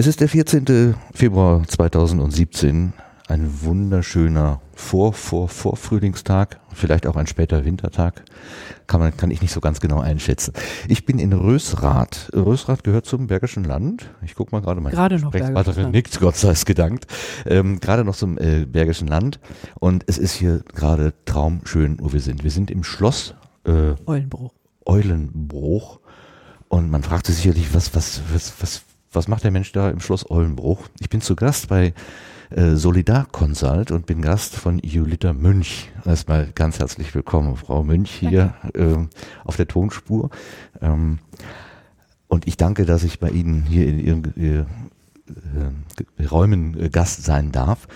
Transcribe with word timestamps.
Es 0.00 0.06
ist 0.06 0.22
der 0.22 0.30
14. 0.30 0.94
Februar 1.12 1.62
2017, 1.68 2.94
ein 3.28 3.62
wunderschöner 3.62 4.62
Vor, 4.74 5.12
Vor, 5.12 5.50
Vorfrühlingstag, 5.50 6.58
vielleicht 6.72 7.06
auch 7.06 7.16
ein 7.16 7.26
später 7.26 7.66
Wintertag, 7.66 8.22
kann, 8.86 9.00
man, 9.00 9.14
kann 9.14 9.30
ich 9.30 9.42
nicht 9.42 9.52
so 9.52 9.60
ganz 9.60 9.78
genau 9.78 10.00
einschätzen. 10.00 10.54
Ich 10.88 11.04
bin 11.04 11.18
in 11.18 11.34
Rösrath. 11.34 12.30
Rösrath 12.34 12.82
gehört 12.82 13.04
zum 13.04 13.26
Bergischen 13.26 13.62
Land. 13.64 14.08
Ich 14.24 14.36
gucke 14.36 14.52
mal 14.52 14.62
gerade 14.62 14.80
mal. 14.80 14.88
Gerade 14.88 15.18
noch 15.18 15.32
Bergisches 15.32 15.76
nickt, 15.76 16.18
Gott 16.18 16.36
sei 16.36 16.52
es 16.52 16.64
gedankt. 16.64 17.06
Ähm, 17.44 17.78
gerade 17.78 18.02
noch 18.02 18.16
zum 18.16 18.38
äh, 18.38 18.64
Bergischen 18.64 19.06
Land. 19.06 19.38
Und 19.80 20.04
es 20.06 20.16
ist 20.16 20.32
hier 20.32 20.62
gerade 20.74 21.12
traumschön, 21.26 21.98
wo 22.00 22.10
wir 22.14 22.20
sind. 22.20 22.42
Wir 22.42 22.50
sind 22.50 22.70
im 22.70 22.84
Schloss 22.84 23.34
äh, 23.66 23.92
Eulenbruch. 24.06 24.54
Eulenbruch. 24.86 26.00
Und 26.68 26.90
man 26.90 27.02
fragt 27.02 27.26
sich 27.26 27.36
sicherlich, 27.36 27.74
was, 27.74 27.94
was, 27.94 28.22
was, 28.32 28.54
was, 28.60 28.82
was 29.12 29.28
macht 29.28 29.44
der 29.44 29.50
Mensch 29.50 29.72
da 29.72 29.90
im 29.90 30.00
Schloss 30.00 30.30
Eulenbruch? 30.30 30.88
Ich 31.00 31.08
bin 31.08 31.20
zu 31.20 31.34
Gast 31.34 31.68
bei 31.68 31.94
äh, 32.50 32.76
Solidar 32.76 33.26
Consult 33.30 33.90
und 33.90 34.06
bin 34.06 34.22
Gast 34.22 34.54
von 34.54 34.78
Julita 34.78 35.32
Münch. 35.32 35.90
Erstmal 36.04 36.48
ganz 36.54 36.78
herzlich 36.78 37.14
willkommen, 37.14 37.56
Frau 37.56 37.82
Münch 37.82 38.10
hier 38.10 38.54
äh, 38.74 38.96
auf 39.44 39.56
der 39.56 39.66
Tonspur. 39.66 40.30
Ähm, 40.80 41.18
und 42.28 42.46
ich 42.46 42.56
danke, 42.56 42.86
dass 42.86 43.02
ich 43.02 43.18
bei 43.18 43.30
Ihnen 43.30 43.64
hier 43.64 43.86
in 43.88 43.98
Ihren 43.98 44.36
äh, 44.36 44.58
äh 46.22 46.26
Räumen 46.26 46.80
äh, 46.80 46.88
Gast 46.88 47.24
sein 47.24 47.50
darf. 47.50 47.88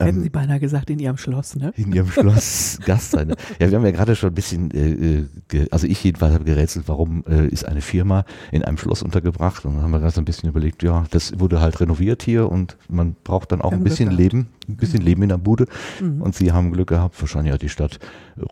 Hätten 0.00 0.18
ähm, 0.18 0.22
Sie 0.22 0.30
beinahe 0.30 0.58
gesagt, 0.58 0.88
in 0.88 0.98
Ihrem 0.98 1.18
Schloss, 1.18 1.56
ne? 1.56 1.72
In 1.76 1.92
Ihrem 1.92 2.10
Schloss 2.10 2.78
Gast 2.86 3.10
sein. 3.10 3.34
Ja, 3.58 3.70
wir 3.70 3.76
haben 3.76 3.84
ja 3.84 3.90
gerade 3.90 4.16
schon 4.16 4.30
ein 4.30 4.34
bisschen, 4.34 4.70
äh, 4.70 5.26
äh 5.52 5.66
also 5.70 5.86
ich 5.86 6.02
jedenfalls 6.02 6.32
habe 6.32 6.44
gerätselt, 6.44 6.88
warum 6.88 7.24
äh, 7.28 7.46
ist 7.48 7.66
eine 7.66 7.82
Firma 7.82 8.24
in 8.50 8.64
einem 8.64 8.78
Schloss 8.78 9.02
untergebracht? 9.02 9.64
Und 9.66 9.74
dann 9.74 9.82
haben 9.82 9.90
wir 9.90 9.98
gerade 9.98 10.14
so 10.14 10.20
ein 10.20 10.24
bisschen 10.24 10.48
überlegt, 10.48 10.82
ja, 10.82 11.04
das 11.10 11.38
wurde 11.38 11.60
halt 11.60 11.80
renoviert 11.80 12.22
hier 12.22 12.50
und 12.50 12.78
man 12.88 13.14
braucht 13.24 13.52
dann 13.52 13.60
auch 13.60 13.72
ein 13.72 13.84
bisschen 13.84 14.10
Leben, 14.10 14.48
ein 14.68 14.76
bisschen 14.76 15.00
mhm. 15.00 15.06
Leben 15.06 15.22
in 15.22 15.28
der 15.28 15.38
Bude. 15.38 15.66
Mhm. 16.00 16.22
Und 16.22 16.34
Sie 16.34 16.50
haben 16.50 16.72
Glück 16.72 16.88
gehabt, 16.88 17.20
wahrscheinlich 17.20 17.52
hat 17.52 17.62
die 17.62 17.68
Stadt 17.68 17.98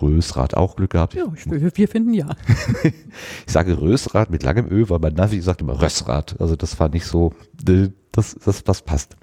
Rösrath 0.02 0.54
auch 0.54 0.76
Glück 0.76 0.90
gehabt. 0.90 1.14
Ja, 1.14 1.24
ich, 1.34 1.46
wir 1.46 1.88
finden 1.88 2.12
ja. 2.12 2.28
ich 2.82 3.52
sage 3.52 3.80
Rösrath 3.80 4.30
mit 4.30 4.42
langem 4.42 4.70
Ö, 4.70 4.84
weil 4.88 4.98
mein 4.98 5.14
Navi 5.14 5.40
sagt 5.40 5.62
immer 5.62 5.80
Rösrath. 5.80 6.38
Also 6.40 6.56
das 6.56 6.78
war 6.78 6.90
nicht 6.90 7.06
so, 7.06 7.32
äh, 7.66 7.88
das, 8.12 8.36
das, 8.44 8.64
das 8.64 8.82
passt. 8.82 9.16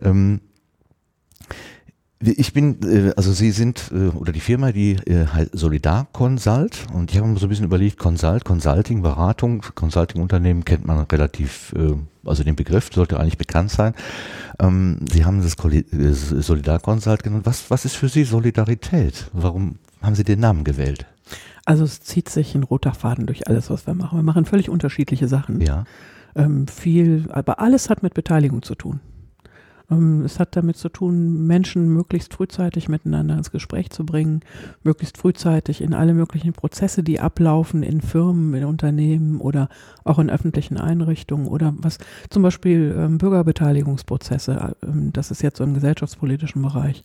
Ähm, 0.00 0.40
ich 2.20 2.52
bin, 2.52 2.78
äh, 2.82 3.12
also 3.16 3.32
Sie 3.32 3.50
sind, 3.52 3.90
äh, 3.92 4.08
oder 4.08 4.32
die 4.32 4.40
Firma, 4.40 4.72
die 4.72 4.96
heißt 4.96 5.50
Solidar 5.52 6.08
Consult 6.12 6.86
und 6.92 7.10
ich 7.10 7.18
habe 7.18 7.28
mir 7.28 7.38
so 7.38 7.46
ein 7.46 7.48
bisschen 7.48 7.64
überlegt, 7.64 7.98
Consult, 7.98 8.44
Consulting, 8.44 9.02
Beratung, 9.02 9.62
Consulting-Unternehmen 9.74 10.64
kennt 10.64 10.84
man 10.84 10.98
relativ, 11.04 11.72
äh, 11.76 11.94
also 12.24 12.42
den 12.42 12.56
Begriff 12.56 12.90
sollte 12.92 13.20
eigentlich 13.20 13.38
bekannt 13.38 13.70
sein. 13.70 13.94
Ähm, 14.58 14.98
Sie 15.10 15.24
haben 15.24 15.42
das 15.42 15.56
Solidar 16.44 16.80
Consult 16.80 17.22
genannt. 17.22 17.46
Was, 17.46 17.70
was 17.70 17.84
ist 17.84 17.96
für 17.96 18.08
Sie 18.08 18.24
Solidarität? 18.24 19.30
Warum 19.32 19.76
haben 20.02 20.14
Sie 20.14 20.24
den 20.24 20.40
Namen 20.40 20.64
gewählt? 20.64 21.06
Also 21.64 21.84
es 21.84 22.00
zieht 22.00 22.28
sich 22.30 22.54
ein 22.54 22.64
roter 22.64 22.94
Faden 22.94 23.26
durch 23.26 23.46
alles, 23.46 23.70
was 23.70 23.86
wir 23.86 23.94
machen. 23.94 24.18
Wir 24.18 24.22
machen 24.22 24.44
völlig 24.44 24.70
unterschiedliche 24.70 25.28
Sachen. 25.28 25.60
Ja. 25.60 25.84
Ähm, 26.34 26.66
viel, 26.66 27.26
aber 27.30 27.60
alles 27.60 27.90
hat 27.90 28.02
mit 28.02 28.14
Beteiligung 28.14 28.62
zu 28.62 28.74
tun. 28.74 29.00
Ähm, 29.90 30.22
es 30.24 30.38
hat 30.38 30.56
damit 30.56 30.76
zu 30.76 30.88
tun, 30.88 31.46
Menschen 31.46 31.88
möglichst 31.88 32.34
frühzeitig 32.34 32.88
miteinander 32.88 33.36
ins 33.36 33.50
Gespräch 33.50 33.90
zu 33.90 34.04
bringen, 34.04 34.40
möglichst 34.82 35.18
frühzeitig 35.18 35.80
in 35.80 35.94
alle 35.94 36.14
möglichen 36.14 36.52
Prozesse, 36.52 37.02
die 37.02 37.20
ablaufen 37.20 37.82
in 37.82 38.00
Firmen, 38.00 38.54
in 38.54 38.64
Unternehmen 38.64 39.40
oder 39.40 39.68
auch 40.04 40.18
in 40.18 40.30
öffentlichen 40.30 40.76
Einrichtungen 40.76 41.46
oder 41.46 41.74
was 41.78 41.98
zum 42.30 42.42
Beispiel 42.42 42.94
ähm, 42.96 43.18
Bürgerbeteiligungsprozesse, 43.18 44.76
ähm, 44.82 45.12
das 45.12 45.30
ist 45.30 45.42
jetzt 45.42 45.58
so 45.58 45.64
im 45.64 45.74
gesellschaftspolitischen 45.74 46.62
Bereich. 46.62 47.04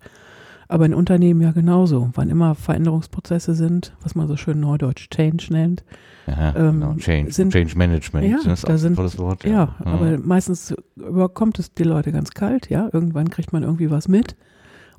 Aber 0.68 0.86
in 0.86 0.94
Unternehmen 0.94 1.42
ja 1.42 1.52
genauso. 1.52 2.10
Wann 2.16 2.30
immer 2.30 2.56
Veränderungsprozesse 2.56 3.54
sind, 3.54 3.94
was 4.02 4.16
man 4.16 4.28
so 4.28 4.38
schön 4.38 4.60
neudeutsch 4.60 5.10
Change 5.10 5.48
nennt, 5.52 5.84
Aha, 6.26 6.54
ähm, 6.56 6.80
genau. 6.80 6.96
Change, 6.96 7.32
sind, 7.32 7.52
Change 7.52 7.78
Management, 7.78 8.28
ja, 8.28 8.38
das 8.44 8.60
ist 8.60 8.70
da 8.70 8.78
sind, 8.78 8.96
tolles 8.96 9.18
Wort. 9.18 9.44
Ja, 9.44 9.52
ja, 9.52 9.76
aber 9.84 10.18
meistens 10.20 10.74
überkommt 10.96 11.60
es 11.60 11.74
die 11.74 11.84
Leute 11.84 12.12
ganz 12.12 12.32
kalt, 12.32 12.70
ja. 12.70 12.90
Irgendwann 12.92 13.30
kriegt 13.30 13.52
man 13.52 13.64
irgendwie 13.64 13.92
was 13.92 14.08
mit 14.08 14.36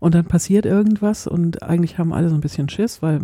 und 0.01 0.15
dann 0.15 0.27
passiert 0.27 0.67
irgendwas 0.67 1.27
und 1.27 1.63
eigentlich 1.63 1.99
haben 1.99 2.13
alle 2.13 2.29
so 2.29 2.35
ein 2.35 2.41
bisschen 2.41 2.69
Schiss, 2.69 3.01
weil 3.01 3.23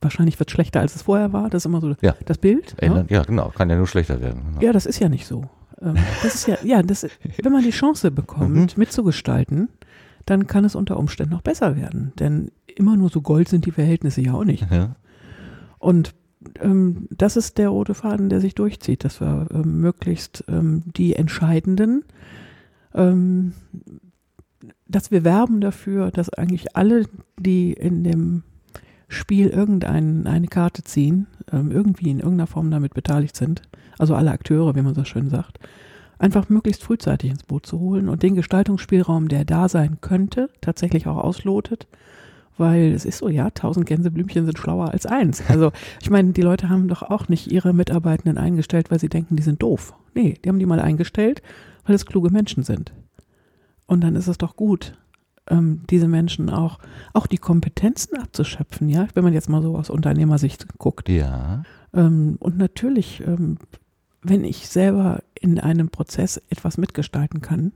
wahrscheinlich 0.00 0.38
wird 0.38 0.50
es 0.50 0.52
schlechter, 0.52 0.80
als 0.80 0.96
es 0.96 1.02
vorher 1.02 1.32
war. 1.32 1.50
Das 1.50 1.62
ist 1.62 1.66
immer 1.66 1.80
so 1.80 1.94
ja. 2.00 2.14
das 2.24 2.38
Bild. 2.38 2.74
Ändern, 2.78 3.06
ja. 3.08 3.18
ja, 3.18 3.22
genau, 3.22 3.50
kann 3.50 3.70
ja 3.70 3.76
nur 3.76 3.86
schlechter 3.86 4.20
werden. 4.20 4.42
Genau. 4.48 4.60
Ja, 4.60 4.72
das 4.72 4.86
ist 4.86 4.98
ja 4.98 5.08
nicht 5.08 5.26
so. 5.26 5.44
Ähm, 5.80 5.96
das 6.22 6.34
ist 6.34 6.48
ja, 6.48 6.56
ja, 6.64 6.82
das, 6.82 7.06
wenn 7.42 7.52
man 7.52 7.62
die 7.62 7.70
Chance 7.70 8.10
bekommt, 8.10 8.76
mhm. 8.76 8.80
mitzugestalten, 8.80 9.68
dann 10.24 10.46
kann 10.46 10.64
es 10.64 10.74
unter 10.74 10.98
Umständen 10.98 11.32
noch 11.32 11.42
besser 11.42 11.76
werden. 11.76 12.12
Denn 12.18 12.50
immer 12.66 12.96
nur 12.96 13.10
so 13.10 13.20
Gold 13.20 13.48
sind 13.48 13.64
die 13.64 13.72
Verhältnisse 13.72 14.20
ja 14.20 14.34
auch 14.34 14.44
nicht. 14.44 14.66
Ja. 14.70 14.96
Und 15.78 16.14
ähm, 16.60 17.08
das 17.10 17.36
ist 17.36 17.58
der 17.58 17.68
rote 17.68 17.94
Faden, 17.94 18.28
der 18.28 18.40
sich 18.40 18.54
durchzieht, 18.54 19.04
dass 19.04 19.20
wir 19.20 19.46
ähm, 19.52 19.80
möglichst 19.80 20.44
ähm, 20.48 20.82
die 20.96 21.14
Entscheidenden, 21.14 22.04
ähm, 22.94 23.52
dass 24.88 25.10
wir 25.10 25.24
werben 25.24 25.60
dafür, 25.60 26.10
dass 26.10 26.30
eigentlich 26.30 26.76
alle, 26.76 27.06
die 27.38 27.72
in 27.72 28.04
dem 28.04 28.42
Spiel 29.08 29.48
irgendeine 29.48 30.28
eine 30.28 30.48
Karte 30.48 30.82
ziehen, 30.82 31.26
ähm, 31.52 31.70
irgendwie 31.70 32.10
in 32.10 32.18
irgendeiner 32.18 32.48
Form 32.48 32.70
damit 32.70 32.94
beteiligt 32.94 33.36
sind, 33.36 33.62
also 33.98 34.14
alle 34.14 34.32
Akteure, 34.32 34.74
wie 34.74 34.82
man 34.82 34.94
so 34.94 35.04
schön 35.04 35.28
sagt, 35.28 35.60
einfach 36.18 36.48
möglichst 36.48 36.82
frühzeitig 36.82 37.30
ins 37.30 37.44
Boot 37.44 37.66
zu 37.66 37.78
holen 37.78 38.08
und 38.08 38.22
den 38.22 38.34
Gestaltungsspielraum, 38.34 39.28
der 39.28 39.44
da 39.44 39.68
sein 39.68 39.98
könnte, 40.00 40.50
tatsächlich 40.60 41.06
auch 41.06 41.18
auslotet 41.18 41.86
weil 42.58 42.92
es 42.92 43.04
ist 43.04 43.18
so, 43.18 43.28
ja, 43.28 43.50
tausend 43.50 43.86
Gänseblümchen 43.86 44.46
sind 44.46 44.58
schlauer 44.58 44.90
als 44.90 45.06
eins. 45.06 45.42
Also 45.48 45.72
ich 46.00 46.10
meine, 46.10 46.32
die 46.32 46.42
Leute 46.42 46.68
haben 46.68 46.88
doch 46.88 47.02
auch 47.02 47.28
nicht 47.28 47.50
ihre 47.50 47.72
Mitarbeitenden 47.72 48.38
eingestellt, 48.38 48.90
weil 48.90 49.00
sie 49.00 49.08
denken, 49.08 49.36
die 49.36 49.42
sind 49.42 49.62
doof. 49.62 49.94
Nee, 50.14 50.34
die 50.44 50.48
haben 50.48 50.58
die 50.58 50.66
mal 50.66 50.80
eingestellt, 50.80 51.42
weil 51.84 51.94
es 51.94 52.06
kluge 52.06 52.30
Menschen 52.30 52.62
sind. 52.62 52.92
Und 53.86 54.02
dann 54.02 54.16
ist 54.16 54.26
es 54.26 54.38
doch 54.38 54.56
gut, 54.56 54.94
ähm, 55.48 55.82
diese 55.90 56.08
Menschen 56.08 56.50
auch, 56.50 56.78
auch 57.12 57.26
die 57.26 57.38
Kompetenzen 57.38 58.16
abzuschöpfen, 58.18 58.88
ja, 58.88 59.06
wenn 59.14 59.24
man 59.24 59.32
jetzt 59.32 59.48
mal 59.48 59.62
so 59.62 59.76
aus 59.76 59.90
Unternehmersicht 59.90 60.78
guckt. 60.78 61.08
Ja. 61.08 61.62
Ähm, 61.94 62.36
und 62.40 62.58
natürlich, 62.58 63.22
ähm, 63.26 63.58
wenn 64.22 64.44
ich 64.44 64.68
selber 64.68 65.22
in 65.34 65.60
einem 65.60 65.88
Prozess 65.88 66.42
etwas 66.50 66.78
mitgestalten 66.78 67.42
kann, 67.42 67.72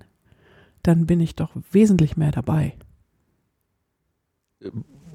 dann 0.82 1.06
bin 1.06 1.20
ich 1.20 1.36
doch 1.36 1.50
wesentlich 1.70 2.16
mehr 2.16 2.32
dabei. 2.32 2.74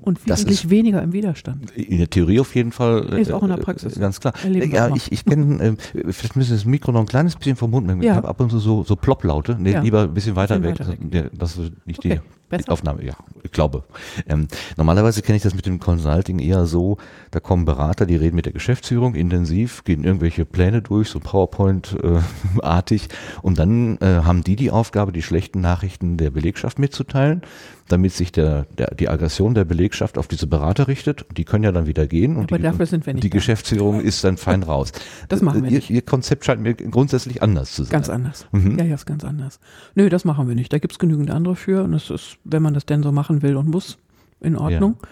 Und 0.01 0.27
wesentlich 0.27 0.69
weniger 0.69 1.01
im 1.01 1.13
Widerstand. 1.13 1.71
In 1.71 1.97
der 1.97 2.09
Theorie 2.09 2.39
auf 2.39 2.53
jeden 2.53 2.71
Fall. 2.71 3.05
Ist 3.17 3.31
auch 3.31 3.41
in 3.41 3.49
der 3.49 3.57
äh, 3.57 3.61
Praxis. 3.61 3.99
Ganz 3.99 4.19
klar. 4.19 4.35
Ja, 4.47 4.95
ich, 4.95 5.11
ich 5.11 5.25
kenne, 5.25 5.63
äh, 5.63 5.75
vielleicht 6.11 6.35
müssen 6.35 6.51
wir 6.51 6.57
das 6.57 6.65
Mikro 6.65 6.91
noch 6.91 6.99
ein 6.99 7.07
kleines 7.07 7.35
bisschen 7.35 7.55
vom 7.55 7.71
Mund 7.71 7.87
machen. 7.87 8.03
Ja. 8.03 8.11
Ich 8.11 8.17
habe 8.17 8.27
ab 8.27 8.39
und 8.39 8.51
zu 8.51 8.59
so, 8.59 8.83
so 8.83 8.95
Plopplaute. 8.95 9.57
Nee, 9.59 9.71
ja. 9.71 9.81
lieber 9.81 10.03
ein 10.03 10.13
bisschen 10.13 10.35
weiter, 10.35 10.59
bisschen 10.59 11.11
weg. 11.11 11.11
weiter 11.11 11.23
weg. 11.23 11.31
Das 11.33 11.57
ist 11.57 11.71
nicht 11.85 11.99
okay. 11.99 12.21
die 12.21 12.44
Besser? 12.49 12.71
Aufnahme, 12.71 13.03
ja, 13.03 13.15
ich 13.43 13.51
glaube. 13.51 13.83
Ähm, 14.27 14.47
normalerweise 14.77 15.21
kenne 15.21 15.37
ich 15.37 15.43
das 15.43 15.55
mit 15.55 15.65
dem 15.65 15.79
Consulting 15.79 16.39
eher 16.39 16.65
so, 16.65 16.97
da 17.31 17.39
kommen 17.39 17.65
Berater, 17.65 18.05
die 18.05 18.15
reden 18.15 18.35
mit 18.35 18.45
der 18.45 18.53
Geschäftsführung 18.53 19.15
intensiv, 19.15 19.83
gehen 19.83 20.03
irgendwelche 20.03 20.45
Pläne 20.45 20.81
durch, 20.81 21.09
so 21.09 21.19
PowerPoint-artig 21.19 23.05
äh, 23.05 23.13
und 23.41 23.57
dann 23.57 23.97
äh, 23.97 24.21
haben 24.23 24.43
die 24.43 24.55
die 24.55 24.69
Aufgabe, 24.69 25.11
die 25.11 25.23
schlechten 25.23 25.59
Nachrichten 25.59 26.17
der 26.17 26.29
Belegschaft 26.29 26.77
mitzuteilen, 26.77 27.41
damit 27.87 28.13
sich 28.13 28.31
der, 28.31 28.65
der, 28.77 28.93
die 28.95 29.09
Aggression 29.09 29.53
der 29.53 29.65
Belegschaft 29.65 30.17
auf 30.17 30.27
diese 30.27 30.47
Berater 30.47 30.87
richtet. 30.87 31.25
Die 31.35 31.45
können 31.45 31.63
ja 31.63 31.71
dann 31.71 31.87
wieder 31.87 32.07
gehen 32.07 32.35
und 32.35 32.51
Aber 32.51 32.57
die, 32.57 32.63
dafür 32.63 32.85
sind 32.85 33.05
wir 33.05 33.13
nicht 33.13 33.23
die 33.23 33.29
Geschäftsführung 33.29 34.01
ist 34.01 34.23
dann 34.23 34.37
fein 34.37 34.63
raus. 34.63 34.91
Das 35.29 35.41
machen 35.41 35.63
wir 35.63 35.71
ihr, 35.71 35.77
nicht. 35.77 35.89
Ihr 35.89 36.01
Konzept 36.01 36.45
scheint 36.45 36.61
mir 36.61 36.73
grundsätzlich 36.73 37.41
anders 37.43 37.73
zu 37.73 37.83
sein. 37.83 37.91
Ganz 37.91 38.09
anders. 38.09 38.47
Mhm. 38.51 38.77
Ja, 38.79 38.85
ja, 38.85 38.95
ist 38.95 39.05
ganz 39.05 39.23
anders. 39.23 39.59
Nö, 39.93 40.09
das 40.09 40.25
machen 40.25 40.47
wir 40.47 40.55
nicht. 40.55 40.73
Da 40.73 40.79
gibt 40.79 40.93
es 40.93 40.99
genügend 40.99 41.29
andere 41.29 41.55
für 41.55 41.83
und 41.83 41.93
es 41.93 42.09
ist 42.09 42.34
wenn 42.43 42.61
man 42.61 42.73
das 42.73 42.85
denn 42.85 43.03
so 43.03 43.11
machen 43.11 43.41
will 43.41 43.55
und 43.55 43.67
muss, 43.67 43.97
in 44.39 44.55
Ordnung. 44.55 44.97
Ja. 45.01 45.09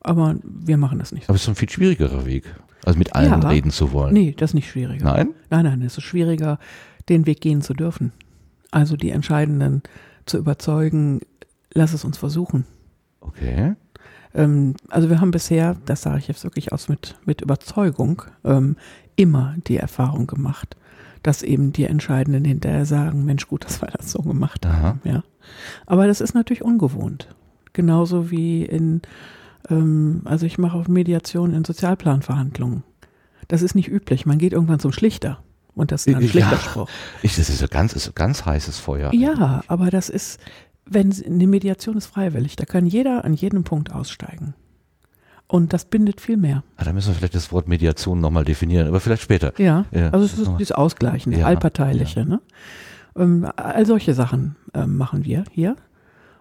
Aber 0.00 0.36
wir 0.42 0.76
machen 0.76 0.98
das 0.98 1.12
nicht. 1.12 1.28
Aber 1.28 1.36
es 1.36 1.42
ist 1.42 1.48
ein 1.48 1.54
viel 1.54 1.70
schwierigerer 1.70 2.26
Weg, 2.26 2.44
also 2.84 2.98
mit 2.98 3.14
allen 3.14 3.42
ja. 3.42 3.48
reden 3.48 3.70
zu 3.70 3.92
wollen. 3.92 4.12
Nee, 4.12 4.34
das 4.36 4.50
ist 4.50 4.54
nicht 4.54 4.70
schwieriger. 4.70 5.04
Nein? 5.04 5.30
Nein, 5.50 5.64
nein, 5.64 5.82
es 5.82 5.96
ist 5.96 6.04
schwieriger, 6.04 6.58
den 7.08 7.26
Weg 7.26 7.40
gehen 7.40 7.62
zu 7.62 7.72
dürfen. 7.72 8.12
Also 8.70 8.96
die 8.96 9.10
Entscheidenden 9.10 9.82
zu 10.26 10.36
überzeugen, 10.36 11.20
lass 11.72 11.92
es 11.92 12.04
uns 12.04 12.18
versuchen. 12.18 12.66
Okay. 13.20 13.74
Ähm, 14.34 14.74
also 14.88 15.08
wir 15.08 15.20
haben 15.20 15.30
bisher, 15.30 15.76
das 15.86 16.02
sage 16.02 16.18
ich 16.18 16.28
jetzt 16.28 16.44
wirklich 16.44 16.72
aus 16.72 16.88
mit, 16.88 17.16
mit 17.24 17.40
Überzeugung, 17.40 18.22
ähm, 18.44 18.76
immer 19.16 19.54
die 19.66 19.76
Erfahrung 19.76 20.26
gemacht, 20.26 20.76
dass 21.24 21.42
eben 21.42 21.72
die 21.72 21.86
Entscheidenden 21.86 22.44
hinterher 22.44 22.84
sagen, 22.84 23.24
Mensch, 23.24 23.48
gut, 23.48 23.64
dass 23.64 23.80
wir 23.80 23.88
das 23.88 24.12
so 24.12 24.20
gemacht 24.20 24.66
haben. 24.66 25.00
Ja. 25.04 25.24
Aber 25.86 26.06
das 26.06 26.20
ist 26.20 26.34
natürlich 26.34 26.62
ungewohnt. 26.62 27.34
Genauso 27.72 28.30
wie 28.30 28.62
in, 28.62 29.00
ähm, 29.70 30.20
also 30.26 30.44
ich 30.44 30.58
mache 30.58 30.76
auch 30.76 30.86
Mediation 30.86 31.54
in 31.54 31.64
Sozialplanverhandlungen. 31.64 32.84
Das 33.48 33.62
ist 33.62 33.74
nicht 33.74 33.88
üblich. 33.88 34.26
Man 34.26 34.36
geht 34.36 34.52
irgendwann 34.52 34.80
zum 34.80 34.92
Schlichter 34.92 35.42
Und 35.74 35.92
das 35.92 36.06
ist 36.06 36.14
ein 36.14 36.28
schlechter 36.28 36.60
ja. 36.76 36.84
Ich, 37.22 37.36
das 37.36 37.48
ist 37.48 37.62
ein 37.62 37.68
ganz, 37.70 37.94
ist 37.94 38.08
ein 38.08 38.14
ganz 38.14 38.44
heißes 38.44 38.78
Feuer. 38.78 39.12
Ja, 39.14 39.62
aber 39.66 39.90
das 39.90 40.10
ist, 40.10 40.38
wenn 40.84 41.10
eine 41.24 41.46
Mediation 41.46 41.96
ist 41.96 42.06
freiwillig, 42.06 42.56
da 42.56 42.66
kann 42.66 42.84
jeder 42.84 43.24
an 43.24 43.32
jedem 43.32 43.64
Punkt 43.64 43.92
aussteigen. 43.92 44.54
Und 45.54 45.72
das 45.72 45.84
bindet 45.84 46.20
viel 46.20 46.36
mehr. 46.36 46.64
Ah, 46.78 46.82
da 46.82 46.92
müssen 46.92 47.10
wir 47.10 47.14
vielleicht 47.14 47.36
das 47.36 47.52
Wort 47.52 47.68
Mediation 47.68 48.20
nochmal 48.20 48.44
definieren, 48.44 48.88
aber 48.88 48.98
vielleicht 48.98 49.22
später. 49.22 49.52
Ja, 49.56 49.84
ja 49.92 50.10
also 50.10 50.26
es 50.26 50.36
ist 50.36 50.50
dieses 50.58 50.72
Ausgleichen, 50.72 51.32
ja, 51.32 51.46
allparteiliche. 51.46 52.18
Ja. 52.18 52.26
Ne? 52.26 52.40
Ähm, 53.14 53.48
all 53.54 53.86
solche 53.86 54.14
Sachen 54.14 54.56
ähm, 54.74 54.96
machen 54.96 55.24
wir 55.24 55.44
hier. 55.52 55.76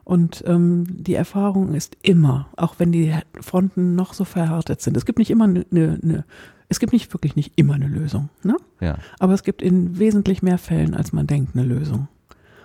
Und 0.04 0.44
ähm, 0.48 0.86
die 0.90 1.14
Erfahrung 1.14 1.76
ist 1.76 1.96
immer, 2.02 2.48
auch 2.58 2.80
wenn 2.80 2.92
die 2.92 3.14
Fronten 3.40 3.94
noch 3.94 4.16
so 4.16 4.26
verhärtet 4.26 4.82
sind, 4.82 4.98
es 4.98 5.06
gibt 5.06 5.20
nicht 5.20 5.30
immer 5.30 5.44
eine, 5.44 5.64
eine, 5.72 6.00
eine 6.02 6.26
es 6.70 6.80
gibt 6.80 6.92
nicht 6.92 7.14
wirklich 7.14 7.36
nicht 7.36 7.54
immer 7.56 7.76
eine 7.76 7.90
Lösung, 7.90 8.30
ne? 8.42 8.58
Ja. 8.82 8.98
Aber 9.20 9.36
es 9.36 9.44
gibt 9.44 9.62
in 9.62 10.00
wesentlich 10.00 10.42
mehr 10.42 10.58
Fällen, 10.58 10.96
als 10.96 11.14
man 11.14 11.28
denkt, 11.28 11.56
eine 11.56 11.64
Lösung. 11.64 12.08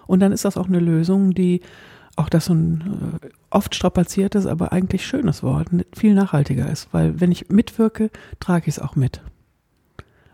Und 0.06 0.20
dann 0.20 0.32
ist 0.32 0.46
das 0.46 0.56
auch 0.56 0.68
eine 0.68 0.80
Lösung, 0.80 1.34
die 1.34 1.60
auch 2.18 2.28
das 2.28 2.46
so 2.46 2.54
ein 2.54 3.20
äh, 3.22 3.28
oft 3.50 3.74
strapaziertes, 3.74 4.46
aber 4.46 4.72
eigentlich 4.72 5.06
schönes 5.06 5.42
Wort, 5.42 5.68
viel 5.94 6.14
nachhaltiger 6.14 6.70
ist. 6.70 6.88
Weil 6.92 7.20
wenn 7.20 7.32
ich 7.32 7.48
mitwirke, 7.48 8.10
trage 8.40 8.68
ich 8.68 8.76
es 8.76 8.78
auch 8.78 8.96
mit. 8.96 9.20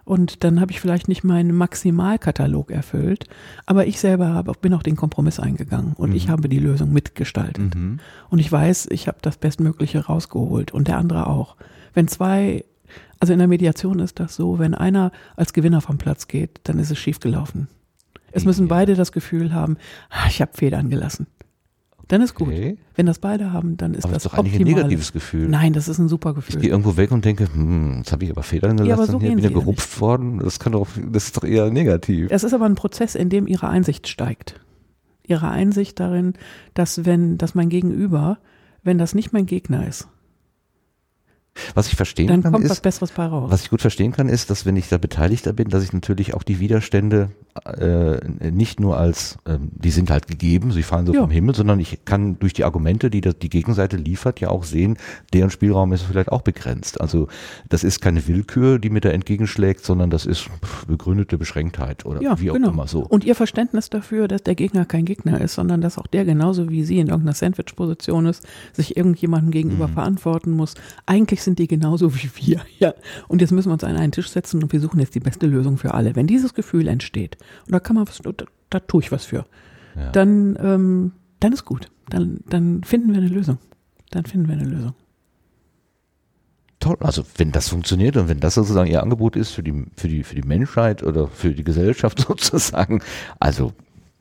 Und 0.05 0.45
dann 0.45 0.61
habe 0.61 0.71
ich 0.71 0.81
vielleicht 0.81 1.09
nicht 1.09 1.25
meinen 1.25 1.57
Maximalkatalog 1.57 2.71
erfüllt, 2.71 3.27
aber 3.65 3.87
ich 3.87 3.99
selber 3.99 4.29
habe, 4.29 4.53
bin 4.61 4.75
auch 4.75 4.83
den 4.83 4.97
Kompromiss 4.97 5.41
eingegangen 5.41 5.95
und 5.95 6.11
mhm. 6.11 6.17
ich 6.17 6.29
habe 6.29 6.49
die 6.49 6.59
Lösung 6.59 6.93
mitgestaltet. 6.93 7.75
Mhm. 7.75 8.01
Und 8.29 8.39
ich 8.39 8.53
weiß, 8.53 8.89
ich 8.91 9.09
habe 9.09 9.19
das 9.23 9.39
Bestmögliche 9.39 10.05
rausgeholt 10.05 10.73
und 10.73 10.89
der 10.89 10.99
andere 10.99 11.27
auch. 11.27 11.57
Wenn 11.95 12.07
zwei, 12.07 12.65
also 13.19 13.33
in 13.33 13.39
der 13.39 13.49
Mediation 13.49 13.99
ist 13.99 14.21
das 14.21 14.37
so, 14.37 14.59
wenn 14.59 14.75
einer 14.75 15.11
als 15.37 15.55
Gewinner 15.55 15.81
vom 15.81 15.97
Platz 15.97 16.29
geht, 16.29 16.61
dann 16.65 16.79
ist 16.79 16.91
es 16.91 16.99
schiefgelaufen. 16.99 17.69
Es 18.31 18.45
müssen 18.45 18.69
beide 18.69 18.97
das 18.97 19.13
Gefühl 19.13 19.55
haben, 19.55 19.79
ah, 20.11 20.27
ich 20.29 20.43
habe 20.43 20.53
Federn 20.55 20.91
gelassen. 20.91 21.29
Dann 22.09 22.23
ist 22.23 22.35
gut. 22.35 22.49
Okay. 22.49 22.77
Wenn 22.95 23.07
das 23.07 23.19
beide 23.19 23.53
haben, 23.53 23.77
dann 23.77 23.95
ist 23.95 24.05
aber 24.05 24.15
das, 24.15 24.25
das 24.25 24.33
ist 24.33 24.39
doch 24.39 24.45
eigentlich 24.45 24.61
ein 24.61 24.67
negatives 24.67 25.13
Gefühl. 25.13 25.49
Nein, 25.49 25.73
das 25.73 25.89
ist 25.89 25.99
ein 25.99 26.09
super 26.09 26.35
Gefühl. 26.35 26.57
Ich 26.57 26.63
gehe 26.63 26.71
irgendwo 26.71 26.97
weg 26.97 27.11
und 27.11 27.25
denke, 27.25 27.49
hm, 27.53 27.99
jetzt 27.99 28.13
habe 28.13 28.25
ich 28.25 28.31
aber 28.31 28.43
Federn 28.43 28.77
gelassen, 28.77 28.89
ja, 28.89 28.95
aber 28.95 29.07
so 29.07 29.21
hier 29.21 29.37
wieder 29.37 29.51
gerupft 29.51 30.01
worden. 30.01 30.39
Das 30.39 30.59
kann 30.59 30.73
doch, 30.73 30.87
das 31.11 31.25
ist 31.25 31.37
doch 31.37 31.45
eher 31.45 31.71
negativ. 31.71 32.29
Es 32.31 32.45
ist 32.45 32.55
aber 32.55 32.67
ein 32.67 32.75
Prozess, 32.75 33.15
in 33.15 33.31
dem 33.31 33.47
ihre 33.47 33.69
Einsicht 33.69 34.09
steigt. 34.09 34.61
Ihre 35.27 35.49
Einsicht 35.49 35.99
darin, 36.01 36.35
dass 36.75 37.07
wenn, 37.07 37.39
dass 37.39 37.55
mein 37.55 37.71
Gegenüber, 37.71 38.39
wenn 38.83 38.99
das 38.99 39.15
nicht 39.15 39.33
mein 39.33 39.47
Gegner 39.47 39.87
ist, 39.87 40.09
was 41.75 41.89
ich 41.89 41.97
verstehen 41.97 42.27
Dann 42.29 42.43
kann, 42.43 42.53
kommt 42.53 42.65
ist, 42.65 42.71
was 42.71 42.81
Besseres 42.81 43.13
bei 43.13 43.27
raus. 43.27 43.51
was 43.51 43.63
ich 43.63 43.71
gut 43.71 43.81
verstehen 43.81 44.13
kann, 44.13 44.29
ist, 44.29 44.51
dass 44.51 44.67
wenn 44.67 44.77
ich 44.77 44.89
da 44.89 44.99
Beteiligter 44.99 45.53
bin, 45.53 45.69
dass 45.69 45.85
ich 45.85 45.93
natürlich 45.93 46.35
auch 46.35 46.43
die 46.43 46.61
Widerstände 46.61 47.31
äh, 47.65 48.51
nicht 48.51 48.81
nur 48.81 48.99
als, 48.99 49.39
ähm, 49.47 49.71
die 49.73 49.91
sind 49.91 50.11
halt 50.11 50.27
gegeben, 50.27 50.73
sie 50.73 50.83
fallen 50.83 51.07
so 51.07 51.15
ja. 51.15 51.21
vom 51.21 51.31
Himmel, 51.31 51.55
sondern 51.55 51.79
ich 51.79 52.05
kann 52.05 52.39
durch 52.39 52.53
die 52.53 52.65
Argumente, 52.65 53.11
die 53.11 53.21
das, 53.21 53.39
die 53.39 53.49
Gegenseite 53.49 53.97
liefert, 53.97 54.41
ja 54.41 54.49
auch 54.49 54.65
sehen, 54.65 54.97
deren 55.33 55.51
Spielraum 55.51 55.93
ist 55.93 56.03
vielleicht 56.03 56.33
auch 56.33 56.43
begrenzt. 56.43 57.01
Also 57.01 57.29
das 57.69 57.85
ist 57.85 58.01
keine 58.01 58.27
Willkür, 58.27 58.79
die 58.79 58.91
mir 58.91 59.01
da 59.01 59.11
entgegenschlägt, 59.11 59.85
sondern 59.85 60.11
das 60.11 60.27
ist 60.27 60.49
begründete 60.89 61.39
Beschränktheit 61.39 62.05
oder 62.05 62.21
ja, 62.21 62.41
wie 62.41 62.51
auch 62.51 62.55
genau. 62.55 62.71
immer 62.71 62.89
so. 62.89 63.01
Und 63.07 63.25
ihr 63.25 63.37
Verständnis 63.37 63.91
dafür, 63.91 64.27
dass 64.27 64.43
der 64.43 64.57
Gegner 64.57 64.85
kein 64.85 65.05
Gegner 65.05 65.41
ist, 65.41 65.55
sondern 65.55 65.81
dass 65.81 65.99
auch 65.99 66.09
der 66.09 66.25
genauso 66.25 66.71
wie 66.71 66.83
sie 66.83 66.99
in 66.99 67.07
irgendeiner 67.07 67.35
Sandwich-Position 67.35 68.27
ist, 68.27 68.45
sich 68.73 68.97
irgendjemandem 68.97 69.53
gegenüber 69.53 69.87
mhm. 69.87 69.93
verantworten 69.93 70.51
muss. 70.51 70.75
Eigentlich 71.07 71.44
sind 71.45 71.59
die 71.59 71.69
genauso 71.69 72.15
wie 72.15 72.31
wir. 72.35 72.61
Ja. 72.79 72.95
Und 73.29 73.41
jetzt 73.41 73.53
müssen 73.53 73.69
wir 73.69 73.75
uns 73.75 73.85
an 73.85 73.97
einen 73.97 74.13
Tisch 74.13 74.29
setzen 74.29 74.63
und 74.63 74.73
wir 74.73 74.81
suchen 74.81 75.01
jetzt 75.01 75.15
die 75.15 75.21
beste 75.21 75.47
Lösung 75.47 75.79
für 75.79 75.95
alle. 75.95 76.17
Wenn 76.17 76.27
dieses 76.27 76.55
Gefühl 76.55 76.89
entsteht, 76.89 77.37
und 77.67 77.73
da 77.73 77.81
kann 77.81 77.97
man 77.97 78.09
was, 78.09 78.19
da, 78.19 78.45
da 78.71 78.81
tue 78.81 79.03
ich 79.03 79.13
was 79.13 79.25
für, 79.25 79.47
ja. 79.97 80.11
dann, 80.11 80.59
ähm, 80.61 81.13
dann 81.41 81.53
ist 81.53 81.65
gut. 81.65 81.91
Dann, 82.11 82.41
dann 82.49 82.83
finden 82.83 83.13
wir 83.13 83.19
eine 83.19 83.29
Lösung. 83.29 83.59
Dann 84.11 84.25
finden 84.25 84.49
wir 84.49 84.55
eine 84.55 84.65
Lösung. 84.65 84.95
Toll, 86.81 86.97
also 87.01 87.25
wenn 87.37 87.53
das 87.53 87.69
funktioniert 87.69 88.17
und 88.17 88.29
wenn 88.29 88.41
das 88.41 88.55
sozusagen 88.55 88.91
ihr 88.91 89.03
Angebot 89.03 89.37
ist 89.37 89.53
für 89.53 89.63
die, 89.63 89.87
für 89.97 90.09
die, 90.09 90.23
für 90.23 90.35
die 90.35 90.47
Menschheit 90.47 91.03
oder 91.03 91.29
für 91.29 91.55
die 91.55 91.65
Gesellschaft 91.65 92.19
sozusagen, 92.29 93.03
also 93.41 93.73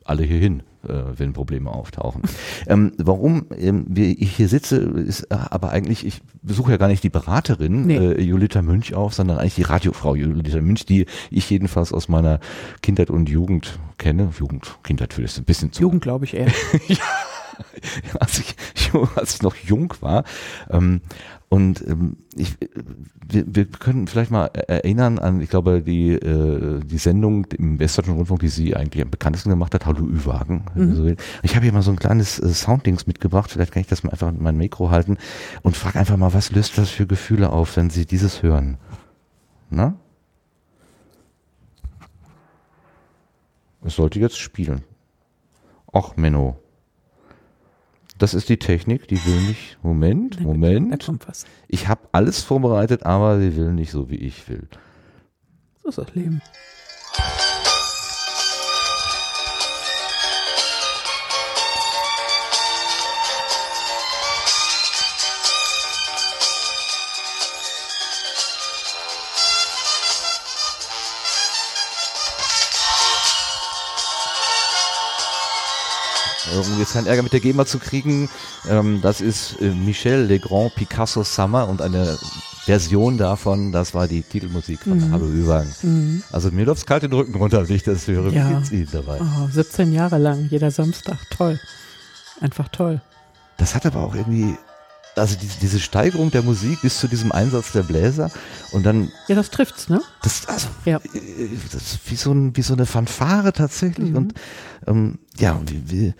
alle 0.05 0.23
hier 0.23 0.39
hin 0.39 0.63
äh, 0.87 1.17
wenn 1.17 1.33
Probleme 1.33 1.71
auftauchen. 1.71 2.23
Ähm, 2.67 2.93
warum 2.97 3.45
ähm, 3.57 3.85
ich 3.95 4.35
hier 4.35 4.47
sitze, 4.47 4.77
ist 4.77 5.23
äh, 5.23 5.35
aber 5.49 5.71
eigentlich, 5.71 6.05
ich 6.05 6.21
besuche 6.41 6.71
ja 6.71 6.77
gar 6.77 6.87
nicht 6.87 7.03
die 7.03 7.09
Beraterin 7.09 7.85
nee. 7.85 7.97
äh, 7.97 8.21
Julita 8.21 8.61
Münch 8.61 8.93
auf, 8.93 9.13
sondern 9.13 9.37
eigentlich 9.37 9.55
die 9.55 9.63
Radiofrau 9.63 10.15
Julita 10.15 10.61
Münch, 10.61 10.85
die 10.85 11.05
ich 11.31 11.49
jedenfalls 11.49 11.93
aus 11.93 12.09
meiner 12.09 12.39
Kindheit 12.81 13.09
und 13.09 13.29
Jugend 13.29 13.79
kenne. 13.97 14.29
Jugend, 14.37 14.77
Kindheit 14.83 15.13
vielleicht 15.13 15.37
ein 15.37 15.45
bisschen 15.45 15.71
zu. 15.71 15.81
Jugend 15.81 16.01
glaube 16.01 16.25
ich 16.25 16.33
eher. 16.33 16.47
ja. 16.87 16.97
Als 18.19 18.39
ich, 18.39 18.55
als 19.15 19.35
ich 19.35 19.41
noch 19.41 19.55
jung 19.55 19.93
war. 20.01 20.23
Ähm, 20.69 21.01
und 21.53 21.87
ähm, 21.87 22.17
ich, 22.35 22.57
wir, 23.27 23.43
wir 23.45 23.65
können 23.65 24.07
vielleicht 24.07 24.31
mal 24.31 24.47
erinnern 24.47 25.19
an, 25.19 25.39
ich 25.39 25.51
glaube, 25.51 25.83
die, 25.83 26.13
äh, 26.13 26.79
die 26.83 26.97
Sendung 26.97 27.45
im 27.57 27.77
Westdeutschen 27.77 28.15
Rundfunk, 28.15 28.39
die 28.39 28.47
sie 28.47 28.75
eigentlich 28.75 29.03
am 29.03 29.11
bekanntesten 29.11 29.51
gemacht 29.51 29.75
hat, 29.75 29.85
Hallo 29.85 30.03
Ü-Wagen. 30.03 30.65
Mhm. 30.73 31.15
Ich 31.43 31.55
habe 31.55 31.63
hier 31.63 31.73
mal 31.73 31.83
so 31.83 31.91
ein 31.91 31.99
kleines 31.99 32.39
äh, 32.39 32.49
Sounddings 32.49 33.05
mitgebracht, 33.05 33.51
vielleicht 33.51 33.71
kann 33.71 33.81
ich 33.81 33.87
das 33.87 34.03
mal 34.03 34.09
einfach 34.09 34.29
in 34.29 34.41
mein 34.41 34.57
Mikro 34.57 34.89
halten 34.89 35.17
und 35.61 35.77
frage 35.77 35.99
einfach 35.99 36.17
mal, 36.17 36.33
was 36.33 36.51
löst 36.51 36.75
das 36.79 36.89
für 36.89 37.05
Gefühle 37.05 37.51
auf, 37.51 37.77
wenn 37.77 37.91
Sie 37.91 38.07
dieses 38.07 38.41
hören? 38.41 38.77
Na? 39.69 39.93
Es 43.85 43.95
sollte 43.95 44.19
jetzt 44.19 44.39
spielen. 44.39 44.83
Ach, 45.91 46.15
Menno. 46.15 46.62
Das 48.17 48.33
ist 48.33 48.49
die 48.49 48.57
Technik, 48.57 49.07
die 49.07 49.23
will 49.25 49.41
nicht. 49.41 49.77
Moment, 49.81 50.39
Moment. 50.39 50.91
Da 50.93 50.97
kommt 50.97 51.27
was. 51.27 51.45
Ich 51.67 51.87
habe 51.87 52.01
alles 52.11 52.41
vorbereitet, 52.41 53.03
aber 53.05 53.39
sie 53.39 53.55
will 53.55 53.73
nicht 53.73 53.91
so, 53.91 54.09
wie 54.09 54.15
ich 54.17 54.47
will. 54.47 54.67
So 55.81 55.89
ist 55.89 55.97
das 55.97 56.13
Leben. 56.15 56.41
Um 76.59 76.79
jetzt 76.79 76.93
keinen 76.93 77.07
Ärger 77.07 77.23
mit 77.23 77.33
der 77.33 77.39
GEMA 77.39 77.65
zu 77.65 77.79
kriegen, 77.79 78.29
ähm, 78.69 78.99
das 79.01 79.21
ist 79.21 79.61
äh, 79.61 79.69
Michel 79.69 80.25
Legrand 80.25 80.75
Picasso 80.75 81.23
Summer 81.23 81.67
und 81.67 81.81
eine 81.81 82.17
Version 82.65 83.17
davon, 83.17 83.71
das 83.71 83.93
war 83.93 84.07
die 84.07 84.21
Titelmusik 84.21 84.81
von 84.81 84.97
mhm. 84.97 85.11
Hallo 85.11 85.25
Üwang. 85.27 85.67
Mhm. 85.81 86.23
Also 86.31 86.49
mir 86.51 86.65
läuft 86.65 86.87
kalt 86.87 87.03
den 87.03 87.11
Rücken 87.11 87.35
runter, 87.35 87.67
wenn 87.67 87.75
ich 87.75 87.83
das 87.83 88.07
höre. 88.07 88.31
Ja. 88.31 88.49
Wie 88.49 88.53
geht's 88.55 88.71
Ihnen 88.71 88.89
dabei? 88.91 89.19
Oh, 89.21 89.49
17 89.51 89.91
Jahre 89.91 90.17
lang, 90.17 90.47
jeder 90.49 90.71
Samstag, 90.71 91.17
toll. 91.29 91.59
Einfach 92.39 92.69
toll. 92.69 93.01
Das 93.57 93.75
hat 93.75 93.85
aber 93.85 94.01
auch 94.01 94.15
irgendwie 94.15 94.57
also 95.15 95.35
die, 95.37 95.47
diese 95.61 95.79
Steigerung 95.79 96.31
der 96.31 96.41
Musik 96.41 96.81
bis 96.81 96.99
zu 96.99 97.07
diesem 97.07 97.31
Einsatz 97.31 97.71
der 97.71 97.83
Bläser 97.83 98.31
und 98.71 98.85
dann. 98.85 99.11
Ja, 99.27 99.35
das 99.35 99.49
trifft's, 99.51 99.89
ne? 99.89 100.01
Das, 100.21 100.47
also, 100.47 100.69
ja. 100.85 100.97
Äh, 100.97 101.49
das 101.71 101.81
ist 101.81 101.99
wie 102.05 102.15
so, 102.15 102.31
ein, 102.31 102.55
wie 102.55 102.61
so 102.61 102.73
eine 102.73 102.85
Fanfare 102.85 103.53
tatsächlich 103.53 104.11
mhm. 104.11 104.17
und 104.17 104.33
ähm, 104.87 105.19
ja, 105.37 105.59
wie, 105.67 105.83
wie, 105.91 106.13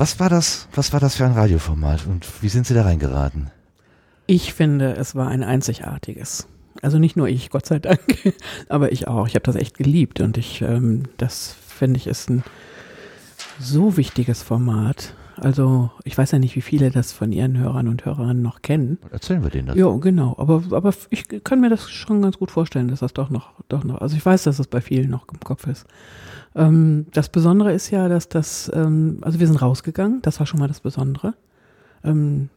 was 0.00 0.18
war 0.18 0.30
das, 0.30 0.66
was 0.74 0.94
war 0.94 1.00
das 1.00 1.16
für 1.16 1.26
ein 1.26 1.32
Radioformat 1.32 2.06
und 2.06 2.26
wie 2.42 2.48
sind 2.48 2.66
Sie 2.66 2.72
da 2.72 2.84
reingeraten? 2.84 3.50
Ich 4.26 4.54
finde, 4.54 4.94
es 4.96 5.14
war 5.14 5.28
ein 5.28 5.42
einzigartiges. 5.42 6.48
Also 6.80 6.98
nicht 6.98 7.16
nur 7.16 7.28
ich, 7.28 7.50
Gott 7.50 7.66
sei 7.66 7.80
Dank, 7.80 8.00
aber 8.70 8.92
ich 8.92 9.08
auch. 9.08 9.28
Ich 9.28 9.34
habe 9.34 9.44
das 9.44 9.56
echt 9.56 9.76
geliebt 9.76 10.20
und 10.20 10.38
ich, 10.38 10.62
ähm, 10.62 11.02
das 11.18 11.54
finde 11.68 11.98
ich 11.98 12.06
ist 12.06 12.30
ein 12.30 12.42
so 13.58 13.98
wichtiges 13.98 14.42
Format 14.42 15.14
also 15.40 15.90
ich 16.04 16.16
weiß 16.18 16.32
ja 16.32 16.38
nicht, 16.38 16.54
wie 16.54 16.60
viele 16.60 16.90
das 16.90 17.12
von 17.12 17.32
Ihren 17.32 17.56
Hörern 17.56 17.88
und 17.88 18.04
Hörern 18.04 18.42
noch 18.42 18.60
kennen. 18.60 18.98
Erzählen 19.10 19.42
wir 19.42 19.48
denen 19.48 19.68
das. 19.68 19.76
Ja, 19.76 19.90
genau. 19.96 20.34
Aber, 20.38 20.62
aber 20.70 20.92
ich 21.08 21.24
kann 21.44 21.60
mir 21.62 21.70
das 21.70 21.90
schon 21.90 22.20
ganz 22.20 22.38
gut 22.38 22.50
vorstellen, 22.50 22.88
dass 22.88 23.00
das 23.00 23.14
doch 23.14 23.30
noch, 23.30 23.52
doch 23.68 23.82
noch, 23.82 24.02
also 24.02 24.16
ich 24.16 24.24
weiß, 24.24 24.42
dass 24.42 24.58
das 24.58 24.66
bei 24.66 24.82
vielen 24.82 25.08
noch 25.08 25.26
im 25.32 25.40
Kopf 25.40 25.66
ist. 25.66 25.86
Ähm, 26.54 27.06
das 27.12 27.28
Besondere 27.28 27.72
ist 27.72 27.90
ja, 27.90 28.08
dass 28.08 28.28
das, 28.28 28.70
ähm, 28.74 29.18
also 29.22 29.40
wir 29.40 29.46
sind 29.46 29.60
rausgegangen, 29.60 30.22
das 30.22 30.38
war 30.40 30.46
schon 30.46 30.60
mal 30.60 30.68
das 30.68 30.80
Besondere. 30.80 31.34
Ähm, 32.04 32.48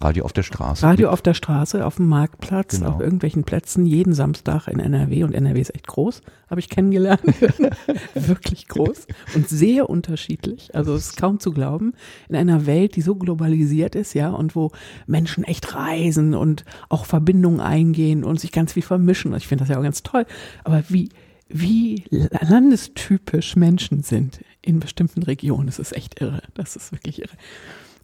Radio 0.00 0.24
auf 0.24 0.32
der 0.32 0.44
Straße. 0.44 0.86
Radio 0.86 1.10
auf 1.10 1.22
der 1.22 1.34
Straße, 1.34 1.84
auf 1.84 1.96
dem 1.96 2.06
Marktplatz, 2.06 2.78
genau. 2.78 2.92
auf 2.92 3.00
irgendwelchen 3.00 3.42
Plätzen, 3.42 3.84
jeden 3.84 4.12
Samstag 4.12 4.68
in 4.68 4.78
NRW. 4.78 5.24
Und 5.24 5.34
NRW 5.34 5.60
ist 5.60 5.74
echt 5.74 5.88
groß, 5.88 6.22
habe 6.48 6.60
ich 6.60 6.68
kennengelernt. 6.68 7.22
Wirklich 8.14 8.68
groß 8.68 9.08
und 9.34 9.48
sehr 9.48 9.90
unterschiedlich. 9.90 10.72
Also 10.72 10.94
es 10.94 11.08
ist 11.08 11.16
kaum 11.16 11.40
zu 11.40 11.50
glauben. 11.50 11.94
In 12.28 12.36
einer 12.36 12.64
Welt, 12.66 12.94
die 12.94 13.00
so 13.00 13.16
globalisiert 13.16 13.96
ist, 13.96 14.14
ja, 14.14 14.30
und 14.30 14.54
wo 14.54 14.70
Menschen 15.08 15.42
echt 15.42 15.74
reisen 15.74 16.34
und 16.34 16.64
auch 16.88 17.04
Verbindungen 17.04 17.58
eingehen 17.58 18.22
und 18.22 18.38
sich 18.38 18.52
ganz 18.52 18.74
viel 18.74 18.84
vermischen. 18.84 19.34
Ich 19.34 19.48
finde 19.48 19.64
das 19.64 19.70
ja 19.70 19.78
auch 19.78 19.82
ganz 19.82 20.04
toll. 20.04 20.26
Aber 20.62 20.84
wie, 20.88 21.08
wie 21.48 22.04
landestypisch 22.10 23.56
Menschen 23.56 24.02
sind 24.02 24.40
in 24.62 24.80
bestimmten 24.80 25.22
Regionen. 25.22 25.66
Das 25.66 25.78
ist 25.78 25.96
echt 25.96 26.20
irre. 26.20 26.42
Das 26.54 26.76
ist 26.76 26.92
wirklich 26.92 27.20
irre. 27.20 27.36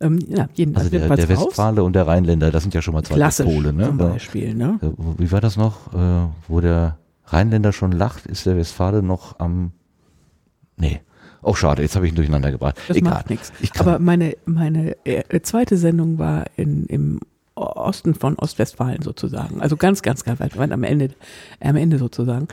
Ähm, 0.01 0.19
ja, 0.29 0.49
also 0.75 0.91
der, 0.91 1.09
der 1.09 1.29
Westfale 1.29 1.85
und 1.85 1.95
der 1.95 2.07
Rheinländer, 2.07 2.51
das 2.51 2.63
sind 2.63 2.75
ja 2.75 2.83
schon 2.83 2.95
mal 2.95 3.05
zwei 3.05 3.15
Klassisch, 3.15 3.47
Pole. 3.47 3.73
Ne? 3.73 3.87
Zum 3.87 3.99
Beispiel, 3.99 4.55
ne? 4.55 4.79
Wie 5.19 5.31
war 5.31 5.41
das 5.41 5.57
noch? 5.57 5.95
Äh, 5.95 6.29
wo 6.49 6.61
der 6.61 6.99
Rheinländer 7.27 7.73
schon 7.73 7.93
lacht, 7.93 8.27
ist 8.27 8.47
der 8.47 8.57
Westfale 8.57 9.03
noch 9.03 9.39
am. 9.39 9.73
Nee. 10.77 11.01
Oh, 11.43 11.55
schade, 11.55 11.83
jetzt 11.83 11.95
habe 11.95 12.07
ich 12.07 12.13
ihn 12.13 12.17
durcheinander 12.17 12.51
gebracht. 12.51 12.77
Das 12.89 12.97
Egal. 12.97 13.13
macht 13.13 13.31
nichts. 13.31 13.53
Aber 13.79 13.99
meine, 13.99 14.37
meine 14.47 14.97
äh, 15.05 15.41
zweite 15.43 15.77
Sendung 15.77 16.19
war 16.19 16.47
in, 16.57 16.87
im 16.87 17.21
Osten 17.55 18.15
von 18.15 18.37
Ostwestfalen 18.37 19.03
sozusagen. 19.03 19.61
Also 19.61 19.77
ganz, 19.77 20.03
ganz, 20.03 20.25
ganz 20.25 20.41
weit, 20.41 20.73
am 20.73 20.83
Ende, 20.83 21.11
am 21.61 21.77
Ende 21.77 21.99
sozusagen. 21.99 22.49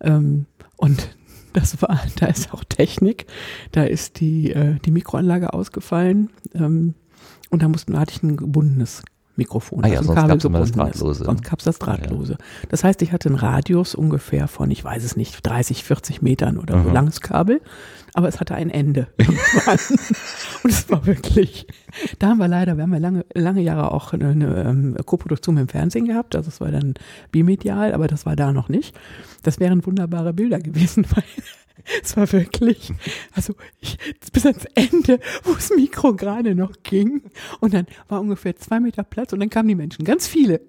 Ähm, 0.00 0.46
und 0.76 1.16
das 1.52 1.80
war, 1.82 2.00
da 2.16 2.26
ist 2.26 2.52
auch 2.52 2.64
Technik. 2.64 3.26
Da 3.72 3.84
ist 3.84 4.20
die, 4.20 4.52
äh, 4.52 4.78
die 4.84 4.90
Mikroanlage 4.90 5.52
ausgefallen. 5.52 6.30
Ähm, 6.54 6.94
und 7.50 7.62
da 7.62 7.68
mussten, 7.68 7.92
da 7.92 8.00
hatte 8.00 8.14
ich 8.16 8.22
ein 8.22 8.36
gebundenes 8.36 9.02
Mikrofon. 9.36 9.84
Ah 9.84 9.88
ja, 9.88 10.02
sonst 10.02 10.16
Kabel 10.16 10.38
gab 10.38 10.44
es 10.44 10.52
das 10.52 10.72
Drahtlose. 10.72 11.24
Sonst 11.24 11.44
gab 11.44 11.58
es 11.58 11.64
das 11.64 11.78
Drahtlose. 11.78 12.32
Ja. 12.32 12.66
Das 12.68 12.84
heißt, 12.84 13.02
ich 13.02 13.12
hatte 13.12 13.28
einen 13.28 13.36
Radius 13.36 13.94
ungefähr 13.94 14.48
von, 14.48 14.70
ich 14.70 14.84
weiß 14.84 15.04
es 15.04 15.16
nicht, 15.16 15.44
30, 15.46 15.84
40 15.84 16.22
Metern 16.22 16.58
oder 16.58 16.82
so 16.82 16.90
langes 16.90 17.20
Kabel 17.20 17.60
aber 18.14 18.28
es 18.28 18.40
hatte 18.40 18.54
ein 18.54 18.70
Ende. 18.70 19.08
und 20.62 20.70
es 20.70 20.88
war 20.88 21.04
wirklich, 21.04 21.66
da 22.20 22.28
haben 22.28 22.38
wir 22.38 22.46
leider, 22.46 22.76
wir 22.76 22.84
haben 22.84 22.92
ja 22.92 23.00
lange, 23.00 23.26
lange 23.34 23.60
Jahre 23.60 23.90
auch 23.90 24.12
eine, 24.12 24.28
eine 24.28 24.64
ähm, 24.64 24.96
Co-Produktion 25.04 25.56
im 25.56 25.68
Fernsehen 25.68 26.06
gehabt, 26.06 26.36
also 26.36 26.48
es 26.48 26.60
war 26.60 26.70
dann 26.70 26.94
bimedial, 27.32 27.92
aber 27.92 28.06
das 28.06 28.24
war 28.24 28.36
da 28.36 28.52
noch 28.52 28.68
nicht. 28.68 28.96
Das 29.42 29.58
wären 29.58 29.84
wunderbare 29.84 30.32
Bilder 30.32 30.60
gewesen, 30.60 31.04
weil 31.14 31.24
es 32.02 32.16
war 32.16 32.30
wirklich, 32.32 32.92
also 33.32 33.54
ich, 33.80 33.98
bis 34.32 34.46
ans 34.46 34.64
Ende, 34.74 35.20
wo 35.42 35.54
das 35.54 35.70
Mikro 35.70 36.14
gerade 36.14 36.54
noch 36.54 36.72
ging. 36.82 37.22
Und 37.60 37.74
dann 37.74 37.86
war 38.08 38.20
ungefähr 38.20 38.56
zwei 38.56 38.80
Meter 38.80 39.02
Platz 39.02 39.32
und 39.32 39.40
dann 39.40 39.50
kamen 39.50 39.68
die 39.68 39.74
Menschen, 39.74 40.04
ganz 40.04 40.26
viele. 40.26 40.60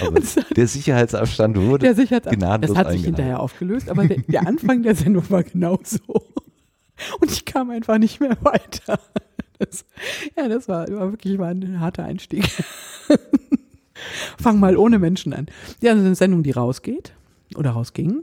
Aber 0.00 0.20
der 0.56 0.68
Sicherheitsabstand 0.68 1.56
wurde 1.56 1.86
der 1.86 1.94
Sicherheitsabstand, 1.94 2.42
gnadenlos 2.42 2.76
Das 2.76 2.86
hat 2.86 2.92
sich 2.92 3.04
hinterher 3.04 3.40
aufgelöst, 3.40 3.88
aber 3.88 4.06
der, 4.06 4.18
der 4.18 4.46
Anfang 4.46 4.82
der 4.82 4.94
Sendung 4.94 5.28
war 5.30 5.42
genauso. 5.42 5.98
Und 7.20 7.30
ich 7.30 7.44
kam 7.44 7.70
einfach 7.70 7.98
nicht 7.98 8.20
mehr 8.20 8.36
weiter. 8.42 9.00
Das, 9.58 9.84
ja, 10.36 10.48
das 10.48 10.68
war, 10.68 10.88
war 10.88 11.12
wirklich 11.12 11.38
war 11.38 11.48
ein 11.48 11.80
harter 11.80 12.04
Einstieg. 12.04 12.48
Fang 14.38 14.60
mal 14.60 14.76
ohne 14.76 14.98
Menschen 14.98 15.32
an. 15.32 15.46
Ja, 15.80 15.92
das 15.92 16.00
ist 16.00 16.06
eine 16.06 16.14
Sendung, 16.14 16.42
die 16.42 16.50
rausgeht 16.50 17.12
oder 17.56 17.70
rausging. 17.70 18.22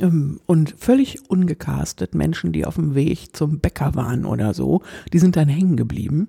Ähm, 0.00 0.40
und 0.46 0.74
völlig 0.78 1.30
ungecastet 1.30 2.14
Menschen, 2.14 2.52
die 2.52 2.66
auf 2.66 2.74
dem 2.76 2.94
Weg 2.94 3.36
zum 3.36 3.60
Bäcker 3.60 3.94
waren 3.94 4.24
oder 4.24 4.54
so, 4.54 4.82
die 5.12 5.18
sind 5.18 5.36
dann 5.36 5.48
hängen 5.48 5.76
geblieben. 5.76 6.28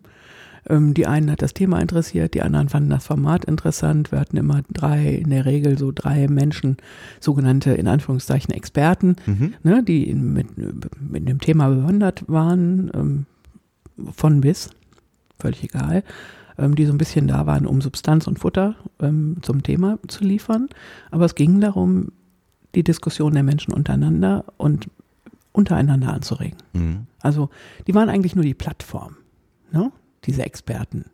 Ähm, 0.69 0.93
die 0.93 1.07
einen 1.07 1.31
hat 1.31 1.41
das 1.41 1.53
Thema 1.53 1.79
interessiert, 1.79 2.33
die 2.33 2.41
anderen 2.41 2.69
fanden 2.69 2.89
das 2.89 3.05
Format 3.05 3.45
interessant. 3.45 4.11
Wir 4.11 4.19
hatten 4.19 4.37
immer 4.37 4.61
drei, 4.71 5.15
in 5.15 5.29
der 5.29 5.45
Regel 5.45 5.77
so 5.77 5.91
drei 5.93 6.27
Menschen, 6.27 6.77
sogenannte 7.19 7.71
in 7.71 7.87
Anführungszeichen 7.87 8.53
Experten, 8.53 9.15
mhm. 9.25 9.53
ne, 9.63 9.83
die 9.83 10.13
mit, 10.13 10.47
mit 10.57 11.27
dem 11.27 11.39
Thema 11.39 11.69
bewandert 11.69 12.23
waren, 12.27 12.91
ähm, 12.93 13.25
von 14.11 14.41
bis, 14.41 14.69
völlig 15.39 15.63
egal, 15.63 16.03
die 16.59 16.85
so 16.85 16.91
ein 16.91 16.97
bisschen 16.97 17.27
da 17.27 17.45
waren, 17.45 17.67
um 17.67 17.81
Substanz 17.81 18.25
und 18.25 18.39
Futter 18.39 18.75
ähm, 18.99 19.37
zum 19.43 19.61
Thema 19.61 19.99
zu 20.07 20.23
liefern. 20.23 20.69
Aber 21.11 21.25
es 21.25 21.35
ging 21.35 21.61
darum, 21.61 22.11
die 22.77 22.84
Diskussion 22.84 23.34
der 23.34 23.43
Menschen 23.43 23.74
untereinander 23.74 24.46
und 24.55 24.88
untereinander 25.51 26.13
anzuregen. 26.13 26.57
Mhm. 26.74 27.07
Also 27.19 27.50
die 27.88 27.96
waren 27.96 28.07
eigentlich 28.07 28.36
nur 28.36 28.46
die 28.46 28.53
Plattform. 28.53 29.17
Ne? 29.72 29.91
diese 30.27 30.43
Experten, 30.43 31.05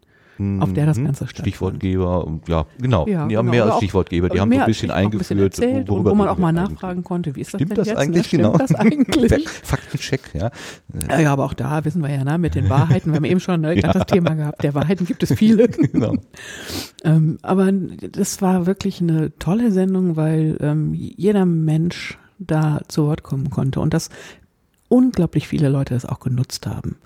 auf 0.59 0.73
der 0.73 0.87
das 0.87 0.97
mhm. 0.97 1.05
Ganze 1.05 1.27
stattfindet. 1.27 1.53
Stichwortgeber, 1.53 2.39
ja, 2.47 2.65
genau. 2.79 3.07
Ja, 3.07 3.27
die 3.27 3.37
haben 3.37 3.45
genau. 3.45 3.51
mehr 3.51 3.65
als 3.65 3.77
Stichwortgeber, 3.77 4.29
die 4.29 4.39
haben 4.39 4.51
so 4.51 4.59
ein 4.59 4.65
bisschen 4.65 4.91
eingeführt, 4.91 5.39
ein 5.39 5.49
bisschen 5.49 5.87
worüber 5.87 6.11
wo 6.11 6.15
man 6.15 6.27
auch 6.27 6.37
mal 6.37 6.51
nachfragen 6.51 7.03
konnte, 7.03 7.35
wie 7.35 7.41
ist 7.41 7.53
das 7.53 7.59
Stimmt 7.59 7.71
denn 7.71 7.77
das 7.77 7.87
jetzt? 7.87 7.97
Eigentlich, 7.97 8.27
Stimmt 8.27 8.43
genau. 8.43 8.57
das 8.57 8.73
eigentlich? 8.75 9.47
Faktencheck, 9.47 10.21
ja. 10.33 10.49
ja. 11.09 11.19
Ja, 11.19 11.33
aber 11.33 11.45
auch 11.45 11.53
da 11.53 11.85
wissen 11.85 12.01
wir 12.01 12.09
ja, 12.09 12.23
ne, 12.23 12.37
mit 12.37 12.55
den 12.55 12.69
Wahrheiten, 12.69 13.11
wir 13.11 13.17
haben 13.17 13.25
eben 13.25 13.39
schon 13.39 13.61
ne, 13.61 13.75
ja. 13.79 13.93
das 13.93 14.07
Thema 14.07 14.33
gehabt, 14.33 14.63
der 14.63 14.73
Wahrheiten 14.73 15.05
gibt 15.05 15.21
es 15.21 15.33
viele. 15.33 15.67
genau. 15.67 16.15
ähm, 17.03 17.37
aber 17.43 17.71
das 17.71 18.41
war 18.41 18.65
wirklich 18.65 19.01
eine 19.01 19.37
tolle 19.37 19.71
Sendung, 19.71 20.15
weil 20.15 20.57
ähm, 20.61 20.93
jeder 20.93 21.45
Mensch 21.45 22.17
da 22.39 22.81
zu 22.87 23.05
Wort 23.05 23.23
kommen 23.23 23.49
konnte. 23.49 23.79
Und 23.79 23.93
das 23.93 24.09
unglaublich 24.93 25.47
viele 25.47 25.69
Leute 25.69 25.95
das 25.95 26.05
auch 26.05 26.19
genutzt 26.19 26.67
haben. 26.67 26.97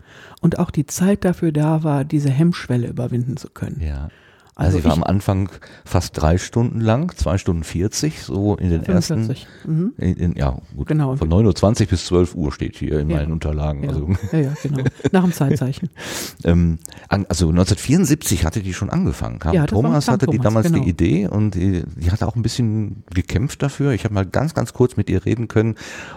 Und 0.42 0.60
auch 0.60 0.72
die 0.72 0.86
Zeit 0.86 1.24
dafür 1.24 1.54
da 1.54 1.84
war, 1.84 2.04
diese 2.04 2.30
Hemmschwelle 2.30 2.90
überwinden 2.90 3.38
zu 3.38 3.50
können. 3.50 3.80
Ja. 3.80 4.10
Also, 4.58 4.78
also 4.78 4.80
sie 4.80 4.86
war 4.86 4.94
am 4.94 5.04
Anfang 5.04 5.50
fast 5.86 6.20
drei 6.20 6.40
Stunden 6.40 6.82
lang, 6.82 7.16
zwei 7.16 7.38
Stunden 7.38 7.64
40, 7.64 8.24
so 8.24 8.56
in 8.56 8.72
den 8.72 8.84
45. 8.84 9.46
ersten. 9.46 9.72
Mhm. 9.72 9.94
In, 9.98 10.16
in, 10.16 10.36
ja, 10.36 10.58
gut. 10.76 10.88
Genau. 10.88 11.16
Von 11.16 11.30
9.20 11.30 11.82
Uhr 11.82 11.88
bis 11.88 12.06
12 12.08 12.34
Uhr 12.34 12.52
steht 12.52 12.76
hier 12.76 13.00
in 13.00 13.10
ja. 13.12 13.18
meinen 13.18 13.34
Unterlagen. 13.34 13.84
Ja. 13.84 13.90
Also. 13.90 14.10
ja, 14.32 14.40
ja, 14.40 14.54
genau. 14.64 14.84
Nach 15.12 15.24
dem 15.24 15.32
Zeitzeichen. 15.32 15.92
ähm, 16.44 16.80
also 17.08 17.50
1974 17.50 18.46
hatte 18.46 18.62
die 18.62 18.74
schon 18.74 18.90
angefangen. 18.90 19.38
Kam 19.38 19.54
ja, 19.54 19.68
Thomas 19.68 20.08
hatte 20.08 20.26
Thomas, 20.26 20.38
die 20.40 20.44
damals 20.44 20.68
genau. 20.72 20.84
die 20.84 20.90
Idee 20.90 21.28
und 21.28 21.54
die, 21.54 21.84
die 21.96 22.10
hatte 22.10 22.28
auch 22.28 22.36
ein 22.36 22.42
bisschen 22.42 23.04
gekämpft 23.14 23.62
dafür. 23.62 23.92
Ich 23.92 24.06
habe 24.06 24.16
mal 24.16 24.26
ganz, 24.26 24.56
ganz 24.56 24.74
kurz 24.74 24.98
mit 24.98 25.08
ihr 25.12 25.24
reden 25.24 25.48
können 25.48 25.76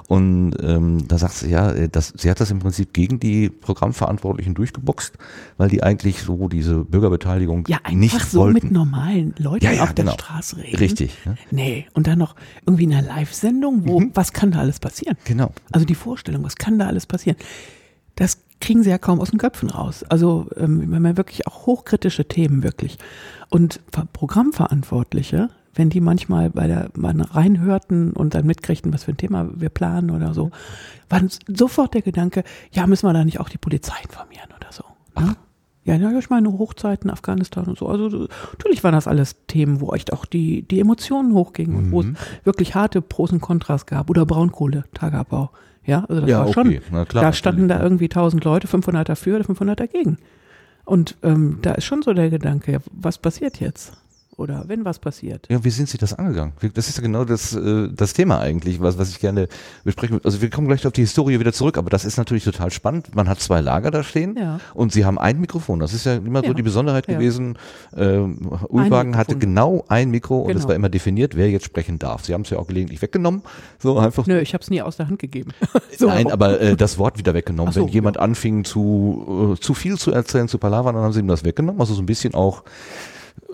und 0.09 0.55
ähm, 0.63 1.07
da 1.07 1.19
sagt 1.19 1.35
sie 1.35 1.51
ja, 1.51 1.89
dass, 1.89 2.15
sie 2.17 2.31
hat 2.31 2.41
das 2.41 2.51
im 2.51 2.61
Prinzip 2.61 2.95
gegen 2.95 3.21
die 3.21 3.51
Programmverantwortlichen 3.51 4.55
durchgeboxt, 4.55 5.19
weil 5.59 5.69
die 5.69 5.83
eigentlich 5.83 6.23
so 6.23 6.49
diese 6.49 6.85
Bürgerbeteiligung 6.85 7.67
ja, 7.69 7.79
nicht 7.91 8.30
so 8.33 8.41
wollten. 8.41 8.55
mit 8.55 8.71
normalen 8.71 9.35
Leuten 9.39 9.65
ja, 9.65 9.73
ja, 9.73 9.83
auf 9.83 9.95
genau. 9.95 10.13
der 10.13 10.19
Straße 10.19 10.57
reden. 10.59 10.77
Richtig. 10.77 11.17
Ne? 11.25 11.37
Nee, 11.51 11.87
und 11.95 12.07
dann 12.07 12.19
noch 12.19 12.35
irgendwie 12.67 12.85
in 12.85 12.95
einer 12.95 13.07
Live-Sendung, 13.07 13.87
wo, 13.87 14.01
mhm. 14.01 14.11
was 14.15 14.33
kann 14.33 14.53
da 14.53 14.61
alles 14.61 14.81
passieren? 14.81 15.17
Genau. 15.25 15.53
Also 15.73 15.87
die 15.87 15.95
Vorstellung, 15.95 16.45
was 16.45 16.57
kann 16.57 16.79
da 16.79 16.87
alles 16.87 17.07
passieren? 17.07 17.37
Das 18.17 18.39
kriegen 18.61 18.83
sie 18.83 18.91
ja 18.91 18.99
kaum 18.99 19.21
aus 19.21 19.31
den 19.31 19.39
Köpfen 19.39 19.71
raus. 19.71 20.05
Also 20.05 20.49
ähm, 20.57 20.91
wenn 20.91 21.03
man 21.03 21.17
wirklich 21.17 21.47
auch 21.47 21.67
hochkritische 21.67 22.27
Themen 22.27 22.63
wirklich. 22.63 22.99
Und 23.49 23.81
Programmverantwortliche, 24.13 25.49
wenn 25.75 25.91
die 25.91 26.01
manchmal 26.01 26.51
bei 26.51 26.67
der 26.67 26.91
mal 26.95 27.21
reinhörten 27.21 28.13
und 28.13 28.35
dann 28.35 28.47
mitkriegten, 28.47 28.93
was 28.93 29.05
für 29.05 29.13
ein 29.13 29.17
Thema 29.17 29.49
wir 29.55 29.71
planen 29.71 30.11
oder 30.11 30.35
so, 30.35 30.51
war 31.09 31.23
sofort 31.49 31.95
der 31.95 32.03
Gedanke, 32.03 32.45
ja, 32.73 32.87
müssen 32.87 33.07
wir 33.07 33.13
da 33.13 33.25
nicht 33.25 33.41
auch 33.41 33.49
die 33.49 33.59
Polizei 33.59 33.97
informieren 34.03 34.51
oder 34.57 34.73
so. 34.73 34.85
Ne? 35.19 35.37
Ja, 35.85 35.95
ja, 35.95 36.17
ich 36.19 36.29
meine 36.29 36.53
Hochzeiten, 36.53 37.11
Afghanistan 37.11 37.65
und 37.65 37.79
so. 37.79 37.89
Also 37.89 38.29
natürlich 38.53 38.85
waren 38.85 38.93
das 38.93 39.09
alles 39.09 39.37
Themen, 39.47 39.81
wo 39.81 39.93
echt 39.93 40.13
auch 40.13 40.27
die, 40.27 40.63
die 40.63 40.79
Emotionen 40.79 41.33
hochgingen 41.35 41.73
mhm. 41.73 41.79
und 41.79 41.93
wo 41.93 42.01
es 42.01 42.07
mhm. 42.07 42.17
wirklich 42.45 42.75
harte 42.75 43.01
Pros 43.01 43.33
und 43.33 43.41
Kontras 43.41 43.87
gab. 43.87 44.11
Oder 44.11 44.27
Braunkohle, 44.27 44.85
Tagabbau. 44.93 45.51
Ja, 45.85 46.05
also 46.05 46.21
das 46.21 46.31
ja, 46.31 46.39
war 46.41 46.49
okay. 46.49 46.53
schon. 46.53 46.81
Na 46.93 47.05
klar, 47.07 47.25
da 47.25 47.33
standen 47.33 47.69
da 47.69 47.83
irgendwie 47.83 48.05
1000 48.05 48.45
Leute, 48.45 48.67
500 48.67 49.09
dafür 49.09 49.37
oder 49.37 49.45
500 49.45 49.81
dagegen. 49.81 50.19
Und 50.85 51.17
ähm, 51.23 51.59
da 51.63 51.73
ist 51.73 51.85
schon 51.85 52.03
so 52.03 52.13
der 52.13 52.31
Gedanke, 52.31 52.81
was 52.93 53.19
passiert 53.19 53.61
jetzt? 53.61 53.93
Oder 54.41 54.65
wenn 54.67 54.85
was 54.85 54.99
passiert. 54.99 55.47
Ja, 55.51 55.63
wie 55.63 55.71
sind 55.71 55.89
Sie 55.89 55.99
das 55.99 56.15
angegangen? 56.15 56.55
Das 56.75 56.89
ist 56.89 56.97
ja 56.97 57.03
genau 57.03 57.25
das, 57.25 57.55
äh, 57.55 57.89
das 57.93 58.15
Thema 58.15 58.41
eigentlich, 58.41 58.81
was, 58.81 58.99
was 58.99 59.11
ich 59.11 59.21
gerne 59.21 59.49
besprechen 59.85 60.17
würde. 60.17 60.25
Also 60.25 60.41
wir 60.41 60.49
kommen 60.49 60.67
gleich 60.67 60.87
auf 60.87 60.93
die 60.93 61.03
Historie 61.03 61.39
wieder 61.39 61.53
zurück, 61.53 61.77
aber 61.77 61.91
das 61.91 62.05
ist 62.05 62.17
natürlich 62.17 62.45
total 62.45 62.71
spannend. 62.71 63.15
Man 63.15 63.29
hat 63.29 63.41
zwei 63.41 63.61
Lager 63.61 63.91
da 63.91 64.03
stehen 64.03 64.37
ja. 64.39 64.59
und 64.75 64.93
Sie 64.93 65.05
haben 65.05 65.19
ein 65.19 65.41
Mikrofon. 65.41 65.79
Das 65.79 65.93
ist 65.93 66.07
ja 66.07 66.17
immer 66.17 66.43
ja. 66.43 66.49
so 66.49 66.55
die 66.55 66.63
Besonderheit 66.63 67.07
ja. 67.07 67.15
gewesen. 67.15 67.59
Ähm, 67.95 68.39
Ulwagen 68.69 69.17
hatte 69.17 69.37
genau 69.37 69.85
ein 69.89 70.11
Mikro 70.11 70.41
und 70.41 70.49
genau. 70.49 70.61
es 70.61 70.67
war 70.67 70.75
immer 70.75 70.89
definiert, 70.89 71.37
wer 71.37 71.51
jetzt 71.51 71.67
sprechen 71.67 71.99
darf. 71.99 72.25
Sie 72.25 72.33
haben 72.33 72.43
es 72.43 72.51
ja 72.51 72.59
auch 72.59 72.67
gelegentlich 72.67 73.03
weggenommen. 73.03 73.43
So 73.79 73.99
einfach. 73.99 74.27
Nö, 74.27 74.41
ich 74.41 74.55
habe 74.55 74.63
es 74.63 74.71
nie 74.71 74.81
aus 74.81 74.97
der 74.97 75.09
Hand 75.09 75.19
gegeben. 75.19 75.53
so. 75.99 76.07
Nein, 76.07 76.33
aber 76.33 76.61
äh, 76.61 76.77
das 76.77 76.97
Wort 76.97 77.19
wieder 77.19 77.35
weggenommen. 77.35 77.73
So, 77.73 77.83
Wenn 77.83 77.89
jemand 77.89 78.19
anfing 78.19 78.65
zu, 78.65 79.55
äh, 79.55 79.61
zu 79.61 79.75
viel 79.75 79.99
zu 79.99 80.13
erzählen, 80.13 80.49
zu 80.49 80.57
palavern, 80.57 80.95
dann 80.95 81.05
haben 81.05 81.13
sie 81.13 81.21
ihm 81.21 81.29
das 81.29 81.45
weggenommen. 81.45 81.81
Also 81.81 81.93
so 81.93 82.01
ein 82.01 82.07
bisschen 82.07 82.35
auch 82.35 82.65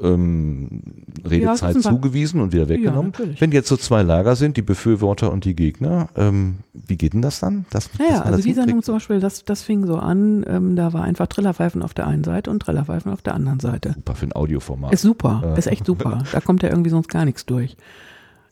ähm, 0.02 0.82
Redezeit 1.24 1.76
ja, 1.76 1.80
zugewiesen 1.80 2.40
und 2.40 2.52
wieder 2.52 2.68
weggenommen. 2.68 3.12
Ja, 3.18 3.24
Wenn 3.38 3.52
jetzt 3.52 3.68
so 3.68 3.76
zwei 3.76 4.02
Lager 4.02 4.36
sind, 4.36 4.56
die 4.56 4.62
Befürworter 4.62 5.32
und 5.32 5.44
die 5.44 5.54
Gegner, 5.54 6.08
ähm, 6.16 6.58
wie 6.74 6.96
geht 6.96 7.14
denn 7.14 7.22
das 7.22 7.40
dann? 7.40 7.66
Das, 7.70 7.90
naja, 7.98 8.22
also 8.22 8.42
die 8.42 8.52
Sendung 8.52 8.82
zum 8.82 8.96
Beispiel, 8.96 9.20
das, 9.20 9.44
das 9.44 9.62
fing 9.62 9.86
so 9.86 9.96
an, 9.96 10.44
ähm, 10.48 10.76
da 10.76 10.92
war 10.92 11.02
einfach 11.02 11.26
Trillerpfeifen 11.26 11.82
auf 11.82 11.94
der 11.94 12.06
einen 12.06 12.24
Seite 12.24 12.50
und 12.50 12.60
Trillerpfeifen 12.60 13.12
auf 13.12 13.22
der 13.22 13.34
anderen 13.34 13.60
Seite. 13.60 13.94
Super 13.94 14.14
für 14.14 14.26
ein 14.26 14.32
Audioformat. 14.32 14.92
Ist 14.92 15.02
super, 15.02 15.54
äh. 15.54 15.58
ist 15.58 15.66
echt 15.66 15.86
super. 15.86 16.24
Da 16.32 16.40
kommt 16.40 16.62
ja 16.62 16.68
irgendwie 16.68 16.90
sonst 16.90 17.08
gar 17.08 17.24
nichts 17.24 17.46
durch. 17.46 17.76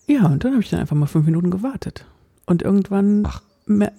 Ja, 0.06 0.26
und 0.26 0.44
dann 0.44 0.52
habe 0.52 0.62
ich 0.62 0.70
dann 0.70 0.80
einfach 0.80 0.96
mal 0.96 1.06
fünf 1.06 1.26
Minuten 1.26 1.50
gewartet. 1.50 2.06
Und 2.46 2.62
irgendwann, 2.62 3.24
Ach. 3.26 3.42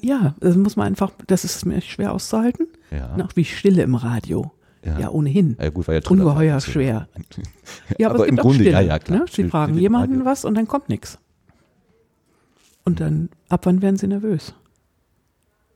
ja, 0.01 0.35
das 0.39 0.55
muss 0.55 0.75
man 0.75 0.87
einfach, 0.87 1.11
das 1.27 1.43
ist 1.43 1.65
mir 1.65 1.81
schwer 1.81 2.13
auszuhalten. 2.13 2.67
Ja. 2.91 3.15
Auch 3.23 3.35
wie 3.35 3.45
Stille 3.45 3.81
im 3.83 3.95
Radio. 3.95 4.51
Ja, 4.85 4.99
ja 4.99 5.09
ohnehin. 5.09 5.57
Ja, 5.59 5.69
gut, 5.69 5.87
war 5.87 5.95
ja 5.95 6.01
Ungeheuer 6.07 6.59
schwer. 6.61 7.07
Ja, 7.97 8.09
aber, 8.09 8.15
aber 8.15 8.23
es 8.25 8.29
gibt 8.29 8.29
im 8.29 8.39
auch 8.39 8.41
Grunde, 8.43 8.55
Stille, 8.55 8.71
ja, 8.71 8.81
ja, 8.81 8.99
klar. 8.99 9.19
Ne? 9.19 9.25
Sie 9.29 9.43
fragen 9.45 9.77
jemanden 9.77 10.25
was 10.25 10.45
und 10.45 10.55
dann 10.55 10.67
kommt 10.67 10.89
nichts. 10.89 11.19
Und 12.83 12.99
dann, 12.99 13.29
ab 13.49 13.65
wann 13.65 13.81
werden 13.81 13.97
sie 13.97 14.07
nervös? 14.07 14.53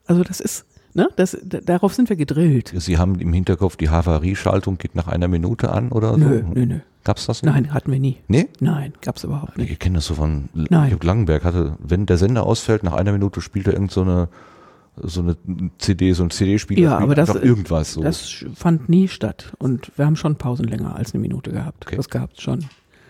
Also 0.05 0.23
das 0.23 0.39
ist, 0.39 0.65
ne, 0.93 1.09
das, 1.15 1.37
darauf 1.43 1.93
sind 1.93 2.09
wir 2.09 2.15
gedrillt. 2.15 2.73
Sie 2.75 2.97
haben 2.97 3.19
im 3.19 3.33
Hinterkopf, 3.33 3.75
die 3.75 3.89
Havarieschaltung 3.89 4.77
geht 4.77 4.95
nach 4.95 5.07
einer 5.07 5.27
Minute 5.27 5.71
an 5.71 5.91
oder 5.91 6.13
so? 6.13 6.17
Nö, 6.17 6.43
nö, 6.53 6.65
nö. 6.65 6.79
Gab's 7.03 7.25
das 7.25 7.41
nicht? 7.41 7.51
Nein, 7.51 7.73
hatten 7.73 7.91
wir 7.91 7.99
nie. 7.99 8.17
Nee? 8.27 8.49
Nein, 8.59 8.93
gab's 9.01 9.23
überhaupt 9.23 9.57
nicht. 9.57 9.71
Ich 9.71 9.79
kenne 9.79 9.95
das 9.95 10.05
so 10.05 10.15
von 10.15 10.49
Nein. 10.53 10.95
Langenberg 11.01 11.43
hatte, 11.43 11.77
wenn 11.79 12.05
der 12.05 12.17
Sender 12.17 12.43
ausfällt, 12.45 12.83
nach 12.83 12.93
einer 12.93 13.11
Minute 13.11 13.41
spielt 13.41 13.67
er 13.67 13.73
irgend 13.73 13.91
so 13.91 14.01
so 15.03 15.21
eine 15.21 15.37
CD, 15.77 16.13
so 16.13 16.23
ein 16.23 16.29
CD-Spieler, 16.29 16.81
ja, 16.81 16.97
aber 16.97 17.15
das, 17.15 17.33
irgendwas 17.35 17.93
so. 17.93 18.01
Das 18.01 18.45
fand 18.55 18.89
nie 18.89 19.07
statt 19.07 19.53
und 19.59 19.91
wir 19.97 20.05
haben 20.05 20.15
schon 20.15 20.35
Pausen 20.35 20.65
länger 20.67 20.95
als 20.95 21.13
eine 21.13 21.21
Minute 21.21 21.51
gehabt. 21.51 21.85
Okay. 21.85 21.95
Das 21.95 22.09
gab's 22.09 22.41
schon. 22.41 22.65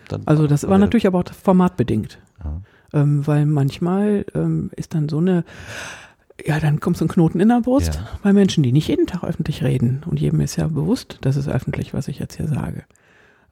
Dann 0.08 0.22
also 0.26 0.48
das 0.48 0.68
war 0.68 0.78
natürlich 0.78 1.08
aber 1.08 1.20
auch 1.20 1.34
formatbedingt. 1.34 2.20
Ja. 2.44 2.62
Ähm, 2.92 3.28
weil 3.28 3.46
manchmal 3.46 4.26
ähm, 4.34 4.72
ist 4.76 4.96
dann 4.96 5.10
so 5.10 5.20
eine 5.20 5.44
ja, 6.46 6.60
dann 6.60 6.80
kommt 6.80 6.98
so 6.98 7.06
ein 7.06 7.10
Knoten 7.10 7.40
in 7.40 7.50
der 7.50 7.62
Brust 7.62 7.96
ja. 7.96 8.08
bei 8.24 8.34
Menschen, 8.34 8.64
die 8.64 8.72
nicht 8.72 8.88
jeden 8.88 9.08
Tag 9.08 9.24
öffentlich 9.24 9.64
reden. 9.64 10.02
Und 10.06 10.20
jedem 10.20 10.40
ist 10.40 10.56
ja 10.56 10.68
bewusst, 10.68 11.18
das 11.22 11.36
ist 11.36 11.50
öffentlich, 11.50 11.94
was 11.94 12.08
ich 12.08 12.20
jetzt 12.20 12.38
hier 12.38 12.48
sage. 12.48 12.86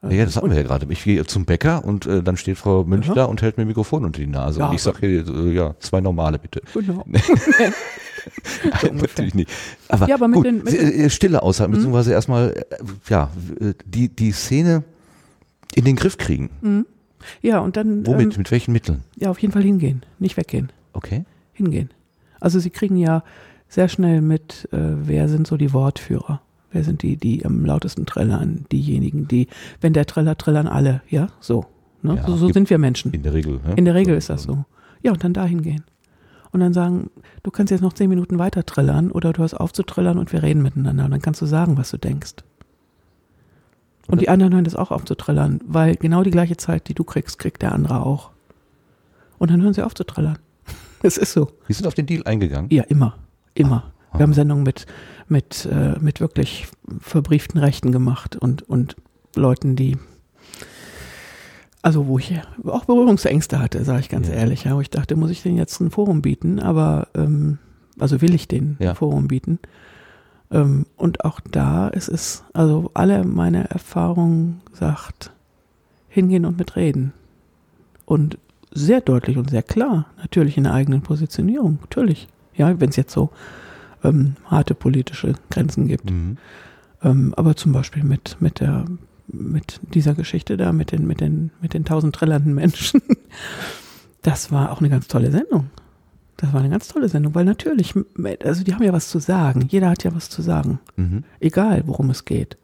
Ja, 0.02 0.24
das 0.24 0.36
hatten 0.36 0.50
wir 0.50 0.56
ja 0.56 0.62
gerade. 0.62 0.86
Ich 0.90 1.02
gehe 1.02 1.24
zum 1.26 1.44
Bäcker 1.44 1.84
und 1.84 2.06
äh, 2.06 2.22
dann 2.22 2.36
steht 2.36 2.56
Frau 2.56 2.84
Münch 2.84 3.10
da 3.12 3.24
und 3.24 3.42
hält 3.42 3.56
mir 3.56 3.64
ein 3.64 3.66
Mikrofon 3.66 4.04
unter 4.04 4.20
die 4.20 4.28
Nase. 4.28 4.60
Ja, 4.60 4.68
und 4.68 4.74
ich 4.74 4.82
sage 4.82 5.06
äh, 5.06 5.52
ja, 5.52 5.74
zwei 5.80 6.00
normale 6.00 6.38
bitte. 6.38 6.62
Genau. 6.72 7.04
Natürlich 8.82 9.34
nicht. 9.34 9.50
Aber, 9.88 10.08
ja, 10.08 10.14
aber 10.14 10.28
gut, 10.28 10.46
den, 10.46 10.66
äh, 10.66 11.10
Stille 11.10 11.42
aushalten, 11.42 11.72
mhm. 11.72 11.76
beziehungsweise 11.76 12.12
erstmal, 12.12 12.52
äh, 12.52 12.64
ja, 13.08 13.30
die, 13.84 14.08
die 14.08 14.32
Szene 14.32 14.84
in 15.74 15.84
den 15.84 15.96
Griff 15.96 16.16
kriegen. 16.16 16.50
Mhm. 16.60 16.86
Ja, 17.42 17.58
und 17.58 17.76
dann. 17.76 18.06
Womit? 18.06 18.34
Ähm, 18.34 18.38
mit 18.38 18.50
welchen 18.50 18.72
Mitteln? 18.72 19.02
Ja, 19.16 19.30
auf 19.30 19.40
jeden 19.40 19.52
Fall 19.52 19.62
hingehen, 19.62 20.04
nicht 20.18 20.36
weggehen. 20.36 20.70
Okay. 20.92 21.24
Hingehen. 21.52 21.90
Also 22.40 22.60
sie 22.60 22.70
kriegen 22.70 22.96
ja 22.96 23.24
sehr 23.68 23.88
schnell 23.88 24.20
mit, 24.20 24.68
äh, 24.72 24.78
wer 24.78 25.28
sind 25.28 25.46
so 25.46 25.56
die 25.56 25.72
Wortführer. 25.72 26.40
Wer 26.70 26.84
sind 26.84 27.02
die, 27.02 27.16
die 27.16 27.44
am 27.44 27.64
lautesten 27.64 28.06
trällern? 28.06 28.66
Diejenigen, 28.70 29.26
die, 29.26 29.48
wenn 29.80 29.92
der 29.92 30.06
trällert, 30.06 30.38
trällern 30.38 30.66
alle. 30.66 31.02
Ja, 31.08 31.28
so. 31.40 31.66
Ne? 32.02 32.16
Ja, 32.16 32.26
so, 32.26 32.36
so 32.36 32.52
sind 32.52 32.68
wir 32.70 32.78
Menschen. 32.78 33.12
In 33.12 33.22
der 33.22 33.32
Regel. 33.32 33.60
Ne? 33.66 33.74
In 33.76 33.84
der 33.84 33.94
Regel 33.94 34.16
ist 34.16 34.28
das 34.28 34.42
so. 34.42 34.64
Ja, 35.02 35.12
und 35.12 35.24
dann 35.24 35.32
dahin 35.32 35.62
gehen. 35.62 35.84
Und 36.50 36.60
dann 36.60 36.72
sagen, 36.72 37.10
du 37.42 37.50
kannst 37.50 37.70
jetzt 37.70 37.80
noch 37.80 37.92
zehn 37.92 38.08
Minuten 38.08 38.38
weiter 38.38 38.64
trillern 38.64 39.10
oder 39.10 39.32
du 39.32 39.42
hast 39.42 39.54
aufzutrillern 39.54 40.18
und 40.18 40.32
wir 40.32 40.42
reden 40.42 40.62
miteinander. 40.62 41.04
Und 41.04 41.10
dann 41.10 41.22
kannst 41.22 41.42
du 41.42 41.46
sagen, 41.46 41.76
was 41.76 41.90
du 41.90 41.98
denkst. 41.98 42.36
Und 44.06 44.22
die 44.22 44.30
anderen 44.30 44.54
hören 44.54 44.64
das 44.64 44.74
auch 44.74 44.90
auf 44.90 45.04
zu 45.04 45.14
trillern, 45.14 45.60
weil 45.66 45.96
genau 45.96 46.22
die 46.22 46.30
gleiche 46.30 46.56
Zeit, 46.56 46.88
die 46.88 46.94
du 46.94 47.04
kriegst, 47.04 47.38
kriegt 47.38 47.60
der 47.60 47.72
andere 47.72 48.00
auch. 48.04 48.30
Und 49.38 49.50
dann 49.50 49.62
hören 49.62 49.74
sie 49.74 49.82
auf 49.82 49.94
zu 49.94 50.04
trillern. 50.04 50.38
Es 51.02 51.16
ist 51.16 51.32
so. 51.32 51.52
Wir 51.68 51.76
sind 51.76 51.86
auf 51.86 51.94
den 51.94 52.06
Deal 52.06 52.24
eingegangen? 52.24 52.68
Ja, 52.72 52.82
immer. 52.84 53.18
Immer. 53.54 53.92
Wir 54.12 54.22
haben 54.22 54.34
Sendungen 54.34 54.64
mit, 54.64 54.86
mit, 55.28 55.66
äh, 55.70 55.98
mit 56.00 56.20
wirklich 56.20 56.68
verbrieften 57.00 57.60
Rechten 57.60 57.92
gemacht 57.92 58.36
und, 58.36 58.62
und 58.62 58.96
Leuten, 59.34 59.76
die, 59.76 59.96
also 61.82 62.06
wo 62.06 62.18
ich 62.18 62.40
auch 62.64 62.84
Berührungsängste 62.86 63.58
hatte, 63.58 63.84
sage 63.84 64.00
ich 64.00 64.08
ganz 64.08 64.28
ja. 64.28 64.34
ehrlich. 64.34 64.64
Ja, 64.64 64.74
wo 64.74 64.80
ich 64.80 64.90
dachte, 64.90 65.16
muss 65.16 65.30
ich 65.30 65.42
denen 65.42 65.56
jetzt 65.56 65.80
ein 65.80 65.90
Forum 65.90 66.22
bieten, 66.22 66.58
aber 66.60 67.08
ähm, 67.14 67.58
also 67.98 68.20
will 68.20 68.34
ich 68.34 68.48
denen 68.48 68.76
ja. 68.80 68.90
ein 68.90 68.96
Forum 68.96 69.28
bieten. 69.28 69.58
Ähm, 70.50 70.86
und 70.96 71.24
auch 71.24 71.40
da 71.40 71.88
ist 71.88 72.08
es, 72.08 72.44
also 72.52 72.90
alle 72.94 73.24
meine 73.24 73.68
Erfahrungen 73.70 74.60
sagt, 74.72 75.32
hingehen 76.08 76.46
und 76.46 76.58
mitreden. 76.58 77.12
Und 78.06 78.38
sehr 78.72 79.00
deutlich 79.00 79.36
und 79.36 79.50
sehr 79.50 79.62
klar, 79.62 80.06
natürlich 80.18 80.56
in 80.56 80.64
der 80.64 80.74
eigenen 80.74 81.02
Positionierung, 81.02 81.78
natürlich. 81.80 82.28
Ja, 82.54 82.80
wenn 82.80 82.90
es 82.90 82.96
jetzt 82.96 83.12
so 83.12 83.30
ähm, 84.04 84.36
harte 84.46 84.74
politische 84.74 85.34
Grenzen 85.50 85.88
gibt. 85.88 86.10
Mhm. 86.10 86.38
Ähm, 87.02 87.34
aber 87.36 87.56
zum 87.56 87.72
Beispiel 87.72 88.04
mit, 88.04 88.36
mit 88.40 88.60
der 88.60 88.84
mit 89.30 89.80
dieser 89.94 90.14
Geschichte 90.14 90.56
da, 90.56 90.72
mit 90.72 90.90
den, 90.90 91.06
mit 91.06 91.20
den, 91.20 91.50
mit 91.60 91.74
den 91.74 91.84
tausend 91.84 92.14
trillernden 92.14 92.54
Menschen. 92.54 93.02
Das 94.22 94.50
war 94.50 94.72
auch 94.72 94.80
eine 94.80 94.90
ganz 94.90 95.06
tolle 95.06 95.30
Sendung. 95.30 95.70
Das 96.36 96.52
war 96.52 96.60
eine 96.60 96.70
ganz 96.70 96.88
tolle 96.88 97.08
Sendung, 97.08 97.36
weil 97.36 97.44
natürlich, 97.44 97.94
also 98.44 98.64
die 98.64 98.74
haben 98.74 98.82
ja 98.82 98.92
was 98.92 99.08
zu 99.08 99.20
sagen. 99.20 99.66
Jeder 99.68 99.90
hat 99.90 100.02
ja 100.02 100.14
was 100.14 100.28
zu 100.28 100.42
sagen. 100.42 100.80
Mhm. 100.96 101.22
Egal, 101.38 101.84
worum 101.86 102.10
es 102.10 102.24
geht. 102.24 102.58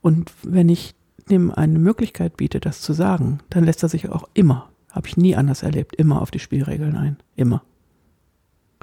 Und 0.00 0.32
wenn 0.42 0.70
ich 0.70 0.94
dem 1.28 1.50
eine 1.50 1.78
Möglichkeit 1.78 2.38
biete, 2.38 2.60
das 2.60 2.80
zu 2.80 2.94
sagen, 2.94 3.40
dann 3.50 3.64
lässt 3.64 3.82
er 3.82 3.90
sich 3.90 4.08
auch 4.08 4.26
immer, 4.32 4.70
habe 4.90 5.06
ich 5.06 5.18
nie 5.18 5.36
anders 5.36 5.62
erlebt, 5.62 5.94
immer 5.96 6.22
auf 6.22 6.30
die 6.30 6.38
Spielregeln 6.38 6.96
ein. 6.96 7.18
Immer. 7.36 7.62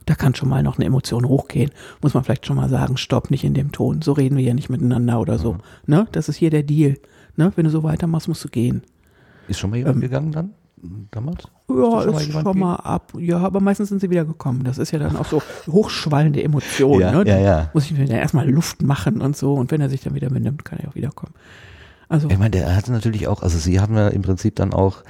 Da 0.05 0.15
kann 0.15 0.35
schon 0.35 0.49
mal 0.49 0.63
noch 0.63 0.77
eine 0.77 0.85
Emotion 0.85 1.27
hochgehen. 1.27 1.71
Muss 2.01 2.13
man 2.13 2.23
vielleicht 2.23 2.45
schon 2.45 2.55
mal 2.55 2.69
sagen, 2.69 2.97
stopp, 2.97 3.31
nicht 3.31 3.43
in 3.43 3.53
dem 3.53 3.71
Ton. 3.71 4.01
So 4.01 4.13
reden 4.13 4.37
wir 4.37 4.43
ja 4.43 4.53
nicht 4.53 4.69
miteinander 4.69 5.19
oder 5.19 5.37
so. 5.37 5.53
Mhm. 5.53 5.59
Ne? 5.85 6.07
Das 6.11 6.29
ist 6.29 6.37
hier 6.37 6.49
der 6.49 6.63
Deal. 6.63 6.97
Ne? 7.35 7.51
Wenn 7.55 7.65
du 7.65 7.69
so 7.69 7.83
weitermachst, 7.83 8.27
musst 8.27 8.43
du 8.43 8.49
gehen. 8.49 8.83
Ist 9.47 9.59
schon 9.59 9.69
mal 9.69 9.77
jemand 9.77 9.95
ähm, 9.95 10.01
gegangen 10.01 10.31
dann? 10.31 10.51
Damals? 11.11 11.45
Ja, 11.69 12.01
ist 12.01 12.03
schon, 12.03 12.17
ist 12.17 12.33
mal, 12.33 12.43
schon 12.43 12.59
mal 12.59 12.75
ab. 12.75 13.13
Ja, 13.17 13.37
aber 13.37 13.61
meistens 13.61 13.89
sind 13.89 14.01
sie 14.01 14.09
wieder 14.09 14.25
gekommen. 14.25 14.63
Das 14.65 14.77
ist 14.77 14.91
ja 14.91 14.99
dann 14.99 15.15
auch 15.15 15.25
so 15.25 15.41
hochschwallende 15.67 16.43
Emotionen. 16.43 17.01
ja, 17.01 17.23
ne? 17.23 17.29
ja, 17.29 17.39
ja. 17.39 17.69
Muss 17.73 17.85
ich 17.85 17.93
mir 17.97 18.05
dann 18.05 18.17
erstmal 18.17 18.49
Luft 18.49 18.81
machen 18.81 19.21
und 19.21 19.37
so. 19.37 19.53
Und 19.53 19.71
wenn 19.71 19.79
er 19.79 19.89
sich 19.89 20.01
dann 20.01 20.13
wieder 20.13 20.29
benimmt, 20.29 20.65
kann 20.65 20.79
er 20.79 20.89
auch 20.89 20.95
wiederkommen. 20.95 21.33
Also. 22.09 22.29
Ich 22.29 22.37
meine, 22.37 22.51
der 22.51 22.75
hat 22.75 22.89
natürlich 22.89 23.27
auch, 23.27 23.41
also 23.41 23.57
sie 23.57 23.79
haben 23.79 23.95
ja 23.95 24.09
im 24.09 24.21
Prinzip 24.21 24.55
dann 24.57 24.73
auch 24.73 25.03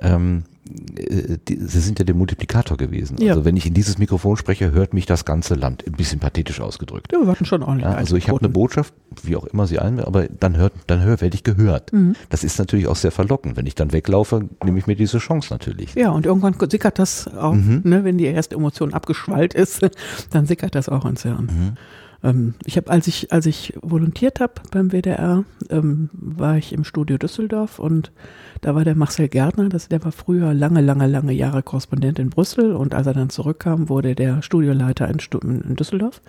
ähm, 0.00 0.44
äh, 0.57 0.57
sie 0.68 1.80
sind 1.80 1.98
ja 1.98 2.04
der 2.04 2.14
Multiplikator 2.14 2.76
gewesen. 2.76 3.16
Ja. 3.20 3.32
Also 3.32 3.44
wenn 3.44 3.56
ich 3.56 3.66
in 3.66 3.74
dieses 3.74 3.98
Mikrofon 3.98 4.36
spreche, 4.36 4.72
hört 4.72 4.94
mich 4.94 5.06
das 5.06 5.24
ganze 5.24 5.54
Land. 5.54 5.86
Ein 5.86 5.92
bisschen 5.92 6.20
pathetisch 6.20 6.60
ausgedrückt. 6.60 7.12
Ja, 7.12 7.20
wir 7.20 7.28
hatten 7.28 7.44
schon 7.44 7.62
ordentlich. 7.62 7.90
Ja, 7.90 7.96
also 7.96 8.16
ich 8.16 8.28
habe 8.28 8.40
eine 8.40 8.48
Botschaft, 8.48 8.94
wie 9.22 9.36
auch 9.36 9.46
immer 9.46 9.66
sie 9.66 9.78
ein, 9.78 10.00
aber 10.00 10.26
dann 10.28 10.56
hört, 10.56 10.72
dann 10.86 11.02
hör, 11.02 11.20
werde 11.20 11.34
ich 11.34 11.44
gehört. 11.44 11.92
Mhm. 11.92 12.14
Das 12.28 12.44
ist 12.44 12.58
natürlich 12.58 12.86
auch 12.88 12.96
sehr 12.96 13.12
verlockend. 13.12 13.56
Wenn 13.56 13.66
ich 13.66 13.74
dann 13.74 13.92
weglaufe, 13.92 14.48
nehme 14.64 14.78
ich 14.78 14.86
mir 14.86 14.96
diese 14.96 15.18
Chance 15.18 15.48
natürlich. 15.52 15.94
Ja, 15.94 16.10
und 16.10 16.26
irgendwann 16.26 16.54
sickert 16.68 16.98
das 16.98 17.28
auch, 17.34 17.54
mhm. 17.54 17.82
ne, 17.84 18.04
wenn 18.04 18.18
die 18.18 18.26
erste 18.26 18.56
Emotion 18.56 18.94
abgeschwallt 18.94 19.54
ist, 19.54 19.86
dann 20.30 20.46
sickert 20.46 20.74
das 20.74 20.88
auch 20.88 21.04
ins 21.04 21.22
Hirn. 21.22 21.46
Mhm. 21.46 21.76
Ähm, 22.22 22.54
ich 22.64 22.76
habe, 22.76 22.90
als 22.90 23.06
ich, 23.06 23.32
als 23.32 23.46
ich 23.46 23.74
volontiert 23.82 24.40
habe 24.40 24.54
beim 24.70 24.90
WDR, 24.90 25.44
ähm, 25.70 26.10
war 26.12 26.56
ich 26.56 26.72
im 26.72 26.84
Studio 26.84 27.18
Düsseldorf 27.18 27.78
und 27.78 28.12
da 28.60 28.74
war 28.74 28.84
der 28.84 28.96
Marcel 28.96 29.28
Gärtner, 29.28 29.68
das, 29.68 29.88
der 29.88 30.04
war 30.04 30.12
früher 30.12 30.52
lange, 30.54 30.80
lange, 30.80 31.06
lange 31.06 31.32
Jahre 31.32 31.62
Korrespondent 31.62 32.18
in 32.18 32.30
Brüssel 32.30 32.72
und 32.72 32.94
als 32.94 33.06
er 33.06 33.14
dann 33.14 33.30
zurückkam, 33.30 33.88
wurde 33.88 34.14
der 34.14 34.42
Studioleiter 34.42 35.08
in, 35.08 35.18
in 35.60 35.76
Düsseldorf. 35.76 36.20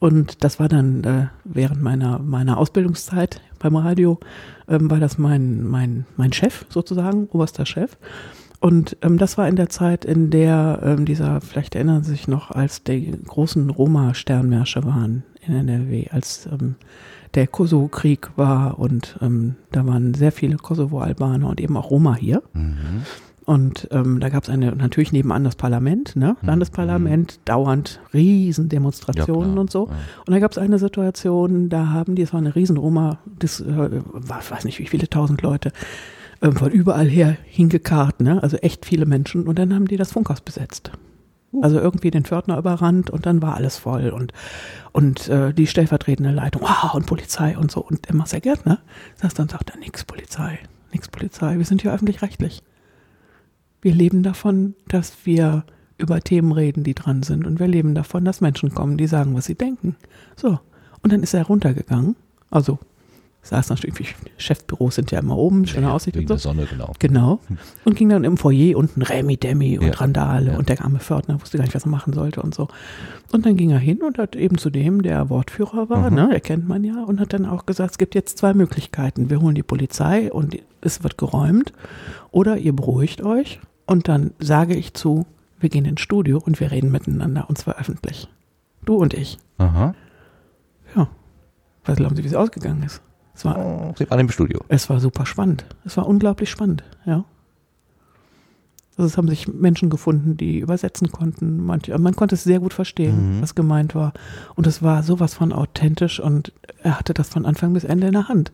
Und 0.00 0.44
das 0.44 0.58
war 0.58 0.68
dann 0.68 1.04
äh, 1.04 1.26
während 1.44 1.82
meiner, 1.82 2.18
meiner 2.18 2.56
Ausbildungszeit 2.56 3.42
beim 3.58 3.76
Radio, 3.76 4.18
ähm, 4.66 4.90
war 4.90 4.98
das 4.98 5.18
mein, 5.18 5.62
mein, 5.66 6.06
mein 6.16 6.32
Chef 6.32 6.64
sozusagen, 6.70 7.26
oberster 7.26 7.66
Chef. 7.66 7.98
Und 8.60 8.98
ähm, 9.00 9.16
das 9.16 9.38
war 9.38 9.48
in 9.48 9.56
der 9.56 9.70
Zeit, 9.70 10.04
in 10.04 10.30
der 10.30 10.80
ähm, 10.84 11.06
dieser, 11.06 11.40
vielleicht 11.40 11.74
erinnern 11.74 12.04
Sie 12.04 12.10
sich 12.12 12.28
noch, 12.28 12.50
als 12.50 12.84
die 12.84 13.10
großen 13.26 13.70
Roma-Sternmärsche 13.70 14.84
waren 14.84 15.24
in 15.40 15.54
NRW, 15.54 16.08
als 16.10 16.46
ähm, 16.46 16.74
der 17.34 17.46
Kosovo-Krieg 17.46 18.30
war 18.36 18.78
und 18.78 19.18
ähm, 19.22 19.54
da 19.72 19.86
waren 19.86 20.12
sehr 20.14 20.32
viele 20.32 20.56
Kosovo-Albaner 20.56 21.48
und 21.48 21.60
eben 21.60 21.76
auch 21.76 21.90
Roma 21.90 22.14
hier. 22.16 22.42
Mhm. 22.52 23.02
Und 23.46 23.88
ähm, 23.90 24.20
da 24.20 24.28
gab 24.28 24.44
es 24.44 24.50
eine, 24.50 24.76
natürlich 24.76 25.12
nebenan 25.12 25.42
das 25.42 25.56
Parlament, 25.56 26.14
ne? 26.14 26.36
Mhm. 26.40 26.46
Landesparlament, 26.46 27.38
mhm. 27.38 27.44
dauernd 27.46 28.00
Riesendemonstrationen 28.12 29.54
ja, 29.54 29.60
und 29.60 29.70
so. 29.70 29.86
Ja. 29.86 29.94
Und 30.26 30.32
da 30.34 30.38
gab 30.38 30.52
es 30.52 30.58
eine 30.58 30.78
Situation, 30.78 31.68
da 31.68 31.88
haben 31.88 32.14
die, 32.14 32.22
es 32.22 32.32
war 32.32 32.40
eine 32.40 32.54
riesen 32.54 32.76
Roma, 32.76 33.18
das 33.38 33.60
äh, 33.60 33.66
war, 33.66 34.42
weiß 34.48 34.64
nicht 34.64 34.78
wie 34.78 34.86
viele 34.86 35.08
tausend 35.08 35.42
Leute, 35.42 35.72
äh, 36.40 36.52
von 36.52 36.70
überall 36.70 37.08
her 37.08 37.36
hingekarrt, 37.44 38.20
ne? 38.20 38.42
also 38.42 38.56
echt 38.58 38.86
viele 38.86 39.06
Menschen. 39.06 39.46
Und 39.46 39.58
dann 39.58 39.74
haben 39.74 39.86
die 39.86 39.96
das 39.96 40.12
Funkhaus 40.12 40.40
besetzt. 40.40 40.92
Uh. 41.52 41.62
Also 41.62 41.78
irgendwie 41.78 42.10
den 42.10 42.24
Pförtner 42.24 42.58
überrannt 42.58 43.10
und 43.10 43.26
dann 43.26 43.42
war 43.42 43.54
alles 43.54 43.76
voll 43.76 44.10
und, 44.10 44.32
und 44.92 45.28
äh, 45.28 45.52
die 45.52 45.66
stellvertretende 45.66 46.30
Leitung, 46.30 46.62
wow, 46.62 46.94
und 46.94 47.06
Polizei 47.06 47.58
und 47.58 47.70
so. 47.70 47.80
Und 47.80 48.08
der 48.08 48.14
Marcel 48.14 48.40
Gärtner 48.40 48.78
saß 49.16 49.34
dann 49.34 49.48
sagt 49.48 49.70
er, 49.70 49.78
nix 49.78 50.04
Polizei, 50.04 50.58
nix 50.92 51.08
Polizei, 51.08 51.58
wir 51.58 51.64
sind 51.64 51.82
hier 51.82 51.92
öffentlich-rechtlich. 51.92 52.62
Wir 53.82 53.94
leben 53.94 54.22
davon, 54.22 54.74
dass 54.88 55.24
wir 55.24 55.64
über 56.00 56.20
Themen 56.20 56.52
reden, 56.52 56.84
die 56.84 56.94
dran 56.94 57.22
sind. 57.22 57.46
Und 57.46 57.60
wir 57.60 57.68
leben 57.68 57.94
davon, 57.94 58.24
dass 58.24 58.40
Menschen 58.40 58.74
kommen, 58.74 58.96
die 58.96 59.06
sagen, 59.06 59.34
was 59.34 59.44
sie 59.44 59.54
denken. 59.54 59.96
So. 60.36 60.58
Und 61.02 61.12
dann 61.12 61.22
ist 61.22 61.34
er 61.34 61.44
runtergegangen, 61.44 62.16
also 62.50 62.78
saß 63.42 63.70
natürlich, 63.70 64.14
Chefbüros 64.36 64.96
sind 64.96 65.10
ja 65.10 65.18
immer 65.18 65.36
oben, 65.36 65.66
schöne 65.66 65.86
ja, 65.86 65.92
Aussicht 65.92 66.16
wegen 66.16 66.30
und 66.30 66.38
so. 66.38 66.52
der 66.52 66.54
Sonne, 66.54 66.68
genau. 66.70 66.92
Genau. 66.98 67.40
Und 67.84 67.96
ging 67.96 68.10
dann 68.10 68.24
im 68.24 68.36
Foyer 68.36 68.76
unten 68.76 69.02
Remi 69.02 69.36
Demi 69.36 69.78
und 69.78 69.86
ja. 69.86 69.92
Randale 69.94 70.52
ja. 70.52 70.58
und 70.58 70.68
der 70.68 70.82
arme 70.84 70.98
Fördner 70.98 71.40
wusste 71.40 71.56
gar 71.56 71.64
nicht, 71.64 71.74
was 71.74 71.84
er 71.84 71.90
machen 71.90 72.12
sollte 72.12 72.42
und 72.42 72.54
so. 72.54 72.68
Und 73.32 73.46
dann 73.46 73.56
ging 73.56 73.70
er 73.70 73.78
hin 73.78 74.02
und 74.02 74.18
hat 74.18 74.36
eben 74.36 74.58
zu 74.58 74.68
dem, 74.68 75.02
der 75.02 75.30
Wortführer 75.30 75.88
war, 75.88 76.10
mhm. 76.10 76.16
ne, 76.16 76.34
erkennt 76.34 76.68
man 76.68 76.84
ja, 76.84 77.02
und 77.02 77.18
hat 77.18 77.32
dann 77.32 77.46
auch 77.46 77.64
gesagt, 77.64 77.92
es 77.92 77.98
gibt 77.98 78.14
jetzt 78.14 78.36
zwei 78.38 78.52
Möglichkeiten. 78.52 79.30
Wir 79.30 79.40
holen 79.40 79.54
die 79.54 79.62
Polizei 79.62 80.30
und 80.30 80.56
es 80.82 81.02
wird 81.02 81.16
geräumt 81.16 81.72
oder 82.30 82.58
ihr 82.58 82.74
beruhigt 82.74 83.22
euch 83.22 83.60
und 83.86 84.08
dann 84.08 84.32
sage 84.38 84.74
ich 84.74 84.94
zu, 84.94 85.26
wir 85.58 85.70
gehen 85.70 85.84
ins 85.84 86.00
Studio 86.00 86.42
und 86.44 86.60
wir 86.60 86.70
reden 86.70 86.90
miteinander 86.90 87.46
und 87.48 87.56
zwar 87.56 87.78
öffentlich. 87.78 88.28
Du 88.84 88.96
und 88.96 89.14
ich. 89.14 89.38
Aha. 89.58 89.94
Ja. 90.96 91.08
Was 91.84 91.96
glauben 91.96 92.16
Sie, 92.16 92.22
wie 92.22 92.28
es 92.28 92.34
ausgegangen 92.34 92.82
ist? 92.82 93.02
Es 93.40 93.44
war, 93.46 93.56
oh, 93.56 93.94
Sie 93.96 94.10
waren 94.10 94.20
im 94.20 94.28
Studio. 94.28 94.60
Es 94.68 94.90
war 94.90 95.00
super 95.00 95.24
spannend. 95.24 95.64
Es 95.86 95.96
war 95.96 96.06
unglaublich 96.06 96.50
spannend, 96.50 96.84
ja. 97.06 97.24
Also 98.98 99.06
es 99.06 99.16
haben 99.16 99.28
sich 99.28 99.48
Menschen 99.48 99.88
gefunden, 99.88 100.36
die 100.36 100.58
übersetzen 100.58 101.10
konnten. 101.10 101.64
Manche, 101.64 101.96
man 101.96 102.14
konnte 102.14 102.34
es 102.34 102.44
sehr 102.44 102.60
gut 102.60 102.74
verstehen, 102.74 103.38
mhm. 103.38 103.42
was 103.42 103.54
gemeint 103.54 103.94
war. 103.94 104.12
Und 104.56 104.66
es 104.66 104.82
war 104.82 105.02
sowas 105.02 105.32
von 105.32 105.54
authentisch 105.54 106.20
und 106.20 106.52
er 106.82 106.98
hatte 106.98 107.14
das 107.14 107.30
von 107.30 107.46
Anfang 107.46 107.72
bis 107.72 107.84
Ende 107.84 108.08
in 108.08 108.12
der 108.12 108.28
Hand. 108.28 108.52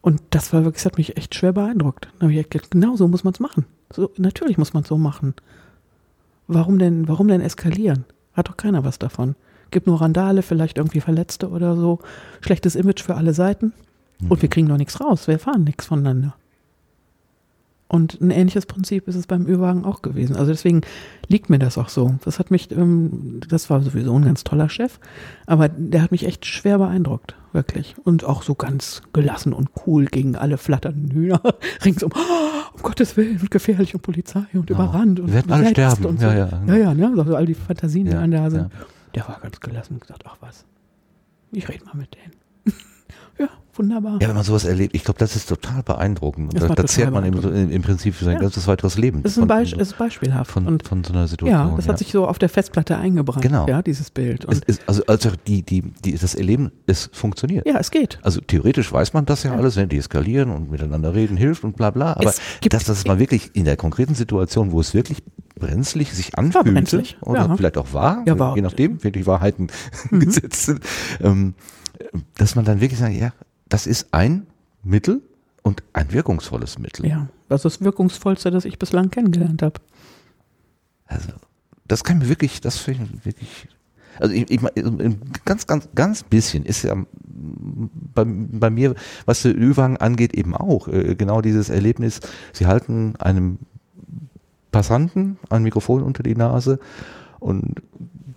Und 0.00 0.20
das 0.30 0.52
war 0.52 0.64
wirklich, 0.64 0.82
das 0.82 0.90
hat 0.90 0.98
mich 0.98 1.16
echt 1.16 1.36
schwer 1.36 1.52
beeindruckt. 1.52 2.08
Da 2.18 2.24
habe 2.24 2.34
ich 2.34 2.50
gedacht, 2.50 2.72
genau 2.72 2.96
so 2.96 3.06
muss 3.06 3.22
man 3.22 3.34
es 3.34 3.40
machen. 3.40 3.66
So, 3.92 4.10
natürlich 4.16 4.58
muss 4.58 4.74
man 4.74 4.82
es 4.82 4.88
so 4.88 4.98
machen. 4.98 5.34
Warum 6.48 6.80
denn, 6.80 7.06
warum 7.06 7.28
denn 7.28 7.40
eskalieren? 7.40 8.04
Hat 8.32 8.48
doch 8.48 8.56
keiner 8.56 8.82
was 8.82 8.98
davon. 8.98 9.36
Gibt 9.70 9.86
nur 9.86 10.00
Randale, 10.00 10.42
vielleicht 10.42 10.78
irgendwie 10.78 11.00
Verletzte 11.00 11.50
oder 11.50 11.76
so. 11.76 12.00
Schlechtes 12.40 12.74
Image 12.74 13.00
für 13.00 13.14
alle 13.14 13.32
Seiten. 13.32 13.72
Und 14.28 14.42
wir 14.42 14.48
kriegen 14.48 14.68
doch 14.68 14.76
nichts 14.76 15.00
raus. 15.00 15.26
Wir 15.26 15.34
erfahren 15.34 15.64
nichts 15.64 15.86
voneinander. 15.86 16.34
Und 17.94 18.20
ein 18.20 18.30
ähnliches 18.30 18.66
Prinzip 18.66 19.06
ist 19.06 19.14
es 19.14 19.26
beim 19.26 19.46
Ü-Wagen 19.46 19.84
auch 19.84 20.02
gewesen. 20.02 20.34
Also 20.34 20.50
deswegen 20.50 20.80
liegt 21.28 21.50
mir 21.50 21.58
das 21.58 21.78
auch 21.78 21.90
so. 21.90 22.14
Das 22.24 22.38
hat 22.38 22.50
mich, 22.50 22.72
ähm, 22.72 23.40
das 23.48 23.68
war 23.70 23.82
sowieso 23.82 24.18
ein 24.18 24.24
ganz 24.24 24.42
toller 24.42 24.68
Chef, 24.68 24.98
aber 25.46 25.68
der 25.68 26.02
hat 26.02 26.10
mich 26.10 26.26
echt 26.26 26.44
schwer 26.46 26.78
beeindruckt, 26.78 27.36
wirklich. 27.52 27.94
Und 28.02 28.24
auch 28.24 28.42
so 28.42 28.54
ganz 28.54 29.02
gelassen 29.12 29.52
und 29.52 29.68
cool 29.86 30.06
gegen 30.06 30.34
alle 30.34 30.56
flatternden 30.56 31.10
Hühner 31.12 31.40
ringsum. 31.84 32.10
Oh, 32.14 32.74
um 32.74 32.82
Gottes 32.82 33.16
Willen, 33.16 33.38
gefährlich 33.50 33.94
und 33.94 34.00
Polizei 34.00 34.44
und 34.54 34.70
ja. 34.70 34.76
überrannt 34.76 35.20
und 35.20 35.28
Wir 35.28 35.34
werden 35.34 35.52
alle 35.52 35.68
sterben. 35.68 36.06
Und 36.06 36.20
so. 36.20 36.26
Ja, 36.26 36.34
ja. 36.34 36.62
Ja, 36.66 36.76
ja, 36.76 36.94
ne? 36.94 37.14
Also 37.16 37.36
all 37.36 37.46
die 37.46 37.54
Fantasien, 37.54 38.06
die 38.06 38.12
ja, 38.12 38.26
da 38.26 38.50
sind. 38.50 38.62
Ja. 38.62 38.86
Der 39.14 39.28
war 39.28 39.38
ganz 39.40 39.60
gelassen 39.60 39.94
und 39.94 40.00
gesagt, 40.00 40.24
ach 40.26 40.38
was, 40.40 40.64
ich 41.52 41.68
rede 41.68 41.84
mal 41.84 41.94
mit 41.94 42.14
denen. 42.14 42.43
Wunderbar. 43.78 44.18
Ja, 44.20 44.28
wenn 44.28 44.34
man 44.34 44.44
sowas 44.44 44.64
erlebt, 44.64 44.94
ich 44.94 45.04
glaube, 45.04 45.18
das 45.18 45.36
ist 45.36 45.48
total 45.48 45.82
beeindruckend. 45.82 46.58
Da, 46.60 46.68
da 46.68 46.86
zehrt 46.86 47.12
man 47.12 47.24
im, 47.24 47.70
im, 47.70 47.82
Prinzip 47.82 48.14
für 48.14 48.24
sein 48.24 48.34
ja. 48.34 48.40
ganzes 48.40 48.66
weiteres 48.66 48.96
Leben. 48.96 49.22
Das 49.22 49.32
ist, 49.32 49.38
ein 49.38 49.46
Beisp 49.46 49.76
ist 49.76 49.98
beispielhaft. 49.98 50.50
Von, 50.50 50.66
und 50.66 50.86
von 50.86 51.04
so 51.04 51.12
einer 51.12 51.28
Situation. 51.28 51.70
Ja, 51.70 51.74
das 51.76 51.88
hat 51.88 51.98
sich 51.98 52.10
so 52.10 52.26
auf 52.26 52.38
der 52.38 52.48
Festplatte 52.48 52.96
eingebrannt, 52.96 53.42
genau. 53.42 53.66
ja, 53.68 53.82
dieses 53.82 54.10
Bild. 54.10 54.44
Ist, 54.44 54.82
also, 54.86 55.04
also 55.06 55.30
die, 55.46 55.62
die, 55.62 55.82
die, 56.04 56.16
das 56.16 56.34
Erleben, 56.34 56.72
es 56.86 57.10
funktioniert. 57.12 57.66
Ja, 57.66 57.78
es 57.78 57.90
geht. 57.90 58.18
Also 58.22 58.40
theoretisch 58.40 58.92
weiß 58.92 59.12
man 59.12 59.26
das 59.26 59.42
ja, 59.42 59.52
ja. 59.52 59.58
alles, 59.58 59.76
wenn 59.76 59.88
die 59.88 59.98
eskalieren 59.98 60.50
und 60.50 60.70
miteinander 60.70 61.14
reden, 61.14 61.36
hilft 61.36 61.64
und 61.64 61.76
bla 61.76 61.90
bla. 61.90 62.12
Aber 62.14 62.24
das, 62.24 62.40
das 62.62 62.88
ist 62.88 63.06
mal 63.06 63.18
wirklich 63.18 63.50
in 63.54 63.64
der 63.64 63.76
konkreten 63.76 64.14
Situation, 64.14 64.72
wo 64.72 64.80
es 64.80 64.94
wirklich 64.94 65.22
brenzlig 65.58 66.12
sich 66.12 66.36
anfühlte 66.36 67.02
oder 67.20 67.46
ja. 67.46 67.56
vielleicht 67.56 67.78
auch 67.78 67.92
war, 67.92 68.22
ja, 68.26 68.38
war, 68.38 68.56
je 68.56 68.62
nachdem, 68.62 69.02
wirklich 69.04 69.26
Wahrheiten 69.26 69.68
mhm. 70.10 70.20
gesetzt 70.20 70.66
sind, 70.66 70.80
ähm, 71.20 71.54
dass 72.36 72.56
man 72.56 72.64
dann 72.64 72.80
wirklich 72.80 72.98
sagt, 72.98 73.14
ja, 73.14 73.32
das 73.68 73.86
ist 73.86 74.08
ein 74.12 74.46
Mittel 74.82 75.22
und 75.62 75.82
ein 75.92 76.12
wirkungsvolles 76.12 76.78
Mittel. 76.78 77.06
Ja, 77.06 77.28
das 77.48 77.64
ist 77.64 77.80
das 77.80 77.84
wirkungsvollste, 77.84 78.50
das 78.50 78.64
ich 78.64 78.78
bislang 78.78 79.10
kennengelernt 79.10 79.62
habe. 79.62 79.80
Also, 81.06 81.32
das 81.86 82.04
kann 82.04 82.18
mir 82.18 82.28
wirklich, 82.28 82.60
das 82.60 82.78
finde 82.78 83.08
ich 83.14 83.24
wirklich, 83.24 83.68
also 84.18 84.34
ich, 84.34 84.50
ich 84.50 84.60
ganz, 85.44 85.66
ganz, 85.66 85.88
ganz 85.94 86.22
bisschen 86.22 86.64
ist 86.64 86.82
ja 86.82 86.96
bei, 88.14 88.24
bei 88.24 88.70
mir, 88.70 88.94
was 89.26 89.42
der 89.42 89.56
Ü-Wagen 89.56 89.96
angeht, 89.96 90.34
eben 90.34 90.54
auch 90.54 90.88
äh, 90.88 91.14
genau 91.14 91.40
dieses 91.40 91.68
Erlebnis, 91.68 92.20
sie 92.52 92.66
halten 92.66 93.16
einem 93.16 93.58
Passanten 94.70 95.38
ein 95.50 95.62
Mikrofon 95.62 96.02
unter 96.02 96.22
die 96.22 96.34
Nase 96.34 96.78
und 97.40 97.82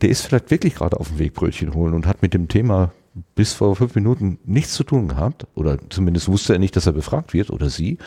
der 0.01 0.09
ist 0.09 0.21
vielleicht 0.21 0.51
wirklich 0.51 0.75
gerade 0.75 0.99
auf 0.99 1.09
dem 1.09 1.19
Weg 1.19 1.33
Brötchen 1.33 1.73
holen 1.73 1.93
und 1.93 2.05
hat 2.05 2.21
mit 2.21 2.33
dem 2.33 2.47
Thema 2.47 2.91
bis 3.35 3.53
vor 3.53 3.75
fünf 3.75 3.95
Minuten 3.95 4.39
nichts 4.45 4.73
zu 4.73 4.83
tun 4.83 5.07
gehabt 5.07 5.47
oder 5.55 5.77
zumindest 5.89 6.27
wusste 6.27 6.53
er 6.53 6.59
nicht, 6.59 6.75
dass 6.75 6.85
er 6.85 6.93
befragt 6.93 7.33
wird 7.33 7.49
oder 7.49 7.69
sie 7.69 7.97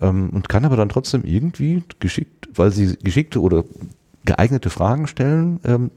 ähm, 0.00 0.30
und 0.30 0.48
kann 0.48 0.64
aber 0.64 0.76
dann 0.76 0.88
trotzdem 0.88 1.24
irgendwie 1.24 1.82
geschickt, 1.98 2.48
weil 2.54 2.72
sie 2.72 2.96
geschickte 2.96 3.40
oder 3.40 3.64
geeignete 4.24 4.70
Fragen 4.70 5.06
stellen, 5.06 5.60
ähm, 5.64 5.90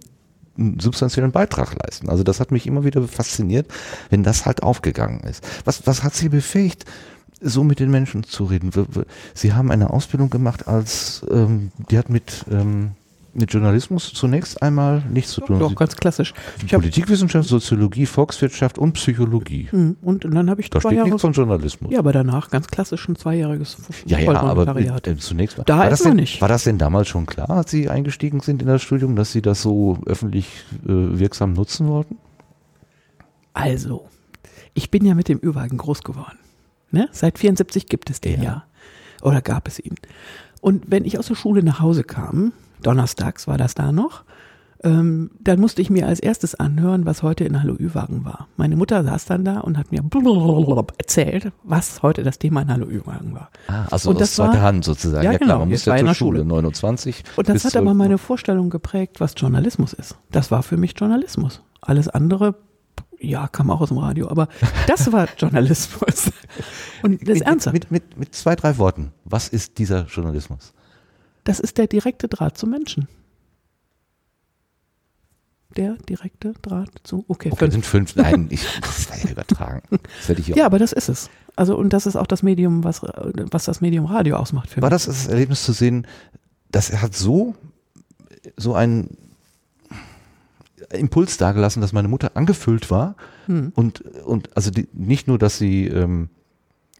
einen 0.57 0.79
substanziellen 0.79 1.31
Beitrag 1.31 1.75
leisten. 1.83 2.09
Also 2.09 2.23
das 2.23 2.39
hat 2.39 2.51
mich 2.51 2.65
immer 2.65 2.85
wieder 2.85 3.05
fasziniert, 3.07 3.67
wenn 4.09 4.23
das 4.23 4.45
halt 4.45 4.63
aufgegangen 4.63 5.21
ist. 5.21 5.45
Was, 5.65 5.85
was 5.85 6.03
hat 6.03 6.15
sie 6.15 6.29
befähigt, 6.29 6.85
so 7.41 7.63
mit 7.63 7.79
den 7.79 7.91
Menschen 7.91 8.23
zu 8.23 8.45
reden? 8.45 8.71
Sie 9.33 9.53
haben 9.53 9.71
eine 9.71 9.89
Ausbildung 9.89 10.29
gemacht 10.29 10.67
als, 10.67 11.25
ähm, 11.29 11.71
die 11.91 11.97
hat 11.97 12.09
mit 12.09 12.45
ähm, 12.49 12.91
mit 13.35 13.53
Journalismus 13.53 14.13
zunächst 14.13 14.61
einmal 14.61 15.03
nichts 15.11 15.31
zu 15.31 15.41
tun. 15.41 15.59
Doch, 15.59 15.75
ganz 15.75 15.95
klassisch. 15.95 16.33
Ich 16.65 16.71
Politikwissenschaft, 16.71 17.47
Soziologie, 17.47 18.05
Volkswirtschaft 18.05 18.77
und 18.77 18.93
Psychologie. 18.93 19.67
Hm, 19.69 19.97
und 20.01 20.23
dann 20.23 20.49
habe 20.49 20.61
ich 20.61 20.69
da 20.69 20.79
zwei 20.79 20.89
steht 20.89 20.97
Jahre 20.97 21.09
nichts 21.09 21.21
von 21.21 21.33
Journalismus. 21.33 21.91
Ja, 21.91 21.99
aber 21.99 22.13
danach 22.13 22.49
ganz 22.49 22.67
klassisch 22.67 23.07
ein 23.07 23.15
zweijähriges 23.15 23.77
Ja, 24.05 24.19
ja, 24.19 24.31
aber 24.31 24.75
äh, 24.77 25.17
zunächst 25.17 25.57
mal. 25.57 25.63
Da 25.65 25.77
war, 25.77 25.89
das 25.89 26.01
denn, 26.01 26.15
nicht. 26.15 26.41
war 26.41 26.47
das 26.47 26.63
denn 26.63 26.77
damals 26.77 27.07
schon 27.07 27.25
klar, 27.25 27.49
als 27.49 27.71
Sie 27.71 27.89
eingestiegen 27.89 28.39
sind 28.39 28.61
in 28.61 28.67
das 28.67 28.81
Studium, 28.81 29.15
dass 29.15 29.31
Sie 29.31 29.41
das 29.41 29.61
so 29.61 29.99
öffentlich 30.05 30.47
äh, 30.83 30.89
wirksam 30.89 31.53
nutzen 31.53 31.87
wollten? 31.87 32.17
Also, 33.53 34.07
ich 34.73 34.91
bin 34.91 35.05
ja 35.05 35.13
mit 35.13 35.27
dem 35.27 35.39
Ü-Wagen 35.41 35.77
groß 35.77 36.03
geworden. 36.03 36.37
Ne? 36.91 37.09
Seit 37.11 37.39
74 37.39 37.87
gibt 37.87 38.09
es 38.09 38.21
den 38.21 38.41
ja. 38.41 38.43
ja. 38.43 38.63
Oder 39.25 39.41
gab 39.41 39.67
es 39.67 39.79
ihn. 39.79 39.95
Und 40.61 40.85
wenn 40.87 41.03
ich 41.03 41.17
aus 41.17 41.27
der 41.27 41.35
Schule 41.35 41.63
nach 41.63 41.79
Hause 41.79 42.03
kam, 42.03 42.53
donnerstags 42.83 43.47
war 43.47 43.57
das 43.57 43.73
da 43.73 43.91
noch, 43.91 44.23
ähm, 44.83 45.31
dann 45.39 45.59
musste 45.59 45.81
ich 45.81 45.89
mir 45.89 46.05
als 46.05 46.19
erstes 46.19 46.53
anhören, 46.53 47.07
was 47.07 47.23
heute 47.23 47.43
in 47.43 47.59
Hallo 47.59 47.75
Ü-Wagen 47.79 48.23
war. 48.23 48.47
Meine 48.55 48.75
Mutter 48.75 49.03
saß 49.03 49.25
dann 49.25 49.43
da 49.43 49.61
und 49.61 49.79
hat 49.79 49.91
mir 49.91 50.03
erzählt, 50.97 51.51
was 51.63 52.03
heute 52.03 52.21
das 52.21 52.37
Thema 52.37 52.61
in 52.61 52.71
Hallo 52.71 52.85
Ü-Wagen 52.85 53.33
war. 53.33 53.49
Ah, 53.67 53.85
also 53.89 54.11
und 54.11 54.21
aus 54.21 54.35
zweiter 54.35 54.53
war, 54.53 54.61
Hand 54.61 54.85
sozusagen. 54.85 55.23
Ja, 55.23 55.31
ja 55.31 55.37
klar, 55.39 55.47
genau, 55.47 55.59
man 55.61 55.69
muss 55.69 55.85
ja 55.85 55.97
zur 55.97 56.13
Schule, 56.13 56.39
Schule, 56.41 56.45
29. 56.45 57.23
Und 57.35 57.49
das 57.49 57.65
hat 57.65 57.75
aber 57.75 57.95
meine 57.95 58.19
Vorstellung 58.19 58.69
geprägt, 58.69 59.19
was 59.19 59.33
Journalismus 59.35 59.93
ist. 59.93 60.17
Das 60.31 60.51
war 60.51 60.61
für 60.61 60.77
mich 60.77 60.93
Journalismus. 60.95 61.63
Alles 61.81 62.07
andere, 62.09 62.53
ja, 63.25 63.47
kam 63.47 63.69
auch 63.69 63.81
aus 63.81 63.89
dem 63.89 63.97
Radio, 63.97 64.29
aber 64.29 64.47
das 64.87 65.11
war 65.11 65.27
Journalismus. 65.37 66.31
Und 67.03 67.21
das 67.27 67.39
mit, 67.39 67.47
ernsthaft. 67.47 67.73
Mit, 67.73 67.91
mit, 67.91 68.17
mit 68.17 68.35
zwei, 68.35 68.55
drei 68.55 68.77
Worten. 68.77 69.11
Was 69.23 69.47
ist 69.47 69.77
dieser 69.77 70.05
Journalismus? 70.05 70.73
Das 71.43 71.59
ist 71.59 71.77
der 71.77 71.87
direkte 71.87 72.27
Draht 72.27 72.57
zum 72.57 72.71
Menschen. 72.71 73.07
Der 75.75 75.95
direkte 76.09 76.53
Draht 76.61 76.89
zu. 77.03 77.25
Okay, 77.27 77.49
okay 77.51 77.59
fünf. 77.59 77.73
sind 77.73 77.85
fünf. 77.85 78.15
Nein, 78.15 78.47
ich, 78.51 78.65
das 78.81 79.09
war 79.09 79.17
ja 79.17 79.29
übertragen. 79.29 79.99
Das 80.19 80.29
werde 80.29 80.41
ich 80.41 80.47
ja, 80.47 80.65
aber 80.65 80.79
das 80.79 80.93
ist 80.93 81.09
es. 81.09 81.29
Also, 81.55 81.77
und 81.77 81.91
das 81.91 82.05
ist 82.05 82.15
auch 82.15 82.27
das 82.27 82.43
Medium, 82.43 82.83
was, 82.83 83.01
was 83.03 83.65
das 83.65 83.81
Medium 83.81 84.05
Radio 84.05 84.37
ausmacht 84.37 84.69
für 84.69 84.81
War 84.81 84.89
mich. 84.89 84.95
das 84.95 85.05
das 85.05 85.27
Erlebnis 85.27 85.63
zu 85.63 85.73
sehen, 85.73 86.07
dass 86.71 86.89
er 86.89 87.01
hat 87.01 87.15
so, 87.15 87.55
so 88.57 88.73
einen 88.73 89.17
Impuls 90.91 91.37
dargelassen, 91.37 91.81
dass 91.81 91.93
meine 91.93 92.07
Mutter 92.07 92.31
angefüllt 92.35 92.91
war 92.91 93.15
hm. 93.47 93.71
und, 93.75 94.01
und 94.25 94.55
also 94.55 94.71
die, 94.71 94.87
nicht 94.93 95.27
nur, 95.27 95.37
dass 95.37 95.57
sie 95.57 95.87
ähm, 95.87 96.29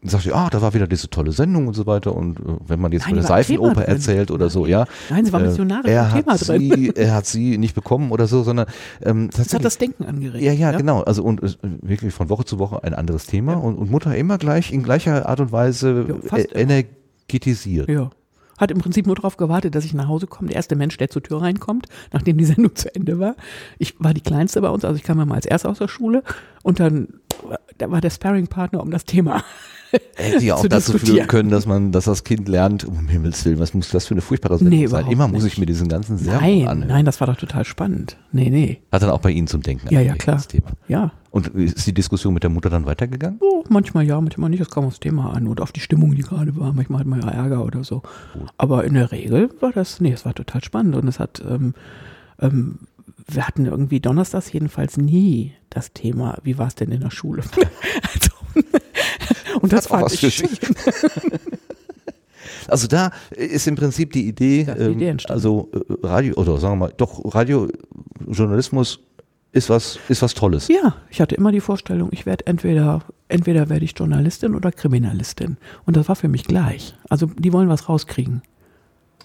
sagt 0.02 0.24
sie, 0.24 0.32
ah, 0.32 0.48
da 0.50 0.62
war 0.62 0.74
wieder 0.74 0.86
diese 0.86 1.08
tolle 1.08 1.32
Sendung 1.32 1.68
und 1.68 1.74
so 1.74 1.86
weiter. 1.86 2.14
Und 2.14 2.38
äh, 2.38 2.42
wenn 2.66 2.80
man 2.80 2.92
jetzt 2.92 3.06
Nein, 3.06 3.14
eine 3.14 3.22
Seifenoper 3.22 3.84
erzählt 3.86 4.30
oder 4.30 4.50
so, 4.50 4.66
ja. 4.66 4.86
Nein, 5.10 5.24
sie 5.24 5.32
war 5.32 5.40
Missionarin. 5.40 5.86
Äh, 5.86 5.94
er, 5.94 6.12
hat 6.12 6.38
sie, 6.38 6.92
er 6.94 7.14
hat 7.14 7.26
sie 7.26 7.58
nicht 7.58 7.74
bekommen 7.74 8.12
oder 8.12 8.26
so, 8.26 8.42
sondern 8.42 8.66
ähm, 9.02 9.30
das 9.36 9.52
hat 9.52 9.64
das 9.64 9.78
Denken 9.78 10.04
angeregt. 10.04 10.44
Ja, 10.44 10.52
ja, 10.52 10.72
ja, 10.72 10.78
genau. 10.78 11.02
Also 11.02 11.22
und 11.22 11.42
äh, 11.42 11.48
wirklich 11.82 12.12
von 12.14 12.28
Woche 12.28 12.44
zu 12.44 12.58
Woche 12.58 12.84
ein 12.84 12.94
anderes 12.94 13.26
Thema 13.26 13.52
ja. 13.52 13.58
und, 13.58 13.76
und 13.76 13.90
Mutter 13.90 14.14
immer 14.14 14.38
gleich 14.38 14.72
in 14.72 14.82
gleicher 14.82 15.28
Art 15.28 15.40
und 15.40 15.52
Weise 15.52 16.20
ja, 16.30 16.36
äh, 16.36 16.42
energetisiert. 16.54 17.88
Ja 17.88 18.10
hat 18.58 18.70
im 18.70 18.78
Prinzip 18.78 19.06
nur 19.06 19.16
darauf 19.16 19.36
gewartet, 19.36 19.74
dass 19.74 19.84
ich 19.84 19.94
nach 19.94 20.08
Hause 20.08 20.26
komme. 20.26 20.48
Der 20.48 20.56
erste 20.56 20.76
Mensch, 20.76 20.96
der 20.96 21.10
zur 21.10 21.22
Tür 21.22 21.42
reinkommt, 21.42 21.86
nachdem 22.12 22.38
die 22.38 22.44
Sendung 22.44 22.74
zu 22.74 22.94
Ende 22.94 23.18
war. 23.18 23.36
Ich 23.78 23.94
war 23.98 24.14
die 24.14 24.20
Kleinste 24.20 24.60
bei 24.60 24.70
uns, 24.70 24.84
also 24.84 24.96
ich 24.96 25.02
kam 25.02 25.18
ja 25.18 25.24
mal 25.24 25.34
als 25.34 25.46
Erster 25.46 25.70
aus 25.70 25.78
der 25.78 25.88
Schule 25.88 26.22
und 26.62 26.80
dann 26.80 27.08
da 27.78 27.90
war 27.90 28.00
der 28.00 28.10
Sparring-Partner 28.10 28.80
um 28.80 28.90
das 28.90 29.04
Thema 29.04 29.44
Hätte 30.16 30.44
ja 30.44 30.54
auch 30.56 30.66
dazu 30.66 30.98
führen 30.98 31.26
können, 31.26 31.50
dass 31.50 31.66
man, 31.66 31.92
dass 31.92 32.04
das 32.04 32.24
Kind 32.24 32.48
lernt, 32.48 32.84
um 32.84 33.08
Himmels 33.08 33.44
Willen, 33.44 33.58
was 33.58 33.74
muss 33.74 33.90
das 33.90 34.06
für 34.06 34.14
eine 34.14 34.20
furchtbare 34.20 34.58
Sendung 34.58 34.78
nee, 34.78 34.86
sein? 34.86 35.06
Immer 35.06 35.28
muss 35.28 35.44
ich 35.44 35.58
mir 35.58 35.66
diesen 35.66 35.88
ganzen 35.88 36.18
Servo 36.18 36.40
nein, 36.40 36.68
anhören. 36.68 36.88
Nein, 36.88 37.04
das 37.04 37.20
war 37.20 37.26
doch 37.26 37.36
total 37.36 37.64
spannend. 37.64 38.16
Nee, 38.32 38.50
nee. 38.50 38.80
Hat 38.90 39.02
dann 39.02 39.10
auch 39.10 39.20
bei 39.20 39.30
Ihnen 39.30 39.46
zum 39.46 39.62
Denken 39.62 39.88
Ja, 39.90 40.00
ja, 40.00 40.14
klar. 40.14 40.42
Ja. 40.88 41.12
Und 41.36 41.48
ist 41.48 41.86
die 41.86 41.92
Diskussion 41.92 42.32
mit 42.32 42.44
der 42.44 42.48
Mutter 42.48 42.70
dann 42.70 42.86
weitergegangen? 42.86 43.38
Oh, 43.42 43.62
manchmal 43.68 44.06
ja, 44.06 44.18
manchmal 44.18 44.48
nicht. 44.48 44.62
Das 44.62 44.70
kam 44.70 44.86
aufs 44.86 45.00
Thema 45.00 45.34
an 45.34 45.48
oder 45.48 45.64
auf 45.64 45.70
die 45.70 45.80
Stimmung, 45.80 46.14
die 46.14 46.22
gerade 46.22 46.56
war. 46.56 46.72
Manchmal 46.72 47.00
hat 47.00 47.06
man 47.06 47.20
ja 47.20 47.28
Ärger 47.28 47.62
oder 47.62 47.84
so. 47.84 48.00
Gut. 48.32 48.48
Aber 48.56 48.84
in 48.84 48.94
der 48.94 49.12
Regel 49.12 49.50
war 49.60 49.70
das, 49.70 50.00
nee, 50.00 50.12
es 50.12 50.24
war 50.24 50.32
total 50.32 50.64
spannend 50.64 50.96
und 50.96 51.06
es 51.06 51.20
hat, 51.20 51.44
ähm, 51.46 51.74
ähm, 52.40 52.78
wir 53.26 53.46
hatten 53.46 53.66
irgendwie 53.66 54.00
donnerstags 54.00 54.50
jedenfalls 54.50 54.96
nie 54.96 55.52
das 55.68 55.92
Thema, 55.92 56.38
wie 56.42 56.56
war 56.56 56.68
es 56.68 56.74
denn 56.74 56.90
in 56.90 57.02
der 57.02 57.10
Schule? 57.10 57.42
also, 58.14 58.30
und 59.60 59.74
das, 59.74 59.84
das 59.84 59.86
fand 59.88 60.10
ich 60.14 60.34
schön. 60.34 60.48
Also 62.68 62.88
da 62.88 63.12
ist 63.30 63.66
im 63.68 63.76
Prinzip 63.76 64.12
die 64.12 64.26
Idee, 64.26 64.62
ähm, 64.62 65.18
also 65.28 65.70
äh, 65.72 66.06
Radio, 66.06 66.34
oder 66.34 66.58
sagen 66.58 66.78
wir 66.78 66.86
mal, 66.86 66.94
doch 66.96 67.22
Radiojournalismus 67.32 69.05
ist 69.56 69.70
was, 69.70 69.98
ist 70.08 70.22
was 70.22 70.34
Tolles. 70.34 70.68
Ja, 70.68 70.96
ich 71.10 71.20
hatte 71.20 71.34
immer 71.34 71.50
die 71.50 71.60
Vorstellung, 71.60 72.10
ich 72.12 72.26
werde 72.26 72.46
entweder, 72.46 73.00
entweder 73.28 73.68
werde 73.70 73.84
ich 73.84 73.94
Journalistin 73.96 74.54
oder 74.54 74.70
Kriminalistin. 74.70 75.56
Und 75.86 75.96
das 75.96 76.08
war 76.08 76.16
für 76.16 76.28
mich 76.28 76.44
gleich. 76.44 76.94
Also 77.08 77.26
die 77.38 77.52
wollen 77.52 77.68
was 77.68 77.88
rauskriegen. 77.88 78.42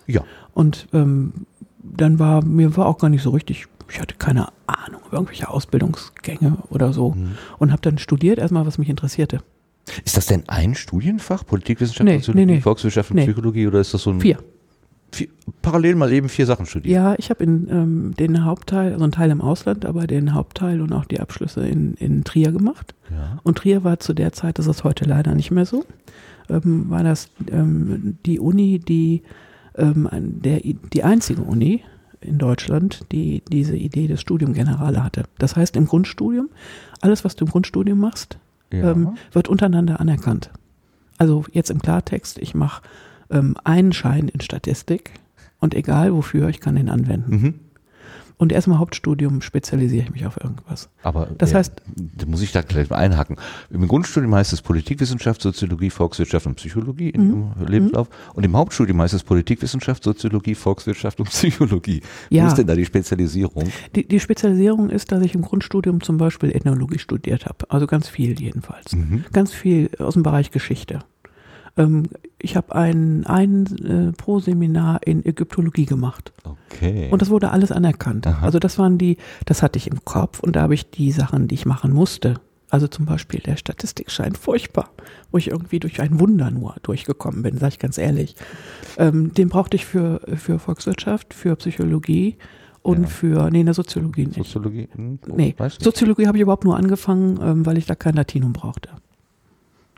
Ja. 0.07 0.23
Und 0.53 0.87
ähm, 0.93 1.45
dann 1.83 2.17
war, 2.17 2.43
mir 2.43 2.75
war 2.77 2.85
auch 2.85 2.97
gar 2.97 3.09
nicht 3.09 3.23
so 3.23 3.31
richtig, 3.31 3.67
ich 3.89 3.99
hatte 3.99 4.15
keine 4.15 4.47
Ahnung, 4.67 5.01
irgendwelche 5.11 5.49
Ausbildungsgänge 5.49 6.59
oder 6.69 6.93
so. 6.93 7.11
Mhm. 7.11 7.37
Und 7.59 7.71
habe 7.71 7.81
dann 7.81 7.97
studiert, 7.97 8.39
erstmal, 8.39 8.65
was 8.65 8.77
mich 8.77 8.89
interessierte. 8.89 9.41
Ist 10.05 10.15
das 10.15 10.27
denn 10.27 10.43
ein 10.47 10.75
Studienfach? 10.75 11.45
Politikwissenschaft, 11.45 12.05
nee, 12.05 12.19
Soziologie, 12.19 12.45
nee, 12.45 12.55
nee. 12.55 12.61
Volkswirtschaft 12.61 13.11
und 13.11 13.17
nee. 13.17 13.25
Psychologie 13.25 13.67
oder 13.67 13.81
ist 13.81 13.93
das 13.93 14.03
so 14.03 14.11
ein. 14.11 14.21
Vier. 14.21 14.37
Vier 15.11 15.27
parallel 15.61 15.95
mal 15.95 16.11
eben 16.11 16.29
vier 16.29 16.45
Sachen 16.45 16.65
studiert? 16.65 16.93
Ja, 16.93 17.15
ich 17.17 17.29
habe 17.29 17.43
in 17.43 17.67
ähm, 17.69 18.13
den 18.17 18.45
Hauptteil, 18.45 18.93
also 18.93 19.03
einen 19.03 19.11
Teil 19.11 19.29
im 19.29 19.41
Ausland, 19.41 19.85
aber 19.85 20.07
den 20.07 20.33
Hauptteil 20.33 20.81
und 20.81 20.93
auch 20.93 21.05
die 21.05 21.19
Abschlüsse 21.19 21.67
in, 21.67 21.93
in 21.95 22.23
Trier 22.23 22.51
gemacht. 22.51 22.95
Ja. 23.09 23.39
Und 23.43 23.59
Trier 23.59 23.83
war 23.83 23.99
zu 23.99 24.13
der 24.13 24.33
Zeit, 24.33 24.59
das 24.59 24.67
ist 24.67 24.83
heute 24.83 25.05
leider 25.05 25.35
nicht 25.35 25.51
mehr 25.51 25.65
so, 25.65 25.85
ähm, 26.49 26.89
war 26.89 27.03
das 27.03 27.29
ähm, 27.51 28.17
die 28.25 28.39
Uni, 28.39 28.79
die 28.79 29.21
ähm, 29.75 30.09
der, 30.11 30.61
die 30.61 31.03
einzige 31.03 31.41
Uni 31.41 31.83
in 32.21 32.37
Deutschland, 32.37 33.05
die 33.11 33.41
diese 33.51 33.75
Idee 33.75 34.07
des 34.07 34.21
Studium 34.21 34.53
Generale 34.53 35.03
hatte. 35.03 35.23
Das 35.39 35.55
heißt, 35.55 35.75
im 35.75 35.87
Grundstudium, 35.87 36.49
alles, 37.01 37.25
was 37.25 37.35
du 37.35 37.45
im 37.45 37.51
Grundstudium 37.51 37.99
machst, 37.99 38.37
ja. 38.71 38.91
ähm, 38.91 39.17
wird 39.31 39.47
untereinander 39.47 39.99
anerkannt. 39.99 40.51
Also 41.17 41.45
jetzt 41.51 41.69
im 41.69 41.81
Klartext, 41.81 42.37
ich 42.37 42.55
mache 42.55 42.81
ähm, 43.31 43.55
einen 43.63 43.93
Schein 43.93 44.27
in 44.27 44.41
Statistik 44.41 45.11
und 45.59 45.75
egal 45.75 46.13
wofür, 46.13 46.49
ich 46.49 46.59
kann 46.59 46.75
den 46.75 46.89
anwenden. 46.89 47.31
Mhm. 47.31 47.53
Und 48.41 48.51
erst 48.51 48.65
im 48.65 48.79
Hauptstudium 48.79 49.43
spezialisiere 49.43 50.05
ich 50.05 50.09
mich 50.09 50.25
auf 50.25 50.35
irgendwas. 50.43 50.89
Aber 51.03 51.27
das 51.37 51.51
ja, 51.51 51.59
heißt, 51.59 51.73
da 51.95 52.25
muss 52.25 52.41
ich 52.41 52.51
da 52.51 52.63
gleich 52.63 52.89
mal 52.89 52.95
einhaken. 52.95 53.35
Im 53.69 53.87
Grundstudium 53.87 54.33
heißt 54.33 54.51
es 54.51 54.63
Politikwissenschaft, 54.63 55.43
Soziologie, 55.43 55.91
Volkswirtschaft 55.91 56.47
und 56.47 56.55
Psychologie 56.55 57.11
im 57.11 57.27
mhm. 57.27 57.51
Lebenslauf. 57.67 58.09
Und 58.33 58.43
im 58.43 58.57
Hauptstudium 58.57 58.99
heißt 58.99 59.13
es 59.13 59.21
Politikwissenschaft, 59.21 60.03
Soziologie, 60.03 60.55
Volkswirtschaft 60.55 61.19
und 61.19 61.29
Psychologie. 61.29 62.01
Ja. 62.31 62.45
Wo 62.45 62.47
ist 62.47 62.55
denn 62.55 62.65
da 62.65 62.73
die 62.73 62.85
Spezialisierung? 62.85 63.65
Die, 63.95 64.07
die 64.07 64.19
Spezialisierung 64.19 64.89
ist, 64.89 65.11
dass 65.11 65.21
ich 65.21 65.35
im 65.35 65.43
Grundstudium 65.43 66.01
zum 66.01 66.17
Beispiel 66.17 66.49
Ethnologie 66.49 66.97
studiert 66.97 67.45
habe. 67.45 67.69
Also 67.69 67.85
ganz 67.85 68.09
viel 68.09 68.41
jedenfalls. 68.41 68.95
Mhm. 68.95 69.23
Ganz 69.33 69.53
viel 69.53 69.91
aus 69.99 70.15
dem 70.15 70.23
Bereich 70.23 70.49
Geschichte. 70.49 71.01
Ähm, 71.77 72.07
ich 72.41 72.55
habe 72.55 72.75
ein, 72.75 73.25
ein 73.25 73.65
äh, 73.85 74.11
Pro-Seminar 74.11 75.01
in 75.05 75.25
Ägyptologie 75.25 75.85
gemacht. 75.85 76.33
Okay. 76.43 77.09
Und 77.11 77.21
das 77.21 77.29
wurde 77.29 77.51
alles 77.51 77.71
anerkannt. 77.71 78.27
Aha. 78.27 78.45
Also 78.45 78.59
das 78.59 78.77
waren 78.77 78.97
die, 78.97 79.17
das 79.45 79.63
hatte 79.63 79.77
ich 79.77 79.87
im 79.87 80.03
Kopf 80.05 80.39
und 80.39 80.55
da 80.55 80.61
habe 80.61 80.73
ich 80.73 80.89
die 80.89 81.11
Sachen, 81.11 81.47
die 81.47 81.55
ich 81.55 81.65
machen 81.65 81.93
musste. 81.93 82.35
Also 82.69 82.87
zum 82.87 83.05
Beispiel 83.05 83.41
der 83.41 83.57
Statistikschein, 83.57 84.33
furchtbar, 84.33 84.91
wo 85.29 85.37
ich 85.37 85.49
irgendwie 85.49 85.79
durch 85.79 85.99
ein 85.99 86.21
Wunder 86.21 86.51
nur 86.51 86.75
durchgekommen 86.83 87.43
bin, 87.43 87.57
sage 87.57 87.73
ich 87.73 87.79
ganz 87.79 87.97
ehrlich. 87.97 88.35
Ähm, 88.97 89.33
den 89.33 89.49
brauchte 89.49 89.75
ich 89.75 89.85
für, 89.85 90.21
für 90.37 90.57
Volkswirtschaft, 90.57 91.33
für 91.33 91.57
Psychologie 91.57 92.37
und 92.81 93.01
ja. 93.01 93.07
für, 93.07 93.51
nee, 93.51 93.59
in 93.59 93.65
der 93.65 93.75
Soziologie 93.75 94.25
nicht. 94.25 94.37
Soziologie? 94.37 94.87
Hm, 94.95 95.19
nee, 95.35 95.53
Soziologie 95.79 96.27
habe 96.27 96.37
ich 96.37 96.43
überhaupt 96.43 96.63
nur 96.63 96.77
angefangen, 96.77 97.39
ähm, 97.43 97.65
weil 97.65 97.77
ich 97.77 97.85
da 97.85 97.95
kein 97.95 98.15
Latinum 98.15 98.53
brauchte. 98.53 98.89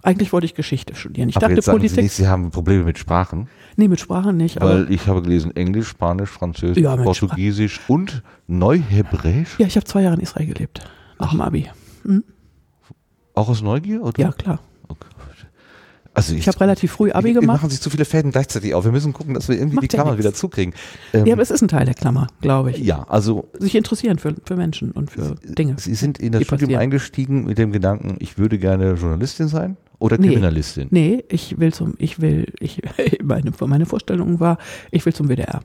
Eigentlich 0.03 0.33
wollte 0.33 0.45
ich 0.45 0.53
Geschichte 0.53 0.95
studieren. 0.95 1.29
Ich 1.29 1.37
Aber 1.37 1.45
dachte 1.45 1.55
jetzt 1.55 1.65
sagen 1.65 1.77
Politik. 1.77 1.95
Sie, 1.95 2.01
nicht, 2.03 2.13
Sie 2.13 2.27
haben 2.27 2.51
Probleme 2.51 2.83
mit 2.83 2.97
Sprachen? 2.97 3.47
Nee, 3.77 3.87
mit 3.87 4.01
Sprachen 4.01 4.35
nicht. 4.35 4.59
Weil 4.59 4.91
ich 4.91 5.07
habe 5.07 5.21
gelesen 5.21 5.55
Englisch, 5.55 5.87
Spanisch, 5.87 6.29
Französisch, 6.29 6.83
ja, 6.83 6.97
Portugiesisch 6.97 7.75
Spra 7.75 7.93
und 7.93 8.21
Neuhebräisch. 8.47 9.57
Ja, 9.57 9.65
ich 9.65 9.77
habe 9.77 9.85
zwei 9.85 10.01
Jahre 10.01 10.15
in 10.15 10.21
Israel 10.21 10.45
gelebt. 10.45 10.81
Nach 11.19 11.27
Ach. 11.27 11.31
dem 11.31 11.41
Abi. 11.41 11.69
Hm? 12.03 12.23
Auch 13.33 13.47
aus 13.47 13.61
Neugier? 13.61 14.03
Oder? 14.03 14.21
Ja, 14.21 14.31
klar. 14.33 14.59
Also 16.15 16.33
ich, 16.33 16.41
ich 16.41 16.47
habe 16.47 16.59
relativ 16.59 16.91
früh 16.91 17.11
Abi 17.11 17.29
wir, 17.29 17.33
gemacht. 17.33 17.43
Wir 17.43 17.53
machen 17.53 17.69
sich 17.71 17.81
zu 17.81 17.89
viele 17.89 18.05
Fäden 18.05 18.31
gleichzeitig 18.31 18.75
auf. 18.75 18.85
Wir 18.85 18.91
müssen 18.91 19.13
gucken, 19.13 19.33
dass 19.33 19.47
wir 19.47 19.55
irgendwie 19.55 19.77
Macht 19.77 19.83
die 19.83 19.87
Klammer 19.87 20.11
ja 20.11 20.17
wieder 20.19 20.33
zukriegen. 20.33 20.75
Ähm, 21.11 21.25
ja, 21.25 21.33
aber 21.33 21.41
es 21.41 21.49
ist 21.49 21.63
ein 21.63 21.69
Teil 21.69 21.85
der 21.85 21.95
Klammer, 21.95 22.27
glaube 22.41 22.69
ich. 22.69 22.77
Ja, 22.77 23.03
also 23.09 23.49
sich 23.57 23.73
interessieren 23.73 24.19
für, 24.19 24.35
für 24.45 24.55
Menschen 24.55 24.91
und 24.91 25.09
für 25.09 25.35
Dinge. 25.43 25.75
Sie 25.79 25.95
sind 25.95 26.19
in 26.19 26.31
das 26.33 26.43
Studium 26.43 26.67
passieren. 26.67 26.81
eingestiegen 26.81 27.45
mit 27.45 27.57
dem 27.57 27.71
Gedanken, 27.71 28.17
ich 28.19 28.37
würde 28.37 28.59
gerne 28.59 28.93
Journalistin 28.93 29.47
sein 29.47 29.75
oder 30.03 30.17
nee, 30.17 30.27
Kriminalistin. 30.27 30.89
Nee, 30.91 31.23
ich 31.29 31.59
will 31.59 31.73
zum, 31.73 31.93
ich 31.97 32.19
will, 32.19 32.51
ich 32.59 32.81
meine, 33.23 33.51
meine 33.65 33.85
Vorstellung 33.85 34.41
war, 34.41 34.57
ich 34.91 35.05
will 35.05 35.13
zum 35.13 35.29
WDR, 35.29 35.61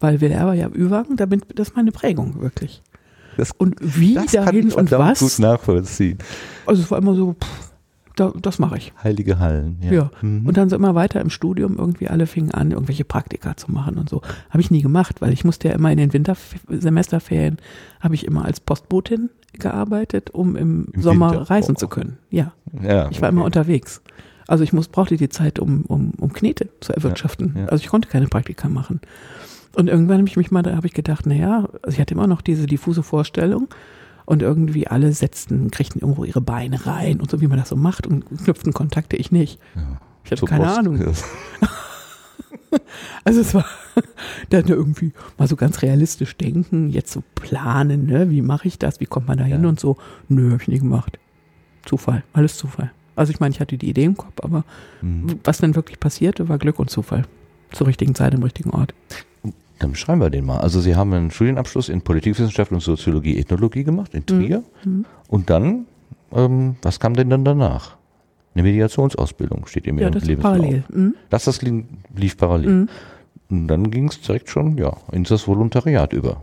weil 0.00 0.20
WDR 0.20 0.46
war 0.46 0.54
ja 0.54 0.68
Übergang, 0.68 1.18
da 1.18 1.26
bin, 1.26 1.42
das 1.54 1.68
ist 1.68 1.76
meine 1.76 1.92
Prägung 1.92 2.40
wirklich. 2.40 2.82
Das, 3.36 3.52
und 3.52 3.76
wie 3.80 4.14
dahin 4.14 4.72
und 4.72 4.90
was? 4.90 5.20
Gut 5.20 5.38
nachvollziehen. 5.38 6.16
Also 6.64 6.82
es 6.82 6.90
war 6.90 6.98
immer 6.98 7.14
so. 7.14 7.34
Pff, 7.34 7.67
da, 8.18 8.32
das 8.40 8.58
mache 8.58 8.76
ich. 8.78 8.92
Heilige 9.02 9.38
Hallen, 9.38 9.78
ja. 9.82 9.92
ja. 9.92 10.10
Mhm. 10.20 10.46
Und 10.46 10.56
dann 10.56 10.68
so 10.68 10.76
immer 10.76 10.94
weiter 10.94 11.20
im 11.20 11.30
Studium, 11.30 11.76
irgendwie 11.78 12.08
alle 12.08 12.26
fingen 12.26 12.50
an, 12.52 12.72
irgendwelche 12.72 13.04
Praktika 13.04 13.56
zu 13.56 13.70
machen 13.70 13.96
und 13.96 14.08
so. 14.08 14.22
Habe 14.50 14.60
ich 14.60 14.70
nie 14.70 14.82
gemacht, 14.82 15.20
weil 15.20 15.32
ich 15.32 15.44
musste 15.44 15.68
ja 15.68 15.74
immer 15.74 15.90
in 15.90 15.98
den 15.98 16.12
Wintersemesterferien, 16.12 17.58
habe 18.00 18.14
ich 18.14 18.26
immer 18.26 18.44
als 18.44 18.60
Postbotin 18.60 19.30
gearbeitet, 19.52 20.30
um 20.30 20.56
im, 20.56 20.88
Im 20.92 21.02
Sommer 21.02 21.32
Winter? 21.32 21.50
reisen 21.50 21.74
oh. 21.76 21.78
zu 21.78 21.88
können. 21.88 22.18
Ja. 22.30 22.52
ja 22.82 23.10
ich 23.10 23.20
war 23.20 23.28
okay. 23.28 23.36
immer 23.36 23.44
unterwegs. 23.44 24.02
Also 24.46 24.64
ich 24.64 24.72
muss, 24.72 24.88
brauchte 24.88 25.16
die 25.16 25.28
Zeit, 25.28 25.58
um, 25.58 25.82
um, 25.82 26.12
um 26.18 26.32
Knete 26.32 26.68
zu 26.80 26.92
erwirtschaften. 26.92 27.52
Ja, 27.54 27.60
ja. 27.62 27.68
Also 27.68 27.82
ich 27.82 27.90
konnte 27.90 28.08
keine 28.08 28.26
Praktika 28.28 28.68
machen. 28.68 29.00
Und 29.76 29.88
irgendwann 29.88 30.18
habe 30.18 30.28
ich 30.28 30.36
mich 30.36 30.50
mal, 30.50 30.62
da 30.62 30.74
habe 30.74 30.86
ich 30.86 30.94
gedacht, 30.94 31.26
naja, 31.26 31.68
also 31.82 31.94
ich 31.94 32.00
hatte 32.00 32.14
immer 32.14 32.26
noch 32.26 32.40
diese 32.40 32.66
diffuse 32.66 33.02
Vorstellung, 33.02 33.68
und 34.28 34.42
irgendwie 34.42 34.86
alle 34.86 35.10
setzten, 35.14 35.70
kriegten 35.70 36.02
irgendwo 36.02 36.22
ihre 36.22 36.42
Beine 36.42 36.84
rein 36.84 37.18
und 37.18 37.30
so, 37.30 37.40
wie 37.40 37.46
man 37.46 37.58
das 37.58 37.70
so 37.70 37.76
macht 37.76 38.06
und 38.06 38.26
knüpften 38.44 38.74
Kontakte, 38.74 39.16
ich 39.16 39.32
nicht. 39.32 39.58
Ja, 39.74 40.00
ich 40.22 40.32
hatte 40.32 40.44
keine 40.44 40.64
Post, 40.64 40.78
Ahnung. 40.78 41.00
Ja. 41.00 42.78
also 43.24 43.40
es 43.40 43.54
war 43.54 43.64
dann 44.50 44.66
irgendwie 44.66 45.14
mal 45.38 45.48
so 45.48 45.56
ganz 45.56 45.80
realistisch 45.80 46.36
denken, 46.36 46.90
jetzt 46.90 47.10
so 47.10 47.22
planen, 47.36 48.04
ne? 48.04 48.28
wie 48.28 48.42
mache 48.42 48.68
ich 48.68 48.78
das, 48.78 49.00
wie 49.00 49.06
kommt 49.06 49.28
man 49.28 49.38
da 49.38 49.44
hin 49.44 49.62
ja. 49.62 49.68
und 49.70 49.80
so. 49.80 49.96
Nö, 50.28 50.52
habe 50.52 50.60
ich 50.60 50.68
nie 50.68 50.78
gemacht. 50.78 51.18
Zufall, 51.86 52.22
alles 52.34 52.58
Zufall. 52.58 52.92
Also 53.16 53.32
ich 53.32 53.40
meine, 53.40 53.54
ich 53.54 53.60
hatte 53.60 53.78
die 53.78 53.88
Idee 53.88 54.04
im 54.04 54.18
Kopf, 54.18 54.42
aber 54.42 54.64
mhm. 55.00 55.40
was 55.42 55.56
dann 55.56 55.74
wirklich 55.74 56.00
passierte, 56.00 56.50
war 56.50 56.58
Glück 56.58 56.78
und 56.78 56.90
Zufall. 56.90 57.22
Zur 57.72 57.86
richtigen 57.86 58.14
Zeit 58.14 58.34
im 58.34 58.42
richtigen 58.42 58.70
Ort. 58.70 58.92
Dann 59.78 59.94
schreiben 59.94 60.20
wir 60.20 60.30
den 60.30 60.44
mal. 60.44 60.58
Also 60.58 60.80
Sie 60.80 60.96
haben 60.96 61.12
einen 61.12 61.30
Studienabschluss 61.30 61.88
in 61.88 62.02
Politikwissenschaft 62.02 62.72
und 62.72 62.80
Soziologie, 62.80 63.38
Ethnologie 63.38 63.84
gemacht 63.84 64.14
in 64.14 64.26
Trier. 64.26 64.62
Mhm. 64.84 65.04
Und 65.28 65.50
dann, 65.50 65.86
ähm, 66.32 66.76
was 66.82 66.98
kam 66.98 67.14
denn 67.14 67.30
dann 67.30 67.44
danach? 67.44 67.96
Eine 68.54 68.64
Mediationsausbildung 68.64 69.66
steht 69.66 69.86
in 69.86 69.98
ja, 69.98 70.10
das 70.10 70.24
Lebenslauf. 70.24 70.56
Parallel. 70.56 70.84
Mhm. 70.92 71.14
Das, 71.30 71.44
das 71.44 71.62
lief 71.62 72.36
parallel. 72.36 72.70
Mhm. 72.70 72.88
Und 73.50 73.68
dann 73.68 73.90
ging 73.90 74.08
es 74.08 74.20
direkt 74.20 74.50
schon 74.50 74.76
ja, 74.78 74.96
ins 75.12 75.28
das 75.28 75.46
Volontariat 75.46 76.12
über. 76.12 76.42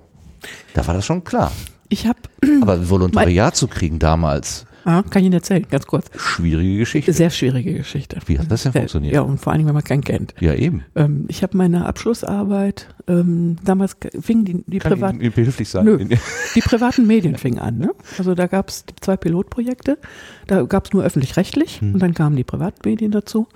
Da 0.73 0.87
war 0.87 0.93
das 0.93 1.05
schon 1.05 1.23
klar. 1.23 1.51
Ich 1.89 2.07
habe. 2.07 2.19
Aber 2.61 2.89
Volontariat 2.89 3.55
zu 3.55 3.67
kriegen 3.67 3.99
damals, 3.99 4.65
Ah, 4.85 5.01
kann 5.01 5.23
ich 5.23 5.25
Ihnen 5.25 5.33
erzählen, 5.33 5.65
ganz 5.67 5.87
kurz. 5.87 6.11
Schwierige 6.15 6.77
Geschichte. 6.77 7.11
Sehr 7.11 7.31
schwierige 7.31 7.73
Geschichte. 7.73 8.19
Wie 8.27 8.37
hat 8.37 8.51
das 8.51 8.63
denn 8.63 8.71
funktioniert? 8.71 9.15
Ja, 9.15 9.21
und 9.21 9.39
vor 9.39 9.51
allem, 9.51 9.65
wenn 9.65 9.73
man 9.73 9.83
keinen 9.83 10.03
kennt. 10.03 10.35
Ja, 10.39 10.53
eben. 10.53 10.83
Ähm, 10.95 11.25
ich 11.27 11.41
habe 11.41 11.57
meine 11.57 11.87
Abschlussarbeit, 11.87 12.87
ähm, 13.07 13.57
damals 13.63 13.97
fingen 14.21 14.45
die, 14.45 14.63
die 14.67 14.77
privaten... 14.77 15.17
behilflich 15.17 15.69
sein? 15.69 15.85
Nö, 15.85 15.97
die 16.55 16.61
privaten 16.61 17.07
Medien 17.07 17.35
fingen 17.35 17.57
an. 17.57 17.79
Ne? 17.79 17.93
Also 18.19 18.35
da 18.35 18.45
gab 18.45 18.69
es 18.69 18.85
zwei 19.01 19.17
Pilotprojekte. 19.17 19.97
Da 20.45 20.61
gab 20.61 20.85
es 20.85 20.93
nur 20.93 21.03
öffentlich-rechtlich 21.03 21.81
hm. 21.81 21.95
und 21.95 21.99
dann 21.99 22.13
kamen 22.13 22.35
die 22.35 22.43
Privatmedien 22.43 23.09
dazu. 23.09 23.47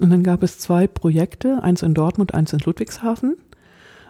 Und 0.00 0.10
dann 0.10 0.24
gab 0.24 0.42
es 0.42 0.58
zwei 0.58 0.88
Projekte, 0.88 1.62
eins 1.62 1.82
in 1.82 1.94
Dortmund, 1.94 2.34
eins 2.34 2.52
in 2.52 2.58
Ludwigshafen. 2.58 3.36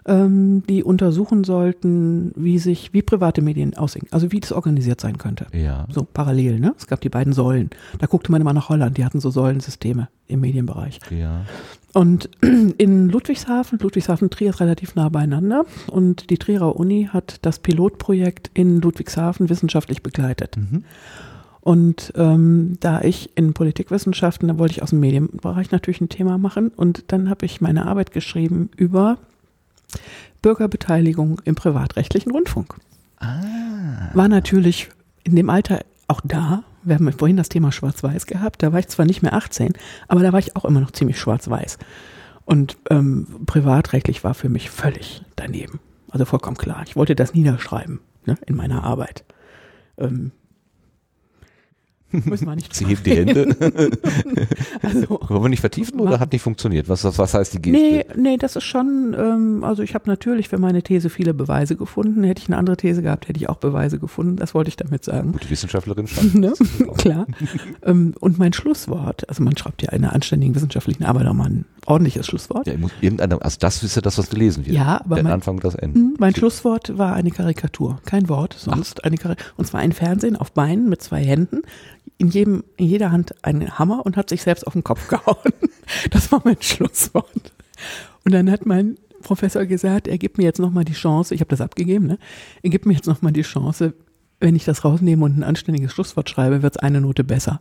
Ähm, 0.07 0.63
die 0.69 0.83
untersuchen 0.83 1.45
sollten, 1.45 2.33
wie 2.35 2.59
sich, 2.59 2.93
wie 2.93 3.03
private 3.03 3.43
Medien 3.43 3.77
aussehen, 3.77 4.07
also 4.11 4.33
wie 4.33 4.41
das 4.41 4.53
organisiert 4.53 5.01
sein 5.01 5.19
könnte. 5.19 5.47
Ja. 5.53 5.87
So 5.91 6.07
parallel, 6.11 6.59
ne? 6.59 6.75
Es 6.77 6.87
gab 6.87 7.01
die 7.01 7.09
beiden 7.09 7.33
Säulen. 7.33 7.71
Da 7.99 8.07
guckte 8.07 8.33
man 8.33 8.41
immer 8.41 8.53
nach 8.53 8.69
Holland, 8.69 8.99
die 8.99 9.05
hatten 9.05 9.21
so 9.21 9.31
Säulensysteme 9.31 10.09
im 10.27 10.41
Medienbereich. 10.41 10.99
Ja. 11.11 11.45
Und 11.93 12.31
in 12.79 13.09
Ludwigshafen, 13.09 13.79
Ludwigshafen 13.79 14.31
Trier 14.31 14.51
ist 14.51 14.61
relativ 14.61 14.95
nah 14.95 15.09
beieinander 15.09 15.67
und 15.89 16.31
die 16.31 16.39
Trierer 16.39 16.77
Uni 16.77 17.09
hat 17.13 17.39
das 17.43 17.59
Pilotprojekt 17.59 18.51
in 18.55 18.81
Ludwigshafen 18.81 19.49
wissenschaftlich 19.49 20.03
begleitet. 20.03 20.57
Mhm. 20.57 20.85
Und 21.61 22.13
ähm, 22.17 22.77
da 22.81 23.03
ich 23.03 23.37
in 23.37 23.55
Politikwissenschaften, 23.55 24.49
da 24.49 24.59
wollte 24.59 24.73
ich 24.73 24.83
aus 24.83 24.91
dem 24.91 24.99
Medienbereich 24.99 25.71
natürlich 25.71 26.01
ein 26.01 26.09
Thema 26.09 26.37
machen 26.37 26.73
und 26.75 27.05
dann 27.13 27.31
habe 27.31 27.47
ich 27.47 27.61
meine 27.61 27.87
Arbeit 27.87 28.11
geschrieben 28.11 28.69
über 28.77 29.19
Bürgerbeteiligung 30.43 31.41
im 31.45 31.55
privatrechtlichen 31.55 32.33
Rundfunk. 32.33 32.75
Ah. 33.19 34.11
War 34.15 34.29
natürlich 34.29 34.89
in 35.25 35.37
dem 35.37 35.51
Alter 35.51 35.81
auch 36.09 36.21
da. 36.25 36.65
Wir 36.83 36.97
haben 36.97 37.13
vorhin 37.13 37.37
das 37.37 37.49
Thema 37.49 37.71
Schwarz-Weiß 37.71 38.27
gehabt. 38.27 38.63
Da 38.63 38.73
war 38.73 38.81
ich 38.81 38.89
zwar 38.89 39.07
nicht 39.07 39.23
mehr 39.23 39.35
18, 39.35 39.75
aber 40.09 40.23
da 40.23 40.33
war 40.33 40.41
ich 40.41 40.57
auch 40.57 40.65
immer 40.65 40.81
noch 40.81 40.91
ziemlich 40.91 41.19
schwarz-weiß. 41.19 41.79
Und 42.45 42.77
ähm, 42.91 43.27
privatrechtlich 43.47 44.25
war 44.25 44.35
für 44.35 44.49
mich 44.49 44.71
völlig 44.71 45.23
daneben. 45.37 45.79
Also 46.11 46.25
vollkommen 46.25 46.57
klar. 46.57 46.83
Ich 46.87 46.97
wollte 46.97 47.15
das 47.15 47.35
niederschreiben 47.35 48.01
ne, 48.27 48.37
in 48.47 48.57
meiner 48.57 48.83
Arbeit. 48.83 49.25
Ähm, 49.97 50.33
Müssen 52.13 52.47
wir 52.47 52.55
nicht 52.55 52.75
Sie 52.75 52.87
hebt 52.87 53.07
die 53.07 53.17
Hände. 53.17 53.57
also, 54.83 55.21
Wollen 55.29 55.43
wir 55.43 55.49
nicht 55.49 55.61
vertiefen 55.61 56.01
oder 56.01 56.21
hat 56.21 56.33
nicht 56.33 56.43
funktioniert? 56.43 56.89
Was, 56.89 57.05
was 57.05 57.35
heißt 57.35 57.55
die 57.55 57.63
Geste? 57.63 57.81
Nee, 57.81 58.05
nee, 58.17 58.37
das 58.37 58.57
ist 58.57 58.65
schon, 58.65 59.15
ähm, 59.19 59.65
also 59.65 59.83
ich 59.83 59.95
habe 59.95 60.09
natürlich 60.09 60.49
für 60.49 60.59
meine 60.59 60.83
These 60.83 61.11
viele 61.11 61.35
Beweise 61.35 61.77
gefunden. 61.77 62.25
Hätte 62.25 62.43
ich 62.43 62.49
eine 62.49 62.59
andere 62.59 62.77
These 62.77 63.03
gehabt, 63.03 63.29
hätte 63.29 63.39
ich 63.39 63.49
auch 63.49 63.57
Beweise 63.57 63.99
gefunden. 63.99 64.37
Das 64.37 64.55
wollte 64.55 64.69
ich 64.69 64.77
damit 64.77 65.05
sagen. 65.05 65.33
Gute 65.33 65.51
Wissenschaftlerin 65.51 66.07
schon. 66.09 66.41
ne? 66.41 66.53
Klar. 66.97 67.27
ähm, 67.83 68.15
und 68.21 68.39
mein 68.39 68.53
Schlusswort, 68.53 69.29
also 69.29 69.43
man 69.43 69.57
schreibt 69.57 69.83
ja 69.83 69.91
in 69.93 70.05
einer 70.05 70.15
anständigen 70.15 70.55
wissenschaftlichen 70.55 71.05
Arbeit 71.05 71.27
auch 71.27 71.35
mal 71.35 71.49
ein 71.49 71.65
ordentliches 71.87 72.27
Schlusswort. 72.27 72.67
Ja, 72.67 72.77
muss 72.77 72.93
also 73.19 73.57
das 73.59 73.83
ist 73.83 73.97
ja 73.97 74.03
das, 74.03 74.19
was 74.19 74.31
gelesen 74.31 74.65
wird. 74.67 74.77
Ja, 74.77 75.01
aber 75.05 75.17
Der 75.17 75.25
mein, 75.25 75.33
Anfang 75.33 75.57
und 75.57 75.65
das 75.65 75.75
Ende. 75.75 75.99
Hm, 75.99 76.15
mein 76.19 76.35
Schlusswort 76.35 76.97
war 76.97 77.15
eine 77.15 77.31
Karikatur. 77.31 78.01
Kein 78.05 78.29
Wort, 78.29 78.55
sonst 78.59 79.01
Ach. 79.01 79.05
eine 79.05 79.17
Karikatur. 79.17 79.53
Und 79.57 79.67
zwar 79.67 79.81
ein 79.81 79.93
Fernsehen 79.93 80.37
auf 80.37 80.53
Beinen 80.53 80.89
mit 80.89 81.03
zwei 81.03 81.25
Händen 81.25 81.63
in, 82.19 82.29
jedem, 82.29 82.65
in 82.77 82.87
jeder 82.87 83.11
Hand 83.11 83.35
einen 83.45 83.79
Hammer 83.79 84.07
und 84.07 84.17
hat 84.17 84.29
sich 84.29 84.43
selbst 84.43 84.67
auf 84.67 84.75
den 84.75 84.85
Kopf 84.85 85.09
gehauen. 85.09 85.53
Das 86.11 86.31
war 86.31 86.41
mein 86.45 86.61
Schlusswort. 86.61 87.53
Und 88.25 88.33
dann 88.33 88.51
hat 88.51 88.67
mein 88.67 88.97
Professor 89.23 89.67
gesagt, 89.67 90.09
er 90.09 90.19
gibt 90.19 90.39
mir 90.39 90.45
jetzt 90.45 90.59
nochmal 90.59 90.85
die 90.85 90.93
Chance, 90.93 91.35
ich 91.35 91.41
habe 91.41 91.51
das 91.51 91.61
abgegeben, 91.61 92.07
ne? 92.07 92.19
er 92.63 92.71
gibt 92.71 92.87
mir 92.87 92.95
jetzt 92.95 93.07
nochmal 93.07 93.33
die 93.33 93.43
Chance, 93.43 93.95
wenn 94.41 94.57
ich 94.57 94.65
das 94.65 94.85
rausnehme 94.85 95.25
und 95.25 95.39
ein 95.39 95.45
anständiges 95.45 95.93
Schlusswort 95.93 96.29
schreibe, 96.29 96.63
wird 96.63 96.77
es 96.77 96.83
eine 96.83 97.01
Note 97.01 97.25
besser. 97.25 97.61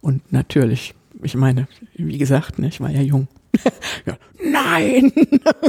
Und 0.00 0.32
natürlich, 0.32 0.94
ich 1.22 1.34
meine, 1.34 1.68
wie 1.94 2.18
gesagt, 2.18 2.58
ne, 2.58 2.68
ich 2.68 2.80
war 2.80 2.90
ja 2.90 3.00
jung. 3.00 3.28
ja, 4.06 4.16
nein, 4.42 5.12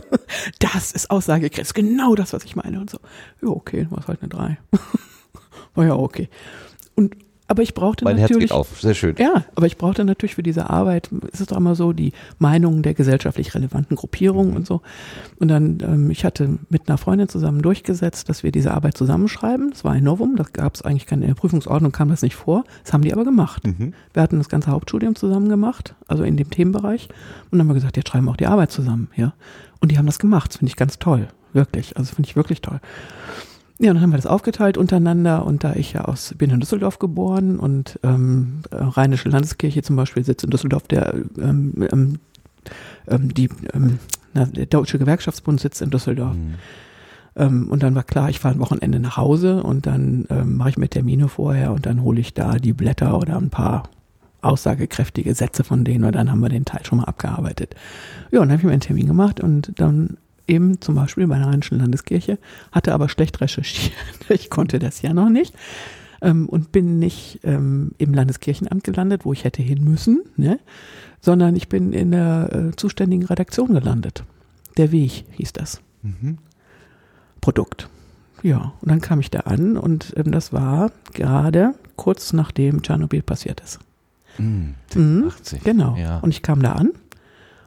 das 0.60 0.92
ist 0.92 1.10
Aussagekräftig, 1.12 1.74
genau 1.74 2.16
das, 2.16 2.34
was 2.34 2.44
ich 2.44 2.56
meine 2.56 2.80
und 2.80 2.90
so. 2.90 2.98
Ja, 3.42 3.50
okay, 3.50 3.88
war 3.90 4.00
es 4.00 4.08
halt 4.08 4.22
eine 4.22 4.30
3. 4.30 4.58
war 5.76 5.86
ja 5.86 5.96
okay. 5.96 6.30
Und 6.96 7.16
aber 7.48 7.62
ich 7.62 7.74
brauchte 7.74 8.06
mein 8.06 8.16
natürlich. 8.16 8.50
Herz 8.50 8.50
geht 8.50 8.52
auf, 8.52 8.82
sehr 8.82 8.96
schön. 8.96 9.16
Ja, 9.20 9.46
aber 9.56 9.68
ich 9.68 9.78
brauchte 9.78 10.04
natürlich 10.04 10.36
für 10.36 10.44
diese 10.44 10.70
Arbeit, 10.70 11.10
ist 11.32 11.42
es 11.42 11.48
doch 11.48 11.58
immer 11.58 11.76
so, 11.76 11.94
die 11.94 12.14
Meinungen 12.40 12.82
der 12.82 12.94
gesellschaftlich 12.94 13.54
relevanten 13.54 13.96
Gruppierungen 13.96 14.52
mhm. 14.52 14.58
und 14.58 14.68
so. 14.68 14.82
Und 15.40 15.50
dann, 15.50 15.78
ähm, 15.82 16.10
ich 16.10 16.26
hatte 16.26 16.58
mit 16.70 16.88
einer 16.88 16.98
Freundin 16.98 17.30
zusammen 17.30 17.62
durchgesetzt, 17.62 18.30
dass 18.30 18.44
wir 18.44 18.52
diese 18.52 18.74
Arbeit 18.74 18.98
zusammenschreiben. 18.98 19.70
Das 19.72 19.84
war 19.84 19.92
ein 19.92 20.04
Novum, 20.04 20.36
das 20.36 20.54
gab 20.54 20.76
es 20.76 20.82
eigentlich 20.82 21.06
keine 21.06 21.26
in 21.26 21.30
der 21.30 21.36
Prüfungsordnung, 21.36 21.92
kam 21.92 22.10
das 22.10 22.22
nicht 22.22 22.36
vor. 22.36 22.64
Das 22.84 22.94
haben 22.94 23.02
die 23.02 23.14
aber 23.14 23.24
gemacht. 23.24 23.66
Mhm. 23.66 23.94
Wir 24.14 24.24
hatten 24.24 24.38
das 24.38 24.50
ganze 24.50 24.72
Hauptstudium 24.72 25.16
zusammen 25.16 25.50
gemacht, 25.50 25.96
also 26.08 26.24
in 26.24 26.38
dem 26.38 26.50
Themenbereich. 26.50 27.10
Und 27.46 27.52
dann 27.52 27.62
haben 27.62 27.68
wir 27.68 27.76
gesagt, 27.76 27.98
jetzt 27.98 28.10
schreiben 28.10 28.26
wir 28.26 28.32
auch 28.32 28.38
die 28.38 28.48
Arbeit 28.48 28.72
zusammen, 28.72 29.10
ja. 29.16 29.34
Und 29.82 29.92
die 29.92 29.98
haben 29.98 30.06
das 30.06 30.20
gemacht, 30.20 30.52
das 30.52 30.58
finde 30.58 30.70
ich 30.70 30.78
ganz 30.78 30.98
toll. 31.00 31.28
Wirklich, 31.54 31.96
also 31.96 32.14
finde 32.16 32.30
ich 32.30 32.36
wirklich 32.36 32.62
toll. 32.62 32.80
Ja, 33.80 33.92
dann 33.92 34.02
haben 34.02 34.12
wir 34.12 34.18
das 34.18 34.26
aufgeteilt 34.26 34.78
untereinander 34.78 35.46
und 35.46 35.66
da 35.66 35.74
ich 35.74 35.94
ja 35.94 36.06
aus, 36.06 36.34
bin 36.38 36.50
in 36.50 36.62
Düsseldorf 36.62 36.98
geboren 36.98 37.60
und 37.60 38.00
ähm, 38.04 38.62
Rheinische 38.72 39.28
Landeskirche 39.28 39.82
zum 39.82 39.98
Beispiel 39.98 40.24
sitzt 40.24 40.46
in 40.46 40.50
Düsseldorf, 40.50 40.84
der 40.88 41.14
ähm, 41.38 41.74
ähm, 41.92 42.20
ähm 43.08 43.34
die, 43.34 43.50
ähm, 43.74 44.00
na, 44.34 44.46
der 44.46 44.68
Deutsche 44.68 44.98
Gewerkschaftsbund 44.98 45.60
sitzt 45.60 45.82
in 45.82 45.90
Düsseldorf. 45.90 46.36
Mhm. 46.36 46.56
Ähm, 47.36 47.70
und 47.70 47.84
dann 47.84 47.96
war 47.96 48.04
klar, 48.04 48.30
ich 48.30 48.40
fahre 48.40 48.56
ein 48.56 48.62
Wochenende 48.62 49.00
nach 49.02 49.18
Hause 49.18 49.62
und 49.62 49.86
dann 49.86 50.26
ähm, 50.30 50.56
mache 50.56 50.70
ich 50.70 50.78
mir 50.78 50.88
Termine 50.88 51.28
vorher 51.28 51.74
und 51.74 51.86
dann 51.86 52.02
hole 52.02 52.22
ich 52.22 52.34
da 52.34 52.58
die 52.58 52.74
Blätter 52.74 53.18
oder 53.18 53.36
ein 53.36 53.50
paar 53.50 53.90
aussagekräftige 54.42 55.34
Sätze 55.34 55.66
von 55.66 55.84
denen 55.84 56.06
und 56.06 56.16
dann 56.16 56.32
haben 56.32 56.40
wir 56.40 56.50
den 56.50 56.66
Teil 56.66 56.86
schon 56.86 57.00
mal 57.00 57.06
abgearbeitet. 57.06 57.76
Ja, 58.32 58.40
und 58.40 58.48
dann 58.48 58.52
habe 58.52 58.62
ich 58.62 58.66
mir 58.66 58.72
einen 58.72 58.80
Termin 58.80 59.08
gemacht 59.08 59.42
und 59.42 59.74
dann 59.76 60.18
eben 60.48 60.82
zum 60.82 60.96
Beispiel 60.96 61.28
bei 61.28 61.38
der 61.38 61.48
Rheinischen 61.48 61.80
Landeskirche, 61.80 62.38
hatte 62.72 62.94
aber 62.94 63.10
schlecht 63.10 63.42
recherchiert. 63.42 63.94
Ich 64.30 64.50
konnte 64.50 64.80
das 64.80 65.02
ja 65.02 65.14
noch 65.14 65.30
nicht 65.30 65.54
ähm, 66.22 66.50
und 66.50 66.72
bin 66.72 67.00
nicht 67.00 67.40
ähm, 67.44 67.92
im 67.98 68.14
Landeskirchenamt 68.14 68.84
gelandet, 68.84 69.26
wo 69.26 69.34
ich 69.34 69.44
hätte 69.44 69.62
hin 69.62 69.84
müssen, 69.84 70.24
ne? 70.38 70.60
sondern 71.22 71.56
ich 71.56 71.70
bin 71.70 71.94
in 71.94 72.12
der 72.12 72.50
äh, 72.52 72.76
zuständigen 72.76 73.26
Redaktion 73.26 73.74
gelandet. 73.74 74.24
Der 74.78 74.92
Weg 74.92 75.26
hieß 75.32 75.54
das. 75.54 75.82
Mhm. 76.02 76.38
Produkt. 77.42 77.90
Ja, 78.44 78.74
und 78.82 78.90
dann 78.90 79.02
kam 79.02 79.20
ich 79.20 79.32
da 79.32 79.42
an 79.42 79.78
und 79.78 80.14
ähm, 80.18 80.32
das 80.32 80.54
war 80.54 80.92
gerade 81.14 81.74
kurz 81.96 82.34
nachdem 82.34 82.82
Tschernobyl 82.82 83.22
passiert 83.22 83.62
ist. 83.62 83.80
Mhm, 84.38 84.76
80. 85.28 85.60
Mhm, 85.60 85.64
genau. 85.64 85.96
Ja. 85.96 86.20
Und 86.20 86.32
ich 86.32 86.42
kam 86.42 86.62
da 86.62 86.74
an 86.74 86.92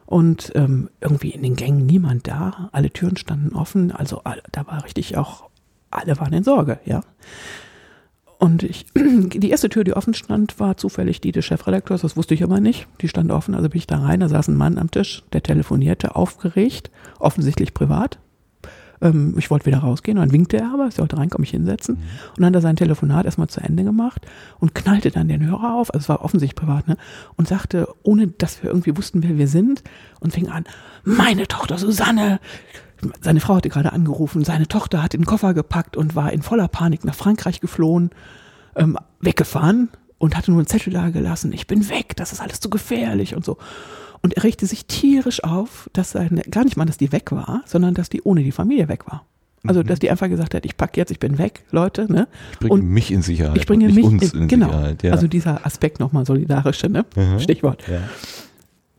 und 0.09 0.51
ähm, 0.55 0.89
irgendwie 1.01 1.29
in 1.29 1.43
den 1.43 1.55
Gängen 1.55 1.85
niemand 1.85 2.27
da, 2.27 2.69
alle 2.71 2.89
Türen 2.89 3.15
standen 3.15 3.55
offen, 3.55 3.91
also 3.91 4.23
da 4.51 4.65
war 4.65 4.83
richtig 4.83 5.17
auch, 5.17 5.51
alle 5.91 6.19
waren 6.19 6.33
in 6.33 6.43
Sorge, 6.43 6.79
ja. 6.83 7.01
Und 8.39 8.63
ich, 8.63 8.87
die 8.95 9.51
erste 9.51 9.69
Tür, 9.69 9.83
die 9.83 9.93
offen 9.93 10.15
stand, 10.15 10.59
war 10.59 10.77
zufällig 10.77 11.21
die 11.21 11.31
des 11.31 11.45
Chefredakteurs, 11.45 12.01
das 12.01 12.17
wusste 12.17 12.33
ich 12.33 12.43
aber 12.43 12.59
nicht. 12.59 12.87
Die 13.01 13.07
stand 13.07 13.31
offen, 13.31 13.53
also 13.53 13.69
bin 13.69 13.77
ich 13.77 13.85
da 13.85 13.99
rein, 13.99 14.21
da 14.21 14.29
saß 14.29 14.47
ein 14.47 14.57
Mann 14.57 14.79
am 14.79 14.89
Tisch, 14.89 15.21
der 15.31 15.43
telefonierte, 15.43 16.15
aufgeregt, 16.15 16.89
offensichtlich 17.19 17.75
privat. 17.75 18.17
Ähm, 19.01 19.35
ich 19.37 19.49
wollte 19.49 19.65
wieder 19.65 19.79
rausgehen 19.79 20.17
und 20.17 20.25
dann 20.25 20.33
winkte 20.33 20.57
er 20.57 20.73
aber, 20.73 20.87
ich 20.87 20.95
sollte 20.95 21.17
reinkommen, 21.17 21.43
mich 21.43 21.51
hinsetzen. 21.51 21.95
Mhm. 21.95 22.01
Und 22.29 22.37
dann 22.37 22.45
hat 22.47 22.55
er 22.55 22.61
sein 22.61 22.75
Telefonat 22.75 23.25
erstmal 23.25 23.47
zu 23.47 23.61
Ende 23.61 23.83
gemacht 23.83 24.25
und 24.59 24.75
knallte 24.75 25.11
dann 25.11 25.27
den 25.27 25.45
Hörer 25.45 25.75
auf, 25.75 25.93
also 25.93 26.03
es 26.03 26.09
war 26.09 26.23
offensichtlich 26.23 26.55
privat, 26.55 26.87
ne? 26.87 26.97
Und 27.35 27.47
sagte, 27.47 27.87
ohne 28.03 28.27
dass 28.27 28.63
wir 28.63 28.69
irgendwie 28.69 28.95
wussten, 28.97 29.23
wer 29.23 29.37
wir 29.37 29.47
sind, 29.47 29.83
und 30.19 30.33
fing 30.33 30.49
an, 30.49 30.65
meine 31.03 31.47
Tochter 31.47 31.77
Susanne, 31.77 32.39
seine 33.21 33.39
Frau 33.39 33.55
hatte 33.55 33.69
gerade 33.69 33.93
angerufen, 33.93 34.43
seine 34.43 34.67
Tochter 34.67 35.01
hat 35.01 35.13
den 35.13 35.25
Koffer 35.25 35.53
gepackt 35.53 35.95
und 35.95 36.15
war 36.15 36.33
in 36.33 36.41
voller 36.41 36.67
Panik 36.67 37.05
nach 37.05 37.15
Frankreich 37.15 37.61
geflohen, 37.61 38.09
ähm, 38.75 38.97
weggefahren 39.21 39.89
und 40.17 40.35
hatte 40.35 40.51
nur 40.51 40.59
einen 40.59 40.67
Zettel 40.67 40.93
da 40.93 41.09
gelassen, 41.09 41.53
ich 41.53 41.67
bin 41.67 41.89
weg, 41.89 42.15
das 42.15 42.33
ist 42.33 42.41
alles 42.41 42.59
zu 42.59 42.69
gefährlich 42.69 43.35
und 43.35 43.45
so. 43.45 43.57
Und 44.21 44.35
er 44.35 44.43
regte 44.43 44.65
sich 44.65 44.85
tierisch 44.85 45.43
auf, 45.43 45.89
dass 45.93 46.11
seine, 46.11 46.41
gar 46.41 46.65
nicht 46.65 46.77
mal, 46.77 46.85
dass 46.85 46.97
die 46.97 47.11
weg 47.11 47.31
war, 47.31 47.63
sondern 47.65 47.93
dass 47.93 48.09
die 48.09 48.21
ohne 48.21 48.43
die 48.43 48.51
Familie 48.51 48.87
weg 48.89 49.07
war. 49.07 49.25
Also, 49.65 49.81
mhm. 49.81 49.87
dass 49.87 49.99
die 49.99 50.09
einfach 50.09 50.29
gesagt 50.29 50.53
hat, 50.55 50.65
ich 50.65 50.77
packe 50.77 50.99
jetzt, 50.99 51.11
ich 51.11 51.19
bin 51.19 51.37
weg, 51.37 51.63
Leute. 51.71 52.11
Ne? 52.11 52.27
Ich 52.53 52.59
bringe 52.59 52.81
mich 52.81 53.11
in 53.11 53.21
Sicherheit. 53.21 53.57
Ich 53.57 53.65
bringe 53.65 53.89
mich 53.89 54.05
uns 54.05 54.33
in, 54.33 54.43
in 54.43 54.47
genau. 54.47 54.67
Sicherheit. 54.67 55.03
Ja. 55.03 55.11
Also 55.11 55.27
dieser 55.27 55.65
Aspekt 55.65 55.99
nochmal 55.99 56.25
solidarische, 56.25 56.89
ne? 56.89 57.05
Mhm. 57.15 57.39
Stichwort. 57.39 57.83
Ja. 57.87 58.01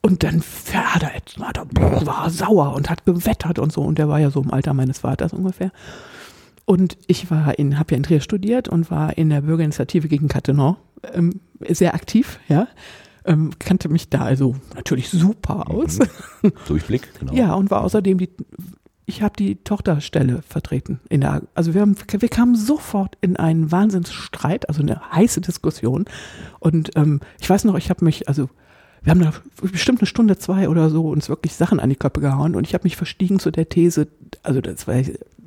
Und 0.03 0.23
dann 0.23 0.43
hat 0.73 1.03
er, 1.03 1.13
er, 1.15 2.07
war 2.07 2.31
sauer 2.31 2.75
und 2.75 2.89
hat 2.89 3.05
gewettert 3.05 3.59
und 3.59 3.73
so. 3.73 3.83
Und 3.83 3.99
der 3.99 4.09
war 4.09 4.19
ja 4.19 4.31
so 4.31 4.43
im 4.43 4.51
Alter 4.51 4.75
meines 4.75 4.99
Vaters 4.99 5.33
ungefähr. 5.33 5.73
Und 6.65 6.97
ich 7.07 7.31
war 7.31 7.59
in, 7.59 7.79
habe 7.79 7.93
ja 7.93 7.97
in 7.97 8.03
Trier 8.03 8.21
studiert 8.21 8.69
und 8.69 8.91
war 8.91 9.17
in 9.19 9.29
der 9.29 9.43
Bürgerinitiative 9.43 10.09
gegen 10.09 10.29
Cattenom 10.29 10.77
ähm, 11.15 11.41
sehr 11.69 11.95
aktiv, 11.95 12.39
ja 12.49 12.69
ähm, 13.25 13.51
kannte 13.59 13.89
mich 13.89 14.09
da 14.11 14.21
also 14.21 14.57
natürlich 14.75 15.11
super 15.11 15.57
mhm. 15.57 15.63
aus. 15.63 15.99
Durchblick, 16.69 17.09
genau. 17.19 17.33
Ja, 17.33 17.55
und 17.55 17.71
war 17.71 17.83
außerdem 17.83 18.19
die, 18.19 18.31
ich 19.07 19.23
habe 19.23 19.35
die 19.37 19.57
Tochterstelle 19.57 20.43
vertreten. 20.43 21.01
In 21.09 21.21
der, 21.21 21.43
also 21.55 21.75
wir, 21.75 21.81
haben, 21.81 21.97
wir 22.09 22.29
kamen 22.29 22.55
sofort 22.55 23.17
in 23.21 23.37
einen 23.37 23.73
Wahnsinnsstreit, 23.73 24.69
also 24.69 24.83
eine 24.83 25.01
heiße 25.13 25.41
Diskussion. 25.41 26.05
Und 26.59 26.91
ähm, 26.97 27.21
ich 27.41 27.51
weiß 27.51 27.65
noch, 27.65 27.77
ich 27.77 27.91
habe 27.91 28.05
mich, 28.05 28.29
also 28.29 28.49
wir 29.03 29.11
haben 29.11 29.21
da 29.21 29.33
bestimmt 29.63 30.01
eine 30.01 30.07
Stunde, 30.07 30.39
zwei 30.39 30.69
oder 30.69 30.91
so 30.91 31.09
uns 31.09 31.29
wirklich 31.29 31.55
Sachen 31.55 31.81
an 31.81 31.91
die 31.91 31.97
Köpfe 31.97 32.21
gehauen 32.21 32.55
und 32.55 32.67
ich 32.67 32.75
habe 32.75 32.85
mich 32.85 32.97
verstiegen 32.97 33.39
zu 33.39 33.51
der 33.51 33.69
These, 33.69 34.09
also 34.43 34.61
das 34.61 34.87
war 34.87 35.03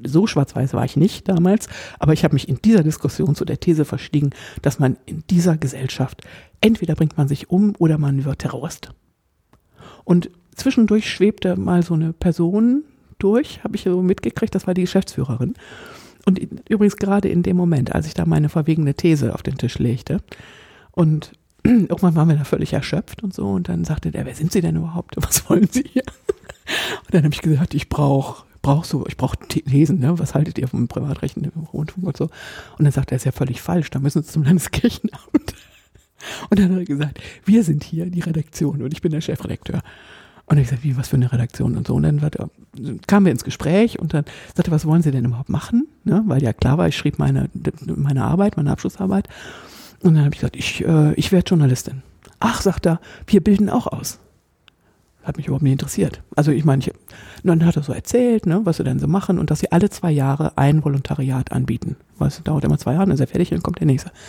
so 0.06 0.28
schwarz-weiß 0.28 0.74
war 0.74 0.86
ich 0.86 0.98
nicht 0.98 1.28
damals, 1.30 1.68
aber 2.00 2.14
ich 2.14 2.24
habe 2.24 2.34
mich 2.34 2.50
in 2.50 2.60
dieser 2.62 2.84
Diskussion 2.84 3.36
zu 3.36 3.46
der 3.46 3.60
These 3.60 3.86
verstiegen, 3.86 4.32
dass 4.62 4.80
man 4.80 4.98
in 5.06 5.24
dieser 5.30 5.58
Gesellschaft 5.58 6.22
entweder 6.62 6.96
bringt 6.96 7.18
man 7.18 7.28
sich 7.28 7.50
um 7.50 7.74
oder 7.78 7.98
man 7.98 8.26
wird 8.26 8.40
Terrorist. 8.40 8.90
Und 10.04 10.30
zwischendurch 10.56 11.10
schwebte 11.10 11.56
mal 11.56 11.84
so 11.84 11.94
eine 11.94 12.14
Person 12.14 12.84
durch, 13.20 13.64
habe 13.64 13.76
ich 13.76 13.84
so 13.84 14.02
mitgekriegt, 14.02 14.54
das 14.54 14.68
war 14.68 14.74
die 14.74 14.82
Geschäftsführerin. 14.82 15.54
Und 16.26 16.40
übrigens 16.70 16.98
gerade 16.98 17.30
in 17.30 17.44
dem 17.44 17.58
Moment, 17.58 17.94
als 17.94 18.08
ich 18.08 18.14
da 18.14 18.26
meine 18.26 18.50
verwegene 18.50 18.94
These 18.94 19.34
auf 19.34 19.44
den 19.44 19.58
Tisch 19.58 19.80
legte 19.80 20.20
und 20.92 21.34
irgendwann 21.88 22.16
waren 22.16 22.30
wir 22.30 22.36
da 22.36 22.44
völlig 22.44 22.74
erschöpft 22.74 23.24
und 23.24 23.34
so 23.34 23.50
und 23.50 23.70
dann 23.70 23.86
sagte 23.86 24.12
der, 24.12 24.26
wer 24.26 24.36
sind 24.36 24.52
Sie 24.52 24.62
denn 24.62 24.76
überhaupt? 24.76 25.16
Was 25.18 25.50
wollen 25.50 25.68
Sie 25.72 25.86
hier? 25.88 26.04
Und 27.06 27.14
dann 27.14 27.24
habe 27.24 27.34
ich 27.34 27.42
gesagt, 27.42 27.74
ich 27.74 27.90
brauche 27.90 28.44
brauche 28.64 28.88
so, 28.88 29.06
ich 29.08 29.18
brauche 29.18 29.38
Thesen, 29.38 30.00
ne? 30.00 30.18
Was 30.18 30.34
haltet 30.34 30.58
ihr 30.58 30.68
vom 30.68 30.88
Privatrecht 30.88 31.38
Rundfunk 31.74 32.08
und 32.08 32.18
so? 32.18 32.30
Und 32.78 32.86
dann 32.86 32.92
sagt 32.92 33.12
er, 33.12 33.18
ist 33.18 33.26
ja 33.26 33.32
völlig 33.32 33.62
falsch, 33.62 33.92
da 33.92 34.00
müssen 34.00 34.24
Sie 34.24 34.32
zum 34.32 34.44
Landeskirchenamt. 34.44 35.20
Und 36.50 36.58
dann 36.58 36.72
hat 36.72 36.80
er 36.80 36.86
gesagt, 36.86 37.20
wir 37.44 37.66
sind 37.66 37.84
hier 37.84 38.06
die 38.06 38.22
Redaktion 38.22 38.82
und 38.82 38.94
ich 38.94 39.02
bin 39.02 39.12
der 39.12 39.20
Chefredakteur. 39.20 39.82
Und 40.46 40.58
ich 40.58 40.70
sagte, 40.70 40.86
wie, 40.86 40.96
was 40.96 41.10
für 41.10 41.18
eine 41.18 41.30
Redaktion 41.30 41.76
und 41.76 41.86
so. 41.86 41.96
Und 41.96 42.04
dann 42.04 42.20
er, 42.20 42.50
kamen 43.08 43.26
wir 43.26 43.32
ins 43.34 43.44
Gespräch 43.44 44.00
und 44.00 44.14
dann 44.14 44.24
sagte, 44.56 44.72
was 44.72 44.86
wollen 44.86 45.02
Sie 45.02 45.12
denn 45.12 45.26
überhaupt 45.26 45.50
machen? 45.50 45.86
Ne? 46.06 46.24
Weil 46.28 46.42
ja 46.42 46.54
klar 46.54 46.78
war, 46.78 46.88
ich 46.88 46.96
schrieb 46.96 47.20
meine, 47.20 47.50
meine 47.84 48.24
Arbeit, 48.24 48.56
meine 48.56 48.72
Abschlussarbeit. 48.72 49.28
Und 50.04 50.16
dann 50.16 50.26
habe 50.26 50.36
ich 50.36 50.42
gesagt, 50.42 50.56
ich, 50.56 50.86
äh, 50.86 51.14
ich 51.14 51.32
werde 51.32 51.50
Journalistin. 51.50 52.04
Ach, 52.40 52.62
sagt 52.62 52.86
er, 52.86 53.00
wir 53.26 53.42
bilden 53.42 53.70
auch 53.70 53.88
aus. 53.88 54.20
Hat 55.24 55.38
mich 55.38 55.48
überhaupt 55.48 55.64
nicht 55.64 55.72
interessiert. 55.72 56.22
Also 56.36 56.52
ich 56.52 56.66
meine, 56.66 56.84
ich, 56.84 56.92
dann 57.44 57.66
hat 57.66 57.78
er 57.78 57.84
so 57.84 57.94
erzählt, 57.94 58.46
ne, 58.46 58.62
was 58.66 58.78
sie 58.78 58.84
denn 58.84 59.00
so 59.00 59.08
machen 59.08 59.40
und 59.40 59.50
dass 59.50 59.60
sie 59.60 59.72
alle 59.72 59.90
zwei 59.90 60.12
Jahre 60.12 60.58
ein 60.58 60.84
Volontariat 60.84 61.54
anbieten. 61.54 61.96
Was 62.18 62.44
dauert 62.44 62.66
immer 62.66 62.78
zwei 62.78 62.94
Jahre, 62.94 63.06
dann 63.06 63.14
ist 63.14 63.22
er 63.22 63.28
fertig, 63.28 63.50
dann 63.50 63.64
kommt 63.64 63.80
der 63.80 63.88
nächste. 63.88 64.12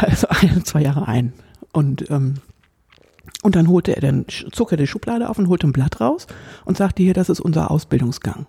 Also 0.00 0.26
ein, 0.28 0.62
zwei 0.64 0.82
Jahre 0.82 1.08
ein. 1.08 1.32
Und 1.72 2.10
ähm, 2.10 2.34
und 3.42 3.56
dann 3.56 3.68
holte 3.68 3.94
er, 3.94 4.02
dann 4.02 4.26
zog 4.28 4.72
er 4.72 4.76
die 4.76 4.86
Schublade 4.86 5.30
auf 5.30 5.38
und 5.38 5.48
holte 5.48 5.66
ein 5.66 5.72
Blatt 5.72 6.00
raus 6.00 6.26
und 6.64 6.76
sagte 6.76 7.02
hier, 7.02 7.14
das 7.14 7.30
ist 7.30 7.40
unser 7.40 7.70
Ausbildungsgang. 7.70 8.46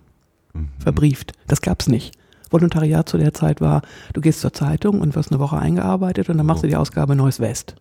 Mhm. 0.53 0.69
Verbrieft. 0.79 1.33
Das 1.47 1.61
gab's 1.61 1.87
nicht. 1.87 2.17
Volontariat 2.51 3.07
zu 3.07 3.17
der 3.17 3.33
Zeit 3.33 3.61
war, 3.61 3.81
du 4.13 4.21
gehst 4.21 4.41
zur 4.41 4.53
Zeitung 4.53 5.01
und 5.01 5.15
wirst 5.15 5.31
eine 5.31 5.39
Woche 5.39 5.57
eingearbeitet 5.57 6.29
und 6.29 6.37
dann 6.37 6.45
machst 6.45 6.63
du 6.63 6.67
die 6.67 6.75
Ausgabe 6.75 7.15
Neues 7.15 7.39
West. 7.39 7.75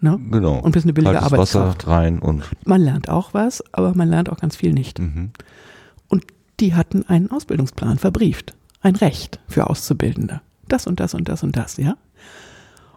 Ne? 0.00 0.18
Genau. 0.30 0.58
Und 0.58 0.72
bist 0.72 0.84
eine 0.84 0.92
billige 0.92 1.14
Kaltes 1.14 1.32
Arbeitskraft. 1.32 1.86
Wasser 1.86 1.96
rein 1.96 2.18
und 2.18 2.44
man 2.64 2.82
lernt 2.82 3.08
auch 3.08 3.32
was, 3.32 3.64
aber 3.72 3.94
man 3.94 4.08
lernt 4.08 4.30
auch 4.30 4.38
ganz 4.38 4.56
viel 4.56 4.72
nicht. 4.72 4.98
Mhm. 4.98 5.30
Und 6.08 6.24
die 6.60 6.74
hatten 6.74 7.04
einen 7.08 7.30
Ausbildungsplan 7.30 7.98
verbrieft. 7.98 8.54
Ein 8.82 8.96
Recht 8.96 9.40
für 9.48 9.70
Auszubildende. 9.70 10.42
Das 10.68 10.86
und 10.86 11.00
das 11.00 11.14
und 11.14 11.28
das 11.28 11.42
und 11.42 11.56
das, 11.56 11.76
ja? 11.78 11.96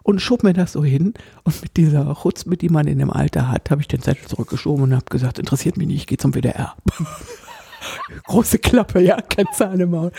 und 0.02 0.20
schob 0.20 0.42
mir 0.42 0.52
das 0.52 0.72
so 0.72 0.84
hin. 0.84 1.14
Und 1.44 1.62
mit 1.62 1.76
dieser 1.76 2.14
Chutzpe, 2.14 2.56
die 2.56 2.68
man 2.68 2.86
in 2.86 2.98
dem 2.98 3.10
Alter 3.10 3.48
hat, 3.48 3.70
habe 3.70 3.80
ich 3.80 3.88
den 3.88 4.02
Zettel 4.02 4.26
zurückgeschoben 4.26 4.84
und 4.84 4.94
habe 4.94 5.04
gesagt, 5.08 5.38
interessiert 5.38 5.76
mich 5.76 5.86
nicht, 5.86 5.96
ich 5.98 6.06
gehe 6.06 6.18
zum 6.18 6.34
WDR. 6.34 6.74
Große 8.24 8.58
Klappe, 8.58 9.00
ja, 9.00 9.20
kein 9.20 9.46
Zahn 9.56 9.80
im 9.80 9.90
Maul. 9.90 10.12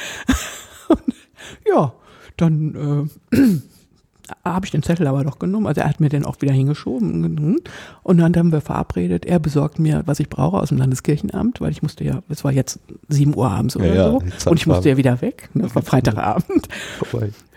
ja, 1.68 1.94
dann 2.38 3.10
äh, 3.32 3.38
habe 4.46 4.66
ich 4.66 4.72
den 4.72 4.84
Zettel 4.84 5.08
aber 5.08 5.24
doch 5.24 5.39
genommen. 5.39 5.68
Also 5.68 5.82
er 5.82 5.89
hat 5.89 6.00
mir 6.00 6.10
den 6.10 6.26
auch 6.26 6.42
wieder 6.42 6.54
hingeschoben. 6.54 7.60
Und 8.04 8.18
dann 8.18 8.36
haben 8.36 8.52
wir 8.52 8.62
verabredet, 8.62 9.26
er 9.26 9.39
besorgt 9.39 9.80
mir, 9.80 10.04
was 10.06 10.20
ich 10.20 10.30
brauche 10.30 10.58
aus 10.58 10.70
dem 10.70 10.78
Landeskirchenamt, 10.78 11.62
weil 11.62 11.72
ich 11.72 11.82
musste 11.82 12.04
ja, 12.04 12.22
es 12.30 12.44
war 12.44 12.52
jetzt 12.52 12.80
7 13.10 13.36
Uhr 13.36 13.50
abends 13.50 13.76
oder 13.76 13.94
ja, 13.94 14.12
so. 14.38 14.50
Und 14.50 14.58
ich 14.58 14.68
musste 14.68 14.89
ja 14.89 14.98
wieder 14.98 15.22
weg. 15.22 15.50
Das 15.54 15.70
ne, 15.70 15.76
war 15.76 15.82
Freitagabend. 15.82 16.68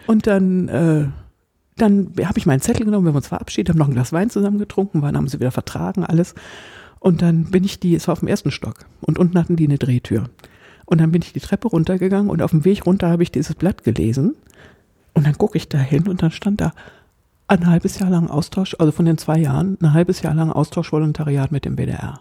Und 0.06 0.26
dann 0.26 0.68
äh, 0.68 1.06
dann 1.76 2.12
habe 2.24 2.38
ich 2.38 2.46
meinen 2.46 2.60
Zettel 2.60 2.84
genommen, 2.84 3.04
wir 3.04 3.10
haben 3.10 3.16
uns 3.16 3.28
verabschiedet, 3.28 3.70
haben 3.70 3.78
noch 3.78 3.88
ein 3.88 3.94
Glas 3.94 4.12
Wein 4.12 4.30
zusammen 4.30 4.58
getrunken, 4.58 5.02
waren, 5.02 5.16
haben 5.16 5.28
sie 5.28 5.40
wieder 5.40 5.50
vertragen, 5.50 6.04
alles. 6.04 6.34
Und 7.00 7.20
dann 7.20 7.46
bin 7.46 7.64
ich 7.64 7.80
die, 7.80 7.94
es 7.94 8.06
war 8.06 8.12
auf 8.12 8.20
dem 8.20 8.28
ersten 8.28 8.50
Stock 8.50 8.86
und 9.00 9.18
unten 9.18 9.38
hatten 9.38 9.56
die 9.56 9.66
eine 9.66 9.78
Drehtür. 9.78 10.30
Und 10.86 11.00
dann 11.00 11.12
bin 11.12 11.22
ich 11.22 11.32
die 11.32 11.40
Treppe 11.40 11.68
runtergegangen 11.68 12.30
und 12.30 12.42
auf 12.42 12.50
dem 12.50 12.64
Weg 12.64 12.86
runter 12.86 13.08
habe 13.08 13.22
ich 13.22 13.32
dieses 13.32 13.54
Blatt 13.54 13.84
gelesen. 13.84 14.36
Und 15.14 15.26
dann 15.26 15.38
gucke 15.38 15.56
ich 15.56 15.68
da 15.68 15.78
hin 15.78 16.08
und 16.08 16.22
dann 16.22 16.30
stand 16.30 16.60
da 16.60 16.72
ein 17.46 17.66
halbes 17.66 17.98
Jahr 17.98 18.10
lang 18.10 18.28
Austausch, 18.28 18.74
also 18.78 18.92
von 18.92 19.04
den 19.04 19.18
zwei 19.18 19.38
Jahren, 19.38 19.78
ein 19.80 19.92
halbes 19.92 20.22
Jahr 20.22 20.34
lang 20.34 20.50
Austauschvolontariat 20.50 21.52
mit 21.52 21.64
dem 21.64 21.76
WDR. 21.76 22.20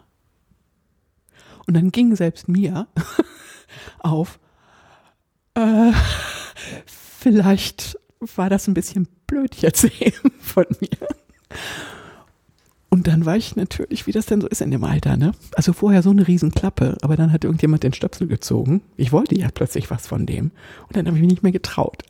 Und 1.66 1.76
dann 1.76 1.92
ging 1.92 2.16
selbst 2.16 2.48
mir 2.48 2.88
auf, 4.00 4.40
äh, 5.56 5.92
vielleicht 6.86 7.98
war 8.36 8.50
das 8.50 8.68
ein 8.68 8.74
bisschen 8.74 9.08
blöd 9.28 9.56
jetzt 9.56 9.84
eben 10.02 10.32
von 10.40 10.66
mir. 10.80 11.08
Und 12.94 13.08
dann 13.08 13.26
war 13.26 13.36
ich 13.36 13.56
natürlich, 13.56 14.06
wie 14.06 14.12
das 14.12 14.28
denn 14.28 14.40
so 14.40 14.48
ist 14.48 14.62
in 14.62 14.70
dem 14.70 14.84
Alter, 14.84 15.18
ne? 15.18 15.32
Also 15.56 15.74
vorher 15.74 16.04
so 16.04 16.12
eine 16.12 16.28
Riesenklappe, 16.28 16.96
aber 17.02 17.16
dann 17.16 17.32
hat 17.32 17.44
irgendjemand 17.44 17.82
den 17.82 17.92
Stöpsel 17.92 18.28
gezogen. 18.28 18.84
Ich 18.98 19.12
wollte 19.12 19.36
ja 19.36 19.50
plötzlich 19.52 19.90
was 19.90 20.06
von 20.06 20.28
dem. 20.28 20.52
Und 20.88 20.96
dann 20.96 21.08
habe 21.08 21.18
ich 21.18 21.22
mich 21.22 21.32
nicht 21.32 21.42
mehr 21.42 21.52
getraut. 21.52 22.04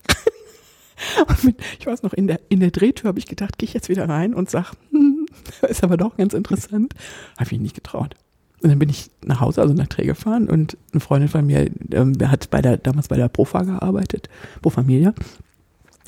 Mit, 1.44 1.56
ich 1.80 1.86
weiß 1.86 2.04
noch, 2.04 2.12
in 2.12 2.28
der, 2.28 2.42
in 2.50 2.60
der 2.60 2.72
Drehtür 2.72 3.08
habe 3.08 3.18
ich 3.18 3.28
gedacht, 3.28 3.58
gehe 3.58 3.66
ich 3.66 3.74
jetzt 3.74 3.88
wieder 3.88 4.10
rein 4.10 4.34
und 4.34 4.50
sag, 4.50 4.74
hm, 4.92 5.26
ist 5.70 5.86
aber 5.86 5.96
doch 5.96 6.18
ganz 6.18 6.34
interessant. 6.34 6.94
Habe 7.38 7.46
ich 7.46 7.52
mich 7.54 7.62
nicht 7.62 7.76
getraut. 7.76 8.18
Und 8.62 8.70
dann 8.70 8.80
bin 8.80 8.90
ich 8.90 9.10
nach 9.24 9.40
Hause, 9.40 9.62
also 9.62 9.74
nach 9.74 9.88
Dreh 9.88 10.06
gefahren 10.06 10.50
und 10.50 10.76
eine 10.92 11.00
Freundin 11.00 11.30
von 11.30 11.46
mir, 11.46 11.72
ähm, 11.94 12.18
hat 12.26 12.50
bei 12.50 12.62
der, 12.62 12.76
damals 12.76 13.08
bei 13.08 13.16
der 13.16 13.30
Profa 13.30 13.62
gearbeitet, 13.62 14.28
Pro 14.62 14.70
Familia. 14.70 15.14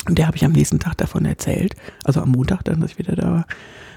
Und 0.06 0.18
der 0.18 0.26
habe 0.26 0.36
ich 0.36 0.44
am 0.44 0.52
nächsten 0.52 0.80
Tag 0.80 0.98
davon 0.98 1.24
erzählt, 1.24 1.76
also 2.04 2.20
am 2.20 2.32
Montag 2.32 2.62
dann, 2.64 2.82
dass 2.82 2.90
ich 2.90 2.98
wieder 2.98 3.16
da 3.16 3.30
war. 3.30 3.46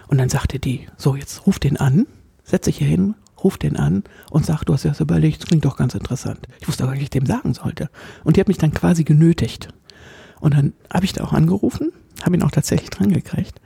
Und 0.10 0.18
dann 0.18 0.30
sagte 0.30 0.57
die, 0.57 0.88
so 0.97 1.16
jetzt 1.16 1.45
ruf 1.45 1.60
den 1.60 1.78
an, 1.78 2.07
setz 2.43 2.66
dich 2.66 2.80
hier 2.80 2.88
hin, 2.88 3.14
ruf 3.43 3.60
den 3.60 3.78
an 3.78 4.03
und 4.32 4.43
sag, 4.43 4.64
du 4.64 4.74
hast 4.74 4.84
dir 4.84 4.89
das 4.89 4.99
überlegt, 4.99 5.41
das 5.41 5.47
klingt 5.47 5.66
doch 5.66 5.78
ganz 5.78 5.93
interessant. 5.93 6.47
Ich 6.60 6.68
wusste 6.68 6.84
nicht, 6.84 6.93
was 6.93 6.99
ich 6.99 7.10
dem 7.12 7.28
sagen 7.28 7.53
sollte. 7.53 7.91
Und 8.24 8.36
die 8.36 8.41
hat 8.41 8.47
mich 8.47 8.57
dann 8.57 8.74
quasi 8.74 9.03
genötigt. 9.03 9.70
Und 10.39 10.55
dann 10.55 10.74
habe 10.91 11.05
ich 11.05 11.14
da 11.14 11.24
auch 11.24 11.34
angerufen, 11.34 11.91
habe 12.24 12.36
ihn 12.36 12.43
auch 12.43 12.49
tatsächlich 12.49 12.89
dran 12.89 13.12
gekriegt. 13.12 13.62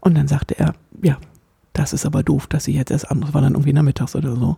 Und 0.00 0.16
dann 0.16 0.28
sagte 0.28 0.58
er, 0.58 0.74
ja, 1.02 1.18
das 1.74 1.92
ist 1.92 2.06
aber 2.06 2.22
doof, 2.22 2.46
dass 2.46 2.64
sie 2.64 2.74
jetzt 2.74 2.90
erst 2.90 3.10
an, 3.10 3.20
das 3.20 3.34
war 3.34 3.42
dann 3.42 3.52
irgendwie 3.52 3.74
nachmittags 3.74 4.16
oder 4.16 4.34
so. 4.34 4.56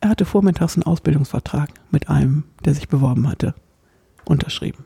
Er 0.00 0.10
hatte 0.10 0.26
vormittags 0.26 0.76
einen 0.76 0.82
Ausbildungsvertrag 0.82 1.70
mit 1.90 2.10
einem, 2.10 2.44
der 2.66 2.74
sich 2.74 2.88
beworben 2.88 3.28
hatte, 3.28 3.54
unterschrieben. 4.26 4.84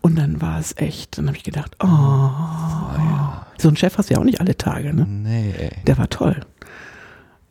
Und 0.00 0.18
dann 0.18 0.40
war 0.40 0.58
es 0.58 0.76
echt, 0.76 1.18
dann 1.18 1.26
habe 1.26 1.36
ich 1.36 1.44
gedacht, 1.44 1.76
oh, 1.82 1.86
ja. 1.86 3.46
so 3.58 3.68
ein 3.68 3.76
Chef 3.76 3.98
hast 3.98 4.10
du 4.10 4.14
ja 4.14 4.20
auch 4.20 4.24
nicht 4.24 4.40
alle 4.40 4.56
Tage, 4.56 4.94
ne? 4.94 5.06
Nee. 5.06 5.70
Der 5.86 5.98
war 5.98 6.08
toll. 6.08 6.40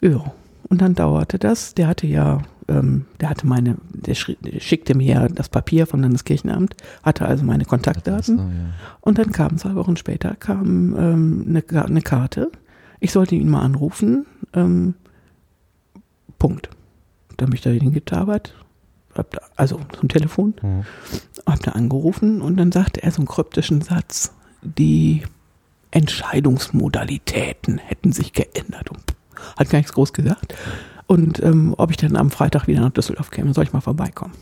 Ja. 0.02 0.32
Und 0.70 0.82
dann 0.82 0.96
dauerte 0.96 1.40
das. 1.40 1.76
Der 1.76 1.88
hatte 1.88 2.08
ja, 2.08 2.42
ähm, 2.68 3.06
der 3.22 3.30
hatte 3.30 3.48
meine, 3.48 3.78
der, 3.94 4.16
der, 4.42 4.60
schickte 4.60 4.96
mir 4.96 5.14
ja 5.14 5.28
das 5.28 5.50
Papier 5.50 5.88
vom 5.88 6.02
Landeskirchenamt, 6.02 6.76
hatte 7.04 7.26
also 7.26 7.46
meine 7.46 7.66
Kontaktdaten. 7.66 8.38
So, 8.38 8.44
ja. 8.44 8.50
Und 9.02 9.18
dann 9.18 9.32
kam 9.32 9.58
zwei 9.58 9.76
Wochen 9.76 9.96
später 9.96 10.36
kam 10.36 10.96
ähm, 10.98 11.46
eine, 11.48 11.86
eine, 11.86 12.02
Karte. 12.02 12.52
Ich 13.00 13.12
sollte 13.12 13.36
ihn 13.36 13.50
mal 13.50 13.62
anrufen. 13.62 14.26
Ähm, 14.54 14.96
Punkt. 16.38 16.70
Dann 17.38 17.50
bin 17.50 17.56
ich 17.56 17.62
da 17.62 17.70
hingetabert, 17.70 18.54
hab 19.18 19.32
da, 19.32 19.41
also 19.55 19.80
zum 19.97 20.09
Telefon, 20.09 20.53
mhm. 20.61 20.86
hab 21.45 21.61
da 21.61 21.72
angerufen 21.72 22.41
und 22.41 22.57
dann 22.57 22.72
sagte 22.72 23.03
er 23.03 23.11
so 23.11 23.18
einen 23.18 23.28
kryptischen 23.28 23.82
Satz, 23.82 24.34
die 24.61 25.24
Entscheidungsmodalitäten 25.91 27.78
hätten 27.78 28.11
sich 28.11 28.34
geändert 28.34 28.89
und 28.89 29.15
hat 29.57 29.70
gar 29.70 29.80
nichts 29.80 29.93
groß 29.93 30.13
gesagt. 30.13 30.55
Und 31.07 31.41
ähm, 31.41 31.74
ob 31.78 31.91
ich 31.91 31.97
dann 31.97 32.18
am 32.18 32.32
Freitag 32.32 32.68
wieder 32.68 32.82
nach 32.82 32.91
Düsseldorf 32.91 33.32
käme, 33.32 33.53
soll 33.53 33.63
ich 33.63 33.74
mal 33.74 33.82
vorbeikommen. 33.82 34.34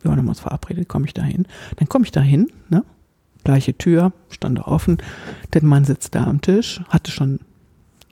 Wir 0.00 0.10
haben 0.10 0.28
uns 0.28 0.40
verabredet, 0.40 0.88
komme 0.88 1.06
ich 1.06 1.14
da 1.14 1.22
hin. 1.22 1.46
Dann 1.76 1.88
komme 1.88 2.06
ich 2.06 2.12
da 2.12 2.20
hin, 2.20 2.48
ne? 2.70 2.84
Gleiche 3.44 3.76
Tür, 3.76 4.12
stand 4.28 4.58
da 4.58 4.62
offen. 4.62 4.98
Der 5.52 5.64
Mann 5.64 5.84
sitzt 5.84 6.14
da 6.14 6.24
am 6.24 6.40
Tisch, 6.40 6.80
hatte 6.88 7.10
schon 7.10 7.40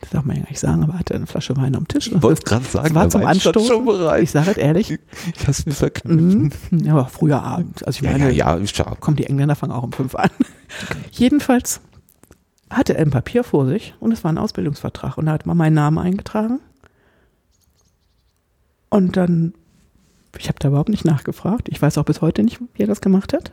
das 0.00 0.10
darf 0.10 0.24
man 0.24 0.36
ja 0.36 0.42
gar 0.42 0.50
nicht 0.50 0.60
sagen, 0.60 0.82
aber 0.84 0.98
hatte 0.98 1.14
eine 1.14 1.26
Flasche 1.26 1.56
Wein 1.56 1.74
am 1.74 1.88
Tisch. 1.88 2.08
Ich 2.08 2.22
wollte 2.22 2.42
gerade 2.42 2.64
sagen, 2.64 2.94
war 2.94 3.10
zum 3.10 3.26
Anstoß. 3.26 3.66
Schon 3.66 3.84
bereit. 3.84 4.22
Ich 4.22 4.30
sage 4.30 4.52
es 4.52 4.56
ehrlich. 4.56 4.90
Ich 4.92 5.46
habe 5.46 5.56
mir 5.66 5.72
verknüpfen. 5.72 6.52
Mhm. 6.70 6.84
Ja, 6.84 6.92
aber 6.92 7.06
früher 7.06 7.42
Abend. 7.42 7.84
Also 7.86 7.98
ich 7.98 8.02
meine, 8.10 8.30
ja, 8.30 8.56
ja, 8.56 8.64
ja. 8.64 8.96
Komm, 9.00 9.16
die 9.16 9.26
Engländer 9.26 9.56
fangen 9.56 9.72
auch 9.72 9.82
um 9.82 9.92
fünf 9.92 10.14
an. 10.14 10.30
Jedenfalls 11.10 11.80
hatte 12.70 12.94
er 12.94 13.02
ein 13.02 13.10
Papier 13.10 13.42
vor 13.42 13.66
sich 13.66 13.94
und 13.98 14.12
es 14.12 14.22
war 14.22 14.32
ein 14.32 14.38
Ausbildungsvertrag 14.38 15.18
und 15.18 15.26
da 15.26 15.32
hat 15.32 15.46
man 15.46 15.56
meinen 15.56 15.74
Namen 15.74 15.98
eingetragen. 15.98 16.60
Und 18.90 19.16
dann, 19.16 19.54
ich 20.38 20.48
habe 20.48 20.58
da 20.60 20.68
überhaupt 20.68 20.90
nicht 20.90 21.04
nachgefragt. 21.04 21.68
Ich 21.68 21.82
weiß 21.82 21.98
auch 21.98 22.04
bis 22.04 22.20
heute 22.20 22.42
nicht, 22.44 22.60
wie 22.74 22.82
er 22.82 22.86
das 22.86 23.00
gemacht 23.00 23.32
hat. 23.32 23.52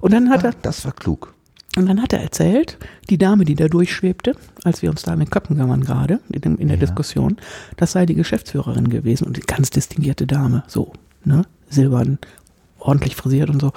Und 0.00 0.12
dann 0.12 0.30
hat 0.30 0.44
ah, 0.44 0.48
er. 0.48 0.54
Das 0.62 0.84
war 0.84 0.92
klug. 0.92 1.34
Und 1.76 1.86
dann 1.86 2.02
hat 2.02 2.12
er 2.12 2.20
erzählt, 2.20 2.78
die 3.08 3.16
Dame, 3.16 3.44
die 3.44 3.54
da 3.54 3.66
durchschwebte, 3.66 4.36
als 4.62 4.82
wir 4.82 4.90
uns 4.90 5.02
da 5.02 5.14
in 5.14 5.20
den 5.20 5.30
Köpfen 5.30 5.58
waren 5.58 5.80
gerade, 5.80 6.20
in, 6.30 6.42
in 6.58 6.68
der 6.68 6.76
ja. 6.76 6.80
Diskussion, 6.80 7.38
das 7.76 7.92
sei 7.92 8.04
die 8.04 8.14
Geschäftsführerin 8.14 8.90
gewesen 8.90 9.26
und 9.26 9.38
die 9.38 9.42
ganz 9.42 9.70
distinguierte 9.70 10.26
Dame, 10.26 10.64
so, 10.66 10.92
ne, 11.24 11.44
silbern, 11.70 12.18
ordentlich 12.78 13.16
frisiert 13.16 13.48
und 13.48 13.60
so. 13.60 13.72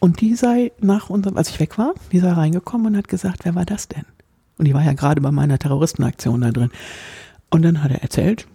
Und 0.00 0.20
die 0.20 0.34
sei 0.34 0.72
nach 0.80 1.08
unserem, 1.08 1.36
als 1.38 1.48
ich 1.48 1.60
weg 1.60 1.78
war, 1.78 1.94
die 2.12 2.20
sei 2.20 2.30
reingekommen 2.30 2.88
und 2.88 2.96
hat 2.96 3.08
gesagt, 3.08 3.44
wer 3.44 3.54
war 3.54 3.64
das 3.64 3.88
denn? 3.88 4.04
Und 4.58 4.66
die 4.66 4.74
war 4.74 4.84
ja 4.84 4.92
gerade 4.92 5.20
bei 5.20 5.30
meiner 5.30 5.58
Terroristenaktion 5.58 6.40
da 6.42 6.50
drin. 6.50 6.70
Und 7.50 7.62
dann 7.62 7.82
hat 7.82 7.90
er 7.90 8.02
erzählt, 8.02 8.46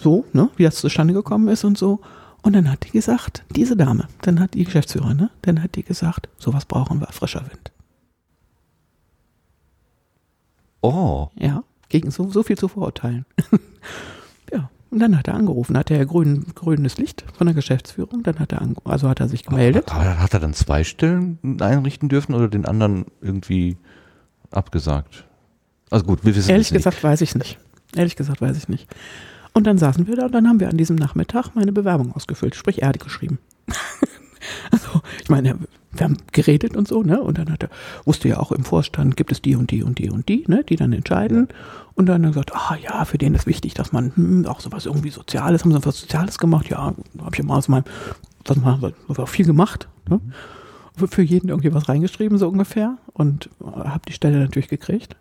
so, 0.00 0.24
ne, 0.32 0.48
wie 0.56 0.64
das 0.64 0.76
zustande 0.76 1.12
gekommen 1.12 1.48
ist 1.48 1.64
und 1.64 1.76
so. 1.76 2.00
Und 2.44 2.52
dann 2.52 2.70
hat 2.70 2.84
die 2.84 2.90
gesagt, 2.90 3.42
diese 3.56 3.74
Dame, 3.74 4.06
dann 4.20 4.38
hat 4.38 4.52
die 4.52 4.64
Geschäftsführerin, 4.64 5.16
ne, 5.16 5.30
dann 5.40 5.62
hat 5.62 5.76
die 5.76 5.82
gesagt, 5.82 6.28
sowas 6.36 6.66
brauchen 6.66 7.00
wir, 7.00 7.06
frischer 7.06 7.40
Wind. 7.50 7.72
Oh. 10.82 11.28
Ja, 11.36 11.64
gegen 11.88 12.10
so, 12.10 12.30
so 12.30 12.42
viel 12.42 12.58
zu 12.58 12.68
verurteilen. 12.68 13.24
ja, 14.52 14.68
und 14.90 14.98
dann 14.98 15.16
hat 15.16 15.26
er 15.26 15.36
angerufen, 15.36 15.78
hat 15.78 15.90
er 15.90 16.04
grün, 16.04 16.44
grünes 16.54 16.98
Licht 16.98 17.24
von 17.32 17.46
der 17.46 17.54
Geschäftsführung, 17.54 18.22
dann 18.22 18.38
hat 18.38 18.52
er, 18.52 18.60
also 18.84 19.08
hat 19.08 19.20
er 19.20 19.28
sich 19.28 19.44
gemeldet. 19.44 19.90
Aber 19.90 20.18
hat 20.18 20.34
er 20.34 20.40
dann 20.40 20.52
zwei 20.52 20.84
Stellen 20.84 21.38
einrichten 21.62 22.10
dürfen 22.10 22.34
oder 22.34 22.48
den 22.48 22.66
anderen 22.66 23.06
irgendwie 23.22 23.78
abgesagt? 24.50 25.24
Also 25.90 26.04
gut, 26.04 26.26
wir 26.26 26.36
wissen 26.36 26.50
Ehrlich 26.50 26.68
gesagt 26.68 26.98
nicht. 26.98 27.04
weiß 27.04 27.22
ich 27.22 27.34
nicht. 27.36 27.58
Ehrlich 27.96 28.16
gesagt 28.16 28.42
weiß 28.42 28.58
ich 28.58 28.68
nicht. 28.68 28.86
Und 29.54 29.66
dann 29.68 29.78
saßen 29.78 30.06
wir 30.08 30.16
da 30.16 30.26
und 30.26 30.32
dann 30.32 30.48
haben 30.48 30.60
wir 30.60 30.68
an 30.68 30.76
diesem 30.76 30.96
Nachmittag 30.96 31.54
meine 31.54 31.72
Bewerbung 31.72 32.12
ausgefüllt, 32.12 32.56
sprich 32.56 32.82
er 32.82 32.88
hat 32.88 33.00
geschrieben. 33.00 33.38
also, 34.70 35.00
ich 35.22 35.30
meine, 35.30 35.56
wir 35.92 36.04
haben 36.04 36.16
geredet 36.32 36.76
und 36.76 36.88
so, 36.88 37.04
ne? 37.04 37.22
Und 37.22 37.38
dann 37.38 37.50
hat 37.50 37.62
er, 37.62 37.70
wusste 38.04 38.28
ja 38.28 38.38
auch 38.38 38.50
im 38.50 38.64
Vorstand, 38.64 39.16
gibt 39.16 39.30
es 39.30 39.40
die 39.40 39.54
und 39.54 39.70
die 39.70 39.84
und 39.84 39.98
die 39.98 40.10
und 40.10 40.28
die, 40.28 40.44
ne? 40.48 40.64
Die 40.64 40.74
dann 40.74 40.92
entscheiden. 40.92 41.48
Und 41.94 42.06
dann 42.06 42.26
hat 42.26 42.30
er 42.30 42.44
gesagt, 42.44 42.52
ah 42.54 42.76
ja, 42.82 43.04
für 43.04 43.16
den 43.16 43.34
ist 43.34 43.46
wichtig, 43.46 43.74
dass 43.74 43.92
man 43.92 44.14
hm, 44.16 44.46
auch 44.46 44.58
sowas 44.58 44.86
irgendwie 44.86 45.10
Soziales, 45.10 45.64
haben 45.64 45.72
sie 45.72 45.86
was 45.86 46.00
Soziales 46.00 46.38
gemacht? 46.38 46.68
Ja, 46.68 46.92
habe 47.18 47.30
ich 47.32 47.38
immer 47.38 47.54
aus 47.54 47.68
meinem, 47.68 47.84
das 48.42 48.56
haben 48.56 48.82
wir 48.82 49.18
auch 49.20 49.28
viel 49.28 49.46
gemacht, 49.46 49.88
ne? 50.08 50.20
Für, 50.96 51.06
für 51.06 51.22
jeden 51.22 51.48
irgendwie 51.48 51.72
was 51.72 51.88
reingeschrieben, 51.88 52.38
so 52.38 52.48
ungefähr. 52.48 52.98
Und 53.12 53.50
habe 53.62 54.02
die 54.08 54.12
Stelle 54.12 54.40
natürlich 54.40 54.68
gekriegt. 54.68 55.16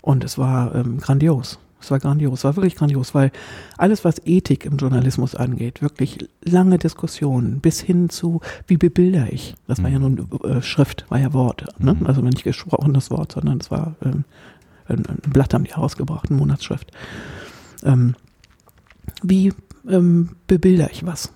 Und 0.00 0.24
es 0.24 0.38
war 0.38 0.74
ähm, 0.74 0.98
grandios. 0.98 1.58
Es 1.84 1.90
war 1.90 1.98
grandios, 1.98 2.40
es 2.40 2.44
war 2.44 2.56
wirklich 2.56 2.76
grandios, 2.76 3.14
weil 3.14 3.30
alles, 3.76 4.04
was 4.04 4.20
Ethik 4.24 4.64
im 4.64 4.76
Journalismus 4.76 5.34
angeht, 5.34 5.82
wirklich 5.82 6.28
lange 6.42 6.78
Diskussionen 6.78 7.60
bis 7.60 7.80
hin 7.80 8.08
zu, 8.08 8.40
wie 8.66 8.76
bebilder 8.76 9.32
ich? 9.32 9.54
Das 9.66 9.82
war 9.82 9.90
ja 9.90 9.98
mhm. 9.98 10.14
nun 10.14 10.40
äh, 10.44 10.62
Schrift, 10.62 11.04
war 11.10 11.18
ja 11.18 11.32
Wort, 11.32 11.66
ne? 11.78 11.94
Mhm. 11.94 12.06
also 12.06 12.22
nicht 12.22 12.44
gesprochenes 12.44 13.10
Wort, 13.10 13.32
sondern 13.32 13.58
es 13.58 13.70
war 13.70 13.94
ähm, 14.02 14.24
ein, 14.86 15.06
ein, 15.06 15.18
Blatt 15.30 15.54
haben 15.54 15.64
die 15.64 15.74
herausgebracht, 15.74 16.30
eine 16.30 16.38
Monatsschrift. 16.38 16.90
Ähm, 17.82 18.14
wie 19.22 19.52
ähm, 19.88 20.30
bebilder 20.46 20.90
ich 20.90 21.04
was? 21.04 21.32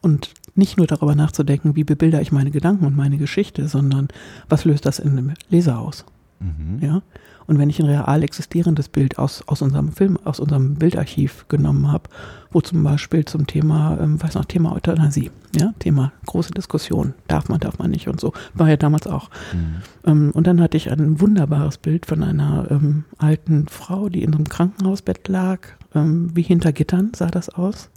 Und 0.00 0.30
nicht 0.54 0.76
nur 0.76 0.86
darüber 0.86 1.14
nachzudenken, 1.14 1.76
wie 1.76 1.84
bebilder 1.84 2.20
ich 2.20 2.32
meine 2.32 2.50
Gedanken 2.50 2.86
und 2.86 2.96
meine 2.96 3.18
Geschichte, 3.18 3.68
sondern 3.68 4.08
was 4.48 4.64
löst 4.64 4.86
das 4.86 4.98
in 4.98 5.10
einem 5.10 5.34
Leser 5.50 5.78
aus? 5.78 6.04
Mhm. 6.40 6.78
Ja. 6.80 7.02
Und 7.46 7.58
wenn 7.58 7.70
ich 7.70 7.78
ein 7.80 7.86
real 7.86 8.22
existierendes 8.22 8.88
Bild 8.88 9.18
aus, 9.18 9.42
aus 9.46 9.62
unserem 9.62 9.92
Film, 9.92 10.18
aus 10.24 10.40
unserem 10.40 10.74
Bildarchiv 10.74 11.46
genommen 11.48 11.90
habe, 11.90 12.04
wo 12.50 12.60
zum 12.60 12.82
Beispiel 12.82 13.24
zum 13.24 13.46
Thema, 13.46 13.98
ähm, 14.00 14.20
weiß 14.20 14.34
noch, 14.34 14.44
Thema 14.46 14.72
Euthanasie, 14.74 15.30
ja, 15.54 15.72
Thema 15.78 16.12
große 16.26 16.52
Diskussion, 16.52 17.14
darf 17.28 17.48
man, 17.48 17.60
darf 17.60 17.78
man 17.78 17.90
nicht 17.90 18.08
und 18.08 18.20
so, 18.20 18.32
war 18.54 18.68
ja 18.68 18.76
damals 18.76 19.06
auch. 19.06 19.30
Mhm. 19.52 19.82
Ähm, 20.04 20.30
und 20.32 20.46
dann 20.46 20.60
hatte 20.60 20.76
ich 20.76 20.90
ein 20.90 21.20
wunderbares 21.20 21.78
Bild 21.78 22.06
von 22.06 22.22
einer 22.22 22.66
ähm, 22.70 23.04
alten 23.18 23.68
Frau, 23.68 24.08
die 24.08 24.22
in 24.22 24.32
so 24.32 24.38
einem 24.38 24.48
Krankenhausbett 24.48 25.28
lag, 25.28 25.60
ähm, 25.94 26.30
wie 26.34 26.42
hinter 26.42 26.72
Gittern 26.72 27.12
sah 27.14 27.28
das 27.28 27.48
aus. 27.48 27.90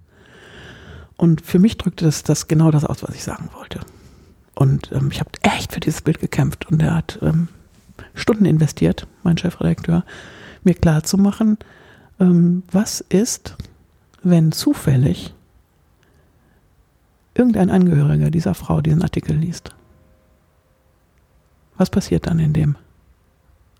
Und 1.17 1.41
für 1.41 1.59
mich 1.59 1.77
drückte 1.77 2.05
das, 2.05 2.23
das 2.23 2.47
genau 2.47 2.71
das 2.71 2.85
aus, 2.85 3.03
was 3.03 3.15
ich 3.15 3.23
sagen 3.23 3.49
wollte. 3.57 3.79
Und 4.55 4.91
ähm, 4.91 5.09
ich 5.11 5.19
habe 5.19 5.31
echt 5.41 5.73
für 5.73 5.79
dieses 5.79 6.01
Bild 6.01 6.19
gekämpft 6.19 6.67
und 6.69 6.81
er 6.81 6.95
hat 6.95 7.19
ähm, 7.21 7.47
Stunden 8.13 8.45
investiert, 8.45 9.07
mein 9.23 9.37
Chefredakteur, 9.37 10.03
mir 10.63 10.73
klarzumachen, 10.73 11.57
ähm, 12.19 12.63
was 12.71 13.01
ist, 13.01 13.55
wenn 14.23 14.51
zufällig 14.51 15.33
irgendein 17.33 17.69
Angehöriger 17.69 18.31
dieser 18.31 18.53
Frau 18.53 18.81
diesen 18.81 19.01
Artikel 19.01 19.35
liest. 19.35 19.73
Was 21.77 21.89
passiert 21.89 22.27
dann 22.27 22.39
in 22.39 22.51
dem? 22.51 22.75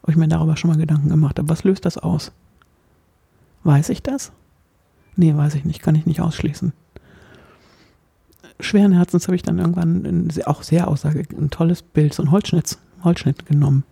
Habe 0.02 0.12
ich 0.12 0.18
mir 0.18 0.30
darüber 0.30 0.56
schon 0.56 0.70
mal 0.70 0.78
Gedanken 0.78 1.10
gemacht. 1.10 1.38
Aber 1.38 1.50
was 1.50 1.66
löst 1.66 1.86
das 1.86 1.98
aus? 1.98 2.32
Weiß 3.64 3.90
ich 3.90 4.02
das? 4.02 4.32
Nee, 5.18 5.36
weiß 5.36 5.56
ich 5.56 5.66
nicht, 5.66 5.82
kann 5.82 5.96
ich 5.96 6.06
nicht 6.06 6.22
ausschließen. 6.22 6.72
Schweren 8.62 8.94
Herzens 8.94 9.28
habe 9.28 9.36
ich 9.36 9.44
dann 9.44 9.60
irgendwann 9.60 10.06
ein, 10.06 10.32
auch 10.46 10.64
sehr 10.64 10.88
aussage, 10.88 11.26
ein 11.38 11.50
tolles 11.50 11.82
Bild, 11.82 12.14
so 12.14 12.24
ein 12.24 12.32
Holzschnitt 12.32 12.78
Holzschnitt 13.04 13.46
genommen, 13.46 13.84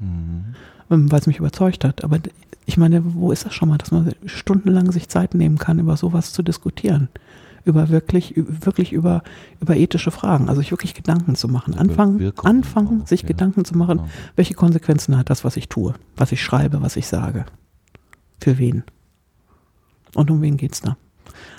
mhm. 0.90 1.12
weil 1.12 1.20
es 1.20 1.28
mich 1.28 1.40
überzeugt 1.40 1.84
hat. 1.84 2.04
Aber 2.04 2.20
ich 2.66 2.78
meine, 2.78 3.02
wo 3.16 3.32
ist 3.32 3.46
das 3.46 3.54
schon 3.54 3.70
mal, 3.70 3.78
dass 3.78 3.92
man 3.92 4.14
stundenlang 4.26 4.92
sich 4.92 5.10
Zeit 5.10 5.34
nehmen 5.34 5.58
kann, 5.58 5.80
über 5.80 5.98
sowas 5.98 6.34
zu 6.34 6.44
diskutieren? 6.44 7.10
Über 7.64 7.90
wirklich, 7.90 8.34
wirklich 8.36 8.94
über, 8.94 9.24
über 9.60 9.76
ethische 9.76 10.12
Fragen, 10.12 10.48
also 10.48 10.62
sich 10.62 10.72
wirklich 10.72 10.94
Gedanken 10.94 11.36
zu 11.36 11.50
machen. 11.50 11.76
Anfangen, 11.76 12.32
anfangen 12.44 13.06
sich 13.06 13.24
ja. 13.24 13.28
Gedanken 13.28 13.66
zu 13.66 13.78
machen, 13.78 13.98
genau. 13.98 14.10
welche 14.38 14.54
Konsequenzen 14.54 15.18
hat 15.18 15.30
das, 15.30 15.44
was 15.44 15.58
ich 15.58 15.68
tue, 15.68 15.94
was 16.16 16.32
ich 16.32 16.42
schreibe, 16.42 16.82
was 16.82 16.96
ich 16.96 17.08
sage. 17.08 17.46
Für 18.40 18.58
wen? 18.58 18.84
Und 20.16 20.32
um 20.32 20.42
wen 20.42 20.56
geht 20.56 20.74
es 20.74 20.82
da? 20.82 20.96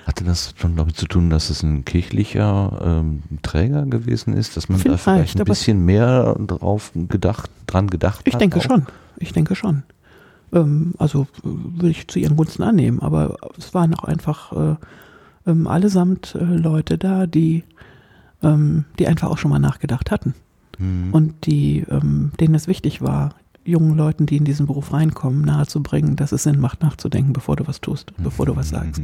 Hatte 0.09 0.23
das 0.23 0.55
schon 0.57 0.75
damit 0.75 0.97
zu 0.97 1.05
tun, 1.05 1.29
dass 1.29 1.51
es 1.51 1.61
ein 1.61 1.85
kirchlicher 1.85 2.79
ähm, 2.83 3.21
Träger 3.43 3.85
gewesen 3.85 4.33
ist, 4.33 4.57
dass 4.57 4.67
man 4.67 4.79
vielleicht, 4.79 5.05
da 5.05 5.13
vielleicht 5.13 5.39
ein 5.39 5.45
bisschen 5.45 5.85
mehr 5.85 6.33
drauf 6.33 6.91
gedacht, 6.95 7.51
dran 7.67 7.85
gedacht 7.91 8.21
ich 8.25 8.33
hat? 8.33 8.41
Ich 8.41 8.49
denke 8.49 8.57
auch? 8.57 8.63
schon. 8.63 8.87
Ich 9.19 9.33
denke 9.33 9.53
schon. 9.53 9.83
Ähm, 10.51 10.95
also 10.97 11.27
würde 11.43 11.91
ich 11.91 12.07
zu 12.07 12.17
ihren 12.17 12.37
Gunsten 12.37 12.63
annehmen, 12.63 12.99
aber 13.01 13.37
es 13.55 13.75
waren 13.75 13.93
auch 13.93 14.03
einfach 14.03 14.51
äh, 14.53 14.75
ähm, 15.45 15.67
allesamt 15.67 16.33
äh, 16.33 16.43
Leute 16.43 16.97
da, 16.97 17.27
die, 17.27 17.63
ähm, 18.41 18.85
die 18.97 19.05
einfach 19.05 19.29
auch 19.29 19.37
schon 19.37 19.51
mal 19.51 19.59
nachgedacht 19.59 20.09
hatten. 20.09 20.33
Mhm. 20.79 21.09
Und 21.13 21.45
die, 21.45 21.85
ähm, 21.87 22.31
denen 22.39 22.55
es 22.55 22.65
wichtig 22.65 23.03
war, 23.03 23.35
jungen 23.69 23.95
Leuten, 23.95 24.25
die 24.25 24.37
in 24.37 24.45
diesen 24.45 24.65
Beruf 24.65 24.93
reinkommen, 24.93 25.41
nahezubringen, 25.41 26.15
dass 26.15 26.31
es 26.31 26.43
Sinn 26.43 26.59
macht, 26.59 26.81
nachzudenken, 26.81 27.33
bevor 27.33 27.55
du 27.55 27.67
was 27.67 27.81
tust, 27.81 28.13
bevor 28.17 28.45
du 28.45 28.55
was 28.55 28.69
sagst. 28.69 29.01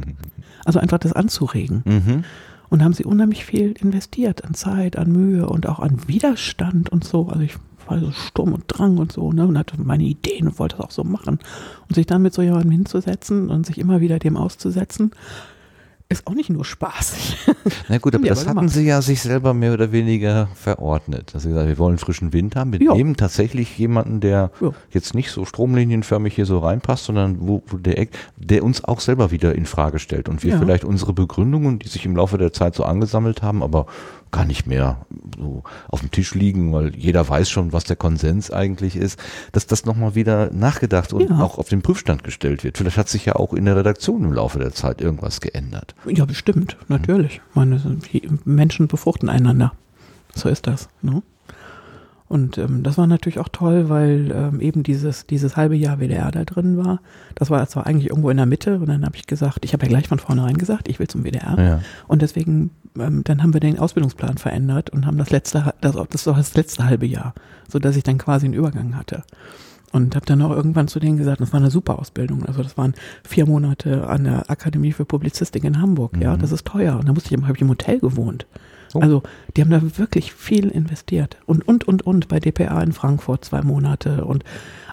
Also 0.64 0.78
einfach 0.78 0.98
das 0.98 1.12
anzuregen. 1.12 1.82
Mhm. 1.84 2.24
Und 2.68 2.82
haben 2.82 2.92
sie 2.92 3.04
unheimlich 3.04 3.44
viel 3.44 3.72
investiert 3.80 4.44
an 4.44 4.54
Zeit, 4.54 4.98
an 4.98 5.12
Mühe 5.12 5.48
und 5.48 5.68
auch 5.68 5.78
an 5.78 6.08
Widerstand 6.08 6.88
und 6.88 7.04
so. 7.04 7.28
Also 7.28 7.42
ich 7.42 7.56
war 7.86 8.00
so 8.00 8.10
Sturm 8.10 8.52
und 8.52 8.64
Drang 8.66 8.98
und 8.98 9.12
so, 9.12 9.32
ne, 9.32 9.46
und 9.46 9.56
hatte 9.56 9.80
meine 9.80 10.02
Ideen 10.02 10.48
und 10.48 10.58
wollte 10.58 10.76
das 10.76 10.86
auch 10.86 10.90
so 10.90 11.04
machen. 11.04 11.38
Und 11.88 11.94
sich 11.94 12.06
dann 12.06 12.22
mit 12.22 12.34
so 12.34 12.42
jemandem 12.42 12.72
hinzusetzen 12.72 13.50
und 13.50 13.66
sich 13.66 13.78
immer 13.78 14.00
wieder 14.00 14.18
dem 14.18 14.36
auszusetzen, 14.36 15.12
ist 16.08 16.26
auch 16.26 16.34
nicht 16.34 16.50
nur 16.50 16.64
spaßig. 16.64 17.36
Na 17.88 17.98
gut, 17.98 18.14
aber 18.14 18.28
das 18.28 18.46
aber 18.46 18.60
hatten 18.60 18.68
sie 18.68 18.86
ja 18.86 19.02
sich 19.02 19.20
selber 19.20 19.54
mehr 19.54 19.72
oder 19.72 19.90
weniger 19.90 20.48
verordnet. 20.54 21.34
Dass 21.34 21.42
sie 21.42 21.48
gesagt 21.48 21.66
wir 21.66 21.78
wollen 21.78 21.98
frischen 21.98 22.32
Wind 22.32 22.54
haben. 22.54 22.72
Wir 22.72 22.80
jo. 22.80 22.94
nehmen 22.94 23.16
tatsächlich 23.16 23.76
jemanden, 23.76 24.20
der 24.20 24.52
jo. 24.60 24.72
jetzt 24.90 25.14
nicht 25.14 25.32
so 25.32 25.44
stromlinienförmig 25.44 26.34
hier 26.34 26.46
so 26.46 26.60
reinpasst, 26.60 27.06
sondern 27.06 27.38
wo, 27.40 27.62
wo 27.66 27.76
der, 27.76 28.06
der 28.36 28.62
uns 28.62 28.84
auch 28.84 29.00
selber 29.00 29.32
wieder 29.32 29.56
in 29.56 29.66
Frage 29.66 29.98
stellt 29.98 30.28
und 30.28 30.44
wir 30.44 30.52
ja. 30.52 30.58
vielleicht 30.58 30.84
unsere 30.84 31.12
Begründungen, 31.12 31.80
die 31.80 31.88
sich 31.88 32.06
im 32.06 32.14
Laufe 32.14 32.38
der 32.38 32.52
Zeit 32.52 32.76
so 32.76 32.84
angesammelt 32.84 33.42
haben, 33.42 33.64
aber 33.64 33.86
gar 34.30 34.44
nicht 34.44 34.66
mehr 34.66 35.06
so 35.38 35.62
auf 35.88 36.00
dem 36.00 36.10
Tisch 36.10 36.34
liegen, 36.34 36.72
weil 36.72 36.94
jeder 36.96 37.28
weiß 37.28 37.48
schon, 37.48 37.72
was 37.72 37.84
der 37.84 37.96
Konsens 37.96 38.50
eigentlich 38.50 38.96
ist, 38.96 39.18
dass 39.52 39.66
das 39.66 39.84
nochmal 39.84 40.14
wieder 40.14 40.52
nachgedacht 40.52 41.12
und 41.12 41.30
ja. 41.30 41.40
auch 41.40 41.58
auf 41.58 41.68
den 41.68 41.82
Prüfstand 41.82 42.24
gestellt 42.24 42.64
wird. 42.64 42.78
Vielleicht 42.78 42.98
hat 42.98 43.08
sich 43.08 43.24
ja 43.24 43.36
auch 43.36 43.52
in 43.54 43.64
der 43.64 43.76
Redaktion 43.76 44.24
im 44.24 44.32
Laufe 44.32 44.58
der 44.58 44.72
Zeit 44.72 45.00
irgendwas 45.00 45.40
geändert. 45.40 45.94
Ja, 46.06 46.24
bestimmt, 46.24 46.76
natürlich. 46.88 47.40
Meine, 47.54 47.80
Menschen 48.44 48.88
befruchten 48.88 49.28
einander. 49.28 49.72
So 50.34 50.48
ist 50.48 50.66
das. 50.66 50.88
Ne? 51.02 51.22
Und 52.28 52.58
ähm, 52.58 52.82
das 52.82 52.98
war 52.98 53.06
natürlich 53.06 53.38
auch 53.38 53.48
toll, 53.48 53.88
weil 53.88 54.32
ähm, 54.34 54.60
eben 54.60 54.82
dieses, 54.82 55.26
dieses 55.26 55.56
halbe 55.56 55.76
Jahr 55.76 55.98
WDR 56.00 56.30
da 56.32 56.44
drin 56.44 56.76
war. 56.76 57.00
Das 57.36 57.50
war 57.50 57.66
zwar 57.68 57.86
eigentlich 57.86 58.10
irgendwo 58.10 58.30
in 58.30 58.36
der 58.36 58.46
Mitte 58.46 58.78
und 58.78 58.86
dann 58.86 59.04
habe 59.04 59.16
ich 59.16 59.26
gesagt, 59.26 59.64
ich 59.64 59.72
habe 59.72 59.84
ja 59.84 59.88
gleich 59.88 60.08
von 60.08 60.18
vornherein 60.18 60.58
gesagt, 60.58 60.88
ich 60.88 60.98
will 60.98 61.06
zum 61.06 61.22
WDR. 61.22 61.56
Ja. 61.58 61.80
Und 62.08 62.22
deswegen, 62.22 62.70
ähm, 62.98 63.24
dann 63.24 63.42
haben 63.42 63.52
wir 63.52 63.60
den 63.60 63.78
Ausbildungsplan 63.78 64.38
verändert 64.38 64.90
und 64.90 65.06
haben 65.06 65.18
das 65.18 65.30
letzte, 65.30 65.74
das, 65.80 65.96
das 66.10 66.26
war 66.26 66.34
das 66.34 66.54
letzte 66.54 66.84
halbe 66.84 67.06
Jahr, 67.06 67.34
so 67.68 67.78
dass 67.78 67.96
ich 67.96 68.02
dann 68.02 68.18
quasi 68.18 68.46
einen 68.46 68.54
Übergang 68.54 68.96
hatte. 68.96 69.22
Und 69.92 70.14
habe 70.14 70.26
dann 70.26 70.42
auch 70.42 70.50
irgendwann 70.50 70.88
zu 70.88 70.98
denen 70.98 71.16
gesagt, 71.16 71.40
das 71.40 71.52
war 71.52 71.60
eine 71.60 71.70
super 71.70 71.98
Ausbildung. 71.98 72.44
Also 72.44 72.62
das 72.62 72.76
waren 72.76 72.94
vier 73.26 73.46
Monate 73.46 74.06
an 74.08 74.24
der 74.24 74.50
Akademie 74.50 74.92
für 74.92 75.04
Publizistik 75.04 75.64
in 75.64 75.80
Hamburg. 75.80 76.16
Mhm. 76.16 76.22
Ja, 76.22 76.36
das 76.36 76.52
ist 76.52 76.66
teuer. 76.66 76.98
Und 76.98 77.08
da 77.08 77.12
musste 77.12 77.34
ich, 77.34 77.40
habe 77.40 77.54
ich 77.54 77.62
im 77.62 77.70
Hotel 77.70 78.00
gewohnt. 78.00 78.46
Oh. 78.94 79.00
Also 79.00 79.22
die 79.56 79.62
haben 79.62 79.70
da 79.70 79.80
wirklich 79.98 80.32
viel 80.32 80.68
investiert. 80.68 81.38
Und, 81.46 81.66
und, 81.66 81.84
und, 81.84 82.02
und 82.02 82.28
bei 82.28 82.40
DPA 82.40 82.82
in 82.82 82.92
Frankfurt 82.92 83.44
zwei 83.44 83.62
Monate. 83.62 84.24
Und 84.24 84.44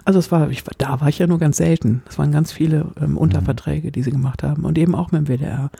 also 0.04 0.18
es 0.18 0.30
war, 0.30 0.50
ich, 0.50 0.64
da 0.78 1.00
war 1.00 1.08
ich 1.08 1.18
ja 1.18 1.26
nur 1.26 1.38
ganz 1.38 1.56
selten. 1.56 2.02
Es 2.08 2.18
waren 2.18 2.30
ganz 2.30 2.52
viele 2.52 2.92
ähm, 3.00 3.16
Unterverträge, 3.16 3.90
die 3.90 4.02
sie 4.02 4.10
gemacht 4.10 4.42
haben. 4.42 4.64
Und 4.64 4.76
eben 4.76 4.94
auch 4.94 5.12
mit 5.12 5.26
dem 5.26 5.28
WDR. 5.28 5.70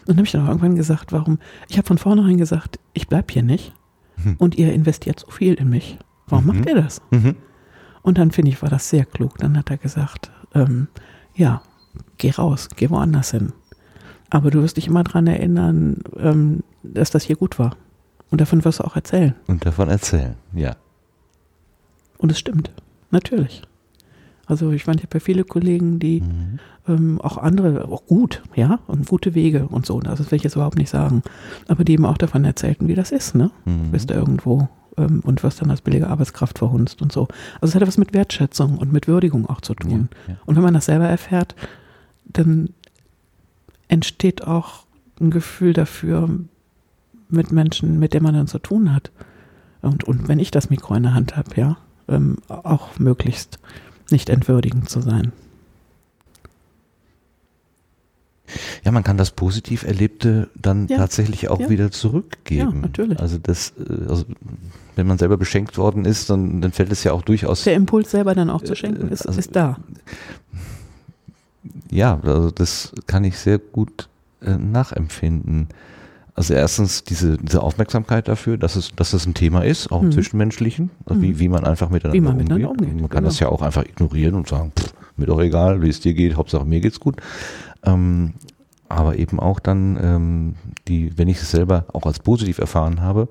Und 0.00 0.08
dann 0.08 0.16
habe 0.16 0.26
ich 0.26 0.32
dann 0.32 0.44
auch 0.44 0.48
irgendwann 0.48 0.76
gesagt, 0.76 1.12
warum, 1.12 1.38
ich 1.68 1.78
habe 1.78 1.86
von 1.86 1.98
vornherein 1.98 2.38
gesagt, 2.38 2.78
ich 2.92 3.08
bleib 3.08 3.30
hier 3.30 3.42
nicht. 3.42 3.72
Mhm. 4.22 4.36
Und 4.38 4.56
ihr 4.56 4.72
investiert 4.72 5.20
so 5.20 5.30
viel 5.30 5.54
in 5.54 5.68
mich. 5.68 5.98
Warum 6.26 6.46
mhm. 6.46 6.56
macht 6.58 6.68
ihr 6.68 6.76
das? 6.76 7.02
Mhm. 7.10 7.36
Und 8.02 8.18
dann 8.18 8.30
finde 8.30 8.50
ich, 8.50 8.62
war 8.62 8.70
das 8.70 8.88
sehr 8.88 9.04
klug. 9.04 9.38
Dann 9.38 9.56
hat 9.56 9.70
er 9.70 9.78
gesagt, 9.78 10.30
ähm, 10.54 10.88
ja, 11.34 11.62
geh 12.18 12.30
raus, 12.30 12.68
geh 12.76 12.88
woanders 12.90 13.32
hin. 13.32 13.52
Aber 14.30 14.50
du 14.50 14.62
wirst 14.62 14.76
dich 14.76 14.86
immer 14.86 15.04
daran 15.04 15.26
erinnern, 15.26 15.98
ähm, 16.16 16.62
dass 16.82 17.10
das 17.10 17.24
hier 17.24 17.36
gut 17.36 17.58
war. 17.58 17.76
Und 18.30 18.40
davon 18.40 18.64
wirst 18.64 18.80
du 18.80 18.84
auch 18.84 18.96
erzählen. 18.96 19.34
Und 19.46 19.66
davon 19.66 19.88
erzählen, 19.88 20.36
ja. 20.54 20.76
Und 22.16 22.32
es 22.32 22.38
stimmt, 22.38 22.72
natürlich. 23.10 23.62
Also 24.46 24.70
ich 24.72 24.86
meine, 24.86 24.98
ich 24.98 25.04
habe 25.04 25.18
ja 25.18 25.20
viele 25.20 25.44
Kollegen, 25.44 25.98
die 25.98 26.20
mhm. 26.20 26.58
ähm, 26.88 27.20
auch 27.20 27.38
andere, 27.38 27.88
auch 27.88 28.06
gut, 28.06 28.42
ja, 28.54 28.80
und 28.86 29.06
gute 29.06 29.34
Wege 29.34 29.68
und 29.68 29.86
so. 29.86 30.00
Das 30.00 30.18
will 30.30 30.36
ich 30.36 30.42
jetzt 30.42 30.56
überhaupt 30.56 30.78
nicht 30.78 30.90
sagen. 30.90 31.22
Aber 31.68 31.84
die 31.84 31.92
eben 31.92 32.06
auch 32.06 32.18
davon 32.18 32.44
erzählten, 32.44 32.88
wie 32.88 32.94
das 32.94 33.12
ist, 33.12 33.34
ne? 33.34 33.50
Mhm. 33.64 33.92
Bist 33.92 34.10
du 34.10 34.14
irgendwo 34.14 34.68
ähm, 34.96 35.20
und 35.24 35.42
wirst 35.42 35.60
dann 35.60 35.70
als 35.70 35.80
billige 35.80 36.08
Arbeitskraft 36.08 36.58
verhunzt 36.58 37.02
und 37.02 37.12
so. 37.12 37.28
Also 37.60 37.70
es 37.70 37.74
hat 37.74 37.86
was 37.86 37.98
mit 37.98 38.12
Wertschätzung 38.12 38.78
und 38.78 38.92
mit 38.92 39.08
Würdigung 39.08 39.46
auch 39.46 39.60
zu 39.60 39.74
tun. 39.74 40.08
Ja, 40.26 40.34
ja. 40.34 40.40
Und 40.44 40.56
wenn 40.56 40.62
man 40.62 40.74
das 40.74 40.86
selber 40.86 41.06
erfährt, 41.06 41.54
dann 42.24 42.70
entsteht 43.88 44.46
auch 44.46 44.84
ein 45.20 45.30
Gefühl 45.30 45.72
dafür 45.72 46.28
mit 47.28 47.52
Menschen, 47.52 47.98
mit 47.98 48.12
denen 48.12 48.24
man 48.24 48.34
dann 48.34 48.46
zu 48.46 48.58
tun 48.58 48.94
hat. 48.94 49.10
Und, 49.82 50.04
und 50.04 50.28
wenn 50.28 50.38
ich 50.38 50.50
das 50.50 50.70
Mikro 50.70 50.94
in 50.94 51.02
der 51.02 51.14
Hand 51.14 51.36
habe, 51.36 51.50
ja, 51.56 51.76
ähm, 52.08 52.38
auch 52.48 52.98
möglichst 52.98 53.58
nicht 54.10 54.28
entwürdigend 54.28 54.88
zu 54.88 55.00
sein. 55.00 55.32
Ja, 58.84 58.92
man 58.92 59.02
kann 59.02 59.16
das 59.16 59.30
positiv 59.30 59.84
Erlebte 59.84 60.50
dann 60.54 60.86
ja. 60.88 60.98
tatsächlich 60.98 61.48
auch 61.48 61.60
ja. 61.60 61.70
wieder 61.70 61.90
zurückgeben. 61.90 62.72
Ja, 62.74 62.80
natürlich. 62.80 63.20
Also 63.20 63.38
das, 63.38 63.72
äh, 63.78 64.08
also 64.08 64.24
wenn 64.96 65.06
man 65.06 65.18
selber 65.18 65.36
beschenkt 65.36 65.78
worden 65.78 66.04
ist, 66.04 66.28
dann, 66.30 66.60
dann 66.60 66.72
fällt 66.72 66.92
es 66.92 67.04
ja 67.04 67.12
auch 67.12 67.22
durchaus. 67.22 67.64
Der 67.64 67.74
Impuls 67.74 68.10
selber 68.10 68.34
dann 68.34 68.50
auch 68.50 68.62
zu 68.62 68.74
schenken 68.74 69.08
ist, 69.08 69.26
also, 69.26 69.38
ist 69.38 69.56
da. 69.56 69.78
Ja, 71.90 72.20
also 72.22 72.50
das 72.50 72.92
kann 73.06 73.24
ich 73.24 73.38
sehr 73.38 73.58
gut 73.58 74.08
äh, 74.42 74.56
nachempfinden. 74.56 75.68
Also 76.34 76.54
erstens 76.54 77.04
diese, 77.04 77.36
diese 77.36 77.62
Aufmerksamkeit 77.62 78.26
dafür, 78.26 78.56
dass 78.56 78.76
es, 78.76 78.94
dass 78.96 79.12
es 79.12 79.26
ein 79.26 79.34
Thema 79.34 79.64
ist, 79.64 79.92
auch 79.92 80.00
im 80.00 80.08
mhm. 80.08 80.12
Zwischenmenschlichen, 80.12 80.90
also 81.04 81.20
wie, 81.20 81.32
mhm. 81.32 81.38
wie 81.38 81.48
man 81.48 81.64
einfach 81.64 81.90
miteinander, 81.90 82.14
wie 82.14 82.20
man 82.20 82.36
miteinander 82.38 82.70
umgeht. 82.70 82.88
umgeht. 82.88 83.00
Man 83.02 83.10
kann 83.10 83.18
genau. 83.18 83.28
das 83.28 83.38
ja 83.38 83.48
auch 83.48 83.60
einfach 83.60 83.84
ignorieren 83.84 84.34
und 84.34 84.48
sagen, 84.48 84.72
pff, 84.78 84.94
mir 85.16 85.26
doch 85.26 85.40
egal, 85.40 85.82
wie 85.82 85.90
es 85.90 86.00
dir 86.00 86.14
geht, 86.14 86.36
Hauptsache 86.36 86.64
mir 86.64 86.80
geht's 86.80 87.00
gut. 87.00 87.16
Ähm, 87.84 88.34
aber 88.88 89.16
eben 89.18 89.40
auch 89.40 89.60
dann, 89.60 89.98
ähm, 90.02 90.54
die, 90.88 91.16
wenn 91.18 91.28
ich 91.28 91.38
es 91.38 91.50
selber 91.50 91.86
auch 91.92 92.06
als 92.06 92.18
positiv 92.18 92.58
erfahren 92.58 93.00
habe 93.00 93.28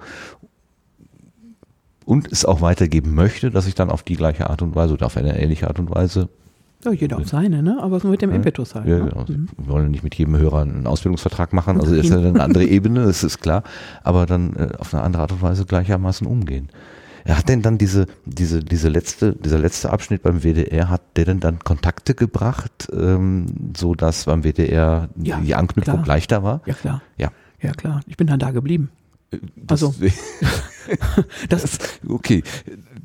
und 2.05 2.31
es 2.31 2.45
auch 2.45 2.61
weitergeben 2.61 3.13
möchte, 3.15 3.51
dass 3.51 3.67
ich 3.67 3.75
dann 3.75 3.89
auf 3.89 4.03
die 4.03 4.15
gleiche 4.15 4.49
Art 4.49 4.61
und 4.61 4.75
Weise 4.75 4.93
oder 4.93 5.07
auf 5.07 5.17
eine 5.17 5.39
ähnliche 5.39 5.67
Art 5.67 5.79
und 5.79 5.89
Weise 5.89 6.29
ja, 6.85 6.91
jeder 6.91 7.17
auf 7.17 7.27
seine, 7.27 7.61
ne? 7.61 7.77
aber 7.81 7.99
so 7.99 8.07
mit 8.07 8.21
dem 8.21 8.31
Impetus 8.31 8.75
halt. 8.75 8.87
Ja, 8.87 8.99
ne? 8.99 9.09
genau. 9.09 9.25
Mhm. 9.27 9.47
Wir 9.57 9.67
wollen 9.67 9.91
nicht 9.91 10.03
mit 10.03 10.15
jedem 10.15 10.37
Hörer 10.37 10.61
einen 10.61 10.87
Ausbildungsvertrag 10.87 11.53
machen, 11.53 11.79
also 11.79 11.95
ist 11.95 12.09
ja 12.09 12.17
eine 12.17 12.41
andere 12.41 12.65
Ebene, 12.65 13.05
das 13.05 13.23
ist 13.23 13.39
klar, 13.39 13.63
aber 14.03 14.25
dann 14.25 14.55
äh, 14.55 14.69
auf 14.77 14.93
eine 14.93 15.03
andere 15.03 15.23
Art 15.23 15.31
und 15.31 15.41
Weise 15.41 15.65
gleichermaßen 15.65 16.25
umgehen. 16.27 16.69
Er 17.23 17.37
hat 17.37 17.49
denn 17.49 17.61
dann 17.61 17.77
diese, 17.77 18.07
diese, 18.25 18.63
diese 18.63 18.89
letzte, 18.89 19.33
dieser 19.33 19.59
letzte 19.59 19.91
Abschnitt 19.91 20.23
beim 20.23 20.43
WDR, 20.43 20.89
hat 20.89 21.01
der 21.15 21.25
denn 21.25 21.39
dann 21.39 21.59
Kontakte 21.59 22.15
gebracht, 22.15 22.89
ähm, 22.93 23.45
so 23.77 23.93
dass 23.93 24.25
beim 24.25 24.43
WDR 24.43 25.09
ja, 25.21 25.39
die 25.39 25.53
Anknüpfung 25.55 26.01
klar. 26.01 26.07
leichter 26.07 26.43
war? 26.43 26.61
Ja, 26.65 26.73
klar. 26.73 27.01
Ja. 27.17 27.31
Ja, 27.61 27.73
klar. 27.73 28.01
Ich 28.07 28.17
bin 28.17 28.25
dann 28.25 28.39
da 28.39 28.49
geblieben. 28.49 28.89
Das, 29.55 29.83
also, 29.83 29.95
das, 31.49 31.79
okay. 32.07 32.43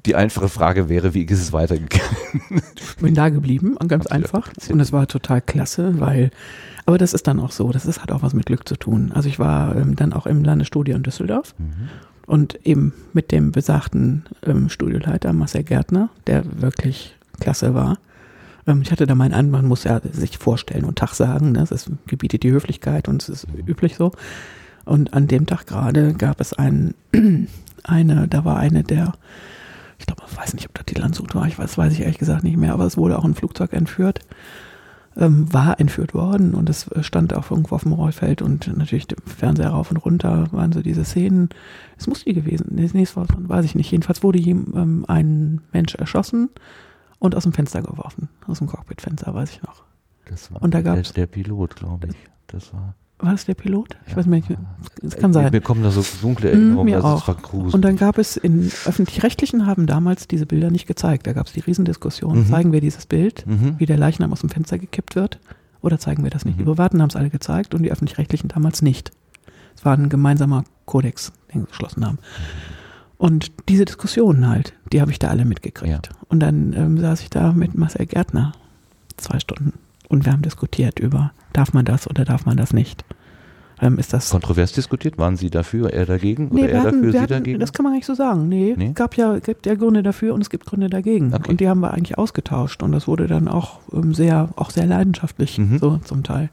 Die 0.07 0.15
einfache 0.15 0.49
Frage 0.49 0.89
wäre, 0.89 1.15
wie 1.15 1.25
ist 1.25 1.41
es 1.41 1.53
weitergegangen? 1.53 2.63
Ich 2.77 2.97
bin 2.97 3.15
da 3.15 3.29
geblieben, 3.29 3.77
ganz 3.89 4.07
einfach. 4.07 4.51
Und 4.71 4.81
es 4.81 4.93
war 4.93 5.07
total 5.07 5.43
klasse, 5.43 6.01
weil, 6.01 6.31
aber 6.87 6.97
das 6.97 7.13
ist 7.13 7.27
dann 7.27 7.41
auch 7.41 7.51
so, 7.51 7.73
das 7.73 7.85
ist, 7.85 8.03
hat 8.03 8.13
auch 8.13 8.23
was 8.23 8.33
mit 8.33 8.47
Glück 8.47 8.67
zu 8.69 8.77
tun. 8.77 9.11
Also 9.13 9.29
ich 9.29 9.39
war 9.39 9.77
ähm, 9.77 9.97
dann 9.97 10.13
auch 10.13 10.27
im 10.27 10.45
Landesstudio 10.45 10.97
in 10.97 11.03
Düsseldorf 11.03 11.55
mhm. 11.59 11.89
und 12.27 12.59
eben 12.65 12.95
mit 13.13 13.33
dem 13.33 13.53
besagten 13.53 14.25
ähm, 14.45 14.69
Studioleiter 14.69 15.33
Marcel 15.33 15.65
Gärtner, 15.65 16.09
der 16.27 16.45
wirklich 16.61 17.17
klasse 17.41 17.75
war. 17.75 17.99
Ähm, 18.67 18.83
ich 18.83 18.93
hatte 18.93 19.07
da 19.07 19.15
meinen 19.15 19.35
An, 19.35 19.51
man 19.51 19.67
muss 19.67 19.85
ja 19.85 20.01
sich 20.13 20.39
vorstellen 20.39 20.85
und 20.85 20.99
Tag 20.99 21.15
sagen, 21.15 21.53
ne? 21.53 21.67
das 21.69 21.91
gebietet 22.07 22.45
die 22.45 22.53
Höflichkeit 22.53 23.09
und 23.09 23.23
es 23.23 23.29
ist 23.29 23.49
mhm. 23.49 23.67
üblich 23.67 23.97
so. 23.97 24.13
Und 24.85 25.15
an 25.15 25.27
dem 25.27 25.47
Tag 25.47 25.67
gerade 25.67 26.15
gab 26.15 26.41
es 26.41 26.53
einen, 26.53 26.95
eine, 27.83 28.29
da 28.29 28.45
war 28.45 28.57
eine 28.57 28.85
der, 28.85 29.13
ich 29.99 30.07
glaube, 30.07 30.23
ich 30.31 30.37
weiß 30.37 30.55
nicht, 30.55 30.69
ob 30.69 30.75
das 30.75 30.87
die 30.87 30.95
Landshut 30.95 31.35
war, 31.35 31.47
ich 31.47 31.59
weiß, 31.59 31.79
weiß 31.79 31.93
ich 31.93 32.01
ehrlich 32.01 32.19
gesagt 32.19 32.45
nicht 32.45 32.57
mehr, 32.57 32.73
aber 32.73 32.85
es 32.85 32.97
wurde 32.97 33.19
auch 33.19 33.25
ein 33.25 33.35
Flugzeug 33.35 33.73
entführt, 33.73 34.21
ähm, 35.17 35.53
war 35.53 35.81
entführt 35.81 36.15
worden 36.15 36.55
und 36.55 36.69
es 36.69 36.91
stand 37.01 37.35
auch 37.35 37.51
irgendwo 37.51 37.75
auf 37.75 37.83
dem 37.83 37.93
Rollfeld 37.93 38.43
und 38.43 38.77
natürlich 38.77 39.07
der 39.07 39.19
Fernseher 39.25 39.71
rauf 39.71 39.91
und 39.91 39.97
runter 39.97 40.49
waren 40.53 40.73
so 40.73 40.83
diese 40.83 41.05
Szenen. 41.05 41.49
Es 41.97 42.07
muss 42.07 42.25
die 42.25 42.35
gewesen, 42.35 42.67
nee, 42.71 43.03
es 43.03 43.17
war, 43.17 43.27
weiß 43.29 43.65
ich 43.65 43.75
nicht. 43.75 43.91
Jedenfalls 43.91 44.23
wurde 44.23 44.39
ähm, 44.39 45.05
ein 45.09 45.63
Mensch 45.73 45.95
erschossen 45.95 46.51
und 47.19 47.35
aus 47.35 47.45
dem 47.45 47.53
Fenster 47.53 47.83
geworfen, 47.83 48.29
aus 48.47 48.59
dem 48.59 48.67
Cockpitfenster, 48.67 49.33
weiß 49.33 49.51
ich 49.51 49.63
noch. 49.63 49.85
Das 50.27 50.53
war 50.53 50.63
und 50.63 50.75
da 50.75 50.83
gab's, 50.83 51.13
der, 51.13 51.27
der 51.27 51.33
Pilot, 51.33 51.77
glaube 51.77 52.09
ich. 52.09 52.17
Das 52.49 52.73
war 52.75 52.95
war 53.19 53.33
das 53.33 53.47
der 53.47 53.55
Pilot? 53.55 53.97
Ich 54.05 54.13
ja. 54.13 54.19
weiß 54.19 54.27
nicht, 54.27 54.49
es 55.03 55.17
kann 55.17 55.33
sein. 55.33 55.51
Mir 55.51 55.63
kommen 55.63 55.83
da 55.83 55.91
so 55.91 56.05
dunkle 56.21 56.51
Erinnerungen, 56.51 56.83
mm, 56.83 56.85
mir 56.85 57.05
auch. 57.05 57.27
Und 57.53 57.83
dann 57.83 57.97
gab 57.97 58.19
es 58.19 58.37
in 58.37 58.71
öffentlich-rechtlichen 58.85 59.67
haben 59.67 59.87
damals 59.87 60.29
diese 60.29 60.45
Bilder 60.45 60.71
nicht 60.71 60.87
gezeigt. 60.87 61.27
Da 61.27 61.33
gab 61.33 61.47
es 61.47 61.55
die 61.55 61.61
Riesendiskussion. 61.61 62.41
Mhm. 62.41 62.47
Zeigen 62.47 62.73
wir 62.73 62.83
dieses 62.83 63.07
Bild, 63.07 63.47
mhm. 63.47 63.77
wie 63.79 63.87
der 63.87 63.97
Leichnam 63.97 64.33
aus 64.33 64.41
dem 64.41 64.51
Fenster 64.51 64.79
gekippt 64.79 65.17
wird, 65.17 65.41
oder 65.81 65.99
zeigen 65.99 66.25
wir 66.25 66.31
das 66.31 66.45
nicht? 66.45 66.57
Mhm. 66.57 66.61
Die 66.61 66.65
Privaten 66.65 67.01
haben 67.01 67.09
es 67.09 67.17
alle 67.17 67.31
gezeigt 67.31 67.75
und 67.75 67.83
die 67.83 67.91
öffentlich-rechtlichen 67.91 68.49
damals 68.49 68.83
nicht. 68.83 69.13
Es 69.75 69.85
war 69.85 69.97
ein 69.97 70.11
gemeinsamer 70.11 70.65
Kodex, 70.85 71.33
den 71.55 71.63
sie 71.63 71.69
geschlossen 71.69 72.05
haben. 72.05 72.19
Und 73.17 73.51
diese 73.71 73.87
Diskussionen 73.87 74.47
halt, 74.47 74.75
die 74.93 75.01
habe 75.01 75.11
ich 75.11 75.19
da 75.19 75.29
alle 75.29 75.47
mitgekriegt. 75.47 76.07
Ja. 76.07 76.17
Und 76.29 76.41
dann 76.41 76.75
ähm, 76.75 76.99
saß 76.99 77.23
ich 77.23 77.31
da 77.31 77.53
mit 77.53 77.75
Marcel 77.75 78.05
Gärtner 78.05 78.53
zwei 79.17 79.39
Stunden 79.39 79.73
und 80.09 80.25
wir 80.25 80.33
haben 80.33 80.43
diskutiert 80.43 80.99
über, 80.99 81.33
darf 81.53 81.73
man 81.73 81.85
das 81.85 82.09
oder 82.09 82.25
darf 82.25 82.47
man 82.47 82.57
das 82.57 82.73
nicht. 82.73 83.05
Ähm, 83.81 83.99
ist 83.99 84.13
das 84.13 84.31
Kontrovers 84.31 84.73
diskutiert? 84.73 85.19
Waren 85.19 85.37
Sie 85.37 85.51
dafür, 85.51 85.93
er 85.93 86.07
dagegen? 86.07 86.49
Nee, 86.51 86.65
oder 86.65 86.73
er 86.73 86.83
hatten, 86.83 86.97
dafür, 86.97 87.13
Sie 87.13 87.21
hatten, 87.21 87.33
dagegen? 87.33 87.61
Das 87.61 87.73
kann 87.75 87.85
man 87.85 87.93
eigentlich 87.93 88.07
so 88.07 88.15
sagen. 88.15 88.49
Nee, 88.49 88.75
nee? 88.77 88.89
es 88.89 88.95
gab 88.95 89.17
ja, 89.17 89.39
gibt 89.39 89.67
ja 89.67 89.75
Gründe 89.75 90.03
dafür 90.03 90.33
und 90.33 90.41
es 90.41 90.49
gibt 90.49 90.65
Gründe 90.65 90.89
dagegen. 90.89 91.35
Okay. 91.35 91.51
Und 91.51 91.61
die 91.61 91.69
haben 91.69 91.81
wir 91.81 91.93
eigentlich 91.93 92.17
ausgetauscht 92.17 92.83
und 92.83 92.93
das 92.93 93.07
wurde 93.07 93.27
dann 93.27 93.49
auch 93.49 93.81
ähm, 93.93 94.15
sehr, 94.15 94.49
auch 94.57 94.71
sehr 94.71 94.87
leidenschaftlich, 94.87 95.59
mhm. 95.59 95.79
so 95.79 95.99
zum 95.99 96.23
Teil. 96.23 96.49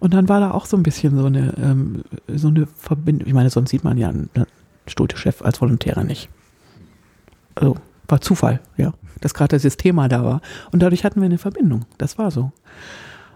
Und 0.00 0.12
dann 0.12 0.28
war 0.28 0.40
da 0.40 0.50
auch 0.50 0.66
so 0.66 0.76
ein 0.76 0.82
bisschen 0.82 1.16
so 1.16 1.24
eine, 1.24 1.54
ähm, 1.56 2.02
so 2.28 2.48
eine 2.48 2.66
Verbindung. 2.66 3.26
Ich 3.26 3.34
meine, 3.34 3.48
sonst 3.48 3.70
sieht 3.70 3.84
man 3.84 3.96
ja 3.96 4.10
einen 4.10 4.28
Studiochef 4.86 5.40
als 5.40 5.60
Volontärer 5.62 6.04
nicht. 6.04 6.28
Also, 7.54 7.76
war 8.08 8.20
Zufall, 8.20 8.60
ja, 8.76 8.92
dass 9.20 9.34
gerade 9.34 9.58
das 9.58 9.76
Thema 9.76 10.08
da 10.08 10.24
war. 10.24 10.40
Und 10.72 10.82
dadurch 10.82 11.04
hatten 11.04 11.20
wir 11.20 11.26
eine 11.26 11.38
Verbindung. 11.38 11.84
Das 11.98 12.18
war 12.18 12.30
so. 12.30 12.52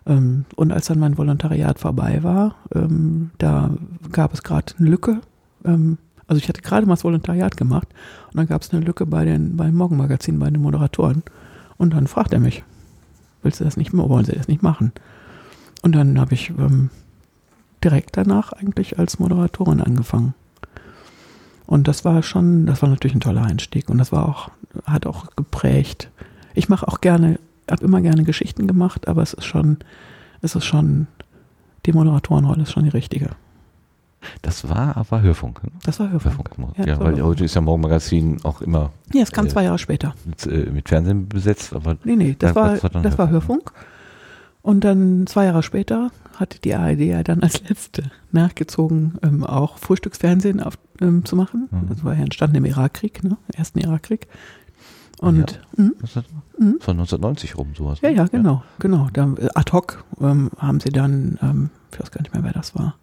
Ähm, 0.07 0.45
und 0.57 0.73
als 0.73 0.87
dann 0.87 0.99
mein 0.99 1.19
Volontariat 1.19 1.79
vorbei 1.79 2.23
war, 2.23 2.57
ähm, 2.75 3.31
da 3.39 3.71
gab 4.11 4.35
es 4.35 4.43
gerade 4.43 4.75
eine 4.79 4.89
Lücke. 4.89 5.21
Ähm, 5.65 5.99
also 6.27 6.39
ich 6.41 6.49
hatte 6.49 6.63
gerade 6.63 6.87
mal 6.87 6.95
das 6.95 7.05
Volontariat 7.05 7.57
gemacht 7.57 7.89
und 8.31 8.37
dann 8.37 8.47
gab 8.47 8.63
es 8.63 8.73
eine 8.73 8.85
Lücke 8.85 9.07
bei 9.07 9.25
den, 9.25 9.57
beim 9.57 9.75
Morgenmagazin, 9.75 10.39
bei 10.39 10.51
den 10.51 10.63
Moderatoren. 10.63 11.23
Und 11.77 11.93
dann 11.93 12.07
fragt 12.07 12.33
er 12.33 12.41
mich, 12.41 12.65
willst 13.43 13.61
du 13.61 13.65
das 13.65 13.77
nicht 13.77 13.93
wollen 13.93 14.25
sie 14.25 14.33
das 14.33 14.49
nicht 14.49 14.63
machen? 14.63 14.93
Und 15.83 15.95
dann 15.95 16.19
habe 16.21 16.35
ich 16.35 16.53
direkt 17.83 18.17
danach 18.17 18.53
eigentlich 18.53 18.99
als 19.01 19.19
Moderatorin 19.19 19.81
angefangen. 19.81 20.35
Und 21.73 21.89
das 21.89 22.05
war 22.05 22.23
schon, 22.23 22.67
das 22.67 22.83
war 22.83 22.91
natürlich 22.91 23.15
ein 23.17 23.21
toller 23.21 23.45
Einstieg 23.45 23.89
und 23.89 23.97
das 23.97 24.13
war 24.13 24.29
auch, 24.29 24.51
hat 24.85 25.07
auch 25.07 25.35
geprägt. 25.37 26.11
Ich 26.55 26.69
mache 26.69 26.87
auch 26.87 27.01
gerne 27.01 27.39
habe 27.71 27.85
immer 27.85 28.01
gerne 28.01 28.25
Geschichten 28.25 28.67
gemacht, 28.67 29.09
aber 29.09 29.23
es 29.23 29.33
ist 29.33 29.45
schon, 29.45 29.79
es 30.43 30.55
ist 30.55 30.65
schon, 30.65 31.07
die 31.87 31.93
Moderatorenrolle 31.93 32.63
ist 32.63 32.73
schon 32.73 32.85
die 32.85 32.91
richtige. 32.91 33.31
Das 34.43 34.69
war 34.69 34.97
aber 34.97 35.23
Hörfunk. 35.23 35.65
Ne? 35.65 35.71
Das 35.85 35.99
war 35.99 36.11
Hörfunk. 36.11 36.51
Hörfunk 36.51 36.79
ja, 36.79 36.87
ja 36.87 37.01
weil 37.01 37.13
Hörfunk. 37.13 37.25
heute 37.25 37.45
ist 37.45 37.55
ja 37.55 37.61
Morgenmagazin 37.61 38.39
auch 38.45 38.61
immer. 38.61 38.93
Ja, 39.13 39.23
es 39.23 39.33
kam 39.33 39.47
äh, 39.47 39.49
zwei 39.49 39.65
Jahre 39.65 39.79
später. 39.79 40.15
Mit, 40.25 40.47
äh, 40.47 40.71
mit, 40.71 40.89
Fernsehen 40.89 41.29
besetzt, 41.29 41.73
aber. 41.73 41.97
Nee, 42.05 42.17
nee, 42.17 42.37
das, 42.39 42.55
war, 42.55 42.75
das 42.75 42.85
war, 42.85 43.03
das 43.03 43.19
war 43.19 43.31
Hörfunk. 43.31 43.73
Und 44.63 44.85
dann 44.85 45.27
zwei 45.27 45.47
Jahre 45.47 45.63
später 45.63 46.11
hatte 46.37 46.59
die 46.61 46.75
ARD 46.75 47.01
ja 47.01 47.23
dann 47.23 47.43
als 47.43 47.69
letzte 47.69 48.11
nachgezogen, 48.31 49.19
ähm, 49.23 49.45
auch 49.45 49.79
Frühstücksfernsehen 49.79 50.61
auf, 50.61 50.79
ähm, 51.01 51.25
zu 51.25 51.37
machen. 51.37 51.69
Mhm. 51.71 51.89
Das 51.89 52.05
war 52.05 52.15
ja 52.15 52.23
entstanden 52.23 52.57
im 52.57 52.65
Irakkrieg, 52.65 53.25
ne? 53.25 53.37
Ersten 53.53 53.81
Irakkrieg. 53.81 54.29
Und 55.21 55.61
ja. 55.77 55.85
mh. 55.85 56.75
von 56.81 56.99
1990 56.99 57.57
rum 57.57 57.75
sowas. 57.77 58.01
Ja, 58.01 58.11
ne? 58.11 58.17
ja, 58.17 58.27
genau, 58.27 58.55
ja. 58.55 58.65
genau. 58.79 59.09
Da, 59.13 59.33
äh, 59.39 59.49
ad 59.55 59.73
hoc 59.73 60.05
ähm, 60.21 60.51
haben 60.59 60.81
sie 60.81 60.91
dann, 60.91 61.39
ähm, 61.43 61.71
ich 61.93 62.01
weiß 62.01 62.11
gar 62.11 62.23
nicht 62.23 62.35
mehr, 62.35 62.43
wer 62.43 62.53
das 62.53 62.75
war. 62.75 62.97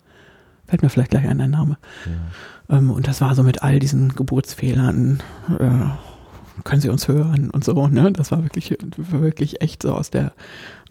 Fällt 0.67 0.81
mir 0.81 0.89
vielleicht 0.89 1.11
gleich 1.11 1.27
ein, 1.27 1.39
ein 1.39 1.51
Name. 1.51 1.77
Ja. 2.05 2.77
Ähm, 2.77 2.91
und 2.91 3.07
das 3.07 3.21
war 3.21 3.35
so 3.35 3.43
mit 3.43 3.63
all 3.63 3.79
diesen 3.79 4.15
Geburtsfehlern, 4.15 5.23
äh, 5.59 5.69
können 6.65 6.81
Sie 6.81 6.89
uns 6.89 7.07
hören 7.07 7.49
und 7.49 7.63
so, 7.63 7.87
ne? 7.87 8.11
Das 8.11 8.31
war 8.31 8.43
wirklich, 8.43 8.77
wirklich 8.97 9.61
echt 9.61 9.83
so 9.83 9.93
aus 9.95 10.09
der 10.09 10.33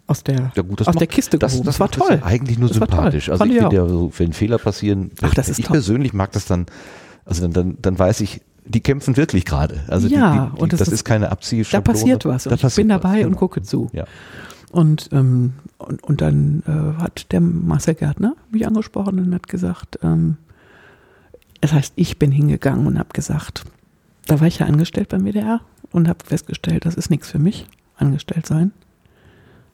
aus 0.09 0.23
der, 0.23 0.51
ja 0.55 0.61
gut, 0.63 0.81
aus 0.81 0.87
macht, 0.87 0.99
der 0.99 1.07
Kiste 1.07 1.37
das, 1.37 1.57
das, 1.57 1.61
das 1.65 1.79
war 1.79 1.91
toll. 1.91 2.19
Ja 2.21 2.23
eigentlich 2.23 2.57
nur 2.57 2.69
das 2.69 2.77
sympathisch. 2.77 3.29
Also 3.29 3.45
ich 3.45 3.57
finde 3.57 3.75
ja, 3.75 3.87
so, 3.87 4.11
wenn 4.17 4.33
Fehler 4.33 4.57
passieren, 4.57 5.11
Ach, 5.21 5.33
das 5.33 5.49
ist 5.49 5.59
ich 5.59 5.65
toll. 5.65 5.73
persönlich 5.73 6.13
mag 6.13 6.31
das 6.31 6.45
dann, 6.45 6.65
also 7.25 7.43
dann, 7.43 7.53
dann, 7.53 7.77
dann 7.81 7.99
weiß 7.99 8.21
ich, 8.21 8.41
die 8.65 8.81
kämpfen 8.81 9.17
wirklich 9.17 9.45
gerade. 9.45 9.81
Also 9.87 10.07
ja, 10.07 10.49
die, 10.49 10.55
die, 10.55 10.61
und 10.61 10.73
das, 10.73 10.79
das 10.79 10.89
ist, 10.89 11.03
keine 11.03 11.31
Abziehschablone. 11.31 11.83
Da 11.83 11.91
passiert 11.91 12.25
was. 12.25 12.43
Da 12.43 12.55
ich 12.55 12.61
passiert 12.61 12.87
bin 12.87 12.89
dabei 12.89 13.19
was, 13.19 13.25
und 13.25 13.29
genau. 13.29 13.37
gucke 13.37 13.61
zu. 13.61 13.89
Ja. 13.93 14.05
Und, 14.71 15.09
ähm, 15.11 15.53
und, 15.77 16.03
und 16.03 16.21
dann 16.21 16.63
äh, 16.67 17.01
hat 17.01 17.31
der 17.31 17.41
Marcel 17.41 17.95
Gärtner 17.95 18.35
mich 18.51 18.67
angesprochen 18.67 19.19
und 19.19 19.33
hat 19.33 19.47
gesagt, 19.47 19.99
ähm, 20.03 20.37
das 21.61 21.73
heißt, 21.73 21.93
ich 21.95 22.19
bin 22.19 22.31
hingegangen 22.31 22.85
und 22.87 22.99
habe 22.99 23.09
gesagt, 23.13 23.63
da 24.27 24.39
war 24.39 24.47
ich 24.47 24.59
ja 24.59 24.67
angestellt 24.67 25.09
beim 25.09 25.23
WDR 25.25 25.61
und 25.91 26.07
habe 26.07 26.23
festgestellt, 26.23 26.85
das 26.85 26.95
ist 26.95 27.09
nichts 27.09 27.29
für 27.29 27.39
mich, 27.39 27.65
angestellt 27.97 28.45
sein. 28.45 28.71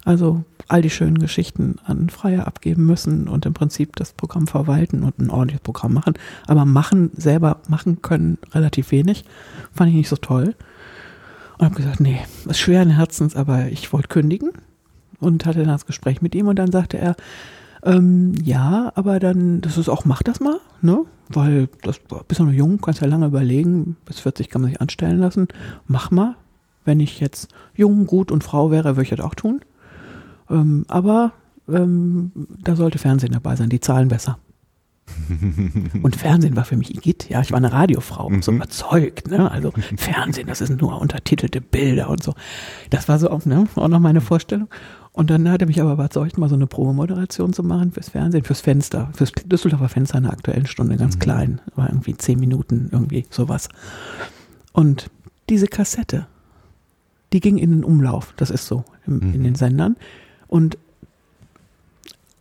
Also 0.06 0.44
all 0.68 0.82
die 0.82 0.90
schönen 0.90 1.18
Geschichten 1.18 1.76
an 1.84 2.10
Freier 2.10 2.48
abgeben 2.48 2.86
müssen 2.86 3.28
und 3.28 3.46
im 3.46 3.54
Prinzip 3.54 3.96
das 3.96 4.14
Programm 4.14 4.48
verwalten 4.48 5.04
und 5.04 5.20
ein 5.20 5.30
ordentliches 5.30 5.64
Programm 5.64 5.94
machen. 5.94 6.14
Aber 6.48 6.64
machen, 6.64 7.12
selber 7.18 7.58
machen 7.68 8.02
können 8.02 8.38
relativ 8.54 8.92
wenig. 8.92 9.26
Fand 9.74 9.90
ich 9.90 9.96
nicht 9.96 10.10
so 10.10 10.16
toll. 10.16 10.56
Und 11.58 11.66
habe 11.66 11.76
gesagt, 11.76 12.00
nee, 12.00 12.20
ist 12.46 12.60
schweren 12.60 12.92
Herzens, 12.92 13.36
aber 13.36 13.68
ich 13.68 13.92
wollte 13.92 14.08
kündigen. 14.08 14.52
Und 15.20 15.46
hatte 15.46 15.60
dann 15.60 15.70
das 15.70 15.86
Gespräch 15.86 16.22
mit 16.22 16.36
ihm 16.36 16.48
und 16.48 16.58
dann 16.58 16.72
sagte 16.72 16.98
er, 16.98 17.16
ähm, 17.84 18.34
ja, 18.44 18.92
aber 18.96 19.20
dann, 19.20 19.62
das 19.62 19.78
ist 19.78 19.90
auch, 19.90 20.06
mach 20.06 20.24
das 20.24 20.40
mal, 20.40 20.60
ne? 20.82 21.06
Weil 21.30 21.70
das 21.82 22.00
bist 22.28 22.40
ja 22.40 22.46
noch 22.46 22.52
jung, 22.52 22.80
kannst 22.80 23.02
ja 23.02 23.08
lange 23.08 23.28
überlegen, 23.28 23.96
bis 24.06 24.20
40 24.20 24.50
kann 24.50 24.62
man 24.62 24.72
sich 24.72 24.82
anstellen 24.82 25.20
lassen. 25.20 25.48
Mach 25.88 26.12
mal. 26.12 26.36
Wenn 26.84 27.00
ich 27.00 27.20
jetzt 27.20 27.48
jung, 27.74 28.06
gut 28.06 28.32
und 28.32 28.44
Frau 28.44 28.70
wäre, 28.70 28.96
würde 28.96 29.04
ich 29.04 29.10
das 29.10 29.20
auch 29.20 29.34
tun. 29.34 29.62
Ähm, 30.50 30.86
aber 30.88 31.34
ähm, 31.68 32.32
da 32.62 32.76
sollte 32.76 32.98
Fernsehen 33.00 33.32
dabei 33.34 33.56
sein, 33.56 33.70
die 33.70 33.80
zahlen 33.80 34.08
besser. 34.10 34.38
und 36.02 36.16
Fernsehen 36.16 36.56
war 36.56 36.66
für 36.66 36.78
mich 36.78 36.96
Igitt. 36.96 37.30
Ja, 37.30 37.42
ich 37.42 37.52
war 37.52 37.58
eine 37.58 37.72
Radiofrau, 37.72 38.32
so 38.42 38.52
Mhm. 38.52 38.58
überzeugt. 38.58 39.28
Ne? 39.30 39.50
Also 39.52 39.72
Fernsehen, 39.98 40.48
das 40.48 40.60
sind 40.60 40.82
nur 40.82 41.00
untertitelte 41.00 41.62
Bilder 41.62 42.10
und 42.10 42.24
so. 42.24 42.34
Das 42.90 43.08
war 43.08 43.20
so 43.20 43.30
auch, 43.30 43.46
ne, 43.46 43.66
auch 43.76 43.88
noch 43.88 44.00
meine 44.00 44.22
Vorstellung. 44.22 44.68
Und 45.12 45.30
dann 45.30 45.50
hat 45.50 45.62
er 45.62 45.68
mich 45.68 45.80
aber 45.80 45.94
überzeugt, 45.94 46.38
mal 46.38 46.50
so 46.50 46.56
eine 46.56 46.68
Probemoderation 46.68 47.54
zu 47.54 47.64
machen 47.64 47.92
fürs 47.92 48.10
Fernsehen, 48.10 48.44
fürs 48.44 48.62
Fenster, 48.62 49.10
fürs 49.14 49.32
Düsseldorfer 49.32 49.90
Fenster 49.90 50.18
in 50.18 50.24
der 50.24 50.34
aktuellen 50.34 50.66
Stunde, 50.66 50.98
ganz 50.98 51.16
Mhm. 51.16 51.20
klein. 51.20 51.62
War 51.76 51.88
irgendwie 51.90 52.18
zehn 52.18 52.40
Minuten, 52.40 52.90
irgendwie 52.92 53.26
sowas. 53.30 53.70
Und 54.74 55.10
diese 55.50 55.68
Kassette, 55.68 56.28
die 57.32 57.40
ging 57.40 57.58
in 57.58 57.70
den 57.72 57.84
Umlauf. 57.84 58.34
Das 58.38 58.50
ist 58.50 58.66
so 58.68 58.84
im, 59.08 59.22
in 59.22 59.40
Mhm. 59.40 59.44
den 59.44 59.56
Sendern. 59.56 59.96
Und 60.56 60.78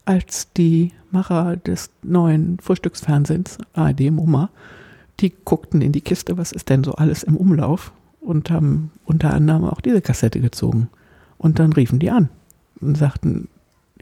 als 0.05 0.53
die 0.53 0.93
Macher 1.11 1.57
des 1.57 1.91
neuen 2.05 2.61
Frühstücksfernsehens, 2.61 3.59
ARD 3.73 4.13
MoMA, 4.13 4.51
die 5.19 5.33
guckten 5.45 5.83
in 5.83 5.91
die 5.91 6.01
Kiste, 6.01 6.39
was 6.39 6.53
ist 6.53 6.69
denn 6.69 6.85
so 6.85 6.93
alles 6.93 7.25
im 7.25 7.37
Umlauf 7.37 7.91
und 8.21 8.51
haben 8.51 8.93
unter 9.05 9.35
anderem 9.35 9.65
auch 9.65 9.81
diese 9.81 10.01
Kassette 10.01 10.41
gezogen. 10.41 10.91
Und 11.39 11.59
dann 11.59 11.73
riefen 11.73 11.99
die 11.99 12.13
an 12.13 12.29
und 12.81 12.97
sagten, 12.97 13.49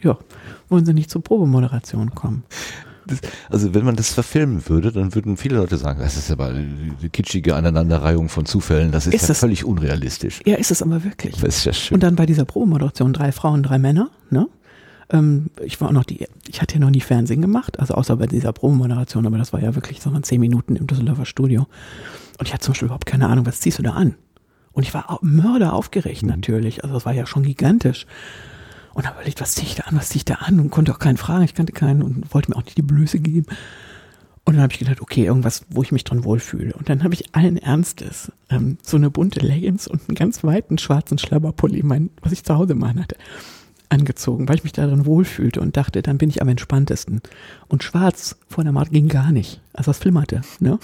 ja, 0.02 0.18
wollen 0.68 0.84
Sie 0.84 0.92
nicht 0.92 1.08
zur 1.08 1.24
Probemoderation 1.24 2.14
kommen? 2.14 2.44
Das, 3.06 3.20
also 3.50 3.74
wenn 3.74 3.84
man 3.84 3.96
das 3.96 4.12
verfilmen 4.14 4.68
würde, 4.68 4.92
dann 4.92 5.14
würden 5.14 5.36
viele 5.36 5.56
Leute 5.56 5.76
sagen, 5.76 6.00
das 6.00 6.16
ist 6.16 6.30
aber 6.30 6.48
eine 6.48 7.08
kitschige 7.12 7.56
Aneinanderreihung 7.56 8.28
von 8.28 8.46
Zufällen, 8.46 8.92
das 8.92 9.06
ist, 9.06 9.14
Ist 9.14 9.22
ja 9.22 9.28
das- 9.28 9.40
völlig 9.40 9.64
unrealistisch. 9.64 10.40
Ja, 10.46 10.56
ist 10.56 10.70
es 10.70 10.82
aber 10.82 11.04
wirklich. 11.04 11.36
Das 11.40 11.56
ist 11.58 11.64
ja 11.64 11.72
schön. 11.72 11.94
Und 11.96 12.02
dann 12.02 12.16
bei 12.16 12.26
dieser 12.26 12.44
Probemoderation 12.44 13.12
drei 13.12 13.32
Frauen, 13.32 13.62
drei 13.62 13.78
Männer, 13.78 14.10
ne? 14.30 14.48
Ähm, 15.10 15.50
ich 15.64 15.80
war 15.80 15.88
auch 15.88 15.92
noch 15.92 16.04
die, 16.04 16.26
ich 16.48 16.62
hatte 16.62 16.74
ja 16.74 16.80
noch 16.80 16.90
nie 16.90 17.00
Fernsehen 17.00 17.42
gemacht, 17.42 17.78
also 17.80 17.94
außer 17.94 18.16
bei 18.16 18.26
dieser 18.26 18.52
Probemoderation, 18.52 19.26
aber 19.26 19.36
das 19.38 19.52
war 19.52 19.60
ja 19.60 19.74
wirklich 19.74 20.00
so 20.00 20.12
waren 20.12 20.22
zehn 20.22 20.40
Minuten 20.40 20.76
im 20.76 20.86
Düsseldorfer 20.86 21.26
Studio. 21.26 21.66
Und 22.38 22.46
ich 22.48 22.54
hatte 22.54 22.64
zum 22.64 22.72
Beispiel 22.72 22.86
überhaupt 22.86 23.06
keine 23.06 23.28
Ahnung, 23.28 23.44
was 23.44 23.60
ziehst 23.60 23.78
du 23.78 23.82
da 23.82 23.90
an? 23.92 24.14
Und 24.72 24.84
ich 24.84 24.94
war 24.94 25.18
mörder 25.20 25.74
aufgeregt 25.74 26.22
natürlich, 26.22 26.82
also 26.82 26.94
das 26.94 27.04
war 27.04 27.12
ja 27.12 27.26
schon 27.26 27.42
gigantisch. 27.42 28.06
Und 28.94 29.06
habe 29.06 29.16
überlegt, 29.16 29.40
was 29.40 29.54
ziehe 29.54 29.66
ich 29.66 29.74
da 29.74 29.84
an, 29.84 29.96
was 29.96 30.10
ziehe 30.10 30.18
ich 30.18 30.24
da 30.24 30.34
an? 30.34 30.60
Und 30.60 30.70
konnte 30.70 30.92
auch 30.92 30.98
keinen 30.98 31.16
fragen, 31.16 31.44
ich 31.44 31.54
kannte 31.54 31.72
keinen 31.72 32.02
und 32.02 32.32
wollte 32.34 32.50
mir 32.50 32.56
auch 32.56 32.64
nicht 32.64 32.76
die 32.76 32.82
Blöße 32.82 33.18
geben. 33.20 33.46
Und 34.44 34.54
dann 34.54 34.62
habe 34.62 34.72
ich 34.72 34.80
gedacht, 34.80 35.00
okay, 35.00 35.24
irgendwas, 35.24 35.64
wo 35.70 35.82
ich 35.82 35.92
mich 35.92 36.04
drin 36.04 36.24
wohlfühle. 36.24 36.74
Und 36.74 36.88
dann 36.88 37.04
habe 37.04 37.14
ich 37.14 37.34
allen 37.34 37.56
Ernstes 37.56 38.32
ähm, 38.50 38.76
so 38.82 38.96
eine 38.96 39.08
bunte 39.08 39.40
Leggings 39.40 39.86
und 39.86 40.08
einen 40.08 40.16
ganz 40.16 40.42
weiten 40.42 40.78
schwarzen 40.78 41.18
Schlabberpulli, 41.18 41.82
mein, 41.84 42.10
was 42.22 42.32
ich 42.32 42.44
zu 42.44 42.56
Hause 42.56 42.74
mal 42.74 42.94
hatte, 42.94 43.16
angezogen, 43.88 44.48
weil 44.48 44.56
ich 44.56 44.64
mich 44.64 44.72
darin 44.72 45.06
wohlfühlte 45.06 45.60
und 45.60 45.76
dachte, 45.76 46.02
dann 46.02 46.18
bin 46.18 46.28
ich 46.28 46.42
am 46.42 46.48
entspanntesten. 46.48 47.20
Und 47.68 47.84
schwarz 47.84 48.36
vor 48.48 48.64
der 48.64 48.72
Maut 48.72 48.90
ging 48.90 49.08
gar 49.08 49.30
nicht. 49.30 49.60
Also 49.72 49.90
das 49.90 49.98
flimmerte, 49.98 50.42
ne? 50.58 50.78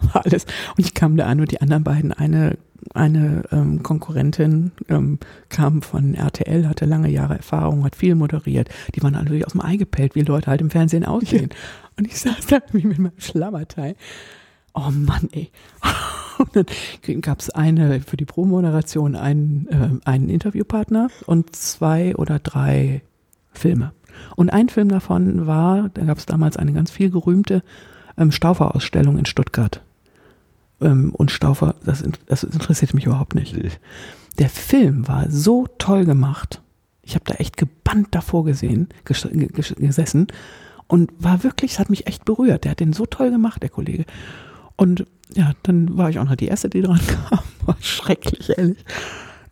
War 0.00 0.24
alles. 0.24 0.44
Und 0.76 0.84
ich 0.84 0.94
kam 0.94 1.16
da 1.16 1.26
an 1.26 1.40
und 1.40 1.50
die 1.50 1.60
anderen 1.60 1.84
beiden, 1.84 2.12
eine, 2.12 2.58
eine 2.94 3.44
ähm, 3.50 3.82
Konkurrentin 3.82 4.72
ähm, 4.88 5.18
kam 5.48 5.82
von 5.82 6.14
RTL, 6.14 6.68
hatte 6.68 6.84
lange 6.84 7.08
Jahre 7.08 7.36
Erfahrung, 7.36 7.84
hat 7.84 7.96
viel 7.96 8.14
moderiert. 8.14 8.68
Die 8.94 9.02
waren 9.02 9.14
alle 9.14 9.44
aus 9.46 9.52
dem 9.52 9.62
Ei 9.62 9.76
gepellt, 9.76 10.14
wie 10.14 10.22
Leute 10.22 10.48
halt 10.48 10.60
im 10.60 10.70
Fernsehen 10.70 11.04
aussehen. 11.04 11.50
Und 11.96 12.06
ich 12.06 12.18
saß 12.18 12.46
da 12.48 12.58
wie 12.72 12.86
mit 12.86 12.98
meinem 12.98 13.18
Schlammerteil. 13.18 13.96
Oh 14.74 14.90
Mann, 14.90 15.28
ey. 15.32 15.50
Und 16.38 16.54
dann 16.54 17.20
gab 17.22 17.40
es 17.40 17.48
eine 17.48 18.00
für 18.00 18.18
die 18.18 18.26
Pro-Moderation 18.26 19.16
einen, 19.16 19.66
äh, 19.70 20.08
einen 20.08 20.28
Interviewpartner 20.28 21.08
und 21.24 21.56
zwei 21.56 22.14
oder 22.14 22.38
drei 22.38 23.00
Filme. 23.52 23.92
Und 24.34 24.50
ein 24.50 24.68
Film 24.68 24.90
davon 24.90 25.46
war, 25.46 25.88
da 25.94 26.04
gab 26.04 26.18
es 26.18 26.26
damals 26.26 26.58
eine 26.58 26.74
ganz 26.74 26.90
viel 26.90 27.10
gerühmte 27.10 27.62
ähm, 28.18 28.32
Staufer-Ausstellung 28.32 29.18
in 29.18 29.26
Stuttgart. 29.26 29.82
Ähm, 30.80 31.14
und 31.14 31.30
Staufer, 31.30 31.74
das, 31.84 32.04
das 32.26 32.44
interessiert 32.44 32.94
mich 32.94 33.06
überhaupt 33.06 33.34
nicht. 33.34 33.56
Der 34.38 34.48
Film 34.48 35.08
war 35.08 35.30
so 35.30 35.66
toll 35.78 36.04
gemacht. 36.04 36.62
Ich 37.02 37.14
habe 37.14 37.24
da 37.26 37.34
echt 37.34 37.56
gebannt 37.56 38.08
davor 38.10 38.44
gesehen, 38.44 38.88
ges 39.04 39.28
ges 39.30 39.74
gesessen 39.76 40.26
und 40.88 41.12
war 41.18 41.44
wirklich, 41.44 41.72
es 41.72 41.78
hat 41.78 41.90
mich 41.90 42.06
echt 42.06 42.24
berührt. 42.24 42.64
Der 42.64 42.72
hat 42.72 42.80
den 42.80 42.92
so 42.92 43.06
toll 43.06 43.30
gemacht, 43.30 43.62
der 43.62 43.70
Kollege. 43.70 44.04
Und 44.76 45.06
ja, 45.34 45.52
dann 45.62 45.96
war 45.96 46.10
ich 46.10 46.18
auch 46.18 46.24
noch 46.24 46.36
die 46.36 46.46
erste, 46.46 46.68
die 46.68 46.82
dran 46.82 47.00
kam. 47.06 47.40
War 47.66 47.76
schrecklich, 47.80 48.56
ehrlich. 48.56 48.84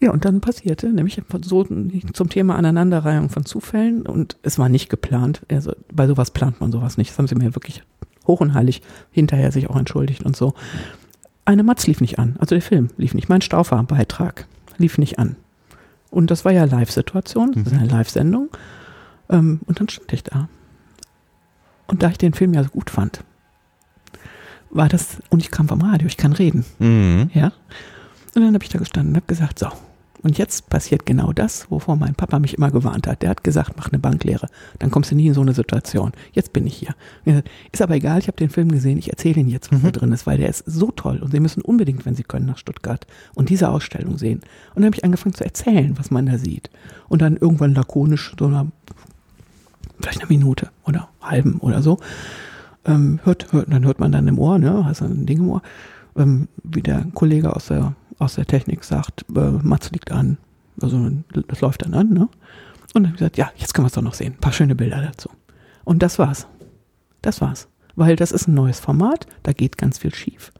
Ja, 0.01 0.13
und 0.13 0.25
dann 0.25 0.41
passierte, 0.41 0.93
nämlich 0.93 1.21
so 1.43 1.65
zum 1.65 2.29
Thema 2.29 2.57
Aneinanderreihung 2.57 3.31
von 3.31 3.45
Zufällen 3.45 4.07
und 4.07 4.37
es 4.43 4.59
war 4.59 4.69
nicht 4.69 4.91
geplant. 4.91 5.43
Also 5.51 5.73
bei 5.93 6.07
sowas 6.07 6.31
plant 6.31 6.61
man 6.61 6.71
sowas 6.71 6.99
nicht. 6.99 7.11
Das 7.11 7.19
haben 7.19 7.27
sie 7.27 7.35
mir 7.35 7.55
wirklich 7.55 7.83
hoch 8.27 8.41
und 8.41 8.55
heilig 8.55 8.83
hinterher 9.11 9.51
sich 9.51 9.71
auch 9.71 9.77
entschuldigt 9.77 10.23
und 10.23 10.37
so. 10.37 10.55
Eine 11.45 11.63
Matz 11.63 11.87
lief 11.87 12.01
nicht 12.01 12.19
an, 12.19 12.37
also 12.39 12.55
der 12.55 12.63
Film 12.63 12.89
lief 12.97 13.15
nicht. 13.15 13.29
Mein 13.29 13.43
Staufer-Beitrag 13.43 14.47
lief 14.79 14.99
nicht 14.99 15.19
an. 15.19 15.37
Und 16.11 16.31
das 16.31 16.45
war 16.45 16.53
ja 16.53 16.65
Live-Situation, 16.65 17.53
das 17.53 17.73
ist 17.73 17.79
eine 17.79 17.89
Live-Sendung. 17.89 18.49
Ähm, 19.29 19.61
und 19.67 19.81
dann 19.81 19.89
stand 19.89 20.13
ich 20.13 20.23
da. 20.23 20.49
Und 21.87 22.03
da 22.03 22.09
ich 22.09 22.19
den 22.19 22.35
Film 22.35 22.55
ja 22.55 22.63
so 22.63 22.71
gut 22.71 22.89
fand, 22.89 23.25
war 24.71 24.89
das, 24.89 25.19
und 25.31 25.41
ich 25.41 25.51
kam 25.51 25.69
vom 25.69 25.83
Radio, 25.83 26.07
ich 26.07 26.17
kann 26.17 26.33
reden. 26.33 26.65
Mhm. 26.79 27.31
Ja. 27.35 27.53
Und 28.35 28.43
dann 28.43 28.55
habe 28.55 28.65
ich 28.65 28.71
da 28.71 28.79
gestanden 28.79 29.13
und 29.13 29.17
habe 29.17 29.27
gesagt, 29.27 29.59
so, 29.59 29.69
und 30.25 30.39
jetzt 30.39 30.71
passiert 30.71 31.05
genau 31.05 31.35
das, 31.35 31.71
wovor 31.71 31.97
mein 31.97 32.15
Papa 32.15 32.39
mich 32.39 32.57
immer 32.57 32.71
gewarnt 32.71 33.07
hat. 33.07 33.21
Der 33.21 33.29
hat 33.29 33.45
gesagt, 33.45 33.75
mach 33.77 33.91
eine 33.91 33.99
Banklehre, 33.99 34.49
dann 34.79 34.91
kommst 34.91 35.11
du 35.11 35.15
nie 35.15 35.27
in 35.27 35.35
so 35.35 35.43
eine 35.43 35.53
Situation. 35.53 36.13
Jetzt 36.33 36.55
bin 36.55 36.67
ich 36.67 36.75
hier. 36.75 36.95
Gesagt, 37.27 37.51
Ist 37.73 37.83
aber 37.83 37.95
egal, 37.95 38.21
ich 38.21 38.27
habe 38.27 38.39
den 38.39 38.49
Film 38.49 38.73
gesehen, 38.73 38.97
ich 38.97 39.11
erzähle 39.11 39.41
Ihnen 39.41 39.51
jetzt, 39.51 39.71
was 39.71 39.83
da 39.83 39.91
drin 39.91 40.13
ist, 40.13 40.27
weil 40.27 40.39
der 40.39 40.49
ist 40.49 40.65
so 40.67 40.91
toll 40.91 41.19
und 41.19 41.31
Sie 41.31 41.41
müssen 41.41 41.61
unbedingt, 41.61 42.07
wenn 42.07 42.15
Sie 42.15 42.23
können, 42.23 42.47
nach 42.47 42.57
Stuttgart 42.57 43.07
und 43.35 43.51
diese 43.51 43.69
Ausstellung 43.69 44.17
sehen. 44.17 44.41
Und 44.75 44.77
dann 44.77 44.87
habe 44.87 44.97
ich 44.97 45.05
angefangen 45.05 45.35
zu 45.35 45.45
erzählen, 45.45 45.95
was 45.99 46.11
man 46.11 46.25
da 46.25 46.39
sieht. 46.39 46.71
Und 47.09 47.21
dann 47.21 47.37
irgendwann 47.37 47.75
lakonisch, 47.75 48.35
so 48.39 48.47
einer, 48.47 48.67
vielleicht 50.01 50.21
eine 50.21 50.29
Minute 50.29 50.71
oder 50.87 51.11
halben 51.21 51.59
oder 51.59 51.83
so, 51.83 51.99
ähm, 52.87 53.21
hört, 53.25 53.53
hört, 53.53 53.71
dann 53.71 53.85
hört 53.85 53.99
man 53.99 54.11
dann 54.11 54.27
im 54.27 54.39
Ohr, 54.39 54.59
ne, 54.59 54.87
hast 54.87 55.03
ein 55.03 55.27
Ding 55.27 55.41
im 55.41 55.49
Ohr, 55.51 55.63
ähm, 56.17 56.49
wie 56.63 56.83
der 56.83 57.07
Kollege 57.15 57.55
aus 57.55 57.67
der, 57.67 57.95
aus 58.19 58.35
der 58.35 58.47
Technik 58.47 58.85
sagt, 58.85 59.25
äh, 59.35 59.41
Mats 59.63 59.91
liegt 59.93 60.13
an. 60.13 60.39
Also 60.81 61.11
das 61.49 61.61
läuft 61.61 61.83
dann 61.85 61.95
an, 61.95 62.11
ne? 62.11 62.29
Und 62.95 63.03
dann 63.03 63.07
habe 63.07 63.15
ich 63.15 63.19
gesagt, 63.19 63.37
ja, 63.39 63.51
jetzt 63.57 63.75
können 63.75 63.85
wir 63.85 63.89
es 63.89 63.93
doch 63.95 64.03
noch 64.03 64.15
sehen. 64.15 64.35
Ein 64.35 64.41
paar 64.41 64.53
schöne 64.53 64.75
Bilder 64.75 65.03
dazu. 65.03 65.29
Und 65.85 66.03
das 66.03 66.19
war's. 66.19 66.47
Das 67.23 67.41
war's. 67.41 67.69
Weil 67.97 68.17
das 68.17 68.33
ist 68.33 68.49
ein 68.49 68.55
neues 68.55 68.81
Format, 68.81 69.27
da 69.43 69.53
geht 69.53 69.79
ganz 69.79 69.99
viel 69.99 70.15
schief. 70.15 70.53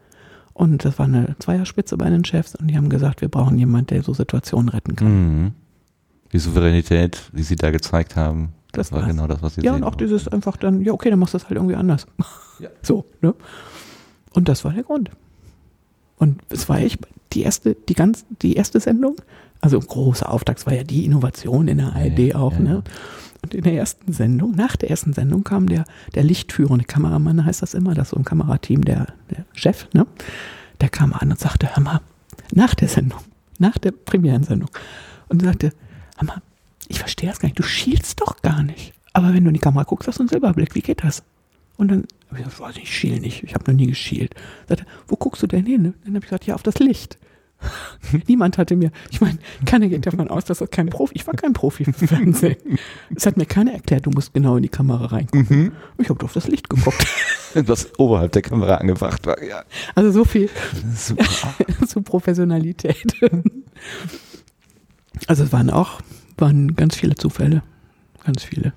Und 0.53 0.85
das 0.85 0.99
war 1.01 1.07
eine 1.07 1.35
Zweierspitze 1.41 1.97
bei 1.97 2.09
den 2.11 2.25
Chefs 2.25 2.55
und 2.55 2.69
die 2.69 2.77
haben 2.77 2.89
gesagt, 2.89 3.21
wir 3.23 3.29
brauchen 3.29 3.59
jemanden, 3.59 3.89
der 3.89 4.03
so 4.05 4.15
Situationen 4.15 4.69
retten 4.69 4.95
kann. 4.95 5.09
Mhm. 5.45 5.53
Die 6.33 6.39
Souveränität, 6.39 7.21
die 7.33 7.43
sie 7.43 7.57
da 7.57 7.71
gezeigt 7.73 8.15
haben, 8.17 8.53
das, 8.73 8.89
Das 8.89 8.93
war 8.93 9.01
war's. 9.01 9.11
genau 9.11 9.27
das, 9.27 9.43
was 9.43 9.55
sie 9.57 9.63
Ja, 9.63 9.73
sehen 9.73 9.83
und 9.83 9.83
auch 9.85 9.93
wollten. 9.93 9.99
dieses 10.05 10.29
einfach 10.29 10.57
dann, 10.57 10.81
ja, 10.83 10.93
okay, 10.93 11.11
dann 11.11 11.19
machst 11.19 11.35
du 11.35 11.39
es 11.39 11.45
halt 11.45 11.57
irgendwie 11.57 11.75
anders. 11.77 12.07
Ja. 12.61 12.69
So, 12.83 13.05
ne? 13.21 13.35
Und 14.33 14.49
das 14.49 14.65
war 14.65 14.73
der 14.73 14.85
Grund. 14.85 15.11
Und 16.25 16.41
es 16.49 16.71
war 16.71 16.79
echt 16.79 17.01
die 17.35 17.43
erste, 17.43 17.77
die 17.87 17.93
ganz, 17.93 18.25
die 18.41 18.55
erste 18.55 18.81
Sendung. 18.81 19.17
Also 19.61 19.79
großer 19.79 20.33
Auftakt, 20.33 20.61
es 20.61 20.67
war 20.67 20.73
ja 20.73 20.83
die 20.83 21.05
Innovation 21.05 21.69
in 21.69 21.77
der 21.77 21.95
ARD 21.95 22.19
ja, 22.19 22.37
auch, 22.37 22.55
ja, 22.55 22.61
ne? 22.61 22.83
Und 23.43 23.55
in 23.55 23.63
der 23.63 23.75
ersten 23.75 24.11
Sendung, 24.11 24.53
nach 24.53 24.75
der 24.77 24.89
ersten 24.89 25.13
Sendung 25.13 25.45
kam 25.45 25.69
der, 25.69 25.85
der 26.15 26.25
lichtführende 26.25 26.87
Kameramann, 26.87 27.45
heißt 27.45 27.61
das 27.61 27.75
immer, 27.75 27.93
das 27.93 28.09
so 28.09 28.17
ein 28.17 28.25
Kamerateam, 28.25 28.87
der, 28.87 29.09
der 29.31 29.45
Chef, 29.53 29.87
ne? 29.93 30.07
Der 30.81 30.89
kam 30.89 31.13
an 31.13 31.31
und 31.31 31.39
sagte, 31.39 31.77
hör 31.77 31.83
mal, 31.83 32.01
nach 32.55 32.75
der 32.75 32.89
Sendung, 32.89 33.21
nach 33.59 33.77
der 33.77 33.91
Premierensendung, 33.91 34.71
und 35.29 35.43
sagte, 35.43 35.73
hör 36.17 36.25
mal, 36.25 36.43
ich 36.89 37.01
verstehe 37.01 37.29
das 37.29 37.39
gar 37.39 37.49
nicht, 37.49 37.59
du 37.59 37.65
schielst 37.65 38.19
doch 38.23 38.41
gar 38.41 38.63
nicht. 38.63 38.95
Aber 39.13 39.35
wenn 39.35 39.45
du 39.45 39.49
in 39.49 39.55
die 39.55 39.61
Kamera 39.61 39.85
guckst, 39.85 40.09
hast 40.09 40.21
du 40.21 40.23
einen 40.23 40.31
Silberblick, 40.31 40.75
wie 40.75 40.81
geht 40.81 41.05
das? 41.05 41.23
Und 41.77 41.91
dann 41.91 42.05
habe 42.29 42.39
ich 42.39 42.45
gesagt, 42.45 42.61
weiß 42.61 42.77
ich 42.77 42.93
schiel 42.93 43.21
nicht, 43.21 43.43
ich 43.43 43.55
habe 43.55 43.71
noch 43.71 43.77
nie 43.77 43.87
geschielt. 43.87 44.35
Sagte, 44.69 44.87
wo 45.09 45.17
guckst 45.17 45.43
du 45.43 45.47
denn 45.47 45.67
hin? 45.67 45.95
Dann 46.05 46.15
habe 46.15 46.19
ich 46.19 46.25
gesagt, 46.25 46.47
ja, 46.47 46.55
auf 46.55 46.63
das 46.63 46.79
Licht. 46.79 47.19
Niemand 48.27 48.59
hatte 48.59 48.77
mir, 48.77 48.91
ich 49.11 49.21
meine, 49.21 49.39
keiner 49.65 49.89
geht 49.89 50.07
davon 50.07 50.29
aus, 50.29 50.45
dass 50.45 50.59
das 50.59 50.71
kein 50.71 50.89
Profi, 50.89 51.15
ich 51.15 51.27
war 51.27 51.35
kein 51.35 51.53
Profi 51.53 51.85
im 51.85 51.95
Fernsehen. 51.95 52.57
Es 53.15 53.27
hat 53.27 53.37
mir 53.37 53.47
keiner 53.47 53.73
erklärt, 53.73 54.07
du 54.07 54.11
musst 54.11 54.35
genau 54.35 54.57
in 54.57 54.63
die 54.63 54.69
Kamera 54.69 55.07
reingucken. 55.07 55.59
Mhm. 55.59 55.73
Ich 55.99 56.09
habe 56.09 56.25
auf 56.25 56.33
das 56.33 56.49
Licht 56.49 56.69
geguckt. 56.69 57.07
Was 57.55 57.97
oberhalb 57.99 58.33
der 58.33 58.43
Kamera 58.43 58.77
angebracht 58.77 59.27
war, 59.27 59.43
ja. 59.43 59.63
Also 59.95 60.11
so 60.11 60.25
viel 60.25 60.51
Super. 60.97 61.25
zu 61.87 62.03
Professionalität. 62.03 63.07
Also 65.29 65.45
es 65.45 65.53
waren 65.53 65.71
auch, 65.71 66.01
waren 66.37 66.75
ganz 66.75 66.97
viele 66.97 67.15
Zufälle. 67.15 67.63
Ganz 68.25 68.43
viele. 68.43 68.73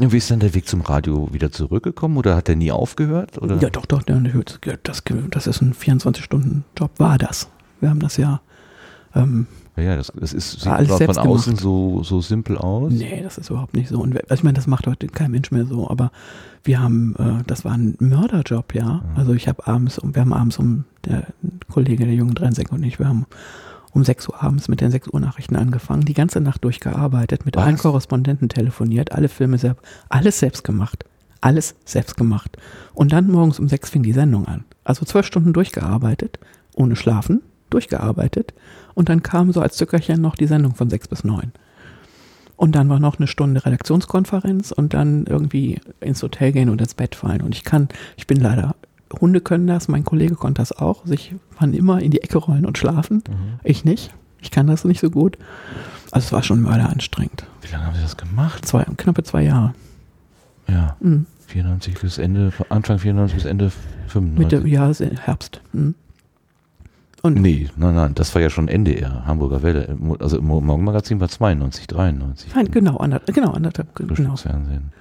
Und 0.00 0.12
wie 0.12 0.16
ist 0.16 0.30
dann 0.30 0.40
der 0.40 0.54
Weg 0.54 0.66
zum 0.66 0.80
Radio 0.80 1.28
wieder 1.32 1.52
zurückgekommen 1.52 2.16
oder 2.16 2.34
hat 2.34 2.48
der 2.48 2.56
nie 2.56 2.72
aufgehört? 2.72 3.40
Oder? 3.40 3.58
Ja, 3.58 3.68
doch, 3.68 3.84
doch, 3.86 4.02
das, 4.02 5.02
das 5.30 5.46
ist 5.46 5.60
ein 5.60 5.74
24-Stunden-Job, 5.74 6.90
war 6.98 7.18
das. 7.18 7.48
Wir 7.80 7.90
haben 7.90 8.00
das 8.00 8.16
ja. 8.16 8.40
Ähm, 9.14 9.46
ja, 9.76 9.96
das, 9.96 10.12
das 10.14 10.32
ist, 10.32 10.60
sieht 10.60 10.72
alles 10.72 10.90
von 10.90 11.18
außen 11.18 11.56
so, 11.56 12.02
so 12.02 12.20
simpel 12.20 12.58
aus. 12.58 12.92
Nee, 12.92 13.20
das 13.22 13.38
ist 13.38 13.50
überhaupt 13.50 13.74
nicht 13.74 13.88
so. 13.88 14.00
Und 14.00 14.14
also 14.16 14.34
ich 14.34 14.42
meine, 14.42 14.56
das 14.56 14.66
macht 14.66 14.86
heute 14.86 15.06
kein 15.08 15.30
Mensch 15.30 15.50
mehr 15.50 15.66
so, 15.66 15.88
aber 15.88 16.12
wir 16.64 16.80
haben, 16.80 17.14
äh, 17.18 17.42
das 17.46 17.64
war 17.64 17.72
ein 17.72 17.96
Mörderjob, 17.98 18.74
ja. 18.74 18.82
ja. 18.82 19.02
Also 19.16 19.34
ich 19.34 19.48
habe 19.48 19.66
abends, 19.66 20.00
wir 20.02 20.20
haben 20.20 20.32
abends 20.32 20.58
um, 20.58 20.84
der 21.04 21.26
Kollege 21.70 22.04
der 22.04 22.14
jungen 22.14 22.34
Drensek 22.34 22.72
und 22.72 22.82
ich, 22.82 22.98
wir 22.98 23.08
haben 23.08 23.26
um 23.92 24.04
6 24.04 24.28
Uhr 24.28 24.42
abends 24.42 24.68
mit 24.68 24.80
den 24.80 24.90
6 24.90 25.08
Uhr 25.08 25.20
Nachrichten 25.20 25.56
angefangen, 25.56 26.04
die 26.04 26.14
ganze 26.14 26.40
Nacht 26.40 26.64
durchgearbeitet, 26.64 27.44
mit 27.44 27.56
Was? 27.56 27.64
allen 27.64 27.78
Korrespondenten 27.78 28.48
telefoniert, 28.48 29.12
alle 29.12 29.28
Filme 29.28 29.58
selbst, 29.58 29.84
alles 30.08 30.38
selbst 30.38 30.64
gemacht. 30.64 31.04
Alles 31.42 31.74
selbst 31.86 32.18
gemacht. 32.18 32.58
Und 32.92 33.12
dann 33.12 33.30
morgens 33.30 33.58
um 33.58 33.68
6 33.68 33.88
fing 33.88 34.02
die 34.02 34.12
Sendung 34.12 34.46
an. 34.46 34.64
Also 34.84 35.06
zwölf 35.06 35.24
Stunden 35.24 35.54
durchgearbeitet, 35.54 36.38
ohne 36.74 36.96
Schlafen, 36.96 37.40
durchgearbeitet. 37.70 38.52
Und 38.94 39.08
dann 39.08 39.22
kam 39.22 39.50
so 39.52 39.62
als 39.62 39.76
Zückerchen 39.76 40.20
noch 40.20 40.34
die 40.34 40.46
Sendung 40.46 40.74
von 40.74 40.90
6 40.90 41.08
bis 41.08 41.24
9. 41.24 41.52
Und 42.56 42.74
dann 42.74 42.90
war 42.90 43.00
noch 43.00 43.18
eine 43.18 43.26
Stunde 43.26 43.64
Redaktionskonferenz 43.64 44.70
und 44.70 44.92
dann 44.92 45.24
irgendwie 45.24 45.80
ins 46.00 46.22
Hotel 46.22 46.52
gehen 46.52 46.68
und 46.68 46.82
ins 46.82 46.92
Bett 46.92 47.14
fallen. 47.14 47.40
Und 47.40 47.54
ich 47.54 47.64
kann, 47.64 47.88
ich 48.18 48.26
bin 48.26 48.38
leider 48.38 48.76
Hunde 49.20 49.40
können 49.40 49.66
das, 49.66 49.88
mein 49.88 50.04
Kollege 50.04 50.34
konnte 50.34 50.62
das 50.62 50.72
auch, 50.72 51.04
sich 51.06 51.34
wann 51.58 51.74
immer 51.74 52.00
in 52.00 52.10
die 52.10 52.22
Ecke 52.22 52.38
rollen 52.38 52.64
und 52.64 52.78
schlafen. 52.78 53.22
Mhm. 53.28 53.60
Ich 53.62 53.84
nicht. 53.84 54.12
Ich 54.40 54.50
kann 54.50 54.66
das 54.66 54.84
nicht 54.84 55.00
so 55.00 55.10
gut. 55.10 55.36
Also 56.10 56.26
es 56.26 56.32
war 56.32 56.42
schon 56.42 56.62
mörderanstrengend. 56.62 57.44
Wie 57.62 57.70
lange 57.70 57.86
haben 57.86 57.94
Sie 57.94 58.02
das 58.02 58.16
gemacht? 58.16 58.64
Zwei, 58.64 58.84
knappe 58.96 59.22
zwei 59.22 59.42
Jahre. 59.42 59.74
Ja. 60.66 60.96
Mhm. 61.00 61.26
94 61.46 61.94
bis 62.00 62.18
Ende, 62.18 62.52
Anfang 62.68 62.98
94 62.98 63.34
bis 63.36 63.44
Ende 63.44 63.72
95. 64.08 64.38
Mitte, 64.38 64.68
ja, 64.68 64.92
Herbst. 65.24 65.60
Mhm. 65.72 65.94
Und 67.22 67.34
nee, 67.40 67.68
nein, 67.76 67.94
nein, 67.94 68.14
das 68.14 68.34
war 68.34 68.40
ja 68.40 68.48
schon 68.48 68.68
NDR, 68.68 69.26
Hamburger 69.26 69.62
Welle. 69.62 69.96
Also 70.20 70.38
im 70.38 70.46
Morgenmagazin 70.46 71.20
war 71.20 71.28
92, 71.28 71.86
93. 71.86 72.54
Nein, 72.54 72.70
genau, 72.70 72.96
anderthalb, 72.96 73.34
genau, 73.34 73.50
anderthalb, 73.52 73.94
genau. 73.94 74.36
Fernsehen. 74.36 74.92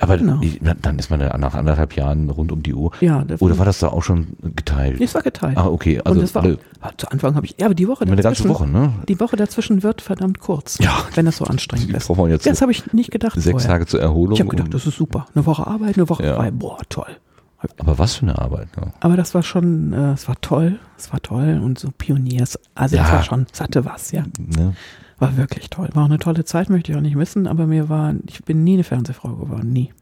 Aber 0.00 0.16
genau. 0.16 0.40
dann 0.80 0.98
ist 0.98 1.10
man 1.10 1.20
ja 1.20 1.36
nach 1.36 1.54
anderthalb 1.54 1.94
Jahren 1.94 2.30
rund 2.30 2.52
um 2.52 2.62
die 2.62 2.74
Uhr. 2.74 2.90
Ja, 3.00 3.24
Oder 3.38 3.58
war 3.58 3.66
das 3.66 3.80
da 3.80 3.88
auch 3.88 4.02
schon 4.02 4.28
geteilt? 4.42 4.98
Es 5.00 5.14
war 5.14 5.22
geteilt. 5.22 5.58
Ah, 5.58 5.66
okay. 5.66 6.00
Also 6.02 6.34
war, 6.34 6.96
zu 6.96 7.10
Anfang 7.10 7.34
habe 7.34 7.44
ich, 7.44 7.56
ja, 7.58 7.66
aber 7.66 7.74
die 7.74 7.86
Woche 7.86 8.06
dazwischen. 8.06 8.22
ganze 8.22 8.48
Woche, 8.48 8.66
ne? 8.66 8.94
Die 9.08 9.20
Woche 9.20 9.36
dazwischen 9.36 9.82
wird 9.82 10.00
verdammt 10.00 10.40
kurz. 10.40 10.78
Ja. 10.78 11.04
Wenn 11.14 11.26
das 11.26 11.36
so 11.36 11.44
anstrengend 11.44 11.94
ist. 11.94 12.08
Ja, 12.08 12.38
das 12.44 12.62
habe 12.62 12.72
ich 12.72 12.92
nicht 12.94 13.10
gedacht. 13.10 13.34
Sechs 13.34 13.50
vorher. 13.50 13.68
Tage 13.68 13.86
zur 13.86 14.00
Erholung. 14.00 14.32
Ich 14.32 14.40
habe 14.40 14.50
gedacht, 14.50 14.72
das 14.72 14.86
ist 14.86 14.96
super. 14.96 15.26
Eine 15.34 15.44
Woche 15.44 15.66
Arbeit, 15.66 15.96
eine 15.96 16.08
Woche 16.08 16.24
ja. 16.24 16.36
frei. 16.36 16.50
Boah, 16.50 16.78
toll. 16.88 17.16
Aber 17.78 17.98
was 17.98 18.14
für 18.16 18.22
eine 18.22 18.38
Arbeit. 18.38 18.74
Ne? 18.76 18.92
Aber 19.00 19.16
das 19.16 19.34
war 19.34 19.42
schon, 19.42 19.92
äh, 19.92 20.12
es 20.12 20.28
war 20.28 20.40
toll. 20.40 20.78
Es 20.96 21.12
war 21.12 21.20
toll 21.20 21.60
und 21.62 21.78
so 21.78 21.90
Pioniers. 21.90 22.58
Also 22.74 22.96
ja. 22.96 23.04
es 23.04 23.12
war 23.12 23.22
schon, 23.22 23.46
es 23.52 23.60
hatte 23.60 23.84
was, 23.84 24.12
ja. 24.12 24.24
Ne? 24.38 24.74
War 25.18 25.36
wirklich 25.36 25.68
toll. 25.68 25.90
War 25.92 26.04
auch 26.04 26.08
eine 26.08 26.18
tolle 26.18 26.44
Zeit, 26.44 26.70
möchte 26.70 26.92
ich 26.92 26.96
auch 26.98 27.02
nicht 27.02 27.16
missen, 27.16 27.46
aber 27.46 27.66
mir 27.66 27.90
war, 27.90 28.14
ich 28.26 28.42
bin 28.44 28.64
nie 28.64 28.74
eine 28.74 28.84
Fernsehfrau 28.84 29.34
geworden, 29.34 29.70
nie. 29.72 29.92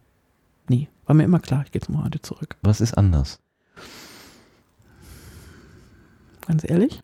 Nie. 0.68 0.88
War 1.06 1.14
mir 1.14 1.24
immer 1.24 1.40
klar, 1.40 1.62
ich 1.64 1.72
gehe 1.72 1.80
zum 1.80 1.96
Radio 1.96 2.20
zurück. 2.20 2.56
Was 2.62 2.80
ist 2.80 2.96
anders? 2.96 3.40
Ganz 6.46 6.68
ehrlich? 6.68 7.00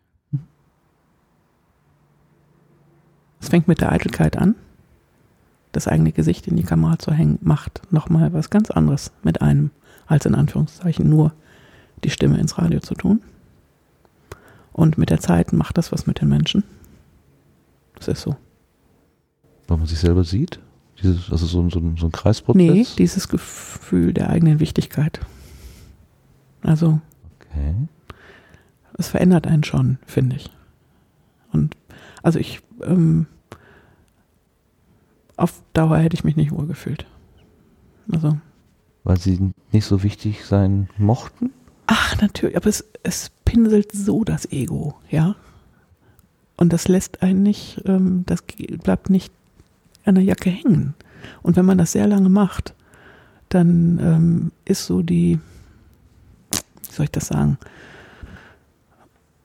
Es 3.41 3.49
fängt 3.49 3.67
mit 3.67 3.81
der 3.81 3.91
Eitelkeit 3.91 4.37
an. 4.37 4.55
Das 5.71 5.87
eigene 5.87 6.13
Gesicht 6.13 6.47
in 6.47 6.55
die 6.55 6.63
Kamera 6.63 6.97
zu 6.97 7.11
hängen, 7.11 7.37
macht 7.41 7.81
nochmal 7.91 8.31
was 8.33 8.49
ganz 8.49 8.71
anderes 8.71 9.11
mit 9.23 9.41
einem, 9.41 9.71
als 10.07 10.25
in 10.25 10.35
Anführungszeichen 10.35 11.07
nur 11.09 11.33
die 12.03 12.09
Stimme 12.09 12.37
ins 12.37 12.57
Radio 12.57 12.79
zu 12.79 12.93
tun. 12.95 13.21
Und 14.71 14.97
mit 14.97 15.09
der 15.09 15.19
Zeit 15.19 15.53
macht 15.53 15.77
das 15.77 15.91
was 15.91 16.05
mit 16.05 16.21
den 16.21 16.27
Menschen. 16.27 16.63
Das 17.95 18.07
ist 18.09 18.21
so. 18.21 18.35
Weil 19.67 19.77
man 19.77 19.87
sich 19.87 19.99
selber 19.99 20.23
sieht? 20.23 20.59
Dieses, 21.01 21.31
also 21.31 21.45
so, 21.45 21.69
so, 21.69 21.81
so 21.97 22.05
ein 22.07 22.11
Kreisprozess? 22.11 22.61
Nee, 22.61 22.85
dieses 22.97 23.27
Gefühl 23.27 24.13
der 24.13 24.29
eigenen 24.29 24.59
Wichtigkeit. 24.59 25.19
Also, 26.61 26.99
okay. 27.39 27.75
es 28.97 29.07
verändert 29.07 29.47
einen 29.47 29.63
schon, 29.63 29.97
finde 30.05 30.37
ich. 30.37 30.49
Und 31.51 31.77
also 32.23 32.39
ich, 32.39 32.61
ähm, 32.83 33.27
auf 35.37 35.61
Dauer 35.73 35.97
hätte 35.97 36.15
ich 36.15 36.23
mich 36.23 36.35
nicht 36.35 36.51
wohl 36.51 36.67
gefühlt. 36.67 37.05
Also. 38.11 38.37
Weil 39.05 39.19
sie 39.19 39.53
nicht 39.71 39.85
so 39.85 40.03
wichtig 40.03 40.43
sein 40.43 40.89
mochten? 40.97 41.51
Ach, 41.87 42.19
natürlich, 42.19 42.57
aber 42.57 42.67
es, 42.67 42.83
es 43.03 43.31
pinselt 43.45 43.91
so 43.93 44.23
das 44.23 44.51
Ego, 44.51 44.95
ja. 45.09 45.35
Und 46.57 46.73
das 46.73 46.87
lässt 46.87 47.21
einen 47.21 47.43
nicht, 47.43 47.81
ähm, 47.85 48.23
das 48.25 48.41
bleibt 48.83 49.09
nicht 49.09 49.31
an 50.05 50.15
der 50.15 50.23
Jacke 50.23 50.49
hängen. 50.49 50.95
Und 51.43 51.55
wenn 51.55 51.65
man 51.65 51.77
das 51.77 51.91
sehr 51.91 52.07
lange 52.07 52.29
macht, 52.29 52.73
dann 53.49 53.99
ähm, 54.01 54.51
ist 54.65 54.85
so 54.85 55.01
die, 55.01 55.39
wie 56.51 56.91
soll 56.91 57.05
ich 57.05 57.11
das 57.11 57.27
sagen? 57.27 57.57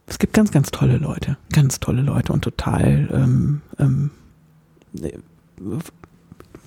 Es 0.07 0.19
gibt 0.19 0.33
ganz, 0.33 0.51
ganz 0.51 0.71
tolle 0.71 0.97
Leute, 0.97 1.37
ganz 1.53 1.81
tolle 1.81 2.03
Leute 2.03 2.33
und 2.33 2.43
total 2.43 3.09
ähm, 3.13 3.61
ähm, 3.79 4.11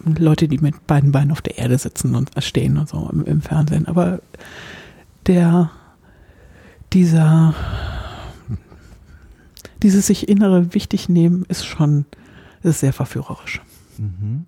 Leute, 0.05 0.47
die 0.47 0.57
mit 0.57 0.85
beiden 0.87 1.11
Beinen 1.11 1.31
auf 1.31 1.41
der 1.41 1.57
Erde 1.57 1.77
sitzen 1.77 2.15
und 2.15 2.31
stehen 2.39 2.77
und 2.77 2.89
so 2.89 3.09
im, 3.11 3.23
im 3.25 3.41
Fernsehen. 3.41 3.87
Aber 3.87 4.19
der, 5.27 5.71
dieser, 6.91 7.55
dieses 9.81 10.07
sich 10.07 10.27
innere 10.27 10.73
wichtig 10.73 11.09
nehmen 11.09 11.45
ist 11.47 11.65
schon, 11.65 12.05
ist 12.63 12.81
sehr 12.81 12.93
verführerisch. 12.93 13.61
Mhm. 13.97 14.45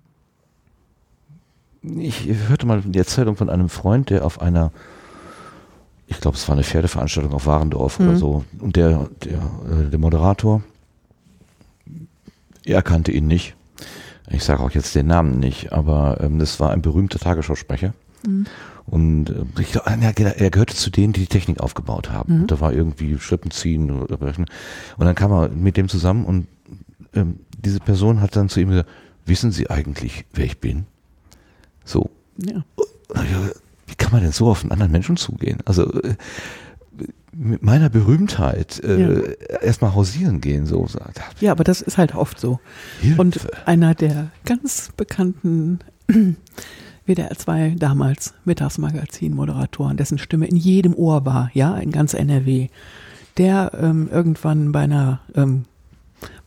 Ich 1.98 2.28
hörte 2.48 2.66
mal 2.66 2.80
die 2.80 2.98
Erzählung 2.98 3.36
von 3.36 3.48
einem 3.48 3.68
Freund, 3.68 4.10
der 4.10 4.24
auf 4.24 4.40
einer, 4.40 4.72
ich 6.06 6.20
glaube, 6.20 6.36
es 6.36 6.48
war 6.48 6.54
eine 6.54 6.64
Pferdeveranstaltung 6.64 7.32
auf 7.32 7.46
Warendorf 7.46 7.98
mhm. 7.98 8.08
oder 8.08 8.16
so, 8.16 8.44
und 8.58 8.76
der, 8.76 9.08
der, 9.24 9.38
äh, 9.38 9.90
der 9.90 9.98
Moderator, 9.98 10.62
er 12.64 12.82
kannte 12.82 13.12
ihn 13.12 13.28
nicht. 13.28 13.55
Ich 14.28 14.44
sage 14.44 14.62
auch 14.62 14.70
jetzt 14.70 14.94
den 14.94 15.06
Namen 15.06 15.38
nicht, 15.38 15.72
aber 15.72 16.18
ähm, 16.20 16.38
das 16.38 16.58
war 16.60 16.70
ein 16.70 16.82
berühmter 16.82 17.18
Tagesschausprecher. 17.18 17.94
Mhm. 18.26 18.46
Und 18.86 19.30
äh, 19.30 19.44
ich 19.60 19.72
glaub, 19.72 19.86
er 19.86 20.50
gehörte 20.50 20.74
zu 20.74 20.90
denen, 20.90 21.12
die 21.12 21.20
die 21.20 21.26
Technik 21.26 21.60
aufgebaut 21.60 22.10
haben. 22.10 22.40
Mhm. 22.40 22.46
Da 22.46 22.60
war 22.60 22.72
irgendwie 22.72 23.18
Schlippenziehen 23.18 23.90
oder 23.90 24.20
und 24.20 24.48
dann 24.98 25.14
kam 25.14 25.32
er 25.32 25.48
mit 25.48 25.76
dem 25.76 25.88
zusammen 25.88 26.24
und 26.24 26.46
ähm, 27.14 27.40
diese 27.58 27.80
Person 27.80 28.20
hat 28.20 28.36
dann 28.36 28.48
zu 28.48 28.60
ihm 28.60 28.70
gesagt, 28.70 28.88
wissen 29.24 29.50
Sie 29.50 29.70
eigentlich, 29.70 30.24
wer 30.32 30.44
ich 30.44 30.60
bin? 30.60 30.86
So. 31.84 32.10
Ja. 32.38 32.64
Wie 33.86 33.94
kann 33.94 34.12
man 34.12 34.22
denn 34.22 34.32
so 34.32 34.48
auf 34.48 34.62
einen 34.62 34.72
anderen 34.72 34.92
Menschen 34.92 35.16
zugehen? 35.16 35.58
Also 35.64 35.92
äh, 36.02 36.16
mit 37.38 37.62
meiner 37.62 37.90
Berühmtheit 37.90 38.82
äh, 38.82 39.00
ja. 39.00 39.58
erstmal 39.60 39.94
hausieren 39.94 40.40
gehen, 40.40 40.66
so 40.66 40.86
sagt. 40.86 41.20
Ja, 41.40 41.52
aber 41.52 41.64
das 41.64 41.80
ist 41.80 41.98
halt 41.98 42.14
oft 42.14 42.40
so. 42.40 42.60
Hilfe. 43.00 43.20
Und 43.20 43.40
einer 43.66 43.94
der 43.94 44.30
ganz 44.44 44.90
bekannten 44.96 45.80
WDR 47.06 47.30
2 47.30 47.76
damals 47.78 48.34
Mittagsmagazin-Moderatoren, 48.44 49.96
dessen 49.96 50.18
Stimme 50.18 50.46
in 50.46 50.56
jedem 50.56 50.94
Ohr 50.94 51.24
war, 51.24 51.50
ja, 51.54 51.76
in 51.76 51.92
ganz 51.92 52.14
NRW, 52.14 52.68
der 53.36 53.72
ähm, 53.80 54.08
irgendwann 54.10 54.72
bei 54.72 54.80
einer 54.80 55.20
ähm, 55.34 55.66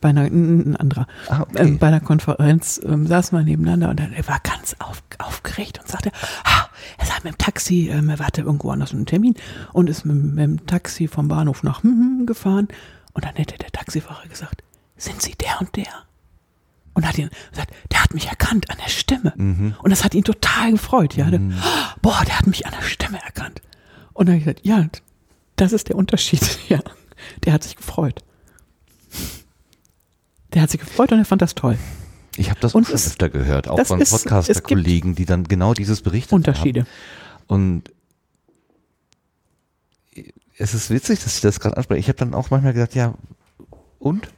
bei 0.00 0.08
einer, 0.08 0.22
ein 0.22 0.76
anderer, 0.76 1.06
ah, 1.28 1.42
okay. 1.42 1.62
ähm, 1.62 1.78
bei 1.78 1.86
einer 1.88 2.00
Konferenz 2.00 2.80
ähm, 2.84 3.06
saßen 3.06 3.38
wir 3.38 3.44
nebeneinander 3.44 3.90
und 3.90 4.00
dann, 4.00 4.12
er 4.12 4.26
war 4.26 4.40
ganz 4.40 4.74
auf, 4.78 5.02
aufgeregt 5.18 5.78
und 5.80 5.88
sagte, 5.88 6.10
ah, 6.44 6.66
er 6.98 7.06
sei 7.06 7.14
mit 7.22 7.34
dem 7.34 7.38
Taxi, 7.38 7.88
ähm, 7.90 8.08
er 8.08 8.18
warte 8.18 8.42
irgendwo 8.42 8.70
anders 8.70 8.92
einen 8.92 9.06
Termin 9.06 9.34
und 9.72 9.90
ist 9.90 10.04
mit, 10.04 10.16
mit, 10.16 10.44
dem 10.44 10.66
Taxi 10.66 11.08
vom 11.08 11.28
Bahnhof 11.28 11.62
nach 11.62 11.82
hm, 11.82 11.90
hm, 11.90 12.26
gefahren 12.26 12.68
und 13.12 13.24
dann 13.24 13.34
hätte 13.34 13.58
der 13.58 13.70
Taxifahrer 13.70 14.28
gesagt, 14.28 14.62
sind 14.96 15.22
Sie 15.22 15.34
der 15.34 15.60
und 15.60 15.74
der? 15.76 15.86
Und 16.92 17.06
hat 17.06 17.16
ihn 17.18 17.30
gesagt, 17.50 17.72
der 17.90 18.02
hat 18.02 18.14
mich 18.14 18.26
erkannt 18.26 18.68
an 18.70 18.76
der 18.82 18.90
Stimme. 18.90 19.32
Mhm. 19.36 19.74
Und 19.82 19.90
das 19.90 20.04
hat 20.04 20.14
ihn 20.14 20.24
total 20.24 20.72
gefreut. 20.72 21.14
Ja, 21.14 21.26
mhm. 21.26 21.54
boah, 22.02 22.22
der 22.26 22.38
hat 22.38 22.46
mich 22.46 22.66
an 22.66 22.72
der 22.78 22.82
Stimme 22.86 23.22
erkannt. 23.22 23.62
Und 24.12 24.26
dann 24.26 24.34
habe 24.34 24.38
ich 24.38 24.44
gesagt, 24.44 24.66
ja, 24.66 24.86
das 25.56 25.72
ist 25.72 25.88
der 25.88 25.96
Unterschied. 25.96 26.40
Ja, 26.68 26.80
der 27.44 27.52
hat 27.52 27.64
sich 27.64 27.76
gefreut. 27.76 28.24
Der 30.52 30.62
hat 30.62 30.70
sich 30.70 30.80
gefreut 30.80 31.12
und 31.12 31.18
er 31.18 31.24
fand 31.24 31.42
das 31.42 31.54
toll. 31.54 31.78
Ich 32.36 32.50
habe 32.50 32.60
das 32.60 32.74
und 32.74 32.84
auch 32.84 32.88
schon 32.88 32.96
öfter 32.96 33.28
gehört, 33.28 33.68
auch 33.68 33.84
von 33.84 33.98
Podcaster-Kollegen, 33.98 35.14
die 35.14 35.24
dann 35.24 35.44
genau 35.44 35.74
dieses 35.74 36.00
berichtet 36.02 36.32
Unterschiede. 36.32 36.80
haben. 36.80 36.88
Und 37.46 37.84
es 40.56 40.74
ist 40.74 40.90
witzig, 40.90 41.22
dass 41.24 41.36
ich 41.36 41.40
das 41.40 41.58
gerade 41.58 41.76
anspreche. 41.76 42.00
Ich 42.00 42.08
habe 42.08 42.18
dann 42.18 42.34
auch 42.34 42.50
manchmal 42.50 42.72
gesagt, 42.72 42.94
ja, 42.94 43.14
und? 43.98 44.28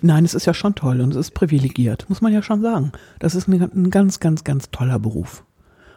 Nein, 0.00 0.24
es 0.24 0.34
ist 0.34 0.46
ja 0.46 0.54
schon 0.54 0.74
toll 0.74 1.00
und 1.00 1.10
es 1.10 1.16
ist 1.16 1.30
privilegiert, 1.32 2.08
muss 2.08 2.20
man 2.20 2.32
ja 2.32 2.42
schon 2.42 2.62
sagen. 2.62 2.92
Das 3.18 3.34
ist 3.34 3.48
ein, 3.48 3.60
ein 3.60 3.90
ganz, 3.90 4.20
ganz, 4.20 4.44
ganz 4.44 4.70
toller 4.70 4.98
Beruf. 4.98 5.44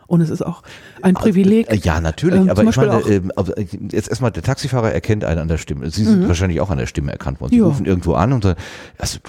Und 0.08 0.22
es 0.22 0.30
ist 0.30 0.46
auch 0.46 0.62
ein 1.02 1.16
Privileg. 1.16 1.70
Äh, 1.70 1.76
ja, 1.78 2.00
natürlich. 2.00 2.42
Ähm, 2.42 2.50
aber 2.50 2.64
ich 2.64 2.76
meine, 2.76 3.00
ähm, 3.08 3.32
äh, 3.36 3.66
jetzt 3.92 4.10
erstmal, 4.10 4.32
der 4.32 4.44
Taxifahrer 4.44 4.92
erkennt 4.92 5.24
einen 5.24 5.40
an 5.40 5.48
der 5.48 5.58
Stimme. 5.58 5.90
Sie 5.90 6.04
sind 6.04 6.22
mhm. 6.22 6.28
wahrscheinlich 6.28 6.62
auch 6.62 6.70
an 6.70 6.78
der 6.78 6.88
Stimme 6.88 7.12
erkannt 7.12 7.42
worden. 7.42 7.52
Sie 7.52 7.60
ja. 7.60 7.66
rufen 7.66 7.86
irgendwo 7.86 8.14
an 8.14 8.34
und 8.34 8.44
sagen, 8.44 8.60
also, 8.98 9.20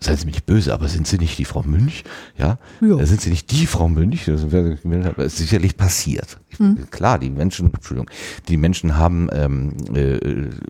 seien 0.00 0.16
Sie 0.16 0.26
mir 0.26 0.32
nicht 0.32 0.46
böse, 0.46 0.72
aber 0.72 0.88
sind 0.88 1.06
Sie 1.06 1.18
nicht 1.18 1.38
die 1.38 1.44
Frau 1.44 1.62
Münch? 1.62 2.04
Ja. 2.36 2.58
Äh, 2.82 3.04
sind 3.06 3.20
Sie 3.20 3.30
nicht 3.30 3.50
die 3.50 3.66
Frau 3.66 3.88
Münch? 3.88 4.26
Das 4.26 4.42
ist 4.42 5.36
sicherlich 5.38 5.76
passiert. 5.76 6.38
Mhm. 6.58 6.90
Klar, 6.90 7.18
die 7.18 7.30
Menschen, 7.30 7.72
Entschuldigung, 7.72 8.10
die 8.48 8.56
Menschen 8.56 8.96
haben 8.96 9.28
ähm, 9.32 9.72
äh, 9.94 10.18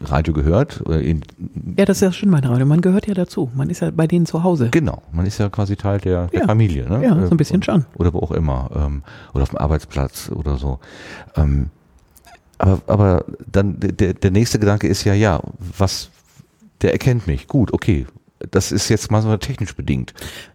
Radio 0.04 0.34
gehört. 0.34 0.80
In, 0.88 1.22
ja, 1.76 1.84
das 1.84 1.98
ist 1.98 2.00
ja 2.02 2.12
schön 2.12 2.30
bei 2.30 2.38
Radio. 2.38 2.66
Man 2.66 2.80
gehört 2.80 3.06
ja 3.06 3.14
dazu. 3.14 3.50
Man 3.54 3.70
ist 3.70 3.80
ja 3.80 3.90
bei 3.90 4.06
denen 4.06 4.26
zu 4.26 4.42
Hause. 4.42 4.68
Genau. 4.70 5.02
Man 5.12 5.26
ist 5.26 5.38
ja 5.38 5.48
quasi 5.48 5.76
Teil 5.76 5.98
der, 6.00 6.28
der 6.28 6.40
ja. 6.40 6.46
Familie. 6.46 6.88
Ne? 6.88 7.02
Ja, 7.02 7.14
so 7.26 7.30
ein 7.30 7.36
bisschen 7.36 7.62
schon. 7.62 7.84
Oder 7.96 8.12
wo 8.12 8.20
auch 8.20 8.32
immer. 8.32 8.70
Ähm, 8.74 9.02
oder 9.32 9.42
auf 9.42 9.50
dem 9.50 9.58
Arbeitsplatz 9.58 10.30
oder 10.30 10.56
so. 10.56 10.78
Ähm, 11.36 11.70
aber, 12.58 12.80
aber 12.86 13.24
dann 13.50 13.76
der, 13.78 14.14
der 14.14 14.30
nächste 14.30 14.58
Gedanke 14.58 14.86
ist 14.86 15.04
ja, 15.04 15.14
ja, 15.14 15.40
was, 15.76 16.10
der 16.82 16.92
erkennt 16.92 17.26
mich. 17.26 17.46
Gut, 17.48 17.72
okay. 17.72 18.06
Das 18.50 18.72
ist 18.72 18.88
jetzt 18.88 19.10
mal 19.10 19.22
so 19.22 19.36
technisch 19.36 19.74
bedingt. 19.74 20.14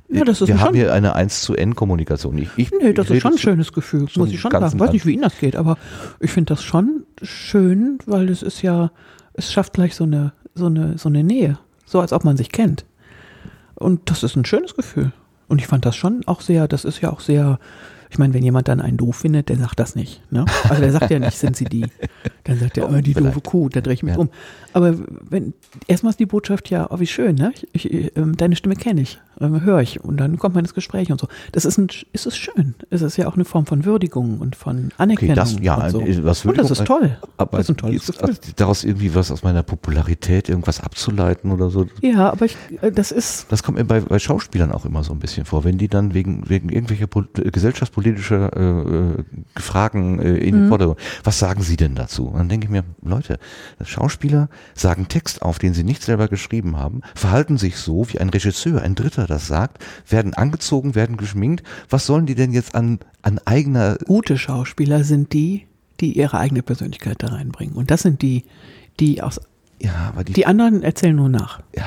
Ja, 0.10 0.24
das 0.24 0.42
ist 0.42 0.48
Wir 0.48 0.60
haben 0.60 0.76
hier 0.76 0.94
eine 0.94 1.16
1 1.16 1.42
zu 1.42 1.56
N 1.56 1.76
Kommunikation. 1.76 2.38
Ich, 2.38 2.50
ich, 2.58 2.72
nee, 2.72 2.94
das 2.94 3.10
ich 3.10 3.18
ist 3.18 3.22
schon 3.22 3.34
ein 3.34 3.38
schönes 3.38 3.74
Gefühl, 3.74 4.08
muss 4.16 4.32
ich 4.32 4.40
schon 4.40 4.52
sagen. 4.52 4.66
Ich 4.74 4.80
weiß 4.80 4.92
nicht, 4.92 5.06
wie 5.06 5.14
Ihnen 5.14 5.22
das 5.22 5.38
geht, 5.38 5.56
aber 5.56 5.78
ich 6.20 6.32
finde 6.32 6.54
das 6.54 6.64
schon 6.64 7.04
schön, 7.22 8.00
weil 8.06 8.30
es 8.30 8.42
ist 8.42 8.62
ja, 8.62 8.92
es 9.34 9.52
schafft 9.52 9.74
gleich 9.74 9.96
so 9.96 10.04
eine, 10.04 10.34
so 10.56 10.66
eine, 10.66 10.98
so 10.98 11.10
eine 11.10 11.24
Nähe. 11.24 11.60
So 11.86 12.00
als 12.00 12.14
ob 12.14 12.24
man 12.24 12.38
sich 12.38 12.52
kennt. 12.52 12.86
Und 13.76 14.10
das 14.10 14.24
ist 14.24 14.36
ein 14.36 14.46
schönes 14.46 14.76
Gefühl. 14.76 15.12
Und 15.48 15.60
ich 15.60 15.68
fand 15.68 15.86
das 15.86 15.96
schon 15.96 16.22
auch 16.28 16.42
sehr, 16.42 16.68
das 16.68 16.86
ist 16.86 17.02
ja 17.02 17.12
auch 17.12 17.20
sehr, 17.20 17.60
ich 18.12 18.18
meine, 18.18 18.34
wenn 18.34 18.44
jemand 18.44 18.68
dann 18.68 18.82
einen 18.82 18.98
doof 18.98 19.18
findet, 19.18 19.50
der 19.50 19.58
sagt 19.58 19.80
das 19.80 19.96
nicht. 19.96 20.22
Ne? 20.32 20.46
Also 20.68 20.82
der 20.82 20.92
sagt 20.92 21.12
ja 21.12 21.20
nicht, 21.20 21.38
sind 21.38 21.56
sie 21.56 21.66
die. 21.66 21.86
Dann 22.44 22.58
sagt 22.58 22.78
er, 22.78 22.90
oh, 22.90 22.94
die 23.02 23.14
Vielleicht. 23.14 23.36
doofe 23.36 23.42
Kuh, 23.42 23.70
da 23.70 23.82
drehe 23.82 23.94
ich 23.94 24.04
mich 24.04 24.16
ja. 24.16 24.20
um. 24.20 24.30
Aber 24.74 24.98
wenn 25.30 25.54
erstmal 25.88 26.10
ist 26.10 26.20
die 26.20 26.26
Botschaft 26.26 26.70
ja, 26.72 26.88
oh, 26.90 27.00
wie 27.00 27.06
schön, 27.06 27.36
ne? 27.36 27.54
Ich, 27.72 27.94
ich, 27.94 28.18
ähm, 28.18 28.36
deine 28.36 28.56
Stimme 28.56 28.76
kenne 28.76 29.02
ich, 29.02 29.20
ähm, 29.42 29.62
höre 29.64 29.82
ich 29.82 30.04
und 30.04 30.18
dann 30.18 30.38
kommt 30.38 30.56
man 30.56 30.64
ins 30.64 30.74
Gespräch 30.74 31.12
und 31.12 31.20
so. 31.20 31.28
Das 31.52 31.66
ist 31.66 31.78
ein, 31.78 31.88
ist 32.14 32.26
es 32.26 32.38
schön. 32.38 32.76
Es 32.90 33.02
ist 33.02 33.18
ja 33.18 33.28
auch 33.28 33.36
eine 33.36 33.46
Form 33.46 33.66
von 33.66 33.86
Würdigung 33.86 34.40
und 34.40 34.56
von 34.56 34.92
Anerkennung. 34.98 35.38
Okay, 35.38 35.54
das, 35.56 35.56
ja, 35.62 35.76
und 35.76 35.92
so. 35.92 36.24
was 36.24 36.46
und 36.46 36.58
das 36.58 36.72
ist 36.72 36.86
toll. 36.86 37.18
Aber 37.38 37.58
das 37.58 37.68
ist 37.68 37.70
ein 37.70 37.78
tolles 37.78 38.08
Gefühl. 38.08 38.36
daraus 38.56 38.84
irgendwie 38.84 39.16
was 39.16 39.32
aus 39.32 39.44
meiner 39.44 39.64
Popularität 39.64 40.50
irgendwas 40.50 40.82
abzuleiten 40.82 41.52
oder 41.52 41.70
so. 41.70 41.88
Ja, 42.02 42.32
aber 42.32 42.46
ich, 42.46 42.58
äh, 42.82 42.92
das 42.92 43.12
ist. 43.12 43.48
Das 43.50 43.64
kommt 43.64 43.78
mir 43.78 43.86
bei, 43.86 44.02
bei 44.02 44.20
Schauspielern 44.20 44.72
auch 44.72 44.86
immer 44.86 45.04
so 45.04 45.14
ein 45.14 45.20
bisschen 45.20 45.46
vor, 45.46 45.64
wenn 45.64 45.78
die 45.78 45.88
dann 45.88 46.14
wegen 46.14 46.50
wegen 46.50 46.70
irgendwelcher 46.70 47.08
gesellschaftspolitischer 47.52 48.56
äh, 48.56 49.20
äh, 49.20 49.24
Fragen 49.58 50.20
äh, 50.20 50.38
in 50.38 50.66
mhm. 50.66 50.70
Vordergrund. 50.70 51.00
Was 51.24 51.40
sagen 51.40 51.62
Sie 51.62 51.78
denn 51.78 51.96
dazu? 51.96 52.28
Und 52.28 52.38
dann 52.38 52.50
denke 52.50 52.66
ich 52.66 52.72
mir, 52.72 52.84
Leute, 53.04 53.40
Schauspieler 53.84 54.50
sagen 54.74 55.08
Text 55.08 55.42
auf, 55.42 55.60
den 55.60 55.74
sie 55.74 55.84
nicht 55.84 56.04
selber 56.04 56.28
geschrieben 56.28 56.78
haben, 56.78 57.02
verhalten 57.16 57.58
sich 57.58 57.78
so, 57.78 58.08
wie 58.10 58.20
ein 58.20 58.30
Regisseur, 58.30 58.82
ein 58.82 58.96
Dritter 58.96 59.29
das 59.30 59.48
sagt, 59.48 59.84
werden 60.08 60.34
angezogen, 60.34 60.96
werden 60.96 61.18
geschminkt. 61.18 61.64
Was 61.90 62.06
sollen 62.06 62.26
die 62.26 62.36
denn 62.36 62.52
jetzt 62.52 62.76
an, 62.76 63.00
an 63.22 63.40
eigener... 63.46 63.98
Gute 64.06 64.38
Schauspieler 64.38 65.04
sind 65.04 65.34
die, 65.34 65.68
die 66.00 66.18
ihre 66.18 66.38
eigene 66.38 66.64
Persönlichkeit 66.64 67.22
da 67.24 67.28
reinbringen. 67.28 67.76
Und 67.76 67.92
das 67.92 68.02
sind 68.02 68.22
die, 68.22 68.46
die 69.00 69.22
aus... 69.22 69.40
Ja, 69.82 70.10
aber 70.10 70.24
die, 70.24 70.34
die 70.34 70.46
anderen 70.46 70.84
erzählen 70.84 71.16
nur 71.16 71.30
nach. 71.30 71.62
Ja. 71.76 71.86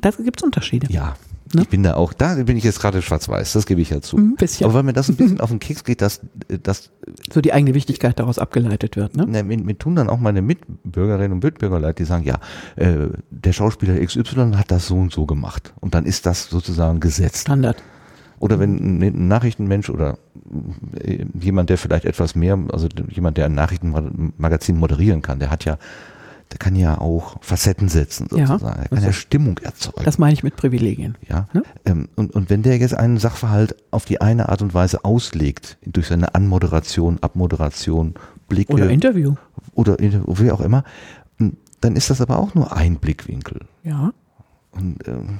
Da 0.00 0.10
gibt 0.10 0.40
es 0.40 0.42
Unterschiede. 0.42 0.86
Ja, 0.90 1.16
Ne? 1.52 1.62
Ich 1.62 1.68
bin 1.68 1.82
da 1.82 1.94
auch, 1.94 2.12
da 2.12 2.34
bin 2.34 2.56
ich 2.56 2.64
jetzt 2.64 2.80
gerade 2.80 3.02
schwarz-weiß, 3.02 3.52
das 3.52 3.66
gebe 3.66 3.80
ich 3.80 3.90
ja 3.90 4.00
zu. 4.00 4.16
Ein 4.16 4.36
bisschen. 4.36 4.66
Aber 4.66 4.74
weil 4.74 4.82
mir 4.84 4.92
das 4.92 5.08
ein 5.08 5.16
bisschen 5.16 5.40
auf 5.40 5.50
den 5.50 5.58
Keks 5.58 5.84
geht, 5.84 6.00
dass, 6.00 6.20
dass 6.62 6.90
so 7.32 7.40
die 7.40 7.52
eigene 7.52 7.74
Wichtigkeit 7.74 8.18
daraus 8.20 8.38
abgeleitet 8.38 8.96
wird. 8.96 9.16
Ne? 9.16 9.26
Ne, 9.26 9.42
mir, 9.42 9.58
mir 9.58 9.76
tun 9.76 9.96
dann 9.96 10.08
auch 10.08 10.20
meine 10.20 10.42
Mitbürgerinnen 10.42 11.32
und 11.32 11.42
Mitbürger 11.42 11.80
leid, 11.80 11.98
die 11.98 12.04
sagen, 12.04 12.24
ja, 12.24 12.38
äh, 12.76 13.08
der 13.30 13.52
Schauspieler 13.52 13.98
XY 14.04 14.52
hat 14.54 14.70
das 14.70 14.86
so 14.86 14.96
und 14.96 15.12
so 15.12 15.26
gemacht. 15.26 15.72
Und 15.80 15.94
dann 15.94 16.06
ist 16.06 16.26
das 16.26 16.48
sozusagen 16.48 17.00
Gesetz. 17.00 17.40
Standard. 17.40 17.82
Oder 18.38 18.58
wenn 18.58 19.02
ein 19.02 19.28
Nachrichtenmensch 19.28 19.90
oder 19.90 20.18
äh, 20.98 21.26
jemand, 21.38 21.68
der 21.68 21.78
vielleicht 21.78 22.06
etwas 22.06 22.34
mehr, 22.34 22.58
also 22.72 22.88
jemand, 23.10 23.36
der 23.36 23.46
ein 23.46 23.54
Nachrichtenmagazin 23.54 24.78
moderieren 24.78 25.20
kann, 25.20 25.40
der 25.40 25.50
hat 25.50 25.64
ja 25.66 25.78
der 26.50 26.58
kann 26.58 26.74
ja 26.74 26.98
auch 26.98 27.36
Facetten 27.42 27.88
setzen, 27.88 28.26
sozusagen. 28.28 28.64
Ja, 28.64 28.72
er 28.72 28.88
kann 28.88 29.04
ja 29.04 29.12
Stimmung 29.12 29.58
erzeugen. 29.58 30.04
Das 30.04 30.18
meine 30.18 30.32
ich 30.32 30.42
mit 30.42 30.56
Privilegien. 30.56 31.16
Ja. 31.28 31.48
Ne? 31.52 31.62
Ähm, 31.84 32.08
und, 32.16 32.34
und 32.34 32.50
wenn 32.50 32.62
der 32.62 32.76
jetzt 32.78 32.94
einen 32.94 33.18
Sachverhalt 33.18 33.76
auf 33.90 34.04
die 34.04 34.20
eine 34.20 34.48
Art 34.48 34.60
und 34.60 34.74
Weise 34.74 35.04
auslegt, 35.04 35.78
durch 35.86 36.08
seine 36.08 36.34
Anmoderation, 36.34 37.18
Abmoderation, 37.20 38.14
Blicke. 38.48 38.72
Oder 38.72 38.90
Interview. 38.90 39.34
Oder 39.74 39.96
wie 39.98 40.50
auch 40.50 40.60
immer, 40.60 40.82
dann 41.80 41.96
ist 41.96 42.10
das 42.10 42.20
aber 42.20 42.38
auch 42.38 42.54
nur 42.54 42.76
ein 42.76 42.96
Blickwinkel. 42.96 43.60
Ja. 43.84 44.12
Und, 44.72 45.06
ähm, 45.06 45.38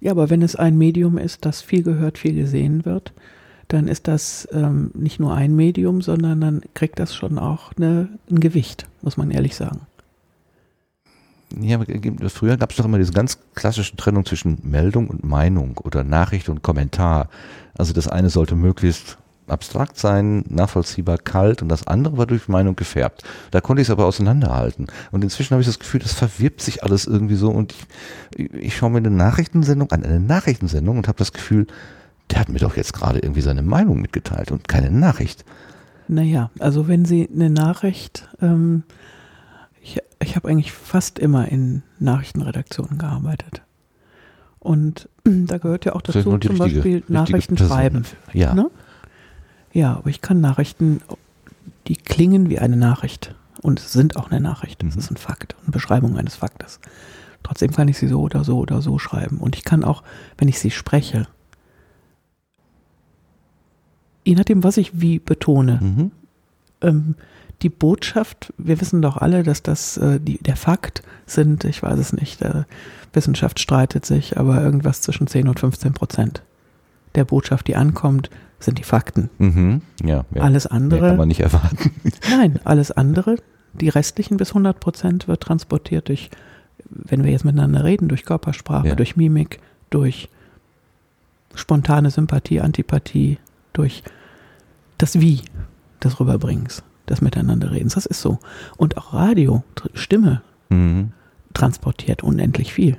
ja, 0.00 0.12
aber 0.12 0.30
wenn 0.30 0.42
es 0.42 0.54
ein 0.54 0.78
Medium 0.78 1.18
ist, 1.18 1.44
das 1.44 1.60
viel 1.60 1.82
gehört, 1.82 2.18
viel 2.18 2.34
gesehen 2.34 2.84
wird, 2.84 3.12
dann 3.66 3.88
ist 3.88 4.06
das 4.06 4.46
ähm, 4.52 4.90
nicht 4.94 5.18
nur 5.18 5.34
ein 5.34 5.56
Medium, 5.56 6.02
sondern 6.02 6.40
dann 6.40 6.60
kriegt 6.74 6.98
das 6.98 7.14
schon 7.14 7.38
auch 7.38 7.72
eine, 7.76 8.08
ein 8.30 8.38
Gewicht, 8.38 8.86
muss 9.02 9.16
man 9.16 9.30
ehrlich 9.30 9.56
sagen 9.56 9.80
ja, 11.60 11.80
früher 12.28 12.56
gab 12.56 12.70
es 12.70 12.76
doch 12.76 12.84
immer 12.84 12.98
diese 12.98 13.12
ganz 13.12 13.38
klassische 13.54 13.96
Trennung 13.96 14.24
zwischen 14.24 14.58
Meldung 14.62 15.08
und 15.08 15.24
Meinung 15.24 15.78
oder 15.78 16.04
Nachricht 16.04 16.48
und 16.48 16.62
Kommentar. 16.62 17.28
Also 17.76 17.92
das 17.92 18.08
eine 18.08 18.30
sollte 18.30 18.54
möglichst 18.54 19.18
abstrakt 19.48 19.98
sein, 19.98 20.44
nachvollziehbar, 20.48 21.18
kalt 21.18 21.62
und 21.62 21.68
das 21.68 21.86
andere 21.86 22.16
war 22.16 22.26
durch 22.26 22.48
Meinung 22.48 22.76
gefärbt. 22.76 23.24
Da 23.50 23.60
konnte 23.60 23.82
ich 23.82 23.88
es 23.88 23.92
aber 23.92 24.06
auseinanderhalten. 24.06 24.86
Und 25.10 25.24
inzwischen 25.24 25.52
habe 25.52 25.60
ich 25.60 25.66
das 25.66 25.78
Gefühl, 25.78 26.00
das 26.00 26.12
verwirbt 26.12 26.60
sich 26.62 26.82
alles 26.82 27.06
irgendwie 27.06 27.34
so 27.34 27.50
und 27.50 27.74
ich, 28.36 28.52
ich 28.54 28.76
schaue 28.76 28.90
mir 28.90 28.98
eine 28.98 29.10
Nachrichtensendung 29.10 29.90
an, 29.90 30.04
eine 30.04 30.20
Nachrichtensendung 30.20 30.96
und 30.96 31.08
habe 31.08 31.18
das 31.18 31.32
Gefühl, 31.32 31.66
der 32.30 32.40
hat 32.40 32.48
mir 32.48 32.60
doch 32.60 32.76
jetzt 32.76 32.94
gerade 32.94 33.18
irgendwie 33.18 33.42
seine 33.42 33.62
Meinung 33.62 34.00
mitgeteilt 34.00 34.52
und 34.52 34.68
keine 34.68 34.90
Nachricht. 34.90 35.44
Naja, 36.08 36.50
also 36.58 36.88
wenn 36.88 37.04
Sie 37.04 37.28
eine 37.32 37.50
Nachricht 37.50 38.28
ähm, 38.40 38.84
ich, 39.82 39.98
ich 40.20 40.36
habe 40.36 40.48
eigentlich 40.48 40.72
fast 40.72 41.18
immer 41.18 41.48
in 41.48 41.82
Nachrichtenredaktionen 41.98 42.98
gearbeitet. 42.98 43.62
Und 44.58 45.08
da 45.24 45.58
gehört 45.58 45.84
ja 45.84 45.94
auch 45.94 46.02
dazu 46.02 46.22
zum 46.22 46.34
richtige, 46.34 46.54
Beispiel 46.54 47.02
Nachrichten 47.08 47.58
schreiben. 47.58 48.04
Ja. 48.32 48.54
Ne? 48.54 48.70
Ja, 49.72 49.96
aber 49.96 50.10
ich 50.10 50.20
kann 50.20 50.40
Nachrichten, 50.40 51.00
die 51.88 51.96
klingen 51.96 52.48
wie 52.48 52.58
eine 52.58 52.76
Nachricht 52.76 53.34
und 53.62 53.80
sind 53.80 54.16
auch 54.16 54.30
eine 54.30 54.40
Nachricht. 54.40 54.82
Das 54.82 54.94
mhm. 54.94 55.00
ist 55.00 55.10
ein 55.10 55.16
Fakt, 55.16 55.56
eine 55.62 55.72
Beschreibung 55.72 56.16
eines 56.16 56.36
Faktes. 56.36 56.78
Trotzdem 57.42 57.72
kann 57.72 57.88
ich 57.88 57.98
sie 57.98 58.06
so 58.06 58.20
oder 58.20 58.44
so 58.44 58.58
oder 58.58 58.82
so 58.82 58.98
schreiben. 58.98 59.38
Und 59.38 59.56
ich 59.56 59.64
kann 59.64 59.82
auch, 59.82 60.04
wenn 60.38 60.48
ich 60.48 60.60
sie 60.60 60.70
spreche, 60.70 61.26
je 64.24 64.34
nachdem, 64.36 64.62
was 64.62 64.76
ich 64.76 65.00
wie 65.00 65.18
betone, 65.18 65.80
mhm. 65.82 66.10
ähm, 66.82 67.14
die 67.62 67.68
Botschaft, 67.68 68.52
wir 68.58 68.80
wissen 68.80 69.02
doch 69.02 69.16
alle, 69.16 69.42
dass 69.42 69.62
das 69.62 69.96
äh, 69.96 70.20
die, 70.20 70.38
der 70.38 70.56
Fakt 70.56 71.02
sind, 71.26 71.64
ich 71.64 71.82
weiß 71.82 71.98
es 71.98 72.12
nicht, 72.12 72.42
äh, 72.42 72.64
Wissenschaft 73.12 73.60
streitet 73.60 74.04
sich, 74.04 74.38
aber 74.38 74.62
irgendwas 74.62 75.00
zwischen 75.00 75.26
10 75.26 75.48
und 75.48 75.60
15 75.60 75.92
Prozent 75.92 76.42
der 77.14 77.24
Botschaft, 77.24 77.68
die 77.68 77.76
ankommt, 77.76 78.30
sind 78.58 78.78
die 78.78 78.84
Fakten. 78.84 79.28
Mhm. 79.38 79.82
Ja, 80.02 80.24
ja, 80.34 80.42
alles 80.42 80.66
andere. 80.66 81.08
Kann 81.08 81.16
man 81.16 81.28
nicht 81.28 81.40
erwarten. 81.40 81.90
nein, 82.30 82.60
alles 82.64 82.90
andere 82.90 83.36
Die 83.74 83.88
restlichen 83.88 84.36
bis 84.36 84.50
100 84.50 84.78
Prozent 84.78 85.28
wird 85.28 85.42
transportiert 85.42 86.08
durch, 86.08 86.30
wenn 86.88 87.24
wir 87.24 87.32
jetzt 87.32 87.44
miteinander 87.44 87.84
reden, 87.84 88.08
durch 88.08 88.24
Körpersprache, 88.24 88.88
ja. 88.88 88.94
durch 88.94 89.16
Mimik, 89.16 89.60
durch 89.90 90.28
spontane 91.54 92.10
Sympathie, 92.10 92.60
Antipathie, 92.60 93.38
durch 93.72 94.02
das 94.98 95.20
Wie 95.20 95.42
des 96.02 96.18
Rüberbringens, 96.20 96.82
des 97.08 97.20
Miteinanderredens. 97.20 97.94
Das 97.94 98.06
ist 98.06 98.20
so. 98.20 98.38
Und 98.76 98.96
auch 98.96 99.12
Radio, 99.12 99.64
Stimme, 99.94 100.42
mhm. 100.68 101.12
transportiert 101.54 102.22
unendlich 102.22 102.72
viel. 102.72 102.96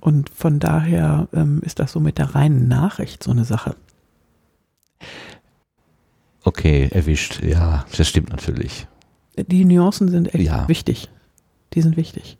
Und 0.00 0.28
von 0.28 0.58
daher 0.58 1.28
ähm, 1.32 1.60
ist 1.62 1.78
das 1.78 1.92
so 1.92 2.00
mit 2.00 2.18
der 2.18 2.34
reinen 2.34 2.68
Nachricht 2.68 3.22
so 3.22 3.30
eine 3.30 3.44
Sache. 3.44 3.74
Okay, 6.42 6.88
erwischt. 6.92 7.42
Ja, 7.42 7.86
das 7.96 8.08
stimmt 8.08 8.28
natürlich. 8.28 8.86
Die 9.36 9.64
Nuancen 9.64 10.08
sind 10.08 10.34
echt 10.34 10.44
ja. 10.44 10.68
wichtig. 10.68 11.08
Die 11.72 11.80
sind 11.80 11.96
wichtig. 11.96 12.36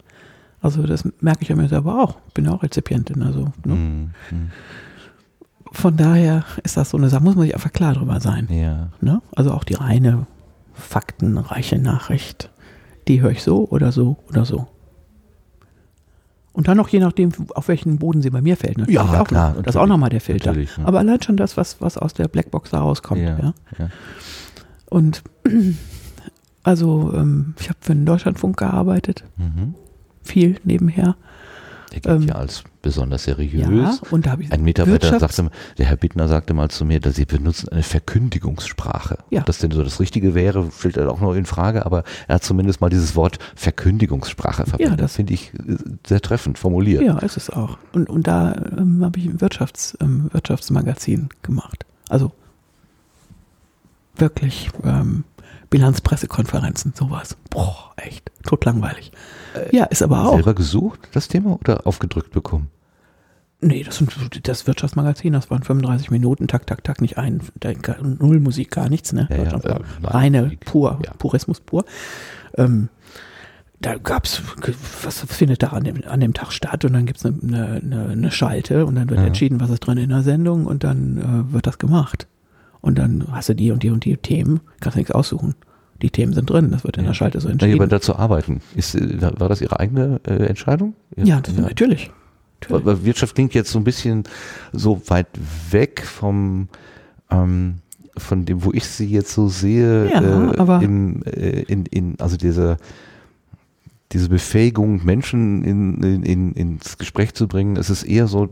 Also 0.60 0.86
das 0.86 1.08
merke 1.20 1.42
ich 1.42 1.48
ja 1.48 1.56
mir 1.56 1.68
selber 1.68 2.02
auch. 2.02 2.20
Bin 2.34 2.44
ja 2.44 2.52
auch 2.52 2.62
Rezipientin. 2.62 3.22
Also, 3.22 3.52
ne? 3.64 3.74
mm, 3.74 4.14
mm. 4.30 4.50
Von 5.74 5.96
daher 5.96 6.44
ist 6.62 6.76
das 6.76 6.90
so 6.90 6.96
eine 6.96 7.08
Sache, 7.08 7.24
muss 7.24 7.34
man 7.34 7.46
sich 7.46 7.54
einfach 7.54 7.72
klar 7.72 7.94
drüber 7.94 8.20
sein. 8.20 8.46
Ja. 8.48 8.90
Ne? 9.00 9.20
Also 9.34 9.50
auch 9.50 9.64
die 9.64 9.74
reine 9.74 10.26
faktenreiche 10.72 11.78
Nachricht, 11.78 12.50
die 13.08 13.20
höre 13.20 13.32
ich 13.32 13.42
so 13.42 13.68
oder 13.68 13.90
so 13.90 14.16
oder 14.28 14.44
so. 14.44 14.68
Und 16.52 16.68
dann 16.68 16.76
noch 16.76 16.88
je 16.88 17.00
nachdem, 17.00 17.32
auf 17.56 17.66
welchen 17.66 17.98
Boden 17.98 18.22
sie 18.22 18.30
bei 18.30 18.40
mir 18.40 18.56
fällt. 18.56 18.78
Ne? 18.78 18.86
Ja, 18.88 19.02
auch 19.02 19.26
klar. 19.26 19.54
Noch, 19.54 19.62
das 19.62 19.74
ist 19.74 19.80
auch 19.80 19.88
nochmal 19.88 20.10
der 20.10 20.20
Filter. 20.20 20.56
Ja. 20.56 20.68
Aber 20.84 21.00
allein 21.00 21.20
schon 21.20 21.36
das, 21.36 21.56
was, 21.56 21.80
was 21.80 21.98
aus 21.98 22.14
der 22.14 22.28
Blackbox 22.28 22.70
da 22.70 22.78
rauskommt. 22.78 23.20
Ja, 23.20 23.36
ja. 23.36 23.54
ja. 23.76 23.88
Und 24.88 25.24
also 26.62 27.12
ähm, 27.12 27.54
ich 27.58 27.68
habe 27.68 27.78
für 27.80 27.94
den 27.96 28.06
Deutschlandfunk 28.06 28.56
gearbeitet. 28.56 29.24
Mhm. 29.36 29.74
Viel 30.22 30.60
nebenher. 30.62 31.16
Der 31.94 32.00
gilt 32.00 32.22
ähm, 32.22 32.28
ja 32.28 32.34
als 32.34 32.64
besonders 32.82 33.24
seriös. 33.24 33.66
Ja, 33.66 33.98
und 34.10 34.26
da 34.26 34.32
habe 34.32 34.42
ich 34.42 34.52
ein 34.52 34.62
Mitarbeiter 34.62 35.18
sagte, 35.18 35.50
der 35.78 35.86
Herr 35.86 35.96
Bittner 35.96 36.28
sagte 36.28 36.52
mal 36.52 36.68
zu 36.68 36.84
mir, 36.84 37.00
dass 37.00 37.14
sie 37.14 37.24
benutzen 37.24 37.68
eine 37.70 37.82
Verkündigungssprache. 37.82 39.18
Ja. 39.30 39.40
Ob 39.40 39.46
das 39.46 39.58
denn 39.58 39.70
so 39.70 39.82
das 39.82 40.00
Richtige 40.00 40.34
wäre, 40.34 40.70
stellt 40.76 40.96
er 40.96 41.10
auch 41.10 41.20
noch 41.20 41.34
in 41.34 41.46
Frage, 41.46 41.86
aber 41.86 42.04
er 42.28 42.36
hat 42.36 42.44
zumindest 42.44 42.80
mal 42.80 42.90
dieses 42.90 43.16
Wort 43.16 43.38
Verkündigungssprache 43.54 44.64
verwendet. 44.66 44.90
Ja, 44.90 44.96
das 44.96 45.16
finde 45.16 45.34
ich 45.34 45.54
äh, 45.54 45.76
sehr 46.06 46.20
treffend 46.20 46.58
formuliert. 46.58 47.02
Ja, 47.02 47.18
ist 47.18 47.36
es 47.36 47.48
auch. 47.48 47.78
Und, 47.92 48.10
und 48.10 48.26
da 48.26 48.54
ähm, 48.76 49.04
habe 49.04 49.18
ich 49.18 49.26
ein 49.26 49.40
Wirtschafts, 49.40 49.96
ähm, 50.00 50.28
Wirtschaftsmagazin 50.32 51.28
gemacht. 51.42 51.86
Also 52.08 52.32
wirklich 54.16 54.70
ähm, 54.84 55.24
Bilanzpressekonferenzen, 55.70 56.92
sowas. 56.96 57.36
Boah, 57.50 57.92
echt, 57.96 58.30
totlangweilig. 58.44 59.12
Äh, 59.54 59.76
ja, 59.76 59.84
ist 59.84 60.02
aber 60.02 60.26
auch. 60.26 60.34
Selber 60.34 60.54
gesucht, 60.54 61.08
das 61.12 61.28
Thema, 61.28 61.58
oder 61.60 61.86
aufgedrückt 61.86 62.32
bekommen? 62.32 62.70
Nee, 63.60 63.82
das, 63.82 64.02
das 64.42 64.66
Wirtschaftsmagazin, 64.66 65.32
das 65.32 65.50
waren 65.50 65.62
35 65.62 66.10
Minuten, 66.10 66.48
tak, 66.48 66.66
tak, 66.66 66.84
tak, 66.84 67.00
nicht 67.00 67.16
ein, 67.16 67.40
null 68.18 68.40
Musik, 68.40 68.70
gar 68.70 68.90
nichts, 68.90 69.12
ne? 69.12 69.26
Ja, 69.30 69.36
ja, 69.36 69.56
äh, 69.58 69.80
reine, 70.02 70.52
pur, 70.64 71.00
ja. 71.04 71.12
Purismus 71.14 71.60
pur. 71.60 71.84
Ähm, 72.58 72.90
da 73.80 73.96
gab's, 73.96 74.42
was 75.02 75.20
findet 75.20 75.62
da 75.62 75.68
an 75.68 75.84
dem, 75.84 76.02
an 76.06 76.20
dem 76.20 76.34
Tag 76.34 76.52
statt 76.52 76.84
und 76.84 76.92
dann 76.92 77.06
gibt's 77.06 77.24
eine, 77.24 77.80
eine, 77.82 78.08
eine 78.08 78.30
Schalte 78.30 78.86
und 78.86 78.94
dann 78.96 79.08
wird 79.10 79.20
ja. 79.20 79.26
entschieden, 79.26 79.60
was 79.60 79.70
ist 79.70 79.80
drin 79.80 79.98
in 79.98 80.10
der 80.10 80.22
Sendung 80.22 80.66
und 80.66 80.84
dann 80.84 81.18
äh, 81.18 81.52
wird 81.52 81.66
das 81.66 81.78
gemacht. 81.78 82.26
Und 82.84 82.98
dann 82.98 83.24
hast 83.32 83.48
du 83.48 83.54
die 83.54 83.70
und 83.70 83.82
die 83.82 83.88
und 83.88 84.04
die 84.04 84.14
Themen, 84.18 84.60
kannst 84.80 84.96
du 84.96 84.98
nichts 85.00 85.10
aussuchen. 85.10 85.54
Die 86.02 86.10
Themen 86.10 86.34
sind 86.34 86.50
drin, 86.50 86.70
das 86.70 86.84
wird 86.84 86.98
in 86.98 87.06
der 87.06 87.14
Schalte 87.14 87.40
so 87.40 87.48
entschieden. 87.48 87.76
Aber 87.76 87.86
dazu 87.86 88.14
arbeiten, 88.14 88.60
ist, 88.76 88.94
äh, 88.94 89.22
war 89.40 89.48
das 89.48 89.62
Ihre 89.62 89.80
eigene 89.80 90.20
äh, 90.26 90.44
Entscheidung? 90.44 90.92
Ja, 91.16 91.40
das, 91.40 91.56
ja. 91.56 91.62
natürlich. 91.62 92.10
natürlich. 92.60 93.04
Wirtschaft 93.06 93.34
klingt 93.36 93.54
jetzt 93.54 93.70
so 93.70 93.78
ein 93.78 93.84
bisschen 93.84 94.24
so 94.74 95.00
weit 95.08 95.28
weg 95.70 96.02
vom 96.04 96.68
ähm, 97.30 97.76
von 98.18 98.44
dem, 98.44 98.64
wo 98.64 98.72
ich 98.72 98.84
sie 98.84 99.06
jetzt 99.06 99.32
so 99.32 99.48
sehe, 99.48 100.10
ja, 100.10 100.20
äh, 100.20 100.56
aber 100.58 100.82
im, 100.82 101.22
äh, 101.24 101.62
in, 101.62 101.86
in, 101.86 102.20
also 102.20 102.36
diese, 102.36 102.76
diese 104.12 104.28
Befähigung, 104.28 105.02
Menschen 105.06 105.64
in, 105.64 106.22
in, 106.22 106.52
ins 106.52 106.98
Gespräch 106.98 107.32
zu 107.32 107.48
bringen, 107.48 107.76
es 107.76 107.88
ist 107.88 108.04
eher 108.04 108.26
so, 108.26 108.46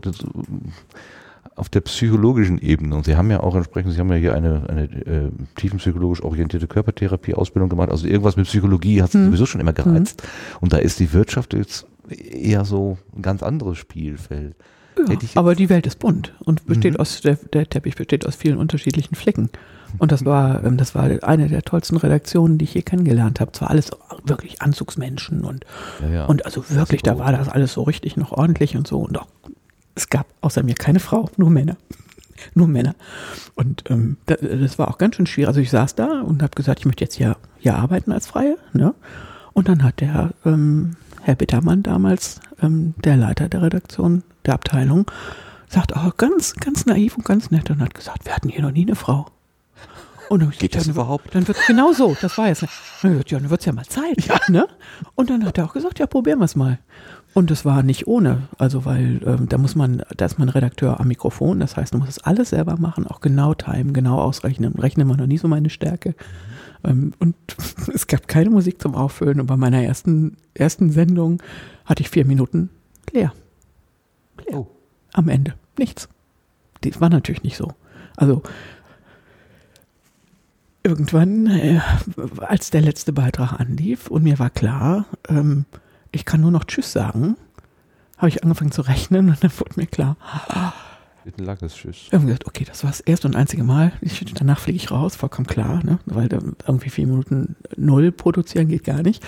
auf 1.55 1.69
der 1.69 1.81
psychologischen 1.81 2.57
Ebene. 2.59 2.95
Und 2.95 3.05
Sie 3.05 3.15
haben 3.15 3.29
ja 3.29 3.41
auch 3.41 3.55
entsprechend, 3.55 3.93
Sie 3.93 3.99
haben 3.99 4.09
ja 4.09 4.15
hier 4.15 4.35
eine, 4.35 4.67
eine 4.69 4.83
äh, 4.83 5.31
tiefenpsychologisch 5.55 6.23
orientierte 6.23 6.67
Körpertherapie-Ausbildung 6.67 7.69
gemacht. 7.69 7.89
Also 7.89 8.07
irgendwas 8.07 8.35
mit 8.35 8.47
Psychologie 8.47 9.01
hat 9.01 9.11
Sie 9.11 9.19
mhm. 9.19 9.25
sowieso 9.27 9.45
schon 9.45 9.61
immer 9.61 9.73
gereizt. 9.73 10.23
Mhm. 10.23 10.57
Und 10.61 10.73
da 10.73 10.77
ist 10.77 10.99
die 10.99 11.13
Wirtschaft 11.13 11.53
jetzt 11.53 11.85
eher 12.09 12.65
so 12.65 12.97
ein 13.15 13.21
ganz 13.21 13.43
anderes 13.43 13.77
Spielfeld. 13.77 14.55
Ja, 14.97 15.17
aber 15.35 15.55
die 15.55 15.69
Welt 15.69 15.87
ist 15.87 15.99
bunt 15.99 16.33
und 16.39 16.65
besteht 16.67 16.93
mhm. 16.93 16.99
aus, 16.99 17.21
der, 17.21 17.35
der, 17.35 17.67
Teppich 17.67 17.95
besteht 17.95 18.27
aus 18.27 18.35
vielen 18.35 18.57
unterschiedlichen 18.57 19.15
Flecken. 19.15 19.49
Und 19.97 20.11
das 20.11 20.25
war, 20.25 20.63
ähm, 20.63 20.77
das 20.77 20.95
war 20.95 21.03
eine 21.23 21.49
der 21.49 21.61
tollsten 21.61 21.97
Redaktionen, 21.97 22.57
die 22.57 22.65
ich 22.65 22.73
je 22.73 22.81
kennengelernt 22.81 23.39
habe. 23.39 23.51
Zwar 23.51 23.69
alles 23.69 23.91
wirklich 24.23 24.61
Anzugsmenschen 24.61 25.43
und, 25.43 25.65
ja, 26.01 26.09
ja. 26.09 26.25
und 26.25 26.45
also 26.45 26.63
wirklich, 26.69 27.01
da 27.03 27.17
war 27.19 27.31
das 27.31 27.49
alles 27.49 27.73
so 27.73 27.83
richtig 27.83 28.17
noch 28.17 28.31
ordentlich 28.31 28.75
und 28.75 28.87
so 28.87 28.99
und 28.99 29.19
auch 29.19 29.27
es 29.95 30.09
gab 30.09 30.27
außer 30.41 30.63
mir 30.63 30.75
keine 30.75 30.99
Frau, 30.99 31.29
nur 31.37 31.49
Männer. 31.49 31.77
nur 32.53 32.67
Männer. 32.67 32.95
Und 33.55 33.83
ähm, 33.89 34.17
das, 34.25 34.39
das, 34.41 34.79
war 34.79 34.89
auch 34.89 34.97
ganz 34.97 35.15
schön 35.15 35.25
schwierig. 35.25 35.47
Also 35.47 35.61
ich 35.61 35.69
saß 35.69 35.95
da 35.95 36.21
und 36.21 36.41
habe 36.41 36.55
gesagt, 36.55 36.79
ich 36.79 36.85
möchte 36.85 37.03
jetzt 37.03 37.15
hier, 37.15 37.37
hier 37.59 37.75
arbeiten 37.75 38.11
als 38.11 38.27
Freie. 38.27 38.57
Ne? 38.73 38.93
Und 39.53 39.69
dann 39.69 39.83
hat 39.83 40.01
der 40.01 40.31
ähm, 40.45 40.95
Herr 41.21 41.35
Bittermann 41.35 41.83
damals, 41.83 42.39
ähm, 42.61 42.95
der 43.03 43.17
Leiter 43.17 43.49
der 43.49 43.61
Redaktion, 43.61 44.23
der 44.45 44.55
Abteilung, 44.55 45.09
sagt, 45.69 45.93
oh, 45.95 46.11
ganz, 46.17 46.55
ganz 46.55 46.85
naiv 46.85 47.17
und 47.17 47.25
ganz 47.25 47.51
nett 47.51 47.69
und 47.69 47.81
hat 47.81 47.93
gesagt, 47.93 48.25
wir 48.25 48.35
hatten 48.35 48.49
hier 48.49 48.61
noch 48.61 48.71
nie 48.71 48.83
eine 48.83 48.95
Frau. 48.95 49.27
Und 50.29 50.41
dann 50.41 50.51
Geht 50.51 50.75
das 50.75 50.87
überhaupt? 50.87 51.35
Dann 51.35 51.47
wird 51.47 51.57
es 51.57 51.67
genau 51.67 51.91
so, 51.91 52.15
das 52.19 52.37
war 52.37 52.47
jetzt. 52.47 52.65
Dann 53.01 53.17
wird 53.17 53.49
wird's 53.49 53.65
ja 53.65 53.73
mal 53.73 53.85
Zeit. 53.85 54.15
Ja. 54.25 54.39
Ne? 54.47 54.67
Und 55.15 55.29
dann 55.29 55.45
hat 55.45 55.57
er 55.57 55.65
auch 55.65 55.73
gesagt, 55.73 55.99
ja, 55.99 56.07
probieren 56.07 56.39
wir 56.39 56.45
es 56.45 56.55
mal. 56.55 56.79
Und 57.33 57.49
es 57.49 57.65
war 57.65 57.81
nicht 57.81 58.05
ohne, 58.05 58.43
also 58.59 58.85
weil 58.85 59.21
ähm, 59.25 59.49
da 59.49 59.57
muss 59.57 59.75
man, 59.75 60.03
da 60.15 60.25
ist 60.25 60.37
man 60.37 60.49
Redakteur 60.49 60.99
am 60.99 61.07
Mikrofon, 61.07 61.59
das 61.59 61.75
heißt, 61.75 61.93
du 61.93 61.97
musst 61.97 62.11
es 62.11 62.23
alles 62.23 62.51
selber 62.51 62.77
machen, 62.77 63.07
auch 63.07 63.21
genau 63.21 63.55
timen, 63.55 63.93
genau 63.93 64.19
ausrechnen. 64.19 64.75
Rechnen 64.75 65.09
war 65.09 65.17
noch 65.17 65.25
nie 65.25 65.39
so 65.39 65.47
meine 65.47 65.71
Stärke. 65.71 66.13
Ähm, 66.83 67.13
und 67.19 67.35
es 67.93 68.05
gab 68.05 68.27
keine 68.27 68.51
Musik 68.51 68.79
zum 68.79 68.93
Auffüllen 68.93 69.39
und 69.39 69.47
bei 69.47 69.57
meiner 69.57 69.81
ersten, 69.81 70.37
ersten 70.53 70.91
Sendung 70.91 71.41
hatte 71.85 72.01
ich 72.01 72.09
vier 72.09 72.25
Minuten 72.25 72.69
leer. 73.11 73.33
leer. 74.45 74.59
Oh. 74.59 74.67
Am 75.13 75.29
Ende. 75.29 75.53
Nichts. 75.77 76.09
Das 76.81 77.01
war 77.01 77.09
natürlich 77.09 77.43
nicht 77.43 77.57
so. 77.57 77.73
Also 78.15 78.43
irgendwann, 80.83 81.47
äh, 81.47 81.79
als 82.39 82.69
der 82.69 82.81
letzte 82.81 83.13
Beitrag 83.13 83.59
anlief 83.59 84.07
und 84.07 84.23
mir 84.23 84.37
war 84.37 84.49
klar, 84.49 85.05
ähm, 85.29 85.65
ich 86.13 86.25
kann 86.25 86.41
nur 86.41 86.51
noch 86.51 86.63
Tschüss 86.63 86.93
sagen, 86.93 87.35
habe 88.17 88.29
ich 88.29 88.43
angefangen 88.43 88.71
zu 88.71 88.81
rechnen 88.81 89.29
und 89.29 89.43
dann 89.43 89.51
wurde 89.57 89.73
mir 89.75 89.87
klar, 89.87 90.15
ein 91.25 91.45
langes 91.45 91.75
Tschüss. 91.75 92.09
Gesagt, 92.11 92.45
okay, 92.45 92.65
das 92.65 92.83
war 92.83 92.91
das 92.91 92.99
erste 92.99 93.27
und 93.27 93.35
einzige 93.35 93.63
Mal. 93.63 93.93
Ich, 94.01 94.23
danach 94.33 94.59
fliege 94.59 94.75
ich 94.75 94.91
raus, 94.91 95.15
vollkommen 95.15 95.47
klar, 95.47 95.81
ne? 95.83 95.99
weil 96.05 96.29
irgendwie 96.67 96.89
vier 96.89 97.07
Minuten 97.07 97.55
null 97.77 98.11
produzieren 98.11 98.67
geht 98.67 98.83
gar 98.83 99.03
nicht. 99.03 99.23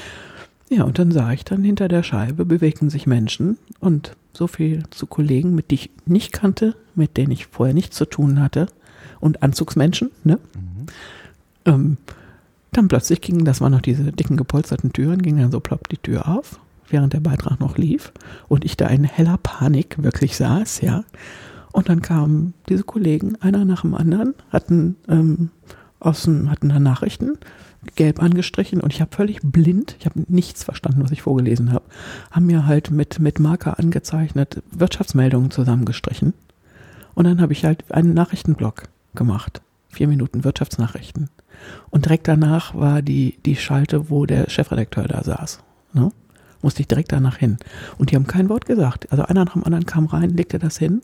Ja, 0.70 0.84
und 0.84 1.00
dann 1.00 1.12
sah 1.12 1.32
ich 1.32 1.45
dann 1.45 1.64
hinter 1.64 1.88
der 1.88 2.03
Scheibe 2.03 2.44
bewegten 2.44 2.90
sich 2.90 3.07
Menschen 3.07 3.57
und 3.80 4.16
so 4.34 4.48
viel 4.48 4.84
zu 4.90 5.06
Kollegen, 5.06 5.56
mit 5.56 5.72
denen 5.72 5.80
ich 5.80 5.90
nicht 6.06 6.34
kannte, 6.34 6.76
mit 6.95 7.18
denen 7.18 7.32
ich 7.32 7.48
vorher 7.48 7.74
nichts 7.74 7.95
zu 7.95 8.06
tun 8.06 8.41
hatte 8.41 8.68
und 9.20 9.44
Anzugsmenschen, 9.44 10.12
ne? 10.24 10.40
Mhm. 10.53 10.86
Ähm, 11.66 11.98
dann 12.72 12.88
plötzlich 12.88 13.22
gingen, 13.22 13.45
das 13.45 13.62
waren 13.62 13.72
noch 13.72 13.82
diese 13.82 14.12
dicken 14.12 14.38
gepolsterten 14.38 14.91
Türen, 14.91 15.22
ging 15.22 15.38
dann 15.38 15.52
so 15.52 15.60
plopp 15.60 15.88
die 15.88 15.98
Tür 15.98 16.28
auf 16.28 16.60
während 16.90 17.14
der 17.14 17.20
Beitrag 17.20 17.60
noch 17.60 17.78
lief 17.78 18.12
und 18.48 18.66
ich 18.66 18.78
da 18.78 18.88
in 18.88 19.03
heller 19.03 19.38
Panik 19.38 20.02
wirklich 20.02 20.36
saß, 20.38 20.82
ja. 20.82 21.03
Und 21.72 21.90
dann 21.90 22.02
kamen 22.02 22.53
diese 22.70 22.84
Kollegen, 22.84 23.36
einer 23.41 23.66
nach 23.66 23.82
dem 23.82 23.95
anderen, 23.95 24.34
hatten 24.49 24.95
ähm, 25.10 25.49
aus 25.99 26.24
dem, 26.24 26.49
hatten 26.49 26.70
da 26.70 26.80
Nachrichten 26.80 27.38
gelb 27.95 28.22
angestrichen 28.22 28.82
und 28.82 28.94
ich 28.94 29.02
habe 29.02 29.16
völlig 29.16 29.41
blind, 29.44 29.95
ich 29.99 30.06
habe 30.06 30.24
nichts 30.28 30.64
verstanden, 30.64 31.03
was 31.03 31.12
ich 31.12 31.22
vorgelesen 31.22 31.72
habe, 31.72 31.86
haben 32.32 32.45
mir 32.45 32.66
halt 32.66 32.91
mit, 32.91 33.20
mit 33.20 33.40
Marker 33.40 33.78
angezeichnet 33.78 34.64
Wirtschaftsmeldungen 34.72 35.52
zusammengestrichen. 35.52 36.34
Und 37.14 37.26
dann 37.26 37.41
habe 37.41 37.53
ich 37.53 37.64
halt 37.64 37.91
einen 37.91 38.14
Nachrichtenblock 38.14 38.84
gemacht. 39.14 39.62
Vier 39.88 40.07
Minuten 40.07 40.44
Wirtschaftsnachrichten. 40.44 41.30
Und 41.90 42.06
direkt 42.06 42.28
danach 42.28 42.76
war 42.76 43.02
die, 43.02 43.38
die 43.45 43.56
Schalte, 43.56 44.10
wo 44.10 44.26
der 44.26 44.49
Chefredakteur 44.49 45.07
da 45.07 45.24
saß. 45.24 45.60
Ne? 45.94 46.12
Musste 46.66 46.82
ich 46.82 46.88
direkt 46.88 47.12
danach 47.12 47.38
hin. 47.38 47.58
Und 48.00 48.10
die 48.10 48.16
haben 48.16 48.26
kein 48.26 48.50
Wort 48.50 48.66
gesagt. 48.66 49.12
Also 49.12 49.24
einer 49.24 49.46
nach 49.46 49.54
dem 49.54 49.64
anderen 49.66 49.86
kam 49.86 50.08
rein, 50.08 50.32
legte 50.32 50.58
das 50.58 50.80
hin. 50.80 51.04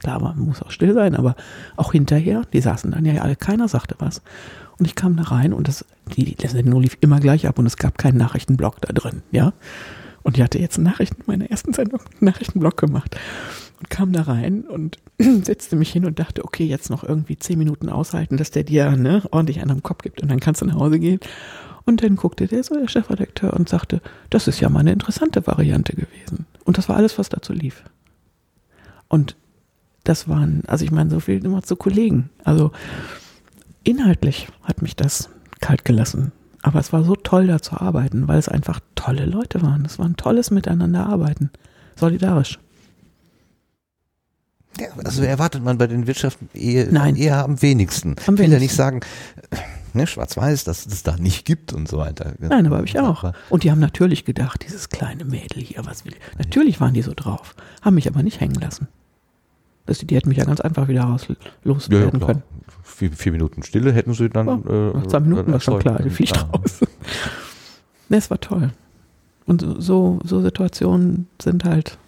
Klar, 0.00 0.20
man 0.20 0.36
muss 0.40 0.62
auch 0.62 0.72
still 0.72 0.94
sein, 0.94 1.14
aber 1.14 1.36
auch 1.76 1.92
hinterher, 1.92 2.42
die 2.52 2.60
saßen 2.60 2.90
dann 2.90 3.04
ja 3.04 3.22
alle, 3.22 3.36
keiner 3.36 3.68
sagte 3.68 3.94
was. 4.00 4.20
Und 4.80 4.84
ich 4.84 4.96
kam 4.96 5.16
da 5.16 5.22
rein 5.22 5.52
und 5.52 5.68
das, 5.68 5.84
die, 6.16 6.34
die 6.34 6.48
Sendung 6.48 6.82
lief 6.82 6.98
immer 7.00 7.20
gleich 7.20 7.46
ab 7.46 7.60
und 7.60 7.66
es 7.66 7.76
gab 7.76 7.98
keinen 7.98 8.18
Nachrichtenblock 8.18 8.80
da 8.80 8.92
drin, 8.92 9.22
ja. 9.30 9.52
Und 10.24 10.36
ich 10.36 10.42
hatte 10.42 10.58
jetzt 10.58 10.76
Nachrichten, 10.78 11.22
meine 11.26 11.48
ersten 11.48 11.72
Sendung, 11.72 12.00
Nachrichtenblock 12.20 12.76
gemacht 12.76 13.16
und 13.78 13.88
kam 13.90 14.12
da 14.12 14.22
rein 14.22 14.62
und 14.62 14.98
setzte 15.18 15.76
mich 15.76 15.92
hin 15.92 16.04
und 16.04 16.18
dachte, 16.18 16.44
okay, 16.44 16.64
jetzt 16.64 16.90
noch 16.90 17.04
irgendwie 17.04 17.38
zehn 17.38 17.60
Minuten 17.60 17.88
aushalten, 17.88 18.38
dass 18.38 18.50
der 18.50 18.64
dir 18.64 18.90
ne, 18.96 19.22
ordentlich 19.30 19.60
einen 19.60 19.70
am 19.70 19.84
Kopf 19.84 20.02
gibt 20.02 20.20
und 20.20 20.32
dann 20.32 20.40
kannst 20.40 20.62
du 20.62 20.66
nach 20.66 20.74
Hause 20.74 20.98
gehen. 20.98 21.20
Und 21.86 22.02
dann 22.02 22.16
guckte 22.16 22.46
der 22.48 22.64
so, 22.64 22.74
der 22.74 22.88
Chefredakteur, 22.88 23.54
und 23.54 23.68
sagte, 23.68 24.02
das 24.28 24.48
ist 24.48 24.60
ja 24.60 24.68
mal 24.68 24.80
eine 24.80 24.92
interessante 24.92 25.46
Variante 25.46 25.94
gewesen. 25.94 26.44
Und 26.64 26.78
das 26.78 26.88
war 26.88 26.96
alles, 26.96 27.16
was 27.18 27.28
dazu 27.28 27.52
lief. 27.52 27.84
Und 29.08 29.36
das 30.04 30.28
waren, 30.28 30.62
also 30.66 30.84
ich 30.84 30.90
meine, 30.90 31.10
so 31.10 31.20
viel 31.20 31.44
immer 31.44 31.62
zu 31.62 31.76
Kollegen. 31.76 32.30
Also 32.44 32.72
inhaltlich 33.84 34.48
hat 34.62 34.82
mich 34.82 34.96
das 34.96 35.30
kalt 35.60 35.84
gelassen. 35.84 36.32
Aber 36.62 36.80
es 36.80 36.92
war 36.92 37.04
so 37.04 37.14
toll, 37.14 37.46
da 37.46 37.62
zu 37.62 37.80
arbeiten, 37.80 38.26
weil 38.26 38.38
es 38.38 38.48
einfach 38.48 38.80
tolle 38.96 39.24
Leute 39.24 39.62
waren. 39.62 39.84
Es 39.84 40.00
war 40.00 40.06
ein 40.06 40.16
tolles 40.16 40.50
Miteinander 40.50 41.06
arbeiten. 41.06 41.50
Solidarisch. 41.94 42.58
Ja, 44.80 44.88
also 45.04 45.22
erwartet 45.22 45.62
man 45.62 45.78
bei 45.78 45.86
den 45.86 46.06
Wirtschaften 46.06 46.50
eher, 46.52 46.90
Nein. 46.90 47.16
eher 47.16 47.44
am 47.44 47.62
wenigsten. 47.62 48.16
Am 48.26 48.34
ich 48.34 48.40
will 48.40 48.52
ja 48.52 48.58
nicht 48.58 48.74
sagen, 48.74 49.00
ne, 49.94 50.06
schwarz-weiß, 50.06 50.64
dass 50.64 50.86
es 50.86 51.02
da 51.02 51.16
nicht 51.16 51.44
gibt 51.44 51.72
und 51.72 51.88
so 51.88 51.98
weiter. 51.98 52.34
Nein, 52.38 52.66
aber 52.66 52.76
habe 52.76 52.86
ich 52.86 52.98
auch. 52.98 53.32
Und 53.50 53.64
die 53.64 53.70
haben 53.70 53.80
natürlich 53.80 54.24
gedacht, 54.24 54.64
dieses 54.66 54.88
kleine 54.88 55.24
Mädel 55.24 55.62
hier, 55.62 55.84
was 55.84 56.04
will 56.04 56.12
ich. 56.12 56.38
Natürlich 56.38 56.80
waren 56.80 56.94
die 56.94 57.02
so 57.02 57.12
drauf, 57.14 57.54
haben 57.82 57.94
mich 57.94 58.08
aber 58.08 58.22
nicht 58.22 58.40
hängen 58.40 58.54
lassen. 58.54 58.88
Das, 59.86 59.98
die 59.98 60.16
hätten 60.16 60.28
mich 60.28 60.38
ja 60.38 60.44
ganz 60.44 60.60
einfach 60.60 60.88
wieder 60.88 61.02
raus, 61.02 61.26
loswerden 61.62 62.20
ja, 62.20 62.26
ja, 62.26 62.32
können. 62.32 62.42
Vier, 62.82 63.12
vier, 63.12 63.32
Minuten 63.32 63.62
Stille 63.62 63.92
hätten 63.92 64.14
sie 64.14 64.28
dann. 64.28 64.46
Ja, 64.46 65.00
äh, 65.00 65.08
zwei 65.08 65.20
Minuten 65.20 65.52
war 65.52 65.60
schon 65.60 65.78
klar, 65.78 66.02
die 66.02 66.10
fliegt 66.10 66.36
raus. 66.36 66.80
Das 68.08 68.30
war 68.30 68.40
toll. 68.40 68.70
Und 69.46 69.64
so, 69.78 70.20
so 70.24 70.40
Situationen 70.40 71.26
sind 71.40 71.64
halt 71.64 71.98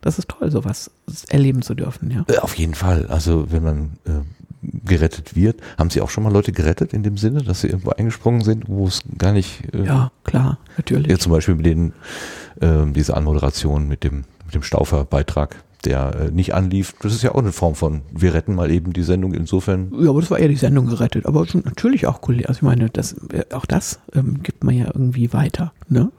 das 0.00 0.18
ist 0.18 0.28
toll, 0.28 0.50
sowas 0.50 0.90
erleben 1.28 1.62
zu 1.62 1.74
dürfen, 1.74 2.10
ja. 2.10 2.24
Äh, 2.28 2.38
auf 2.38 2.54
jeden 2.56 2.74
Fall. 2.74 3.06
Also 3.08 3.50
wenn 3.50 3.62
man 3.62 3.90
äh, 4.04 4.20
gerettet 4.62 5.36
wird, 5.36 5.60
haben 5.78 5.90
Sie 5.90 6.00
auch 6.00 6.10
schon 6.10 6.24
mal 6.24 6.32
Leute 6.32 6.52
gerettet 6.52 6.92
in 6.92 7.02
dem 7.02 7.16
Sinne, 7.16 7.42
dass 7.42 7.60
sie 7.60 7.68
irgendwo 7.68 7.90
eingesprungen 7.90 8.42
sind, 8.42 8.68
wo 8.68 8.86
es 8.86 9.00
gar 9.16 9.32
nicht. 9.32 9.62
Äh, 9.72 9.84
ja, 9.84 10.10
klar, 10.24 10.58
natürlich. 10.76 11.08
Ja, 11.08 11.18
zum 11.18 11.32
Beispiel 11.32 11.54
mit 11.54 11.66
den 11.66 11.92
äh, 12.60 12.90
diese 12.92 13.16
Anmoderation 13.16 13.88
mit 13.88 14.04
dem 14.04 14.24
mit 14.46 14.54
dem 14.54 14.62
Staufer-Beitrag 14.62 15.56
der 15.84 16.14
äh, 16.14 16.30
nicht 16.30 16.54
anlief. 16.54 16.94
Das 17.00 17.14
ist 17.14 17.22
ja 17.22 17.32
auch 17.32 17.38
eine 17.38 17.52
Form 17.52 17.74
von, 17.74 18.02
wir 18.10 18.34
retten 18.34 18.54
mal 18.54 18.70
eben 18.70 18.92
die 18.92 19.02
Sendung 19.02 19.32
insofern. 19.32 19.92
Ja, 20.00 20.10
aber 20.10 20.20
das 20.20 20.30
war 20.30 20.38
eher 20.38 20.48
die 20.48 20.56
Sendung 20.56 20.86
gerettet. 20.86 21.26
Aber 21.26 21.46
natürlich 21.64 22.06
auch, 22.06 22.20
also 22.28 22.50
ich 22.50 22.62
meine, 22.62 22.90
das, 22.90 23.14
äh, 23.32 23.44
auch 23.52 23.66
das 23.66 24.00
ähm, 24.14 24.42
gibt 24.42 24.64
man 24.64 24.74
ja 24.74 24.86
irgendwie 24.86 25.32
weiter. 25.32 25.72
Ne? 25.88 26.10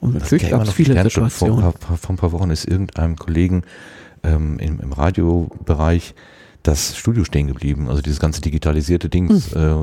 Und 0.00 0.14
natürlich 0.14 0.50
gab 0.50 0.62
es 0.62 0.72
viele 0.72 1.00
Situationen. 1.02 1.60
Vor, 1.60 1.72
vor, 1.72 1.96
vor 1.96 2.10
ein 2.10 2.16
paar 2.16 2.32
Wochen 2.32 2.50
ist 2.50 2.68
irgendeinem 2.68 3.16
Kollegen 3.16 3.62
ähm, 4.22 4.58
im, 4.58 4.80
im 4.80 4.92
Radiobereich 4.92 6.14
das 6.66 6.96
Studio 6.96 7.24
stehen 7.24 7.46
geblieben. 7.46 7.88
Also 7.88 8.02
dieses 8.02 8.20
ganze 8.20 8.40
digitalisierte 8.40 9.08
Ding, 9.08 9.28
hm. 9.28 9.42
äh, 9.54 9.74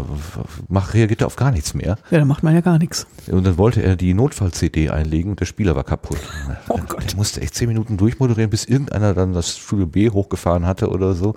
mach, 0.68 0.94
reagiert 0.94 1.24
auf 1.24 1.36
gar 1.36 1.52
nichts 1.52 1.74
mehr. 1.74 1.98
Ja, 2.12 2.20
dann 2.20 2.28
macht 2.28 2.44
man 2.44 2.54
ja 2.54 2.62
gar 2.62 2.78
nichts. 2.78 3.08
Und 3.32 3.46
dann 3.46 3.58
wollte 3.58 3.82
er 3.82 3.96
die 3.96 4.14
Notfall-CD 4.14 4.90
einlegen 4.90 5.32
und 5.32 5.40
der 5.40 5.46
Spieler 5.46 5.76
war 5.76 5.84
kaputt. 5.84 6.20
Oh 6.70 6.80
Gott. 6.88 7.12
Der 7.12 7.18
musste 7.18 7.42
echt 7.42 7.56
zehn 7.56 7.68
Minuten 7.68 7.98
durchmoderieren, 7.98 8.50
bis 8.50 8.66
irgendeiner 8.66 9.14
dann 9.14 9.34
das 9.34 9.58
Studio 9.58 9.86
B 9.86 10.10
hochgefahren 10.10 10.66
hatte 10.66 10.90
oder 10.90 11.14
so. 11.14 11.36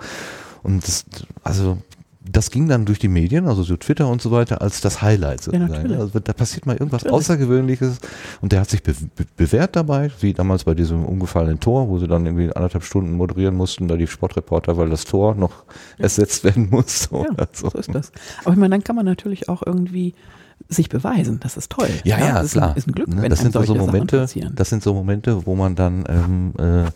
Und 0.63 0.87
das, 0.87 1.05
also 1.43 1.77
das 2.31 2.51
ging 2.51 2.67
dann 2.67 2.85
durch 2.85 2.99
die 2.99 3.07
Medien, 3.07 3.47
also 3.47 3.63
so 3.63 3.77
Twitter 3.77 4.07
und 4.07 4.21
so 4.21 4.31
weiter, 4.31 4.61
als 4.61 4.81
das 4.81 5.01
Highlight 5.01 5.43
sozusagen. 5.43 5.91
Ja, 5.91 5.99
also 5.99 6.19
da 6.19 6.33
passiert 6.33 6.65
mal 6.65 6.73
irgendwas 6.73 7.03
natürlich. 7.03 7.19
Außergewöhnliches 7.19 7.99
und 8.41 8.51
der 8.51 8.61
hat 8.61 8.69
sich 8.69 8.83
be 8.83 8.93
be 9.15 9.25
bewährt 9.35 9.75
dabei, 9.75 10.11
wie 10.21 10.33
damals 10.33 10.63
bei 10.63 10.73
diesem 10.73 11.05
umgefallenen 11.05 11.59
Tor, 11.59 11.89
wo 11.89 11.99
sie 11.99 12.07
dann 12.07 12.25
irgendwie 12.25 12.51
anderthalb 12.55 12.83
Stunden 12.83 13.13
moderieren 13.13 13.55
mussten, 13.55 13.87
da 13.87 13.95
die 13.95 14.07
Sportreporter, 14.07 14.77
weil 14.77 14.89
das 14.89 15.05
Tor 15.05 15.35
noch 15.35 15.63
ersetzt 15.97 16.43
werden 16.43 16.69
muss. 16.69 17.09
Ja, 17.11 17.47
so. 17.53 17.69
so 17.69 17.77
ist 17.77 17.93
das. 17.93 18.11
Aber 18.43 18.53
ich 18.53 18.59
meine, 18.59 18.71
dann 18.71 18.83
kann 18.83 18.95
man 18.95 19.05
natürlich 19.05 19.49
auch 19.49 19.63
irgendwie 19.65 20.13
sich 20.69 20.89
beweisen. 20.89 21.39
Das 21.39 21.57
ist 21.57 21.71
toll. 21.71 21.89
Ja, 22.03 22.19
ja, 22.19 22.41
das 22.41 22.51
klar. 22.51 22.69
Ist 22.69 22.73
ein, 22.73 22.77
ist 22.77 22.87
ein 22.87 22.91
Glück, 22.93 23.07
ne, 23.09 23.21
wenn 23.21 23.29
das 23.29 23.39
sind 23.39 23.53
so 23.53 23.75
Momente, 23.75 24.27
das 24.53 24.69
sind 24.69 24.83
so 24.83 24.93
Momente, 24.93 25.45
wo 25.45 25.55
man 25.55 25.75
dann 25.75 26.03
ähm, 26.07 26.53
äh, 26.57 26.89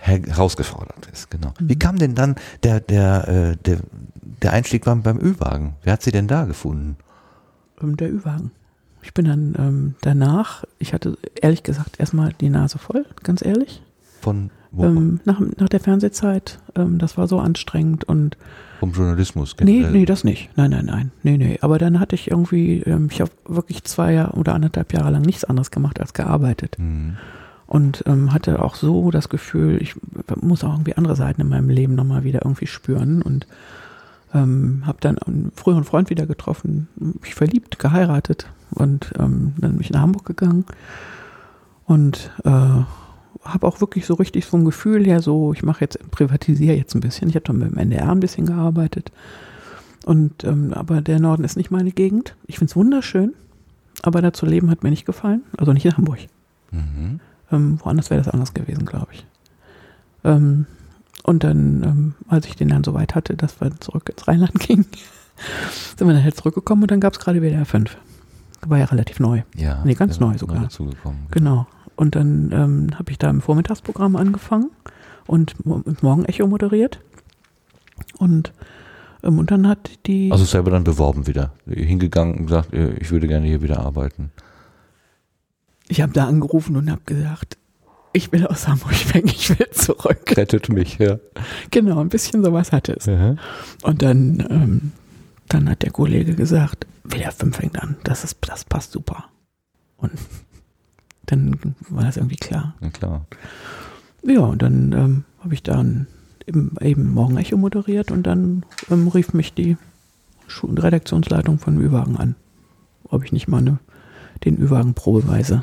herausgefordert 0.00 1.08
ist. 1.12 1.30
Genau. 1.30 1.52
Mhm. 1.58 1.68
Wie 1.68 1.78
kam 1.78 1.98
denn 1.98 2.14
dann 2.14 2.36
der 2.62 2.80
der 2.80 3.28
äh, 3.28 3.56
der 3.56 3.78
der 4.42 4.52
Einstieg 4.52 4.86
war 4.86 4.96
beim 4.96 5.18
Ü-Wagen. 5.18 5.74
Wer 5.82 5.94
hat 5.94 6.02
sie 6.02 6.12
denn 6.12 6.28
da 6.28 6.44
gefunden? 6.44 6.96
Ähm, 7.82 7.96
der 7.96 8.12
Ü-Wagen. 8.12 8.50
Ich 9.02 9.14
bin 9.14 9.26
dann 9.26 9.54
ähm, 9.58 9.94
danach, 10.00 10.64
ich 10.78 10.92
hatte 10.92 11.16
ehrlich 11.40 11.62
gesagt 11.62 12.00
erstmal 12.00 12.32
die 12.40 12.50
Nase 12.50 12.78
voll, 12.78 13.06
ganz 13.22 13.44
ehrlich. 13.44 13.82
Von 14.20 14.50
wo? 14.70 14.84
Ähm, 14.84 15.20
nach, 15.24 15.40
nach 15.40 15.68
der 15.68 15.80
Fernsehzeit. 15.80 16.58
Ähm, 16.74 16.98
das 16.98 17.16
war 17.16 17.28
so 17.28 17.38
anstrengend 17.38 18.04
und. 18.04 18.36
Vom 18.80 18.92
Journalismus, 18.92 19.56
generell. 19.56 19.90
Nee, 19.90 19.98
nee, 20.00 20.04
das 20.04 20.24
nicht. 20.24 20.50
Nein, 20.56 20.70
nein, 20.70 20.86
nein. 20.86 21.10
Nee, 21.22 21.36
nee. 21.36 21.58
Aber 21.62 21.78
dann 21.78 21.98
hatte 21.98 22.14
ich 22.14 22.30
irgendwie, 22.30 22.80
ähm, 22.82 23.08
ich 23.10 23.20
habe 23.20 23.30
wirklich 23.46 23.84
zwei 23.84 24.12
Jahre 24.12 24.36
oder 24.36 24.54
anderthalb 24.54 24.92
Jahre 24.92 25.10
lang 25.10 25.22
nichts 25.22 25.44
anderes 25.44 25.70
gemacht 25.70 26.00
als 26.00 26.12
gearbeitet. 26.12 26.76
Mhm. 26.78 27.16
Und 27.66 28.04
ähm, 28.06 28.32
hatte 28.32 28.62
auch 28.62 28.74
so 28.76 29.10
das 29.10 29.28
Gefühl, 29.28 29.80
ich 29.82 29.94
muss 30.40 30.64
auch 30.64 30.72
irgendwie 30.72 30.96
andere 30.96 31.16
Seiten 31.16 31.40
in 31.40 31.48
meinem 31.48 31.68
Leben 31.68 31.94
nochmal 31.94 32.24
wieder 32.24 32.44
irgendwie 32.44 32.66
spüren 32.66 33.20
und 33.20 33.46
ähm, 34.34 34.82
habe 34.86 34.98
dann 35.00 35.18
einen 35.18 35.52
früheren 35.54 35.84
Freund 35.84 36.10
wieder 36.10 36.26
getroffen, 36.26 36.88
mich 36.96 37.34
verliebt, 37.34 37.78
geheiratet 37.78 38.48
und 38.70 39.12
ähm, 39.18 39.54
dann 39.58 39.72
bin 39.72 39.80
ich 39.80 39.90
nach 39.90 40.02
Hamburg 40.02 40.26
gegangen 40.26 40.64
und 41.86 42.30
äh, 42.44 42.50
habe 42.50 43.66
auch 43.66 43.80
wirklich 43.80 44.06
so 44.06 44.14
richtig 44.14 44.46
so 44.46 44.56
ein 44.56 44.64
Gefühl 44.64 45.04
her, 45.04 45.22
so 45.22 45.52
ich 45.52 45.62
mache 45.62 45.80
jetzt, 45.80 45.98
privatisiere 46.10 46.76
jetzt 46.76 46.94
ein 46.94 47.00
bisschen. 47.00 47.28
Ich 47.28 47.34
habe 47.34 47.44
dann 47.44 47.58
mit 47.58 47.70
dem 47.70 47.78
NDR 47.78 48.10
ein 48.10 48.20
bisschen 48.20 48.46
gearbeitet. 48.46 49.10
Und 50.04 50.44
ähm, 50.44 50.72
aber 50.72 51.00
der 51.00 51.20
Norden 51.20 51.44
ist 51.44 51.56
nicht 51.56 51.70
meine 51.70 51.92
Gegend. 51.92 52.36
Ich 52.46 52.58
finde 52.58 52.70
es 52.70 52.76
wunderschön, 52.76 53.34
aber 54.02 54.22
da 54.22 54.32
zu 54.32 54.46
leben 54.46 54.70
hat 54.70 54.82
mir 54.82 54.90
nicht 54.90 55.06
gefallen. 55.06 55.42
Also 55.56 55.72
nicht 55.72 55.84
in 55.84 55.96
Hamburg. 55.96 56.20
Mhm. 56.70 57.20
Ähm, 57.50 57.78
woanders 57.82 58.10
wäre 58.10 58.22
das 58.22 58.32
anders 58.32 58.54
gewesen, 58.54 58.84
glaube 58.84 59.08
ich. 59.12 59.26
Ähm, 60.24 60.66
und 61.28 61.44
dann, 61.44 61.82
ähm, 61.82 62.14
als 62.26 62.46
ich 62.46 62.56
den 62.56 62.68
dann 62.68 62.82
so 62.82 62.94
weit 62.94 63.14
hatte, 63.14 63.36
dass 63.36 63.60
wir 63.60 63.78
zurück 63.80 64.08
ins 64.08 64.26
Rheinland 64.26 64.54
gingen, 64.60 64.86
sind 65.94 66.08
wir 66.08 66.14
dann 66.14 66.24
halt 66.24 66.36
zurückgekommen 66.36 66.82
und 66.82 66.90
dann 66.90 67.00
gab 67.00 67.12
es 67.12 67.18
gerade 67.18 67.42
WDR 67.42 67.66
5. 67.66 67.98
War 68.66 68.78
ja 68.78 68.86
relativ 68.86 69.20
neu. 69.20 69.42
Ja. 69.54 69.82
Nee, 69.84 69.92
ganz 69.92 70.18
neu 70.20 70.38
sogar. 70.38 70.62
Neu 70.62 70.68
genau. 70.78 71.14
genau. 71.30 71.66
Und 71.96 72.16
dann 72.16 72.50
ähm, 72.52 72.98
habe 72.98 73.10
ich 73.10 73.18
da 73.18 73.28
im 73.28 73.42
Vormittagsprogramm 73.42 74.16
angefangen 74.16 74.70
und 75.26 75.54
Morgenecho 76.02 76.46
moderiert. 76.46 77.00
Und, 78.16 78.54
ähm, 79.22 79.38
und 79.38 79.50
dann 79.50 79.68
hat 79.68 80.06
die. 80.06 80.32
Also 80.32 80.46
selber 80.46 80.70
dann 80.70 80.84
beworben 80.84 81.26
wieder. 81.26 81.52
Hingegangen 81.66 82.38
und 82.38 82.46
gesagt, 82.46 82.72
äh, 82.72 82.94
ich 82.94 83.10
würde 83.10 83.28
gerne 83.28 83.46
hier 83.46 83.60
wieder 83.60 83.80
arbeiten. 83.80 84.30
Ich 85.88 86.00
habe 86.00 86.12
da 86.14 86.26
angerufen 86.26 86.76
und 86.76 86.90
habe 86.90 87.02
gesagt, 87.04 87.58
ich 88.12 88.32
will 88.32 88.46
aus 88.46 88.68
Hamburg 88.68 89.14
weg, 89.14 89.24
ich 89.26 89.58
will 89.58 89.70
zurück. 89.70 90.36
Rettet 90.36 90.68
mich, 90.68 90.98
ja. 90.98 91.18
Genau, 91.70 92.00
ein 92.00 92.08
bisschen 92.08 92.44
sowas 92.44 92.72
hatte 92.72 92.94
es. 92.94 93.06
Ja. 93.06 93.36
Und 93.82 94.02
dann, 94.02 94.46
ähm, 94.50 94.92
dann 95.48 95.68
hat 95.68 95.82
der 95.82 95.90
Kollege 95.90 96.34
gesagt, 96.34 96.86
WDR 97.04 97.32
5 97.32 97.56
fängt 97.56 97.80
an, 97.80 97.96
das, 98.04 98.24
ist, 98.24 98.36
das 98.46 98.64
passt 98.64 98.92
super. 98.92 99.24
Und 99.96 100.12
dann 101.26 101.74
war 101.88 102.04
das 102.04 102.16
irgendwie 102.16 102.36
klar. 102.36 102.74
Ja, 102.80 102.90
klar. 102.90 103.26
Ja, 104.22 104.40
und 104.40 104.62
dann 104.62 104.92
ähm, 104.92 105.24
habe 105.40 105.54
ich 105.54 105.62
dann 105.62 106.06
eben, 106.46 106.74
eben 106.80 107.12
Morgenecho 107.12 107.56
moderiert 107.56 108.10
und 108.10 108.24
dann 108.24 108.64
ähm, 108.90 109.08
rief 109.08 109.32
mich 109.32 109.54
die 109.54 109.76
Redaktionsleitung 110.62 111.58
von 111.58 111.78
Ü-Wagen 111.78 112.16
an, 112.16 112.34
ob 113.04 113.24
ich 113.24 113.32
nicht 113.32 113.48
mal 113.48 113.58
eine, 113.58 113.78
den 114.44 114.58
Ü-Wagen 114.58 114.94
probeweise 114.94 115.62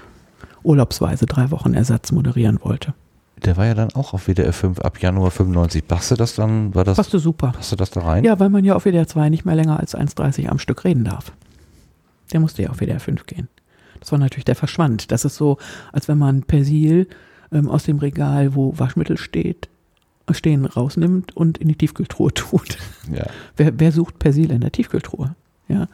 urlaubsweise 0.66 1.26
drei 1.26 1.52
Wochen 1.52 1.74
Ersatz 1.74 2.12
moderieren 2.12 2.60
wollte. 2.62 2.94
Der 3.44 3.58
war 3.58 3.66
ja 3.66 3.74
dann 3.74 3.92
auch 3.94 4.14
auf 4.14 4.28
WDR 4.28 4.54
5 4.54 4.80
ab 4.80 5.02
Januar 5.02 5.30
95. 5.30 5.88
Passte 5.88 6.16
das 6.16 6.36
dann? 6.36 6.74
War 6.74 6.84
das, 6.84 6.98
passte 6.98 7.20
super. 7.20 7.52
Passte 7.52 7.76
das 7.76 7.92
da 7.92 8.02
rein? 8.02 8.24
Ja, 8.24 8.40
weil 8.40 8.50
man 8.50 8.64
ja 8.64 8.76
auf 8.76 8.86
WDR 8.86 9.08
2 9.08 9.30
nicht 9.30 9.46
mehr 9.46 9.56
länger 9.56 9.80
als 9.80 9.96
1,30 9.96 10.48
am 10.48 10.60
Stück 10.60 10.84
reden 10.84 11.04
darf. 11.04 11.34
Der 12.32 12.40
musste 12.40 12.64
ja 12.64 12.70
auf 12.70 12.80
WDR 12.80 13.00
5 13.00 13.26
gehen. 13.26 13.50
Das 14.00 14.12
war 14.12 14.20
natürlich, 14.20 14.46
der 14.46 14.56
verschwand. 14.56 15.12
Das 15.12 15.26
ist 15.26 15.36
so, 15.36 15.58
als 15.92 16.08
wenn 16.08 16.18
man 16.18 16.44
Persil 16.44 17.08
ähm, 17.52 17.70
aus 17.70 17.84
dem 17.84 18.00
Regal, 18.00 18.56
wo 18.56 18.78
Waschmittel 18.78 19.18
steht, 19.18 19.70
stehen, 20.32 20.66
rausnimmt 20.66 21.36
und 21.36 21.58
in 21.58 21.68
die 21.68 21.76
Tiefkühltruhe 21.76 22.34
tut. 22.34 22.78
Ja. 23.12 23.26
Wer, 23.58 23.80
wer 23.80 23.92
sucht 23.92 24.18
Persil 24.18 24.52
in 24.52 24.62
der 24.62 24.72
Tiefkühltruhe? 24.72 25.36
Ja. 25.68 25.88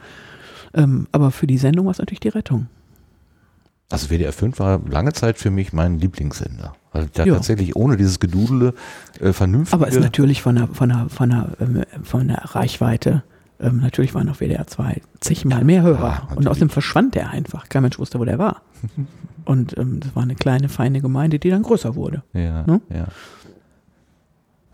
Ähm, 0.74 1.06
aber 1.12 1.30
für 1.30 1.46
die 1.46 1.58
Sendung 1.58 1.86
war 1.86 1.92
es 1.92 1.98
natürlich 1.98 2.20
die 2.20 2.28
Rettung. 2.28 2.68
Also 3.92 4.08
WDR 4.08 4.32
5 4.32 4.58
war 4.58 4.80
lange 4.88 5.12
Zeit 5.12 5.38
für 5.38 5.50
mich 5.50 5.72
mein 5.72 5.98
Lieblingssender. 5.98 6.74
Also 6.92 7.08
da 7.12 7.24
tatsächlich 7.24 7.76
ohne 7.76 7.96
dieses 7.96 8.20
Gedudele 8.20 8.74
äh, 9.20 9.32
vernünftig. 9.32 9.74
Aber 9.74 9.88
ist 9.88 10.00
natürlich 10.00 10.42
von 10.42 10.56
der, 10.56 10.68
von 10.68 10.88
der, 10.88 11.06
von 11.08 11.30
der, 11.30 11.48
ähm, 11.60 11.82
von 12.02 12.28
der 12.28 12.38
Reichweite, 12.54 13.22
ähm, 13.60 13.80
natürlich 13.80 14.14
waren 14.14 14.28
auf 14.28 14.40
WDR 14.40 14.66
2 14.66 15.00
zigmal 15.20 15.64
mehr 15.64 15.82
Hörer. 15.82 16.26
Ja, 16.30 16.36
und 16.36 16.48
außerdem 16.48 16.70
verschwand 16.70 17.14
der 17.14 17.30
einfach. 17.30 17.68
Kein 17.68 17.82
Mensch 17.82 17.98
wusste, 17.98 18.18
wo 18.18 18.24
der 18.24 18.38
war. 18.38 18.62
und 19.44 19.76
ähm, 19.78 20.00
das 20.00 20.14
war 20.16 20.22
eine 20.22 20.34
kleine, 20.34 20.68
feine 20.68 21.00
Gemeinde, 21.00 21.38
die 21.38 21.50
dann 21.50 21.62
größer 21.62 21.94
wurde. 21.94 22.22
Ja, 22.32 22.64
ne? 22.66 22.80
ja. 22.90 23.06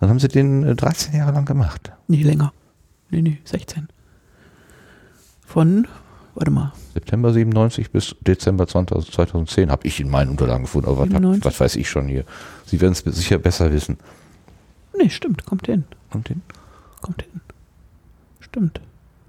Dann 0.00 0.10
haben 0.10 0.18
sie 0.18 0.28
den 0.28 0.62
äh, 0.62 0.74
13 0.76 1.14
Jahre 1.16 1.32
lang 1.32 1.44
gemacht. 1.44 1.92
Nee, 2.06 2.22
länger. 2.22 2.52
Nee, 3.10 3.22
nee, 3.22 3.38
16. 3.44 3.88
Von 5.44 5.86
warte 6.38 6.50
mal. 6.52 6.72
September 6.94 7.32
97 7.32 7.90
bis 7.90 8.14
Dezember 8.20 8.66
20, 8.66 9.10
2010 9.12 9.70
habe 9.70 9.86
ich 9.86 9.98
in 10.00 10.08
meinen 10.08 10.30
Unterlagen 10.30 10.64
gefunden. 10.64 10.88
Aber 10.88 11.10
was, 11.10 11.44
was, 11.44 11.60
weiß 11.60 11.76
ich 11.76 11.88
schon 11.90 12.06
hier? 12.06 12.24
Sie 12.64 12.80
werden 12.80 12.92
es 12.92 13.00
sicher 13.00 13.38
besser 13.38 13.72
wissen. 13.72 13.98
Nee, 14.96 15.10
stimmt, 15.10 15.44
kommt 15.44 15.66
hin. 15.66 15.84
Kommt 16.10 16.28
hin? 16.28 16.42
Kommt 17.00 17.22
hin. 17.22 17.40
Stimmt. 18.40 18.80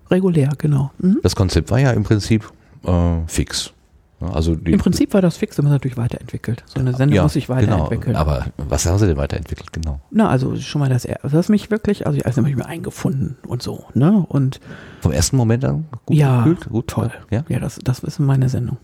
Regulär, 0.10 0.52
genau. 0.58 0.92
Mhm. 1.00 1.20
Das 1.24 1.36
Konzept 1.36 1.72
war 1.72 1.80
ja 1.80 1.92
im 1.92 2.04
Prinzip 2.04 2.52
äh, 2.84 3.18
fix. 3.28 3.74
Also 4.22 4.56
die, 4.56 4.74
Im 4.74 4.80
Prinzip 4.80 5.14
war 5.14 5.22
das 5.22 5.38
fix, 5.38 5.58
wenn 5.58 5.66
man 5.66 5.74
natürlich 5.74 5.96
weiterentwickelt. 5.96 6.64
So 6.66 6.80
eine 6.80 6.94
Sendung 6.94 7.16
ja, 7.16 7.24
muss 7.24 7.34
sich 7.34 7.48
weiterentwickeln. 7.48 8.14
Genau. 8.14 8.20
Aber 8.20 8.48
was 8.58 8.86
haben 8.86 8.98
Sie 8.98 9.08
denn 9.08 9.16
weiterentwickelt, 9.16 9.72
genau? 9.72 10.02
Na, 10.12 10.30
also 10.30 10.58
schon 10.58 10.80
mal 10.80 10.90
das, 10.90 11.04
das 11.04 11.34
hat 11.34 11.50
mich 11.50 11.72
wirklich, 11.72 12.06
also 12.06 12.18
ich 12.18 12.26
also 12.26 12.38
habe 12.38 12.50
mich 12.50 12.58
mir 12.58 12.66
eingefunden 12.66 13.38
und 13.48 13.62
so, 13.62 13.86
ne? 13.94 14.26
Und 14.28 14.60
vom 15.00 15.14
ersten 15.14 15.38
Moment 15.38 15.64
an 15.64 15.86
gut 16.06 16.18
ja, 16.18 16.40
gefühlt? 16.40 16.70
Gut, 16.70 16.88
toll. 16.88 17.12
Ja, 17.32 17.46
ja 17.48 17.60
das, 17.60 17.80
das 17.82 18.00
ist 18.00 18.20
meine 18.20 18.50
Sendung. 18.50 18.78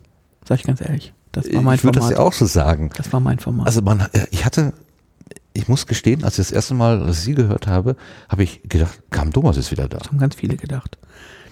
Sag 0.48 0.60
ich 0.60 0.66
ganz 0.66 0.80
ehrlich. 0.80 1.14
Das 1.34 1.52
war 1.54 1.62
mein 1.62 1.76
ich 1.76 1.84
würde 1.84 2.00
das 2.00 2.10
ja 2.12 2.20
auch 2.20 2.32
so 2.32 2.46
sagen. 2.46 2.92
Das 2.96 3.12
war 3.12 3.20
mein 3.20 3.40
Format. 3.40 3.68
Also 3.68 3.82
man, 3.82 4.00
äh, 4.14 4.26
ich 4.32 4.46
hatte, 4.46 4.72
ich 5.54 5.68
muss 5.68 5.86
gestehen, 5.86 6.24
als 6.24 6.40
ich 6.40 6.48
das 6.48 6.52
erste 6.54 6.76
Mal 6.76 7.12
Sie 7.12 7.36
gehört 7.36 7.68
habe, 7.68 7.98
habe 8.30 8.44
ich 8.44 8.62
gedacht, 8.64 9.02
Kam 9.10 9.34
Thomas 9.34 9.58
ist 9.58 9.72
wieder 9.72 9.90
da. 9.90 9.98
Das 9.98 10.08
haben 10.08 10.18
ganz 10.18 10.36
viele 10.36 10.56
gedacht. 10.56 10.98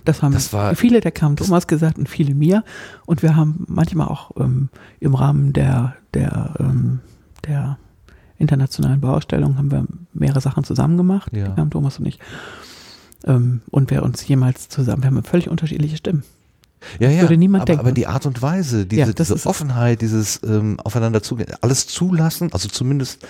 Das 0.05 0.21
haben 0.21 0.33
das 0.33 0.51
war, 0.53 0.75
viele 0.75 0.99
der 0.99 1.11
Kam 1.11 1.35
Thomas 1.35 1.67
gesagt 1.67 1.97
und 1.97 2.09
viele 2.09 2.35
mir. 2.35 2.63
Und 3.05 3.23
wir 3.23 3.35
haben 3.35 3.65
manchmal 3.67 4.07
auch 4.07 4.31
ähm, 4.37 4.69
im 4.99 5.15
Rahmen 5.15 5.53
der, 5.53 5.95
der, 6.13 6.55
ähm, 6.59 6.99
der 7.47 7.77
internationalen 8.37 8.99
Bauausstellung 8.99 9.57
haben 9.57 9.71
wir 9.71 9.85
mehrere 10.13 10.41
Sachen 10.41 10.63
zusammen 10.63 10.97
gemacht, 10.97 11.31
ja. 11.33 11.49
Kam 11.49 11.69
Thomas 11.69 11.99
und 11.99 12.05
ich. 12.05 12.19
Ähm, 13.25 13.61
und 13.71 13.89
wer 13.91 14.03
uns 14.03 14.27
jemals 14.27 14.69
zusammen, 14.69 15.03
wir 15.03 15.07
haben 15.07 15.23
völlig 15.23 15.49
unterschiedliche 15.49 15.97
Stimmen. 15.97 16.23
Ja, 16.99 17.09
ja, 17.09 17.21
würde 17.21 17.37
niemand 17.37 17.61
aber, 17.61 17.65
denken. 17.67 17.79
aber 17.79 17.91
die 17.93 18.07
Art 18.07 18.25
und 18.25 18.41
Weise, 18.41 18.85
diese, 18.85 19.01
ja, 19.01 19.13
diese 19.13 19.47
Offenheit, 19.47 20.01
dieses 20.01 20.41
ähm, 20.43 20.77
aufeinander 20.81 21.23
zugehen, 21.23 21.49
alles 21.61 21.87
zulassen, 21.87 22.51
also 22.51 22.67
zumindest 22.67 23.25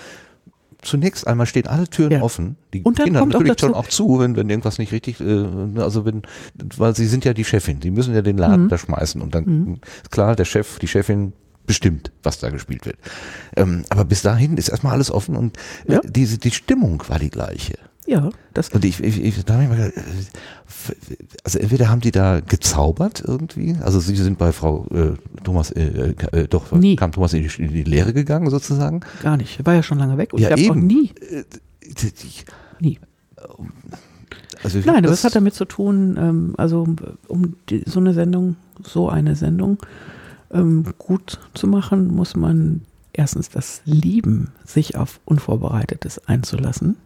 zunächst 0.84 1.26
einmal 1.26 1.46
stehen 1.46 1.66
alle 1.66 1.88
Türen 1.88 2.12
ja. 2.12 2.22
offen. 2.22 2.56
Die 2.72 2.82
und 2.82 2.98
dann 2.98 3.06
gehen 3.06 3.14
dann 3.14 3.28
natürlich 3.28 3.52
auch 3.52 3.58
schon 3.58 3.74
auch 3.74 3.88
zu, 3.88 4.20
wenn, 4.20 4.36
wenn 4.36 4.48
irgendwas 4.48 4.78
nicht 4.78 4.92
richtig, 4.92 5.20
äh, 5.20 5.46
also 5.76 6.04
wenn, 6.04 6.22
weil 6.76 6.94
sie 6.94 7.06
sind 7.06 7.24
ja 7.24 7.34
die 7.34 7.44
Chefin, 7.44 7.80
die 7.80 7.90
müssen 7.90 8.14
ja 8.14 8.22
den 8.22 8.38
Laden 8.38 8.64
mhm. 8.64 8.68
da 8.68 8.78
schmeißen 8.78 9.20
und 9.20 9.34
dann 9.34 9.44
mhm. 9.44 9.80
ist 10.02 10.10
klar, 10.10 10.36
der 10.36 10.44
Chef, 10.44 10.78
die 10.78 10.88
Chefin 10.88 11.32
bestimmt, 11.66 12.12
was 12.22 12.38
da 12.38 12.50
gespielt 12.50 12.86
wird. 12.86 12.96
Ähm, 13.56 13.84
aber 13.88 14.04
bis 14.04 14.22
dahin 14.22 14.56
ist 14.56 14.68
erstmal 14.68 14.92
alles 14.92 15.10
offen 15.10 15.36
und 15.36 15.56
äh, 15.86 15.94
ja. 15.94 16.00
diese, 16.04 16.38
die 16.38 16.50
Stimmung 16.50 17.02
war 17.08 17.18
die 17.18 17.30
gleiche. 17.30 17.78
Ja, 18.06 18.30
das. 18.52 18.68
Und 18.68 18.84
ich, 18.84 19.02
ich, 19.02 19.22
ich 19.22 19.44
da 19.44 19.54
habe 19.54 19.64
ich 19.64 19.68
mal 19.70 19.76
gedacht, 19.76 19.96
äh, 19.96 21.16
also 21.42 21.58
entweder 21.58 21.88
haben 21.88 22.00
die 22.00 22.10
da 22.10 22.40
gezaubert 22.40 23.22
irgendwie, 23.26 23.76
also 23.82 23.98
sie 23.98 24.14
sind 24.16 24.36
bei 24.36 24.52
Frau 24.52 24.86
äh, 24.90 25.12
Thomas, 25.42 25.70
äh, 25.70 26.14
äh, 26.32 26.48
doch 26.48 26.70
nie. 26.72 26.96
kam 26.96 27.12
Thomas 27.12 27.32
in 27.32 27.42
die, 27.42 27.62
in 27.62 27.72
die, 27.72 27.84
Lehre 27.84 28.12
gegangen 28.12 28.50
sozusagen. 28.50 29.00
Gar 29.22 29.38
nicht, 29.38 29.64
war 29.64 29.74
ja 29.74 29.82
schon 29.82 29.98
lange 29.98 30.18
weg 30.18 30.32
und 30.34 30.40
ja, 30.40 30.54
ich 30.54 30.64
eben. 30.64 30.70
auch 30.70 30.74
nie. 30.76 31.12
Äh, 31.30 31.44
nie. 32.80 32.98
Also 34.62 34.80
Nein, 34.84 35.04
aber 35.04 35.12
es 35.12 35.24
hat 35.24 35.36
damit 35.36 35.54
zu 35.54 35.64
tun, 35.64 36.16
ähm, 36.18 36.54
also 36.56 36.86
um 37.28 37.56
die, 37.68 37.84
so 37.86 38.00
eine 38.00 38.14
Sendung, 38.14 38.56
so 38.82 39.08
eine 39.08 39.36
Sendung 39.36 39.78
ähm, 40.50 40.84
gut 40.98 41.38
zu 41.54 41.66
machen, 41.66 42.08
muss 42.08 42.36
man 42.36 42.82
erstens 43.12 43.48
das 43.48 43.82
lieben, 43.84 44.52
sich 44.64 44.96
auf 44.96 45.20
Unvorbereitetes 45.24 46.26
einzulassen. 46.26 46.96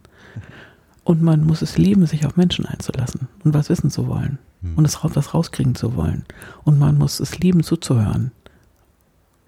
Und 1.03 1.21
man 1.21 1.45
muss 1.45 1.61
es 1.61 1.77
lieben, 1.77 2.05
sich 2.05 2.25
auf 2.25 2.37
Menschen 2.37 2.65
einzulassen 2.65 3.27
und 3.43 3.53
was 3.53 3.69
wissen 3.69 3.89
zu 3.89 4.07
wollen 4.07 4.37
hm. 4.61 4.75
und 4.75 4.85
es 4.85 4.99
was 5.01 5.33
rauskriegen 5.33 5.75
zu 5.75 5.95
wollen. 5.95 6.25
Und 6.63 6.77
man 6.77 6.97
muss 6.97 7.19
es 7.19 7.39
lieben, 7.39 7.63
zuzuhören. 7.63 8.31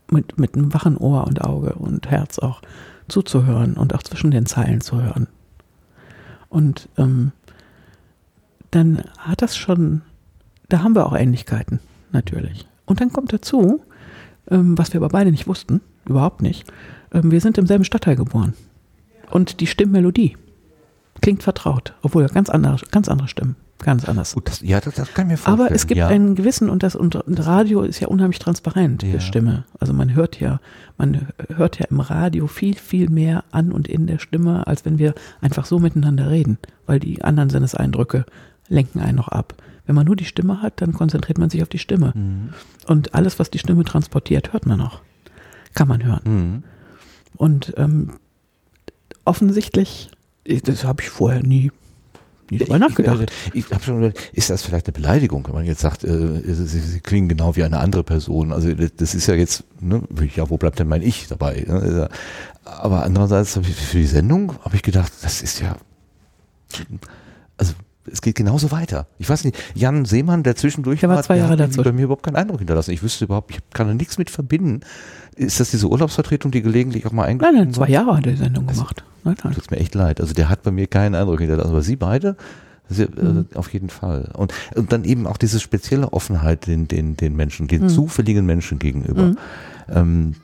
Mit, 0.10 0.38
mit 0.38 0.56
einem 0.56 0.74
wachen 0.74 0.98
Ohr 0.98 1.26
und 1.26 1.42
Auge 1.42 1.74
und 1.74 2.10
Herz 2.10 2.38
auch 2.38 2.62
zuzuhören 3.08 3.76
und 3.76 3.96
auch 3.96 4.04
zwischen 4.04 4.32
den 4.32 4.46
Zeilen 4.46 4.82
zu 4.82 5.02
hören. 5.02 5.28
Und 6.50 6.90
ähm, 6.98 7.32
dann 8.72 9.04
hat 9.18 9.42
das 9.42 9.56
schon, 9.56 10.02
da 10.68 10.84
haben 10.84 10.96
wir 10.96 11.06
auch 11.06 11.16
Ähnlichkeiten, 11.16 11.80
natürlich. 12.12 12.68
Und 12.86 13.00
dann 13.00 13.14
kommt 13.14 13.32
dazu, 13.32 13.82
ähm, 14.50 14.78
was 14.78 14.92
wir 14.92 15.00
aber 15.00 15.10
beide 15.10 15.32
nicht 15.32 15.48
wussten, 15.48 15.80
überhaupt 16.06 16.42
nicht, 16.42 16.66
ähm, 17.14 17.32
wir 17.32 17.40
sind 17.40 17.58
im 17.58 17.68
selben 17.68 17.86
Stadtteil 17.86 18.16
geboren. 18.18 18.54
Und 19.30 19.62
die 19.62 19.68
Stimmmelodie 19.68 20.36
Klingt 21.22 21.44
vertraut, 21.44 21.94
obwohl 22.02 22.26
ganz 22.28 22.50
andere, 22.50 22.78
ganz 22.92 23.08
andere 23.08 23.28
Stimmen. 23.28 23.56
Ganz 23.84 24.08
anders. 24.08 24.34
Gut, 24.34 24.48
das, 24.48 24.62
ja, 24.62 24.80
das, 24.80 24.94
das 24.96 25.14
kann 25.14 25.26
ich 25.26 25.32
mir 25.32 25.38
vorstellen. 25.38 25.68
Aber 25.68 25.76
es 25.76 25.88
gibt 25.88 25.98
ja. 25.98 26.08
einen 26.08 26.36
gewissen, 26.36 26.70
und 26.70 26.84
das 26.84 26.96
und, 26.96 27.16
und 27.16 27.46
Radio 27.46 27.82
ist 27.82 28.00
ja 28.00 28.08
unheimlich 28.08 28.40
transparent, 28.40 29.04
ja. 29.04 29.14
die 29.14 29.20
Stimme. 29.20 29.66
Also 29.80 29.94
man 29.94 30.14
hört 30.14 30.40
ja, 30.40 30.60
man 30.98 31.28
hört 31.56 31.80
ja 31.80 31.86
im 31.90 32.00
Radio 32.00 32.48
viel, 32.48 32.76
viel 32.76 33.10
mehr 33.10 33.44
an 33.52 33.72
und 33.72 33.88
in 33.88 34.08
der 34.08 34.20
Stimme, 34.20 34.68
als 34.68 34.86
wenn 34.86 35.00
wir 35.00 35.16
einfach 35.42 35.66
so 35.66 35.80
miteinander 35.80 36.30
reden, 36.30 36.60
weil 36.86 37.00
die 37.00 37.24
anderen 37.24 37.50
Sinneseindrücke 37.50 38.26
lenken 38.68 39.00
einen 39.00 39.18
noch 39.18 39.30
ab. 39.30 39.56
Wenn 39.86 39.96
man 39.96 40.06
nur 40.06 40.16
die 40.16 40.26
Stimme 40.26 40.62
hat, 40.62 40.82
dann 40.82 40.94
konzentriert 40.94 41.40
man 41.40 41.50
sich 41.50 41.64
auf 41.64 41.70
die 41.70 41.80
Stimme. 41.80 42.14
Mhm. 42.16 42.50
Und 42.86 43.16
alles, 43.16 43.40
was 43.40 43.50
die 43.50 43.60
Stimme 43.60 43.84
transportiert, 43.84 44.54
hört 44.54 44.66
man 44.66 44.78
noch. 44.78 45.02
Kann 45.74 45.88
man 45.88 46.04
hören. 46.04 46.22
Mhm. 46.24 46.64
Und 47.36 47.74
ähm, 47.78 48.12
offensichtlich 49.26 50.12
das 50.46 50.84
habe 50.84 51.02
ich 51.02 51.10
vorher 51.10 51.44
nie, 51.44 51.72
nie 52.50 52.58
drüber 52.58 52.80
nachgedacht. 52.80 53.32
Ich, 53.54 53.66
ich 53.66 53.72
habe 53.72 53.84
schon 53.84 54.14
ist 54.34 54.50
das 54.50 54.64
vielleicht 54.64 54.88
eine 54.88 54.94
Beleidigung, 54.94 55.46
wenn 55.48 55.56
man 55.56 55.66
jetzt 55.66 55.82
sagt, 55.82 56.04
äh, 56.04 56.42
sie, 56.44 56.80
sie, 56.80 57.00
klingen 57.00 57.28
genau 57.28 57.56
wie 57.56 57.64
eine 57.64 57.80
andere 57.80 58.04
Person. 58.04 58.52
Also 58.52 58.74
das 58.74 59.16
ist 59.16 59.28
ja 59.28 59.36
jetzt, 59.36 59.64
ne, 59.80 60.02
ja, 60.36 60.50
wo 60.50 60.58
bleibt 60.58 60.80
denn 60.80 60.88
mein 60.88 61.02
Ich 61.02 61.28
dabei? 61.28 61.66
Ne? 61.68 62.10
Aber 62.64 63.04
andererseits 63.04 63.54
für 63.54 63.98
die 63.98 64.06
Sendung 64.06 64.54
habe 64.64 64.76
ich 64.76 64.84
gedacht, 64.84 65.12
das 65.22 65.42
ist 65.42 65.62
ja, 65.62 65.78
es 68.12 68.22
geht 68.22 68.36
genauso 68.36 68.72
weiter. 68.72 69.08
Ich 69.18 69.30
weiß 69.30 69.46
nicht, 69.46 69.58
Jan 69.74 70.06
Seemann, 70.06 70.44
der 70.44 70.56
zwischendurch 70.56 71.02
der 71.02 71.10
war, 71.10 71.24
zwei 71.24 71.38
Jahre 71.38 71.56
dazu. 71.56 71.82
bei 71.82 71.92
mir 71.92 72.04
überhaupt 72.04 72.24
keinen 72.24 72.36
Eindruck 72.36 72.60
hinterlassen. 72.60 72.92
Ich 72.92 73.04
wüsste 73.04 73.26
überhaupt, 73.26 73.52
ich 73.52 73.60
kann 73.74 73.88
da 73.88 73.94
nichts 73.94 74.18
mit 74.18 74.30
verbinden. 74.30 74.82
Ist 75.36 75.60
das 75.60 75.72
diese 75.72 75.88
Urlaubsvertretung, 75.88 76.52
die 76.52 76.62
gelegentlich 76.62 77.06
auch 77.06 77.12
mal 77.12 77.26
eingeladen 77.26 77.56
Nein, 77.56 77.66
nein, 77.66 77.74
zwei 77.74 77.88
Jahre 77.88 78.18
hat 78.18 78.26
er 78.26 78.34
die 78.34 78.38
Sendung 78.38 78.68
also, 78.68 78.82
gemacht. 78.82 79.04
Nein, 79.24 79.36
nein. 79.44 79.54
Tut 79.54 79.72
mir 79.72 79.78
echt 79.78 79.96
leid. 79.96 80.20
Also 80.20 80.34
der 80.34 80.50
hat 80.50 80.64
bei 80.64 80.72
mir 80.72 80.88
keinen 80.88 81.16
Eindruck 81.16 81.40
hinterlassen. 81.40 81.70
Aber 81.70 81.82
Sie 81.82 81.96
beide, 81.96 82.36
also, 82.90 83.04
mhm. 83.04 83.48
auf 83.56 83.72
jeden 83.72 83.90
Fall. 83.90 84.32
Und, 84.36 84.54
und 84.76 84.92
dann 84.92 85.06
eben 85.06 85.26
auch 85.28 85.38
diese 85.38 85.60
spezielle 85.60 86.12
Offenheit 86.12 86.68
den, 86.68 86.88
den, 86.88 87.16
den 87.16 87.36
Menschen, 87.36 87.68
den 87.68 87.84
mhm. 87.84 87.90
zufälligen 87.90 88.46
Menschen 88.46 88.80
gegenüber. 88.80 89.24
Mhm. 89.24 89.38
Ähm, 89.90 90.36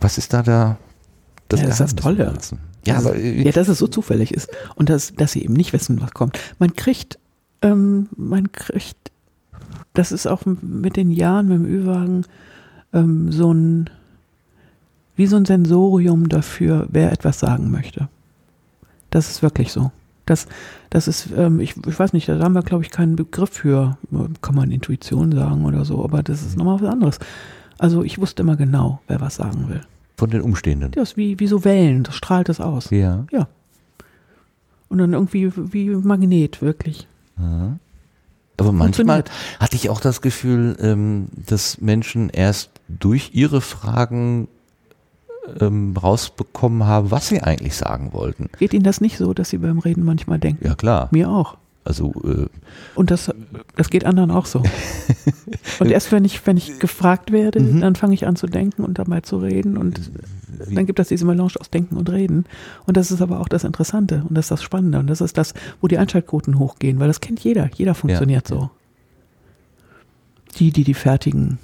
was 0.00 0.18
ist 0.18 0.32
da 0.32 0.42
da 0.42 0.78
das, 1.48 1.60
ja, 1.60 1.68
ist 1.68 1.80
das 1.80 1.94
Tolle. 1.94 2.34
Ja, 2.86 2.96
also, 2.96 3.10
aber, 3.10 3.18
ja, 3.18 3.52
dass 3.52 3.68
es 3.68 3.78
so 3.78 3.86
zufällig 3.86 4.32
ist 4.32 4.50
und 4.74 4.88
dass, 4.88 5.14
dass 5.14 5.32
sie 5.32 5.42
eben 5.42 5.54
nicht 5.54 5.72
wissen, 5.72 6.00
was 6.00 6.12
kommt. 6.12 6.38
Man 6.58 6.74
kriegt, 6.74 7.18
ähm, 7.62 8.08
man 8.16 8.52
kriegt, 8.52 8.96
das 9.94 10.12
ist 10.12 10.26
auch 10.26 10.42
mit 10.46 10.96
den 10.96 11.10
Jahren, 11.10 11.48
mit 11.48 11.58
dem 11.58 11.66
Ü-Wagen, 11.66 12.24
ähm, 12.92 13.32
so 13.32 13.52
ein, 13.52 13.90
wie 15.16 15.26
so 15.26 15.36
ein 15.36 15.44
Sensorium 15.44 16.28
dafür, 16.28 16.86
wer 16.90 17.12
etwas 17.12 17.40
sagen 17.40 17.70
möchte. 17.70 18.08
Das 19.10 19.30
ist 19.30 19.42
wirklich 19.42 19.72
so. 19.72 19.90
Das, 20.26 20.46
das 20.90 21.08
ist, 21.08 21.30
ähm, 21.34 21.58
ich, 21.60 21.74
ich 21.86 21.98
weiß 21.98 22.12
nicht, 22.12 22.28
da 22.28 22.38
haben 22.38 22.54
wir, 22.54 22.62
glaube 22.62 22.84
ich, 22.84 22.90
keinen 22.90 23.16
Begriff 23.16 23.50
für, 23.50 23.96
kann 24.42 24.54
man 24.54 24.70
Intuition 24.70 25.32
sagen 25.32 25.64
oder 25.64 25.86
so, 25.86 26.04
aber 26.04 26.22
das 26.22 26.42
ist 26.42 26.56
nochmal 26.56 26.80
was 26.82 26.88
anderes. 26.90 27.18
Also 27.78 28.02
ich 28.02 28.18
wusste 28.18 28.42
immer 28.42 28.56
genau, 28.56 29.00
wer 29.08 29.22
was 29.22 29.36
sagen 29.36 29.68
will. 29.70 29.80
Von 30.18 30.30
den 30.30 30.42
Umstehenden? 30.42 30.90
Ja, 30.96 31.02
ist 31.02 31.16
wie, 31.16 31.38
wie 31.38 31.46
so 31.46 31.64
Wellen, 31.64 32.02
das 32.02 32.16
strahlt 32.16 32.48
das 32.48 32.60
aus. 32.60 32.90
Ja. 32.90 33.24
Ja. 33.30 33.46
Und 34.88 34.98
dann 34.98 35.12
irgendwie 35.12 35.52
wie 35.54 35.90
Magnet, 35.90 36.60
wirklich. 36.60 37.06
Aha. 37.36 37.78
Aber 38.56 38.72
manchmal 38.72 39.22
hatte 39.60 39.76
ich 39.76 39.88
auch 39.88 40.00
das 40.00 40.20
Gefühl, 40.20 40.76
ähm, 40.80 41.28
dass 41.46 41.80
Menschen 41.80 42.30
erst 42.30 42.70
durch 42.88 43.30
ihre 43.32 43.60
Fragen 43.60 44.48
ähm, 45.60 45.96
rausbekommen 45.96 46.84
haben, 46.84 47.12
was 47.12 47.28
sie 47.28 47.40
eigentlich 47.40 47.76
sagen 47.76 48.12
wollten. 48.12 48.50
Geht 48.58 48.74
Ihnen 48.74 48.82
das 48.82 49.00
nicht 49.00 49.18
so, 49.18 49.32
dass 49.32 49.50
Sie 49.50 49.58
beim 49.58 49.78
Reden 49.78 50.04
manchmal 50.04 50.40
denken? 50.40 50.66
Ja, 50.66 50.74
klar. 50.74 51.08
Mir 51.12 51.30
auch. 51.30 51.56
Also 51.88 52.12
äh, 52.22 52.48
und 52.94 53.10
das, 53.10 53.32
das 53.74 53.88
geht 53.88 54.04
anderen 54.04 54.30
auch 54.30 54.44
so. 54.44 54.62
und 55.80 55.90
erst 55.90 56.12
wenn 56.12 56.22
ich, 56.26 56.46
wenn 56.46 56.58
ich 56.58 56.78
gefragt 56.80 57.32
werde, 57.32 57.60
mhm. 57.60 57.80
dann 57.80 57.96
fange 57.96 58.12
ich 58.12 58.26
an 58.26 58.36
zu 58.36 58.46
denken 58.46 58.84
und 58.84 58.98
dabei 58.98 59.22
zu 59.22 59.38
reden 59.38 59.78
und 59.78 60.10
Wie? 60.66 60.74
dann 60.74 60.84
gibt 60.84 61.00
es 61.00 61.08
diese 61.08 61.24
Melange 61.24 61.52
aus 61.58 61.70
Denken 61.70 61.96
und 61.96 62.10
Reden. 62.10 62.44
Und 62.84 62.98
das 62.98 63.10
ist 63.10 63.22
aber 63.22 63.40
auch 63.40 63.48
das 63.48 63.64
Interessante 63.64 64.22
und 64.28 64.34
das 64.34 64.44
ist 64.44 64.50
das 64.50 64.62
Spannende 64.62 64.98
und 64.98 65.06
das 65.06 65.22
ist 65.22 65.38
das, 65.38 65.54
wo 65.80 65.88
die 65.88 65.96
Einschaltquoten 65.96 66.58
hochgehen, 66.58 67.00
weil 67.00 67.08
das 67.08 67.22
kennt 67.22 67.40
jeder. 67.40 67.70
Jeder 67.74 67.94
funktioniert 67.94 68.50
ja. 68.50 68.56
so. 68.56 68.70
Die, 70.58 70.70
die 70.70 70.84
die 70.84 70.94
fertigen 70.94 71.58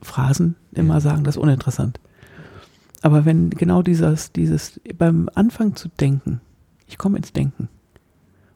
Phrasen 0.00 0.56
immer 0.72 0.94
ja. 0.94 1.00
sagen, 1.00 1.24
das 1.24 1.36
ist 1.36 1.42
uninteressant. 1.42 2.00
Aber 3.02 3.26
wenn 3.26 3.50
genau 3.50 3.82
dieses, 3.82 4.32
dieses 4.32 4.80
beim 4.96 5.28
Anfang 5.34 5.76
zu 5.76 5.90
denken, 6.00 6.40
ich 6.86 6.96
komme 6.96 7.18
ins 7.18 7.34
Denken 7.34 7.68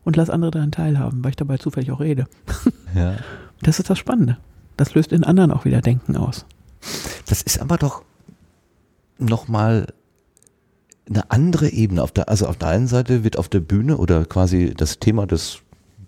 und 0.06 0.16
lass 0.16 0.30
andere 0.30 0.52
daran 0.52 0.70
teilhaben, 0.70 1.22
weil 1.22 1.30
ich 1.30 1.36
dabei 1.36 1.58
zufällig 1.58 1.90
auch 1.90 2.00
rede. 2.00 2.26
Ja. 2.94 3.16
Das 3.60 3.78
ist 3.78 3.90
das 3.90 3.98
Spannende. 3.98 4.38
Das 4.78 4.94
löst 4.94 5.12
in 5.12 5.22
anderen 5.22 5.50
auch 5.50 5.66
wieder 5.66 5.82
Denken 5.82 6.16
aus. 6.16 6.46
Das 7.26 7.42
ist 7.42 7.60
aber 7.60 7.76
doch 7.76 8.04
nochmal 9.18 9.88
eine 11.06 11.30
andere 11.30 11.68
Ebene. 11.68 12.02
Auf 12.02 12.12
der, 12.12 12.30
also 12.30 12.46
auf 12.46 12.56
der 12.56 12.68
einen 12.68 12.86
Seite 12.86 13.22
wird 13.22 13.36
auf 13.36 13.50
der 13.50 13.60
Bühne 13.60 13.98
oder 13.98 14.24
quasi 14.24 14.72
das 14.74 14.98
Thema 14.98 15.26
des 15.26 15.58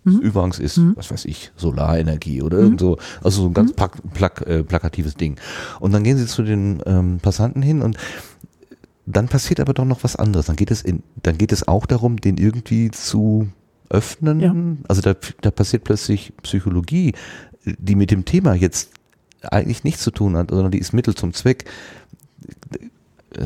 mhm. 0.05 0.21
Übergangs 0.21 0.59
ist, 0.59 0.79
mhm. 0.79 0.95
was 0.97 1.11
weiß 1.11 1.27
ich, 1.27 1.53
Solarenergie 1.57 2.41
oder 2.41 2.63
mhm. 2.63 2.79
so, 2.79 2.97
also 3.23 3.43
so 3.43 3.49
ein 3.49 3.55
ganz 3.55 3.73
mhm. 3.73 3.77
plak, 3.77 4.15
plak, 4.15 4.47
äh, 4.47 4.65
plakatives 4.65 5.15
Ding. 5.15 5.37
Und 5.79 5.93
dann 5.93 6.05
gehen 6.05 6.17
sie 6.17 6.27
zu 6.27 6.43
den 6.43 6.83
ähm, 6.87 7.19
Passanten 7.21 7.61
hin 7.61 7.83
und 7.83 7.99
dann 9.05 9.29
passiert 9.29 9.61
aber 9.61 9.75
doch 9.75 9.85
noch 9.85 10.05
was 10.05 10.17
anderes. 10.17 10.47
Dann 10.47 10.57
geht 10.57 10.71
es 10.71 10.81
in, 10.81 11.03
dann 11.23 11.37
geht 11.37 11.53
es 11.53 11.69
auch 11.69 11.85
darum, 11.85 12.19
den 12.19 12.39
irgendwie 12.39 12.91
zu 12.91 13.49
öffnen. 13.91 14.41
Ja. 14.41 14.55
Also 14.89 15.03
da, 15.03 15.15
da 15.41 15.51
passiert 15.51 15.85
plötzlich 15.85 16.33
Psychologie, 16.43 17.15
die 17.65 17.95
mit 17.95 18.11
dem 18.11 18.25
Thema 18.25 18.55
jetzt 18.55 18.91
eigentlich 19.43 19.85
nichts 19.85 20.03
zu 20.03 20.11
tun 20.11 20.37
hat, 20.37 20.51
sondern 20.51 20.71
die 20.71 20.79
ist 20.79 20.93
Mittel 20.93 21.15
zum 21.15 21.33
Zweck. 21.33 21.65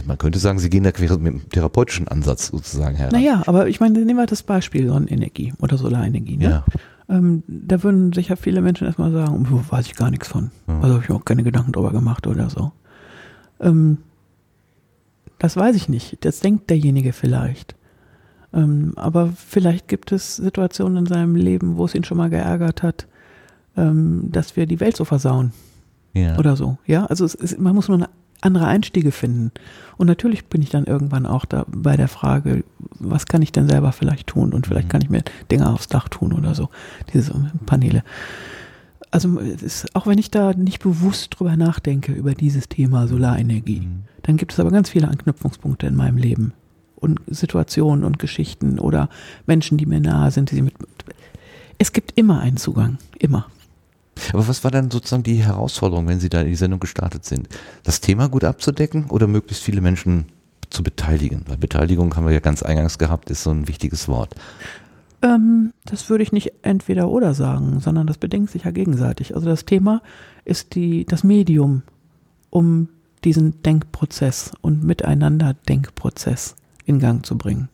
Man 0.07 0.17
könnte 0.17 0.39
sagen, 0.39 0.59
sie 0.59 0.71
gehen 0.71 0.85
da 0.85 0.93
mit 0.97 1.11
einem 1.11 1.49
therapeutischen 1.51 2.09
Ansatz 2.09 2.49
sozusagen 2.49 2.97
her. 2.97 3.11
Naja, 3.13 3.43
aber 3.47 3.69
ich 3.69 3.81
meine, 3.81 3.99
nehmen 4.05 4.19
wir 4.19 4.27
das 4.27 4.43
Beispiel 4.43 4.87
Sonnenenergie 4.89 5.53
oder 5.61 5.77
Solarenergie. 5.77 6.37
Ne? 6.37 6.45
Ja. 6.45 6.65
Ähm, 7.09 7.43
da 7.47 7.83
würden 7.83 8.13
sicher 8.13 8.37
viele 8.37 8.63
Menschen 8.63 8.87
erstmal 8.87 9.11
sagen, 9.11 9.47
weiß 9.71 9.87
ich 9.87 9.97
gar 9.97 10.11
nichts 10.11 10.29
von. 10.29 10.51
Ja. 10.69 10.81
Also 10.81 10.95
habe 10.95 11.05
ich 11.05 11.11
auch 11.11 11.25
keine 11.25 11.43
Gedanken 11.43 11.73
drüber 11.73 11.91
gemacht 11.91 12.27
oder 12.27 12.49
so. 12.49 12.73
Ähm, 13.61 13.99
das 15.39 15.57
weiß 15.57 15.75
ich 15.75 15.89
nicht. 15.89 16.25
Das 16.25 16.41
denkt 16.41 16.71
derjenige 16.71 17.13
vielleicht. 17.13 17.75
Ähm, 18.55 18.93
aber 18.97 19.33
vielleicht 19.35 19.89
gibt 19.89 20.13
es 20.13 20.37
Situationen 20.37 20.99
in 20.99 21.07
seinem 21.07 21.37
Leben, 21.37 21.77
wo 21.77 21.85
es 21.85 21.95
ihn 21.95 22.05
schon 22.05 22.19
mal 22.19 22.31
geärgert 22.31 22.83
hat, 22.83 23.07
ähm, 23.77 24.29
dass 24.31 24.57
wir 24.57 24.67
die 24.67 24.81
Welt 24.81 24.97
so 24.97 25.05
versauen. 25.05 25.53
Ja. 26.15 26.39
Oder 26.39 26.57
so. 26.57 26.77
Ja, 26.87 27.07
also 27.07 27.25
es 27.25 27.35
ist, 27.35 27.59
man 27.59 27.75
muss 27.75 27.89
nur 27.89 27.97
eine 27.97 28.09
andere 28.43 28.67
Einstiege 28.67 29.13
finden. 29.13 29.53
Und 29.97 30.09
natürlich 30.09 30.47
bin 30.47 30.63
ich 30.63 30.69
dann 30.69 30.85
irgendwann 30.85 31.27
auch 31.27 31.45
da 31.45 31.65
bei 31.69 31.97
der 31.97 32.09
Frage, 32.09 32.65
was 32.99 33.27
kann 33.27 33.41
ich 33.41 33.53
denn 33.53 33.69
selber 33.69 33.93
vielleicht 33.93 34.27
tun? 34.27 34.53
Und 34.53 34.67
vielleicht 34.67 34.89
mhm. 34.89 34.91
kann 34.91 35.03
ich 35.03 35.11
mir 35.11 35.23
Dinge 35.51 35.71
aufs 35.71 35.87
Dach 35.87 36.09
tun 36.09 36.33
oder 36.33 36.55
so. 36.55 36.69
Diese 37.15 37.33
Paneele. 37.65 38.03
Also 39.11 39.39
ist, 39.39 39.95
auch 39.95 40.07
wenn 40.07 40.19
ich 40.19 40.31
da 40.31 40.53
nicht 40.55 40.83
bewusst 40.83 41.39
drüber 41.39 41.57
nachdenke, 41.57 42.13
über 42.13 42.35
dieses 42.35 42.69
Thema 42.69 43.07
Solarenergie, 43.07 43.81
mhm. 43.81 44.03
dann 44.23 44.37
gibt 44.37 44.53
es 44.53 44.61
aber 44.61 44.71
ganz 44.71 44.91
viele 44.91 45.09
Anknüpfungspunkte 45.09 45.87
in 45.87 45.95
meinem 45.95 46.17
Leben 46.17 46.53
und 47.03 47.21
Situationen 47.27 48.05
und 48.05 48.19
Geschichten 48.19 48.79
oder 48.79 49.09
Menschen, 49.47 49.79
die 49.79 49.87
mir 49.87 50.01
nahe 50.01 50.31
sind, 50.31 50.51
die 50.51 50.57
sie 50.57 50.63
mit. 50.63 50.75
Es 51.79 51.93
gibt 51.93 52.13
immer 52.17 52.41
einen 52.41 52.57
Zugang, 52.57 52.99
immer. 53.19 53.47
Aber 54.33 54.47
was 54.47 54.63
war 54.63 54.71
dann 54.71 54.91
sozusagen 54.91 55.23
die 55.23 55.43
Herausforderung, 55.43 56.07
wenn 56.07 56.21
Sie 56.21 56.29
da 56.29 56.43
in 56.43 56.49
die 56.49 56.55
Sendung 56.55 56.81
gestartet 56.81 57.25
sind? 57.25 57.49
Das 57.83 58.01
Thema 58.01 58.29
gut 58.29 58.45
abzudecken 58.45 59.07
oder 59.07 59.27
möglichst 59.27 59.65
viele 59.65 59.81
Menschen 59.81 60.27
zu 60.71 60.83
beteiligen? 60.83 61.45
Weil 61.49 61.57
Beteiligung 61.57 62.15
haben 62.15 62.27
wir 62.27 62.33
ja 62.33 62.41
ganz 62.41 62.63
eingangs 62.63 62.99
gehabt, 62.99 63.31
ist 63.31 63.43
so 63.43 63.51
ein 63.51 63.69
wichtiges 63.69 64.09
Wort. 64.09 64.35
Ähm, 65.23 65.73
das 65.87 66.09
würde 66.11 66.23
ich 66.23 66.33
nicht 66.33 66.53
entweder 66.63 67.09
oder 67.09 67.35
sagen, 67.35 67.81
sondern 67.81 68.07
das 68.07 68.19
bedingt 68.19 68.51
sich 68.51 68.65
ja 68.65 68.71
gegenseitig. 68.71 69.35
Also 69.35 69.49
das 69.49 69.65
Thema 69.65 70.03
ist 70.45 70.75
die, 70.75 71.07
das 71.07 71.25
Medium, 71.25 71.83
um 72.51 72.89
diesen 73.25 73.63
Denkprozess 73.63 74.53
und 74.61 74.85
Miteinander-Denkprozess 74.85 76.57
in 76.85 76.99
Gang 76.99 77.25
zu 77.25 77.37
bringen. 77.37 77.69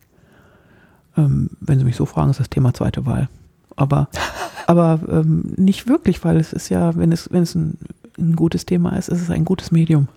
Ähm, 1.17 1.51
wenn 1.59 1.79
Sie 1.79 1.85
mich 1.85 1.95
so 1.95 2.05
fragen, 2.05 2.31
ist 2.31 2.39
das 2.39 2.49
Thema 2.49 2.73
zweite 2.73 3.05
Wahl. 3.05 3.29
Aber, 3.75 4.09
aber 4.67 4.99
ähm, 5.09 5.53
nicht 5.57 5.87
wirklich, 5.87 6.23
weil 6.23 6.37
es 6.37 6.53
ist 6.53 6.69
ja, 6.69 6.95
wenn 6.95 7.11
es, 7.11 7.31
wenn 7.31 7.43
es 7.43 7.55
ein, 7.55 7.77
ein, 8.17 8.35
gutes 8.35 8.65
Thema 8.65 8.95
ist, 8.97 9.09
ist 9.09 9.21
es 9.21 9.29
ein 9.29 9.45
gutes 9.45 9.71
Medium, 9.71 10.07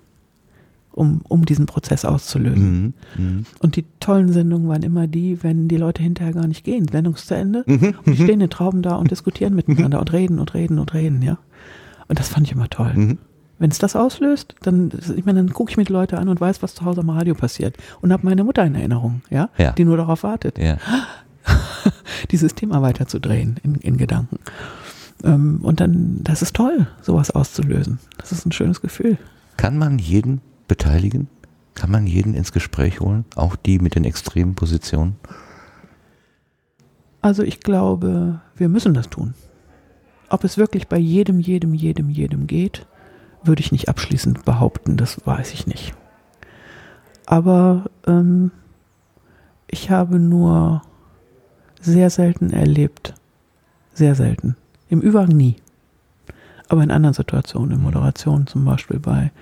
um, 0.92 1.22
um 1.28 1.44
diesen 1.44 1.66
Prozess 1.66 2.04
auszulösen. 2.04 2.94
Mhm, 3.16 3.24
mh. 3.24 3.44
Und 3.60 3.76
die 3.76 3.84
tollen 4.00 4.32
Sendungen 4.32 4.68
waren 4.68 4.82
immer 4.82 5.06
die, 5.06 5.42
wenn 5.42 5.68
die 5.68 5.76
Leute 5.76 6.02
hinterher 6.02 6.34
gar 6.34 6.46
nicht 6.46 6.64
gehen. 6.64 6.88
Sendung 6.88 7.14
ist 7.14 7.26
zu 7.26 7.34
Ende 7.34 7.64
mhm, 7.66 7.94
und 8.04 8.06
die 8.06 8.20
mhm. 8.20 8.24
stehen 8.24 8.40
in 8.40 8.50
Trauben 8.50 8.82
da 8.82 8.96
und 8.96 9.10
diskutieren 9.10 9.54
miteinander 9.54 10.00
und 10.00 10.12
reden 10.12 10.38
und 10.38 10.54
reden 10.54 10.78
und 10.78 10.92
reden, 10.94 11.22
ja. 11.22 11.38
Und 12.08 12.18
das 12.18 12.28
fand 12.28 12.46
ich 12.46 12.52
immer 12.52 12.68
toll. 12.68 12.92
Mhm. 12.94 13.18
Wenn 13.62 13.70
es 13.70 13.78
das 13.78 13.94
auslöst, 13.94 14.56
dann, 14.62 14.90
ich 15.16 15.24
meine, 15.24 15.38
dann 15.38 15.52
gucke 15.52 15.70
ich 15.70 15.76
mir 15.76 15.84
die 15.84 15.92
Leute 15.92 16.18
an 16.18 16.28
und 16.28 16.40
weiß, 16.40 16.64
was 16.64 16.74
zu 16.74 16.84
Hause 16.84 17.02
am 17.02 17.10
Radio 17.10 17.36
passiert. 17.36 17.76
Und 18.00 18.12
habe 18.12 18.26
meine 18.26 18.42
Mutter 18.42 18.64
in 18.64 18.74
Erinnerung, 18.74 19.22
ja, 19.30 19.50
ja. 19.56 19.70
die 19.70 19.84
nur 19.84 19.96
darauf 19.96 20.24
wartet, 20.24 20.58
ja. 20.58 20.78
dieses 22.32 22.56
Thema 22.56 22.82
weiterzudrehen 22.82 23.60
in, 23.62 23.76
in 23.76 23.98
Gedanken. 23.98 24.40
Ähm, 25.22 25.60
und 25.62 25.78
dann, 25.78 26.24
das 26.24 26.42
ist 26.42 26.56
toll, 26.56 26.88
sowas 27.02 27.30
auszulösen. 27.30 28.00
Das 28.18 28.32
ist 28.32 28.44
ein 28.44 28.50
schönes 28.50 28.80
Gefühl. 28.80 29.16
Kann 29.56 29.78
man 29.78 30.00
jeden 30.00 30.40
beteiligen? 30.66 31.28
Kann 31.76 31.92
man 31.92 32.08
jeden 32.08 32.34
ins 32.34 32.50
Gespräch 32.50 32.98
holen? 32.98 33.26
Auch 33.36 33.54
die 33.54 33.78
mit 33.78 33.94
den 33.94 34.02
extremen 34.02 34.56
Positionen? 34.56 35.14
Also 37.20 37.44
ich 37.44 37.60
glaube, 37.60 38.40
wir 38.56 38.68
müssen 38.68 38.92
das 38.92 39.08
tun. 39.08 39.34
Ob 40.30 40.42
es 40.42 40.58
wirklich 40.58 40.88
bei 40.88 40.98
jedem, 40.98 41.38
jedem, 41.38 41.74
jedem, 41.74 42.10
jedem 42.10 42.48
geht, 42.48 42.86
würde 43.44 43.60
ich 43.60 43.72
nicht 43.72 43.88
abschließend 43.88 44.44
behaupten, 44.44 44.96
das 44.96 45.26
weiß 45.26 45.52
ich 45.52 45.66
nicht. 45.66 45.94
Aber 47.26 47.84
ähm, 48.06 48.50
ich 49.68 49.90
habe 49.90 50.18
nur 50.18 50.82
sehr 51.80 52.10
selten 52.10 52.50
erlebt, 52.50 53.14
sehr 53.94 54.14
selten, 54.14 54.56
im 54.88 55.00
Übergang 55.00 55.36
nie, 55.36 55.56
aber 56.68 56.82
in 56.82 56.90
anderen 56.90 57.14
Situationen, 57.14 57.72
in 57.72 57.78
mhm. 57.78 57.84
Moderation 57.84 58.46
zum 58.46 58.64
Beispiel 58.64 58.98
bei, 58.98 59.32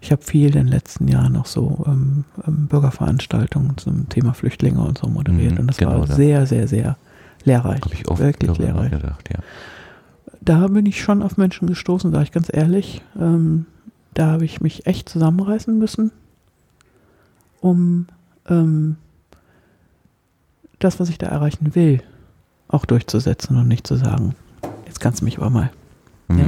ich 0.00 0.10
habe 0.10 0.22
viel 0.22 0.48
in 0.48 0.52
den 0.52 0.68
letzten 0.68 1.06
Jahren 1.08 1.32
noch 1.32 1.46
so 1.46 1.84
ähm, 1.86 2.24
ähm, 2.46 2.66
Bürgerveranstaltungen 2.66 3.76
zum 3.78 4.08
Thema 4.08 4.34
Flüchtlinge 4.34 4.80
und 4.80 4.98
so 4.98 5.08
moderiert 5.08 5.52
mhm, 5.52 5.60
und 5.60 5.66
das 5.68 5.76
genau, 5.76 6.00
war 6.00 6.06
sehr, 6.06 6.46
sehr, 6.46 6.66
sehr 6.66 6.96
lehrreich, 7.44 7.80
ich 7.90 8.08
oft 8.08 8.20
wirklich 8.20 8.56
lehrreich. 8.58 8.90
Gedacht, 8.90 9.28
ja 9.32 9.40
da 10.40 10.66
bin 10.66 10.86
ich 10.86 11.02
schon 11.02 11.22
auf 11.22 11.36
Menschen 11.36 11.68
gestoßen, 11.68 12.10
sage 12.10 12.24
ich 12.24 12.32
ganz 12.32 12.48
ehrlich. 12.52 13.02
Ähm, 13.18 13.66
da 14.14 14.26
habe 14.26 14.44
ich 14.44 14.60
mich 14.60 14.86
echt 14.86 15.08
zusammenreißen 15.08 15.78
müssen, 15.78 16.12
um 17.60 18.06
ähm, 18.48 18.96
das, 20.78 21.00
was 21.00 21.08
ich 21.08 21.18
da 21.18 21.28
erreichen 21.28 21.74
will, 21.74 22.02
auch 22.68 22.84
durchzusetzen 22.84 23.56
und 23.56 23.68
nicht 23.68 23.86
zu 23.86 23.96
sagen, 23.96 24.34
jetzt 24.86 25.00
kannst 25.00 25.20
du 25.20 25.24
mich 25.24 25.38
aber 25.38 25.50
mal 25.50 25.70
mhm. 26.28 26.38
ja, 26.38 26.46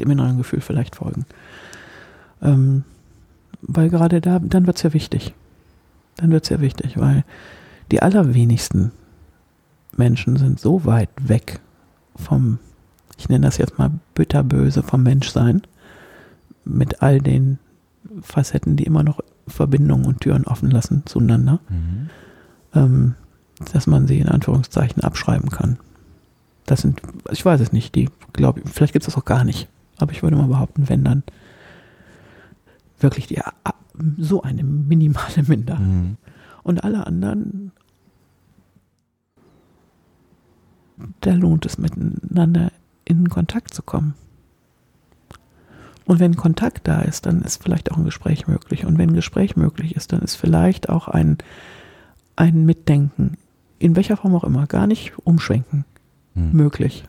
dem 0.00 0.10
inneren 0.10 0.38
Gefühl 0.38 0.60
vielleicht 0.60 0.96
folgen. 0.96 1.24
Ähm, 2.42 2.84
weil 3.62 3.88
gerade 3.88 4.20
da, 4.20 4.38
dann 4.40 4.66
wird 4.66 4.76
es 4.76 4.82
ja 4.82 4.92
wichtig. 4.92 5.34
Dann 6.16 6.30
wird 6.30 6.44
es 6.44 6.50
ja 6.50 6.60
wichtig, 6.60 6.98
weil 6.98 7.24
die 7.90 8.02
allerwenigsten 8.02 8.92
Menschen 9.96 10.36
sind 10.36 10.60
so 10.60 10.84
weit 10.84 11.10
weg 11.16 11.60
vom 12.16 12.58
ich 13.22 13.28
nenne 13.28 13.46
das 13.46 13.56
jetzt 13.56 13.78
mal 13.78 13.92
bitterböse 14.14 14.82
vom 14.82 15.04
Menschsein, 15.04 15.62
mit 16.64 17.02
all 17.02 17.20
den 17.20 17.60
Facetten, 18.20 18.74
die 18.74 18.82
immer 18.82 19.04
noch 19.04 19.20
Verbindungen 19.46 20.06
und 20.06 20.22
Türen 20.22 20.44
offen 20.44 20.72
lassen 20.72 21.04
zueinander, 21.06 21.60
mhm. 21.68 22.10
ähm, 22.74 23.14
dass 23.72 23.86
man 23.86 24.08
sie 24.08 24.18
in 24.18 24.28
Anführungszeichen 24.28 25.04
abschreiben 25.04 25.50
kann. 25.50 25.78
Das 26.66 26.80
sind, 26.80 27.00
ich 27.30 27.44
weiß 27.44 27.60
es 27.60 27.72
nicht, 27.72 27.94
die 27.94 28.10
glaube 28.32 28.62
vielleicht 28.64 28.92
gibt 28.92 29.04
es 29.04 29.14
das 29.14 29.16
auch 29.16 29.24
gar 29.24 29.44
nicht, 29.44 29.68
aber 29.98 30.10
ich 30.10 30.24
würde 30.24 30.36
mal 30.36 30.48
behaupten, 30.48 30.88
wenn 30.88 31.04
dann 31.04 31.22
wirklich 32.98 33.28
die, 33.28 33.40
so 34.18 34.42
eine 34.42 34.64
minimale 34.64 35.44
Minder. 35.46 35.78
Mhm. 35.78 36.16
Und 36.64 36.82
alle 36.82 37.06
anderen, 37.06 37.70
da 41.20 41.34
lohnt 41.34 41.66
es 41.66 41.78
miteinander 41.78 42.72
in 43.04 43.28
Kontakt 43.28 43.74
zu 43.74 43.82
kommen. 43.82 44.14
Und 46.04 46.18
wenn 46.18 46.36
Kontakt 46.36 46.88
da 46.88 47.00
ist, 47.02 47.26
dann 47.26 47.42
ist 47.42 47.62
vielleicht 47.62 47.92
auch 47.92 47.96
ein 47.96 48.04
Gespräch 48.04 48.48
möglich. 48.48 48.84
Und 48.84 48.98
wenn 48.98 49.10
ein 49.10 49.14
Gespräch 49.14 49.56
möglich 49.56 49.94
ist, 49.96 50.12
dann 50.12 50.20
ist 50.20 50.34
vielleicht 50.34 50.88
auch 50.88 51.08
ein, 51.08 51.38
ein 52.36 52.64
Mitdenken 52.66 53.36
in 53.82 53.96
welcher 53.96 54.16
Form 54.16 54.34
auch 54.34 54.44
immer, 54.44 54.66
gar 54.66 54.86
nicht 54.86 55.12
umschwenken 55.24 55.84
hm. 56.34 56.52
möglich. 56.52 57.04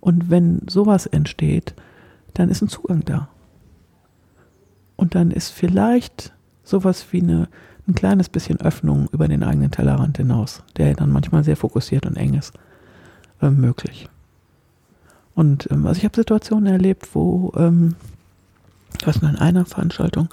Und 0.00 0.30
wenn 0.30 0.62
sowas 0.68 1.06
entsteht, 1.06 1.74
dann 2.34 2.50
ist 2.50 2.62
ein 2.62 2.68
Zugang 2.68 3.04
da. 3.04 3.28
Und 4.96 5.14
dann 5.14 5.30
ist 5.30 5.50
vielleicht 5.50 6.34
sowas 6.62 7.06
wie 7.12 7.22
eine, 7.22 7.48
ein 7.86 7.94
kleines 7.94 8.28
bisschen 8.28 8.60
Öffnung 8.60 9.08
über 9.10 9.26
den 9.26 9.42
eigenen 9.42 9.70
Tellerrand 9.70 10.18
hinaus, 10.18 10.62
der 10.76 10.94
dann 10.94 11.10
manchmal 11.10 11.44
sehr 11.44 11.56
fokussiert 11.56 12.04
und 12.04 12.16
eng 12.16 12.34
ist, 12.34 12.52
äh, 13.40 13.50
möglich. 13.50 14.08
Und 15.38 15.68
ähm, 15.70 15.86
also 15.86 15.98
ich 15.98 16.04
habe 16.04 16.16
Situationen 16.16 16.66
erlebt, 16.66 17.10
wo, 17.12 17.52
ähm, 17.56 17.94
ich 18.98 19.06
weiß 19.06 19.22
nur 19.22 19.30
in 19.30 19.36
einer 19.36 19.64
Veranstaltung, 19.66 20.28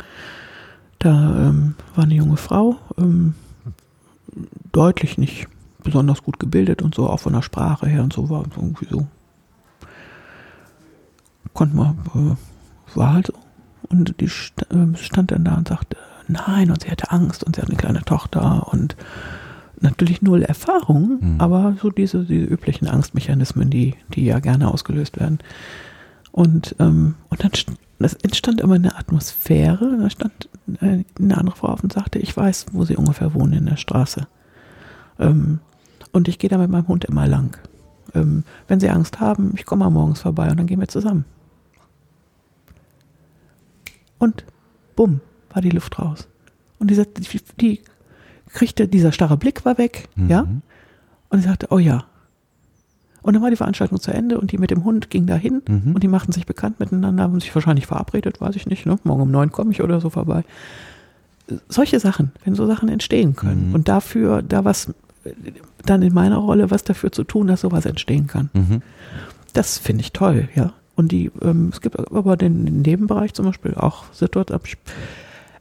da 0.98 1.49
ähm, 1.49 1.76
war 1.94 2.06
eine 2.06 2.15
junge 2.15 2.38
Frau, 2.38 2.77
ähm, 2.98 3.36
deutlich 4.72 5.19
nicht 5.19 5.48
besonders 5.84 6.23
gut 6.23 6.40
gebildet 6.40 6.82
und 6.82 6.95
so, 6.95 7.07
auch 7.07 7.19
von 7.19 7.34
der 7.34 7.44
Sprache 7.44 7.86
her 7.86 8.02
und 8.02 8.14
so 8.14 8.32
war 8.32 8.45
irgendwie 8.57 8.88
so. 8.90 9.06
Konnte 11.53 11.76
man, 11.76 11.99
äh, 12.15 12.98
war 12.98 13.14
halt 13.14 13.27
so. 13.27 13.34
Und 13.88 14.19
die 14.19 14.27
st 14.27 14.60
äh, 14.72 14.98
stand 14.98 15.30
dann 15.30 15.45
da 15.45 15.53
und 15.53 15.68
sagte, 15.68 15.98
nein, 16.27 16.72
und 16.72 16.82
sie 16.82 16.90
hatte 16.90 17.11
Angst 17.11 17.44
und 17.44 17.56
sie 17.56 17.61
hat 17.61 17.69
eine 17.69 17.77
kleine 17.77 18.02
Tochter 18.02 18.73
und 18.73 18.95
natürlich 19.81 20.22
null 20.22 20.43
Erfahrung, 20.43 21.19
mhm. 21.22 21.41
aber 21.41 21.76
so 21.81 21.89
diese, 21.89 22.26
diese 22.26 22.45
üblichen 22.45 22.88
Angstmechanismen, 22.88 23.69
die, 23.69 23.95
die 24.14 24.26
ja 24.26 24.39
gerne 24.39 24.72
ausgelöst 24.72 25.19
werden. 25.19 25.39
Und, 26.31 26.76
ähm, 26.80 27.15
und 27.30 27.43
dann 27.43 27.52
das 27.99 28.14
entstand 28.14 28.60
immer 28.60 28.76
eine 28.76 28.97
Atmosphäre. 28.97 29.97
Da 29.97 30.10
stand 30.10 30.49
äh, 30.81 31.03
eine 31.19 31.38
andere 31.38 31.56
Frau 31.56 31.69
auf 31.69 31.84
und 31.84 31.93
sagte, 31.93 32.19
ich 32.19 32.35
weiß, 32.35 32.68
wo 32.73 32.84
sie 32.84 32.97
ungefähr 32.97 33.34
wohnen 33.34 33.53
in 33.53 33.65
der 33.65 33.77
Straße. 33.77 34.27
Ähm, 35.19 35.60
und 36.11 36.27
ich 36.27 36.39
gehe 36.39 36.49
da 36.49 36.57
mit 36.57 36.69
meinem 36.69 36.88
Hund 36.88 37.06
immer 37.06 37.27
lang. 37.27 37.57
Ähm, 38.14 38.43
wenn 38.68 38.80
sie 38.80 38.89
Angst 38.89 39.19
haben, 39.19 39.53
ich 39.56 39.65
komme 39.65 39.85
mal 39.85 39.91
morgens 39.91 40.22
vorbei 40.22 40.49
und 40.49 40.57
dann 40.57 40.68
gehen 40.68 40.80
wir 40.80 40.88
zusammen. 40.88 41.26
Und 44.18 44.45
bumm, 44.95 45.22
war 45.52 45.61
die 45.61 45.69
Luft 45.69 45.99
raus. 45.99 46.27
Und 46.80 46.91
die, 46.91 47.02
die, 47.02 47.41
die 47.60 47.81
kriegte, 48.56 48.88
dieser 48.88 49.11
starre 49.11 49.38
Blick 49.38 49.65
war 49.65 49.77
weg, 49.77 50.07
mhm. 50.15 50.30
ja. 50.30 50.48
Und 51.30 51.41
sie 51.41 51.48
sagte, 51.48 51.68
oh 51.69 51.77
ja. 51.77 52.06
Und 53.22 53.34
dann 53.34 53.44
war 53.44 53.49
die 53.49 53.56
Veranstaltung 53.56 53.99
zu 53.99 54.11
Ende 54.11 54.40
und 54.40 54.52
die 54.52 54.57
mit 54.57 54.72
dem 54.72 54.84
Hund 54.84 55.10
ging 55.10 55.26
dahin 55.26 55.61
mhm. 55.68 55.94
und 55.94 56.03
die 56.03 56.07
machten 56.07 56.32
sich 56.32 56.45
bekannt 56.45 56.80
miteinander, 56.80 57.23
haben 57.23 57.40
sich 57.40 57.53
wahrscheinlich 57.53 57.88
verabredet, 57.88 58.40
weiß 58.40 58.56
ich 58.56 58.68
nicht, 58.68 58.86
ne? 58.86 58.98
Morgen 59.03 59.22
um 59.23 59.32
neun 59.32 59.52
komme 59.52 59.72
ich 59.72 59.82
oder 59.82 59.99
so 59.99 60.10
vorbei. 60.10 60.44
Solche 61.68 61.99
Sachen, 61.99 62.32
wenn 62.44 62.56
so 62.56 62.65
Sachen 62.65 62.90
entstehen 62.90 63.36
können 63.36 63.69
mhm. 63.69 63.76
und 63.76 63.88
dafür, 63.88 64.41
da 64.41 64.64
was, 64.64 64.94
dann 65.86 66.02
in 66.02 66.14
meiner 66.14 66.38
Rolle 66.38 66.72
was 66.72 66.84
dafür 66.84 67.11
zu 67.11 67.23
tun, 67.23 67.48
dass 67.48 67.61
sowas 67.61 67.86
entstehen 67.86 68.27
kann. 68.27 68.49
Mhm. 68.53 68.82
Das 69.53 69.77
finde 69.77 70.02
ich 70.02 70.11
toll, 70.11 70.49
ja. 70.56 70.73
Und 70.95 71.11
die, 71.11 71.32
ähm, 71.41 71.69
es 71.73 71.82
gibt 71.82 71.99
aber 71.99 72.38
den 72.38 72.82
Nebenbereich 72.82 73.34
zum 73.34 73.45
Beispiel 73.45 73.73
auch 73.73 74.06
Situationen, 74.14 74.60
habe 74.60 74.68
ich 74.68 74.77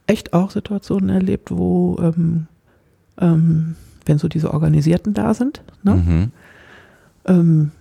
echt 0.07 0.33
auch 0.33 0.51
Situationen 0.51 1.09
erlebt, 1.09 1.51
wo 1.51 1.97
ähm, 1.99 2.47
ähm, 3.19 3.75
wenn 4.05 4.17
so 4.17 4.27
diese 4.27 4.53
Organisierten 4.53 5.13
da 5.13 5.33
sind, 5.33 5.63
ne? 5.83 5.95
Mhm. 5.95 6.31
Ähm, 7.25 7.71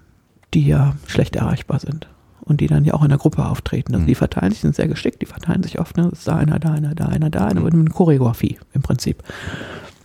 die 0.55 0.66
ja 0.66 0.94
schlecht 1.06 1.36
erreichbar 1.36 1.81
sind 1.81 2.09
und 2.40 2.61
die 2.61 2.66
dann 2.66 2.85
ja 2.85 2.94
auch 2.94 3.02
in 3.02 3.09
der 3.09 3.19
Gruppe 3.19 3.44
auftreten. 3.44 3.94
Also 3.94 4.05
mhm. 4.05 4.09
die 4.09 4.15
verteilen 4.15 4.52
sich, 4.52 4.61
sind 4.61 4.74
sehr 4.74 4.89
geschickt, 4.89 5.20
die 5.20 5.27
verteilen 5.27 5.62
sich 5.62 5.81
oft, 5.81 5.97
ne? 5.97 6.09
ist 6.12 6.28
da 6.28 6.36
einer, 6.36 6.59
da 6.59 6.73
einer, 6.73 6.94
da 6.94 7.06
einer, 7.06 7.31
da 7.31 7.47
einer, 7.47 7.61
mit 7.61 7.74
einer 7.74 7.90
Choreografie 7.90 8.59
im 8.73 8.82
Prinzip. 8.82 9.23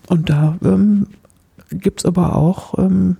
Und 0.07 0.29
da 0.29 0.57
ähm, 0.63 1.07
gibt 1.69 1.99
es 2.01 2.05
aber 2.05 2.35
auch 2.35 2.77
ähm, 2.79 3.17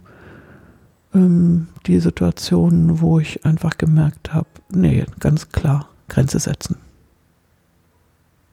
ähm, 1.14 1.68
die 1.86 1.99
Situationen, 1.99 3.02
wo 3.02 3.19
ich 3.19 3.45
einfach 3.45 3.77
gemerkt 3.77 4.34
habe, 4.34 4.48
nee, 4.69 5.06
ganz 5.19 5.49
klar, 5.49 5.90
Grenze 6.07 6.40
setzen. 6.40 6.77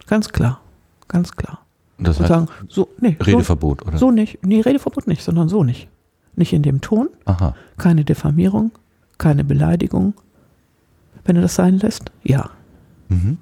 Ganz 0.06 0.28
klar, 0.28 0.60
ganz 1.08 1.32
klar. 1.32 1.65
Das 1.98 2.20
heißt, 2.20 2.28
sagen, 2.28 2.48
so, 2.68 2.88
nee, 3.00 3.16
Redeverbot, 3.20 3.80
so, 3.80 3.86
oder? 3.86 3.98
So 3.98 4.10
nicht. 4.10 4.44
Nee, 4.44 4.60
Redeverbot 4.60 5.06
nicht, 5.06 5.22
sondern 5.22 5.48
so 5.48 5.64
nicht. 5.64 5.88
Nicht 6.34 6.52
in 6.52 6.62
dem 6.62 6.80
Ton. 6.80 7.08
Aha. 7.24 7.54
Keine 7.78 8.04
Diffamierung, 8.04 8.72
keine 9.16 9.44
Beleidigung. 9.44 10.14
Wenn 11.24 11.36
du 11.36 11.42
das 11.42 11.54
sein 11.54 11.78
lässt, 11.78 12.12
ja. 12.22 12.50
Mhm. 13.08 13.38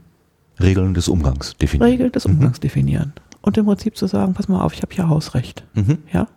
Regeln 0.61 0.95
des 0.95 1.09
Umgangs 1.09 1.57
definieren. 1.57 1.91
Regeln 1.91 2.13
des 2.13 2.27
Umgangs 2.27 2.59
mhm. 2.59 2.63
definieren. 2.63 3.13
Und 3.43 3.59
im 3.59 3.67
Prinzip 3.67 3.97
zu 3.97 4.07
sagen, 4.07 4.35
pass 4.35 4.49
mal 4.49 4.63
auf, 4.63 4.73
ich 4.73 4.83
habe 4.83 4.95
hier 4.95 5.09
Hausrecht. 5.09 5.65
Mhm. 5.75 5.99
Ja? 6.13 6.29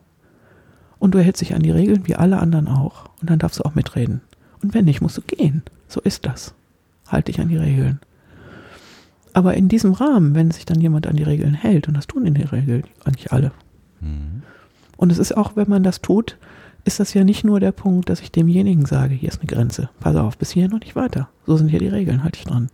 Und 1.00 1.14
du 1.14 1.20
erhältst 1.20 1.42
dich 1.42 1.54
an 1.54 1.62
die 1.62 1.72
Regeln, 1.72 2.08
wie 2.08 2.16
alle 2.16 2.40
anderen 2.40 2.68
auch. 2.68 3.10
Und 3.22 3.30
dann 3.30 3.40
darfst 3.40 3.60
du 3.60 3.64
auch 3.64 3.76
mitreden. 3.76 4.22
Und 4.64 4.74
wenn 4.74 4.86
nicht, 4.86 5.02
musst 5.02 5.18
du 5.18 5.22
gehen. 5.22 5.62
So 5.88 6.02
ist 6.02 6.26
das. 6.26 6.54
Halt 7.08 7.28
dich 7.28 7.40
an 7.40 7.50
die 7.50 7.58
Regeln. 7.58 8.00
Aber 9.38 9.54
in 9.54 9.70
diesem 9.70 9.94
Rahmen, 9.94 10.34
wenn 10.34 10.50
sich 10.50 10.66
dann 10.66 10.82
jemand 10.82 11.06
an 11.06 11.16
die 11.16 11.22
Regeln 11.22 11.54
hält, 11.54 11.88
und 11.88 11.94
das 11.94 12.08
tun 12.08 12.26
in 12.26 12.34
der 12.34 12.52
Regel 12.52 12.82
eigentlich 13.06 13.32
alle. 13.32 13.52
Mhm. 14.02 14.42
Und 14.96 15.12
es 15.12 15.20
ist 15.20 15.38
auch, 15.38 15.56
wenn 15.56 15.70
man 15.70 15.84
das 15.84 16.02
tut, 16.02 16.38
ist 16.86 17.00
das 17.00 17.14
ja 17.14 17.24
nicht 17.24 17.44
nur 17.44 17.60
der 17.60 17.72
Punkt, 17.72 18.10
dass 18.10 18.20
ich 18.20 18.32
demjenigen 18.32 18.88
sage, 18.88 19.14
hier 19.14 19.30
ist 19.30 19.40
eine 19.40 19.46
Grenze, 19.46 19.92
pass 20.00 20.16
auf, 20.16 20.40
bis 20.40 20.50
hierhin 20.50 20.74
und 20.74 20.84
nicht 20.84 20.96
weiter. 20.96 21.30
So 21.46 21.56
sind 21.56 21.68
hier 21.68 21.78
die 21.78 21.88
Regeln, 21.88 22.24
halte 22.24 22.40
ich 22.40 22.46
dran. 22.46 22.72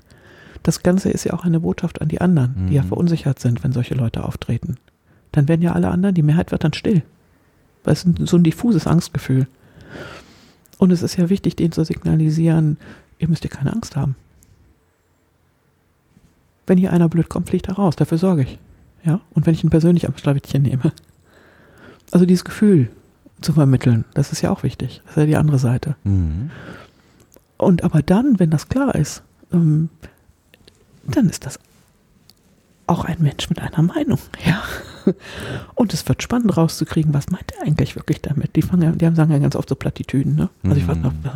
Das 0.63 0.83
Ganze 0.83 1.09
ist 1.09 1.25
ja 1.25 1.33
auch 1.33 1.43
eine 1.43 1.59
Botschaft 1.59 2.01
an 2.01 2.07
die 2.07 2.21
anderen, 2.21 2.55
mhm. 2.55 2.67
die 2.67 2.75
ja 2.75 2.83
mhm. 2.83 2.87
verunsichert 2.87 3.39
sind, 3.39 3.61
wenn 3.65 3.73
solche 3.73 3.95
Leute 3.95 4.23
auftreten. 4.23 4.77
Dann 5.33 5.49
werden 5.49 5.63
ja 5.63 5.73
alle 5.73 5.89
anderen, 5.89 6.15
die 6.15 6.23
Mehrheit 6.23 6.53
wird 6.53 6.63
dann 6.63 6.71
still. 6.71 7.03
Weil 7.83 7.91
es 7.91 8.05
ist 8.05 8.29
so 8.29 8.37
ein 8.37 8.43
diffuses 8.45 8.87
Angstgefühl. 8.87 9.47
Und 10.77 10.91
es 10.91 11.03
ist 11.03 11.17
ja 11.17 11.29
wichtig, 11.29 11.57
denen 11.57 11.73
zu 11.73 11.83
signalisieren, 11.83 12.77
ihr 13.19 13.27
müsst 13.27 13.43
ja 13.43 13.49
keine 13.49 13.73
Angst 13.73 13.97
haben. 13.97 14.15
Wenn 16.65 16.77
hier 16.77 16.93
einer 16.93 17.09
blöd 17.09 17.29
kommt, 17.29 17.49
fliegt 17.49 17.67
er 17.67 17.75
raus. 17.75 17.95
Dafür 17.95 18.17
sorge 18.17 18.43
ich. 18.43 18.59
Ja? 19.03 19.19
Und 19.33 19.45
wenn 19.45 19.53
ich 19.53 19.63
ihn 19.63 19.69
persönlich 19.69 20.07
am 20.07 20.17
Schlawittchen 20.17 20.61
nehme. 20.61 20.91
Also 22.11 22.25
dieses 22.25 22.45
Gefühl 22.45 22.89
zu 23.41 23.53
vermitteln, 23.53 24.05
das 24.13 24.31
ist 24.31 24.41
ja 24.41 24.51
auch 24.51 24.63
wichtig. 24.63 25.01
Das 25.05 25.11
ist 25.11 25.21
ja 25.21 25.25
die 25.25 25.35
andere 25.35 25.59
Seite. 25.59 25.95
Mhm. 26.03 26.51
Und 27.57 27.83
aber 27.83 28.01
dann, 28.01 28.39
wenn 28.39 28.49
das 28.49 28.69
klar 28.69 28.95
ist, 28.95 29.23
ähm, 29.51 29.89
dann 31.05 31.29
ist 31.29 31.45
das 31.45 31.59
auch 32.87 33.05
ein 33.05 33.17
Mensch 33.19 33.49
mit 33.49 33.59
einer 33.61 33.81
Meinung, 33.81 34.19
ja. 34.45 34.61
Und 35.75 35.93
es 35.93 36.07
wird 36.07 36.23
spannend 36.23 36.55
rauszukriegen, 36.55 37.13
was 37.13 37.29
meint 37.29 37.51
er 37.57 37.67
eigentlich 37.67 37.95
wirklich 37.95 38.21
damit? 38.21 38.55
Die, 38.55 38.61
fangen, 38.61 38.97
die 38.97 39.15
sagen 39.15 39.31
ja 39.31 39.39
ganz 39.39 39.55
oft 39.55 39.67
so 39.67 39.75
Plattitüden, 39.75 40.35
ne? 40.35 40.49
Also 40.63 40.77
ich 40.77 40.87
weiß 40.87 40.97
noch, 40.97 41.11
mhm. 41.11 41.29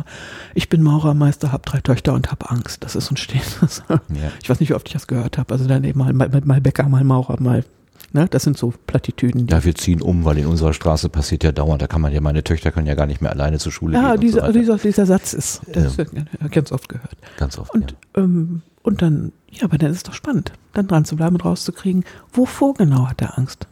ich 0.54 0.68
bin 0.68 0.82
Maurermeister, 0.82 1.52
habe 1.52 1.64
drei 1.66 1.80
Töchter 1.80 2.14
und 2.14 2.30
habe 2.30 2.50
Angst. 2.50 2.82
Das 2.82 2.96
ist 2.96 3.06
so 3.06 3.14
ein 3.14 3.16
Stehendes. 3.16 3.82
Ja. 3.88 4.32
Ich 4.42 4.48
weiß 4.48 4.60
nicht, 4.60 4.70
wie 4.70 4.74
oft 4.74 4.86
ich 4.88 4.94
das 4.94 5.06
gehört 5.06 5.38
habe. 5.38 5.52
Also 5.52 5.66
dann 5.66 5.84
eben 5.84 5.98
mal, 5.98 6.12
mal, 6.12 6.30
mal 6.44 6.60
Bäcker, 6.60 6.88
mal 6.88 7.04
Maurer, 7.04 7.40
mal 7.40 7.64
Ne, 8.12 8.26
das 8.30 8.44
sind 8.44 8.56
so 8.56 8.72
Plattitüden. 8.86 9.48
Ja, 9.48 9.62
wir 9.64 9.74
ziehen 9.74 10.00
um, 10.00 10.24
weil 10.24 10.38
in 10.38 10.46
unserer 10.46 10.72
Straße 10.72 11.10
passiert 11.10 11.44
ja 11.44 11.52
dauernd. 11.52 11.82
Da 11.82 11.86
kann 11.86 12.00
man 12.00 12.10
ja, 12.10 12.22
meine 12.22 12.42
Töchter 12.42 12.70
können 12.70 12.86
ja 12.86 12.94
gar 12.94 13.06
nicht 13.06 13.20
mehr 13.20 13.30
alleine 13.30 13.58
zur 13.58 13.70
Schule 13.70 13.94
ja, 13.94 14.12
gehen. 14.12 14.20
Dieser, 14.22 14.46
so 14.46 14.52
dieser, 14.52 14.76
dieser 14.78 15.04
Satz 15.04 15.34
ist, 15.34 15.60
das 15.70 15.98
ja. 15.98 16.48
ganz 16.48 16.72
oft 16.72 16.88
gehört. 16.88 17.16
Ganz 17.36 17.58
oft. 17.58 17.74
Und, 17.74 17.94
ja. 18.16 18.22
ähm, 18.22 18.62
und 18.88 19.02
dann, 19.02 19.32
ja, 19.50 19.64
aber 19.64 19.78
dann 19.78 19.90
ist 19.90 19.98
es 19.98 20.02
doch 20.02 20.14
spannend, 20.14 20.52
dann 20.72 20.88
dran 20.88 21.04
zu 21.04 21.14
bleiben 21.14 21.36
und 21.36 21.44
rauszukriegen, 21.44 22.04
wovor 22.32 22.74
genau 22.74 23.06
hat 23.08 23.20
er 23.20 23.38
Angst? 23.38 23.68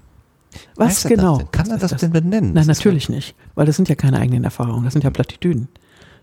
Was 0.76 1.04
genau? 1.04 1.40
Kann 1.52 1.70
er 1.70 1.78
das, 1.78 1.90
das, 1.90 2.00
denn 2.00 2.12
benennen? 2.12 2.52
Nein, 2.52 2.66
natürlich 2.66 3.08
nicht, 3.08 3.34
weil 3.54 3.66
das 3.66 3.76
sind 3.76 3.88
ja 3.88 3.94
keine 3.94 4.18
eigenen 4.18 4.44
Erfahrungen, 4.44 4.84
das 4.84 4.92
sind 4.92 5.04
ja 5.04 5.10
Plattitüden. 5.10 5.68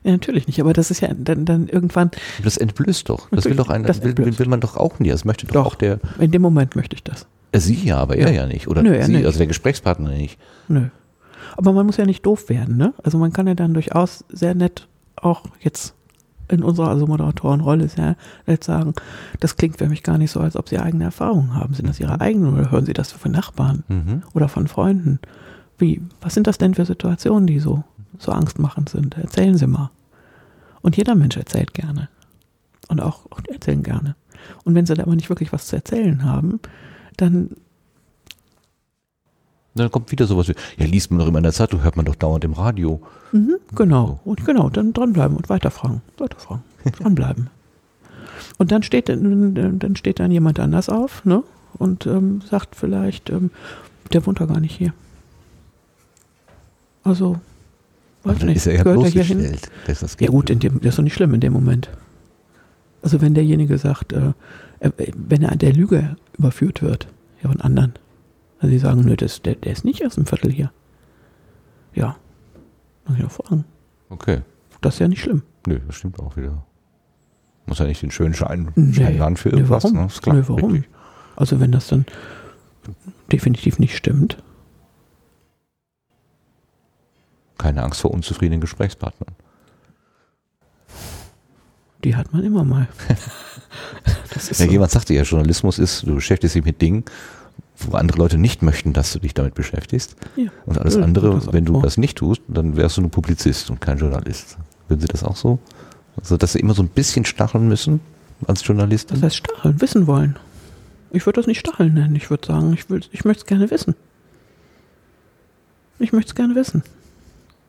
Ja, 0.03 0.11
natürlich 0.11 0.47
nicht, 0.47 0.59
aber 0.59 0.73
das 0.73 0.91
ist 0.91 0.99
ja 0.99 1.09
dann, 1.13 1.45
dann 1.45 1.67
irgendwann. 1.67 2.11
Das 2.43 2.57
entblößt 2.57 3.07
doch. 3.09 3.29
Das 3.31 3.45
will 3.45 3.55
doch 3.55 3.69
ein, 3.69 3.83
das 3.83 4.03
will, 4.03 4.15
will, 4.17 4.47
man 4.47 4.59
doch 4.59 4.75
auch 4.75 4.99
nie. 4.99 5.09
Das 5.09 5.23
möchte 5.23 5.47
doch, 5.47 5.53
doch, 5.53 5.65
auch 5.65 5.75
der. 5.75 5.99
In 6.19 6.31
dem 6.31 6.41
Moment 6.41 6.75
möchte 6.75 6.95
ich 6.95 7.03
das. 7.03 7.25
Sie 7.55 7.75
ja, 7.85 7.97
aber 7.97 8.17
er 8.17 8.29
ja, 8.29 8.41
ja 8.41 8.47
nicht. 8.47 8.67
Oder 8.67 8.83
Nö, 8.83 9.01
sie, 9.03 9.13
nicht. 9.13 9.25
also 9.25 9.37
der 9.37 9.47
Gesprächspartner 9.47 10.09
nicht. 10.09 10.37
Nö. 10.67 10.87
Aber 11.55 11.71
man 11.71 11.85
muss 11.85 11.97
ja 11.97 12.05
nicht 12.05 12.25
doof 12.25 12.49
werden, 12.49 12.75
ne? 12.75 12.93
Also 13.01 13.17
man 13.17 13.31
kann 13.31 13.47
ja 13.47 13.55
dann 13.55 13.73
durchaus 13.73 14.25
sehr 14.29 14.55
nett 14.55 14.87
auch 15.15 15.43
jetzt 15.61 15.93
in 16.47 16.63
unserer 16.63 16.89
also 16.89 17.07
Moderatorenrolle 17.07 17.87
sehr 17.87 18.15
nett 18.45 18.63
sagen, 18.63 18.93
das 19.39 19.55
klingt 19.55 19.77
für 19.77 19.87
mich 19.87 20.03
gar 20.03 20.17
nicht 20.17 20.31
so, 20.31 20.39
als 20.39 20.55
ob 20.55 20.69
Sie 20.69 20.79
eigene 20.79 21.05
Erfahrungen 21.05 21.55
haben. 21.55 21.73
Sind 21.73 21.87
das 21.87 21.99
Ihre 21.99 22.21
eigenen 22.21 22.53
oder 22.53 22.71
hören 22.71 22.85
Sie 22.85 22.93
das 22.93 23.11
von 23.11 23.31
Nachbarn 23.31 23.83
mhm. 23.87 24.23
oder 24.33 24.49
von 24.49 24.67
Freunden? 24.67 25.19
Wie, 25.77 26.01
was 26.21 26.33
sind 26.33 26.47
das 26.47 26.57
denn 26.57 26.75
für 26.75 26.85
Situationen, 26.85 27.47
die 27.47 27.59
so, 27.59 27.83
so 28.17 28.31
angstmachend 28.31 28.89
sind? 28.89 29.17
Erzählen 29.17 29.57
Sie 29.57 29.67
mal. 29.67 29.89
Und 30.81 30.97
jeder 30.97 31.15
Mensch 31.15 31.37
erzählt 31.37 31.73
gerne. 31.73 32.09
Und 32.89 33.01
auch, 33.01 33.25
auch 33.31 33.39
erzählen 33.49 33.83
gerne. 33.83 34.15
Und 34.63 34.75
wenn 34.75 34.85
sie 34.85 34.93
da 34.93 35.03
aber 35.03 35.15
nicht 35.15 35.29
wirklich 35.29 35.53
was 35.53 35.67
zu 35.67 35.75
erzählen 35.75 36.23
haben, 36.25 36.59
dann 37.17 37.51
dann 39.75 39.91
kommt 39.91 40.11
wieder 40.11 40.27
sowas 40.27 40.47
wie, 40.47 40.55
ja, 40.77 40.85
liest 40.85 41.09
man 41.11 41.19
doch 41.19 41.27
immer 41.27 41.39
in 41.39 41.43
der 41.43 41.53
Zeitung, 41.53 41.83
hört 41.83 41.97
man 41.97 42.05
doch 42.05 42.15
dauernd 42.15 42.43
im 42.43 42.53
Radio. 42.53 43.01
Mhm, 43.31 43.55
genau. 43.75 44.19
Und 44.23 44.45
genau, 44.45 44.69
dann 44.69 44.93
dranbleiben 44.93 45.35
und 45.35 45.49
weiterfragen. 45.49 46.01
Weiterfragen. 46.17 46.63
Dranbleiben. 46.99 47.49
und 48.57 48.71
dann 48.71 48.83
steht, 48.83 49.09
dann 49.09 49.95
steht 49.95 50.19
dann 50.19 50.31
jemand 50.31 50.59
anders 50.59 50.89
auf, 50.89 51.23
ne? 51.25 51.43
Und 51.79 52.05
ähm, 52.05 52.41
sagt 52.47 52.75
vielleicht, 52.75 53.29
ähm, 53.29 53.49
der 54.11 54.25
wohnt 54.27 54.39
doch 54.39 54.47
gar 54.47 54.59
nicht 54.59 54.77
hier. 54.77 54.93
Also, 57.03 57.39
weiß 58.23 58.43
nicht. 58.43 58.57
Ist 58.57 58.67
er 58.67 58.75
ja 58.75 58.83
gehört 58.83 59.15
er 59.15 59.23
hin? 59.23 59.57
Das 59.87 60.17
ja 60.19 60.27
gut, 60.27 60.49
in 60.49 60.59
dem, 60.59 60.79
das 60.81 60.89
ist 60.89 60.97
doch 60.99 61.03
nicht 61.03 61.15
schlimm 61.15 61.33
in 61.33 61.41
dem 61.41 61.53
Moment. 61.53 61.89
Also 63.01 63.21
wenn 63.21 63.33
derjenige 63.33 63.77
sagt, 63.77 64.13
äh, 64.13 64.33
wenn 64.79 65.41
er 65.41 65.51
an 65.51 65.57
der 65.57 65.73
Lüge 65.73 66.15
überführt 66.37 66.81
wird, 66.81 67.07
ja 67.41 67.49
von 67.49 67.59
anderen, 67.61 67.93
also 68.63 68.71
sie 68.71 68.79
sagen, 68.79 69.01
nö, 69.01 69.17
das, 69.17 69.41
der, 69.41 69.55
der 69.55 69.73
ist 69.73 69.83
nicht 69.83 69.99
erst 69.99 70.17
im 70.17 70.25
Viertel 70.25 70.49
hier. 70.49 70.71
Ja, 71.93 72.15
muss 73.05 73.17
ich 73.19 73.25
auch 73.25 73.31
fragen. 73.31 73.65
Okay. 74.09 74.41
Das 74.79 74.93
ist 74.93 74.99
ja 74.99 75.09
nicht 75.09 75.21
schlimm. 75.21 75.43
Nö, 75.67 75.81
das 75.85 75.95
stimmt 75.95 76.17
auch 76.17 76.37
wieder. 76.37 76.65
Muss 77.65 77.79
ja 77.79 77.85
nicht 77.85 78.01
den 78.01 78.11
schönen 78.11 78.33
Schein, 78.33 78.71
nee, 78.75 78.93
für 79.35 79.49
irgendwas. 79.49 79.83
Nee, 79.83 79.89
warum? 79.89 79.97
Ne? 79.97 80.05
Ist 80.05 80.21
klar, 80.21 80.35
nee, 80.37 80.43
warum? 80.47 80.61
Wirklich. 80.61 80.89
Also 81.35 81.59
wenn 81.59 81.73
das 81.73 81.87
dann 81.87 82.05
definitiv 83.33 83.79
nicht 83.79 83.97
stimmt. 83.97 84.41
Keine 87.57 87.83
Angst 87.83 87.99
vor 87.99 88.11
unzufriedenen 88.11 88.61
Gesprächspartnern. 88.61 89.35
Die 92.05 92.15
hat 92.15 92.31
man 92.31 92.43
immer 92.43 92.63
mal. 92.63 92.87
ja. 94.57 94.65
Jemand 94.67 94.91
sagte 94.91 95.13
ja, 95.13 95.23
Journalismus 95.23 95.79
ist, 95.79 96.03
du 96.03 96.15
beschäftigst 96.15 96.55
dich 96.55 96.63
mit 96.63 96.81
Dingen, 96.81 97.03
wo 97.91 97.97
andere 97.97 98.17
Leute 98.17 98.37
nicht 98.37 98.61
möchten, 98.61 98.93
dass 98.93 99.13
du 99.13 99.19
dich 99.19 99.33
damit 99.33 99.55
beschäftigst. 99.55 100.15
Ja. 100.35 100.51
Und 100.65 100.77
alles 100.77 100.95
ja, 100.95 101.03
andere, 101.03 101.53
wenn 101.53 101.65
du 101.65 101.81
das 101.81 101.97
nicht 101.97 102.17
tust, 102.17 102.41
dann 102.47 102.77
wärst 102.77 102.97
du 102.97 103.01
nur 103.01 103.11
Publizist 103.11 103.69
und 103.69 103.81
kein 103.81 103.97
Journalist. 103.97 104.57
Würden 104.87 105.01
Sie 105.01 105.07
das 105.07 105.23
auch 105.23 105.35
so? 105.35 105.59
Also, 106.17 106.37
dass 106.37 106.53
Sie 106.53 106.59
immer 106.59 106.73
so 106.73 106.83
ein 106.83 106.89
bisschen 106.89 107.25
stacheln 107.25 107.67
müssen 107.67 107.99
als 108.47 108.65
Journalist? 108.65 109.11
Das 109.11 109.21
heißt 109.21 109.37
stacheln, 109.37 109.81
wissen 109.81 110.07
wollen. 110.07 110.37
Ich 111.11 111.25
würde 111.25 111.39
das 111.39 111.47
nicht 111.47 111.59
stacheln 111.59 111.93
nennen. 111.93 112.15
Ich 112.15 112.29
würde 112.29 112.47
sagen, 112.47 112.73
ich, 112.73 112.85
ich 113.11 113.25
möchte 113.25 113.41
es 113.41 113.45
gerne 113.45 113.69
wissen. 113.69 113.95
Ich 115.99 116.11
möchte 116.11 116.29
es 116.29 116.35
gerne 116.35 116.55
wissen. 116.55 116.83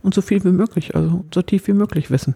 Und 0.03 0.15
so 0.15 0.23
viel 0.23 0.43
wie 0.45 0.51
möglich, 0.51 0.95
also 0.95 1.25
so 1.33 1.43
tief 1.43 1.67
wie 1.67 1.73
möglich 1.73 2.11
wissen. 2.11 2.35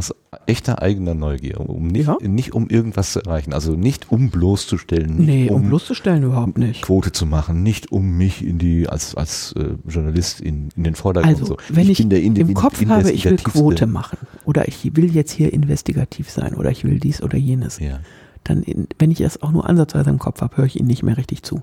Aus 0.00 0.14
echter 0.46 0.80
eigener 0.82 1.14
Neugier, 1.14 1.60
um 1.60 1.88
nicht, 1.88 2.06
ja. 2.06 2.16
nicht 2.22 2.54
um 2.54 2.68
irgendwas 2.68 3.12
zu 3.12 3.20
erreichen, 3.20 3.52
also 3.52 3.72
nicht 3.72 4.10
um 4.10 4.30
bloßzustellen. 4.30 5.16
Nee, 5.16 5.48
um, 5.50 5.62
um 5.62 5.68
bloßzustellen 5.68 6.22
überhaupt 6.22 6.58
nicht. 6.58 6.82
Quote 6.82 7.12
zu 7.12 7.26
machen, 7.26 7.62
nicht 7.62 7.92
um 7.92 8.16
mich 8.16 8.44
in 8.44 8.58
die, 8.58 8.88
als, 8.88 9.14
als 9.14 9.52
äh, 9.52 9.74
Journalist 9.86 10.40
in, 10.40 10.70
in 10.76 10.84
den 10.84 10.94
Vordergrund 10.94 11.34
also, 11.34 11.46
so. 11.46 11.56
Wenn 11.68 11.90
ich, 11.90 12.00
ich 12.00 12.08
der, 12.08 12.22
in, 12.22 12.36
im 12.36 12.54
Kopf 12.54 12.84
habe, 12.86 13.10
ich 13.10 13.24
will 13.24 13.36
Quote 13.36 13.86
machen 13.86 14.18
oder 14.44 14.68
ich 14.68 14.96
will 14.96 15.14
jetzt 15.14 15.32
hier 15.32 15.52
investigativ 15.52 16.30
sein 16.30 16.54
oder 16.54 16.70
ich 16.70 16.84
will 16.84 16.98
dies 16.98 17.22
oder 17.22 17.36
jenes. 17.36 17.78
Ja 17.78 18.00
dann, 18.44 18.62
in, 18.62 18.88
wenn 18.98 19.10
ich 19.10 19.20
es 19.20 19.42
auch 19.42 19.50
nur 19.50 19.68
ansatzweise 19.68 20.10
im 20.10 20.18
Kopf 20.18 20.40
habe, 20.40 20.56
höre 20.56 20.66
ich 20.66 20.78
ihnen 20.78 20.88
nicht 20.88 21.02
mehr 21.02 21.16
richtig 21.16 21.42
zu. 21.42 21.62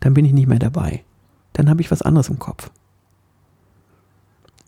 Dann 0.00 0.14
bin 0.14 0.24
ich 0.24 0.32
nicht 0.32 0.48
mehr 0.48 0.58
dabei. 0.58 1.04
Dann 1.52 1.68
habe 1.68 1.80
ich 1.80 1.90
was 1.90 2.02
anderes 2.02 2.28
im 2.28 2.38
Kopf. 2.38 2.70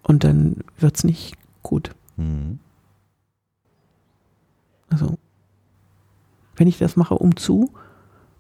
Und 0.03 0.24
dann 0.24 0.57
wird 0.78 0.97
es 0.97 1.05
nicht 1.05 1.35
gut. 1.62 1.91
Mhm. 2.16 2.59
Also, 4.91 5.19
wenn 6.57 6.69
ich 6.69 6.78
das 6.78 6.97
mache, 6.97 7.15
um 7.15 7.36
zu, 7.36 7.70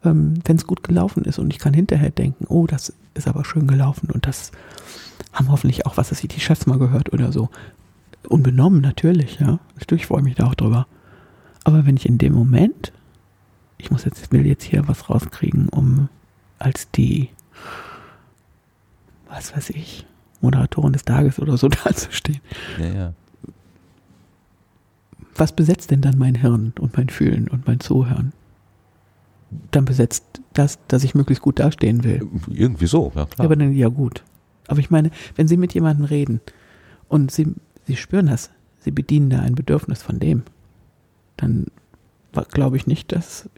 ähm, 0.04 0.34
wenn 0.44 0.56
es 0.56 0.66
gut 0.66 0.82
gelaufen 0.84 1.24
ist 1.24 1.38
und 1.38 1.52
ich 1.52 1.58
kann 1.58 1.74
hinterher 1.74 2.10
denken, 2.10 2.46
oh, 2.48 2.66
das 2.66 2.92
ist 3.14 3.26
aber 3.26 3.44
schön 3.44 3.66
gelaufen 3.66 4.10
und 4.10 4.26
das 4.26 4.52
haben 5.32 5.50
hoffentlich 5.50 5.86
auch, 5.86 5.96
was 5.96 6.12
ich, 6.12 6.28
die 6.28 6.40
Chefs 6.40 6.66
mal 6.66 6.78
gehört 6.78 7.12
oder 7.12 7.32
so. 7.32 7.48
Unbenommen, 8.28 8.80
natürlich, 8.80 9.40
ja. 9.40 9.58
Natürlich 9.78 10.06
freue 10.06 10.20
ich 10.20 10.24
mich 10.24 10.34
da 10.36 10.46
auch 10.46 10.54
drüber. 10.54 10.86
Aber 11.64 11.86
wenn 11.86 11.96
ich 11.96 12.06
in 12.06 12.18
dem 12.18 12.32
Moment, 12.32 12.92
ich 13.78 13.90
muss 13.90 14.04
jetzt, 14.04 14.32
will 14.32 14.46
jetzt 14.46 14.64
hier 14.64 14.86
was 14.88 15.10
rauskriegen, 15.10 15.68
um 15.68 16.08
als 16.58 16.90
die, 16.90 17.30
was 19.28 19.54
weiß 19.56 19.70
ich, 19.70 20.06
Moderatorin 20.40 20.92
des 20.92 21.04
Tages 21.04 21.38
oder 21.38 21.56
so 21.56 21.68
dazustehen. 21.84 22.40
Ja, 22.78 22.86
ja. 22.86 23.12
Was 25.36 25.52
besetzt 25.52 25.90
denn 25.90 26.00
dann 26.00 26.18
mein 26.18 26.36
Hirn 26.36 26.72
und 26.78 26.96
mein 26.96 27.08
Fühlen 27.08 27.48
und 27.48 27.66
mein 27.66 27.80
Zuhören? 27.80 28.32
Dann 29.70 29.84
besetzt 29.84 30.40
das, 30.52 30.78
dass 30.88 31.04
ich 31.04 31.14
möglichst 31.14 31.42
gut 31.42 31.58
dastehen 31.58 32.04
will. 32.04 32.26
Irgendwie 32.48 32.86
so, 32.86 33.12
ja 33.14 33.26
klar. 33.26 33.38
Ja, 33.38 33.44
aber 33.44 33.56
dann, 33.56 33.72
ja 33.72 33.88
gut. 33.88 34.22
Aber 34.68 34.80
ich 34.80 34.90
meine, 34.90 35.10
wenn 35.36 35.48
Sie 35.48 35.56
mit 35.56 35.74
jemandem 35.74 36.06
reden 36.06 36.40
und 37.08 37.30
Sie, 37.30 37.54
Sie 37.86 37.96
spüren 37.96 38.26
das, 38.26 38.50
Sie 38.80 38.90
bedienen 38.90 39.30
da 39.30 39.40
ein 39.40 39.54
Bedürfnis 39.54 40.02
von 40.02 40.18
dem, 40.18 40.42
dann 41.36 41.66
glaube 42.50 42.76
ich 42.76 42.86
nicht, 42.86 43.12
dass 43.12 43.48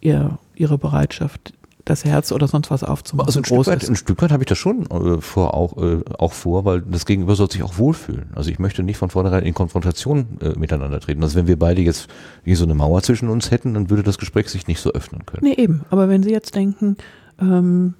ihr, 0.00 0.38
ihre 0.54 0.78
Bereitschaft, 0.78 1.54
das 1.86 2.04
Herz 2.04 2.32
oder 2.32 2.48
sonst 2.48 2.70
was 2.70 2.82
aufzumachen. 2.82 3.28
Also 3.28 3.40
ein 3.40 3.44
Stück, 3.44 3.66
weit, 3.66 3.88
ein 3.88 3.96
Stück 3.96 4.20
weit 4.20 4.32
habe 4.32 4.42
ich 4.42 4.48
das 4.48 4.58
schon 4.58 4.86
äh, 4.90 5.20
vor, 5.20 5.54
auch, 5.54 5.76
äh, 5.80 6.02
auch 6.18 6.32
vor, 6.32 6.64
weil 6.64 6.82
das 6.82 7.06
Gegenüber 7.06 7.36
soll 7.36 7.50
sich 7.50 7.62
auch 7.62 7.78
wohlfühlen. 7.78 8.30
Also 8.34 8.50
ich 8.50 8.58
möchte 8.58 8.82
nicht 8.82 8.98
von 8.98 9.08
vornherein 9.08 9.44
in 9.44 9.54
Konfrontation 9.54 10.38
äh, 10.40 10.58
miteinander 10.58 11.00
treten. 11.00 11.22
Also 11.22 11.36
wenn 11.36 11.46
wir 11.46 11.58
beide 11.58 11.80
jetzt 11.80 12.08
so 12.44 12.64
eine 12.64 12.74
Mauer 12.74 13.02
zwischen 13.02 13.28
uns 13.28 13.52
hätten, 13.52 13.72
dann 13.74 13.88
würde 13.88 14.02
das 14.02 14.18
Gespräch 14.18 14.48
sich 14.48 14.66
nicht 14.66 14.80
so 14.80 14.90
öffnen 14.90 15.24
können. 15.26 15.44
Nee, 15.44 15.54
eben. 15.54 15.84
Aber 15.88 16.08
wenn 16.08 16.24
Sie 16.24 16.32
jetzt 16.32 16.56
denken, 16.56 16.96
ähm, 17.40 17.94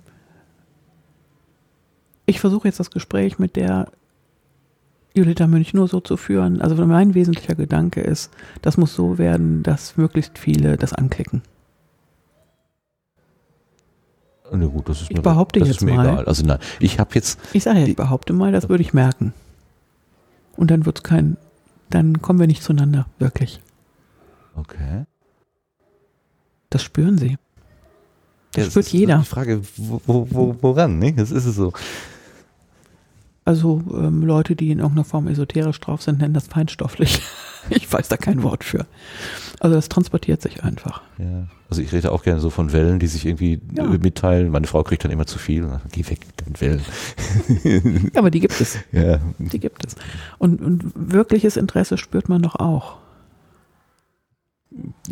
ich 2.27 2.41
versuche 2.41 2.67
jetzt 2.67 2.81
das 2.81 2.91
Gespräch 2.91 3.39
mit 3.39 3.55
der 3.55 3.87
Julita 5.15 5.47
Münch 5.47 5.75
nur 5.75 5.87
so 5.87 6.01
zu 6.01 6.17
führen. 6.17 6.61
Also 6.61 6.75
mein 6.85 7.15
wesentlicher 7.15 7.55
Gedanke 7.55 8.01
ist, 8.01 8.33
das 8.63 8.77
muss 8.77 8.95
so 8.95 9.17
werden, 9.17 9.63
dass 9.63 9.97
möglichst 9.97 10.39
viele 10.39 10.77
das 10.77 10.93
anklicken. 10.93 11.43
Na 14.53 14.67
gut, 14.67 14.89
das 14.89 15.03
ist 15.03 15.11
ich 15.11 15.17
mir, 15.17 15.23
behaupte 15.23 15.61
das 15.61 15.69
jetzt 15.69 15.79
ist 15.79 15.83
mir 15.83 15.95
mal, 15.95 16.09
egal. 16.09 16.25
Also 16.27 16.45
nein, 16.45 16.59
ich 16.79 16.99
habe 16.99 17.11
jetzt. 17.15 17.39
Ich 17.53 17.65
sage 17.65 17.81
ja, 17.81 17.87
ich 17.87 17.97
behaupte 17.97 18.33
mal, 18.33 18.53
das 18.53 18.69
würde 18.69 18.83
ich 18.83 18.95
merken. 18.95 19.33
Und 20.57 20.71
dann 20.71 20.87
wird 20.87 20.99
es 20.99 21.03
kein, 21.03 21.37
dann 21.91 22.23
kommen 22.23 22.39
wir 22.39 22.47
nicht 22.47 22.63
zueinander, 22.63 23.07
wirklich. 23.19 23.61
Okay. 24.55 25.05
Das 26.71 26.83
spüren 26.83 27.19
sie. 27.19 27.37
Das 28.53 28.65
ja, 28.65 28.71
spürt 28.71 28.89
jeder. 28.89 29.19
Die 29.19 29.25
Frage, 29.25 29.63
wo, 29.77 30.27
wo, 30.31 30.57
woran, 30.61 30.99
ne? 30.99 31.13
Das 31.13 31.31
ist 31.31 31.45
es 31.45 31.57
so. 31.57 31.73
Also 33.45 33.83
ähm, 33.93 34.23
Leute, 34.23 34.57
die 34.57 34.71
in 34.71 34.79
irgendeiner 34.79 35.05
Form 35.05 35.29
esoterisch 35.29 35.81
drauf 35.81 36.03
sind, 36.03 36.19
nennen 36.19 36.35
das 36.35 36.49
feinstofflich. 36.49 37.23
ich 37.71 37.93
weiß 37.93 38.09
da 38.09 38.17
kein 38.17 38.43
Wort 38.43 38.65
für. 38.65 38.87
Also 39.61 39.77
das 39.77 39.89
transportiert 39.89 40.43
sich 40.43 40.63
einfach. 40.63 41.03
Ja. 41.19 41.49
Also 41.69 41.83
ich 41.83 41.93
rede 41.93 42.13
auch 42.13 42.23
gerne 42.23 42.41
so 42.41 42.51
von 42.51 42.73
Wellen, 42.73 42.99
die 42.99 43.07
sich 43.07 43.27
irgendwie 43.27 43.61
ja. 43.75 43.85
mitteilen. 43.85 44.51
Meine 44.51 44.67
Frau 44.67 44.83
kriegt 44.83 45.05
dann 45.05 45.11
immer 45.11 45.27
zu 45.27 45.39
viel. 45.39 45.81
Geh 45.93 46.09
weg 46.09 46.21
mit 46.47 46.61
Wellen. 46.61 46.83
ja, 48.13 48.19
aber 48.19 48.31
die 48.31 48.41
gibt 48.41 48.61
es. 48.61 48.79
Ja. 48.93 49.19
Die 49.39 49.59
gibt 49.59 49.85
es. 49.85 49.97
Und, 50.39 50.61
und 50.61 50.93
wirkliches 50.95 51.57
Interesse 51.57 51.99
spürt 51.99 52.29
man 52.29 52.43
doch 52.43 52.57
auch. 52.57 52.99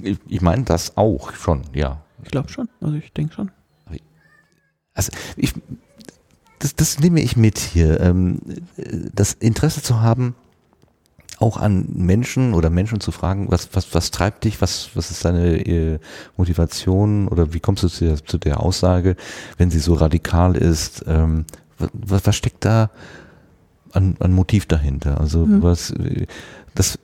Ich, 0.03 0.19
ich 0.29 0.41
meine 0.43 0.65
das 0.65 0.97
auch 0.97 1.33
schon, 1.33 1.63
ja. 1.73 2.03
Ich 2.23 2.31
glaube 2.31 2.51
schon. 2.51 2.69
Also 2.81 2.97
ich 2.97 3.13
denke 3.13 3.35
schon. 3.35 3.51
Also 4.97 5.11
ich 5.37 5.55
das, 6.65 6.75
das 6.75 6.99
nehme 7.01 7.21
ich 7.21 7.37
mit 7.37 7.59
hier. 7.59 8.01
Ähm, 8.01 8.39
das 9.13 9.35
Interesse 9.35 9.83
zu 9.83 10.01
haben, 10.01 10.35
auch 11.39 11.57
an 11.57 11.87
Menschen 11.95 12.55
oder 12.55 12.71
Menschen 12.71 13.01
zu 13.01 13.11
fragen, 13.11 13.51
was, 13.51 13.69
was, 13.73 13.95
was 13.95 14.11
treibt 14.11 14.45
dich, 14.45 14.61
was, 14.61 14.91
was 14.95 15.11
ist 15.11 15.25
deine 15.25 15.67
äh, 15.67 15.99
Motivation 16.37 17.29
oder 17.29 17.53
wie 17.53 17.61
kommst 17.61 17.83
du 17.83 17.89
zu 17.89 18.05
der, 18.05 18.25
zu 18.25 18.39
der 18.39 18.61
Aussage, 18.61 19.17
wenn 19.59 19.71
sie 19.71 19.81
so 19.81 19.95
radikal 19.95 20.57
ist, 20.57 21.05
ähm, 21.07 21.45
was, 21.79 22.27
was 22.27 22.37
steckt 22.37 22.65
da 22.65 22.91
an, 23.93 24.17
an 24.21 24.33
Motiv 24.33 24.67
dahinter? 24.67 25.21
Also 25.21 25.45
mhm. 25.47 25.63
was, 25.63 25.93
das, 26.75 26.99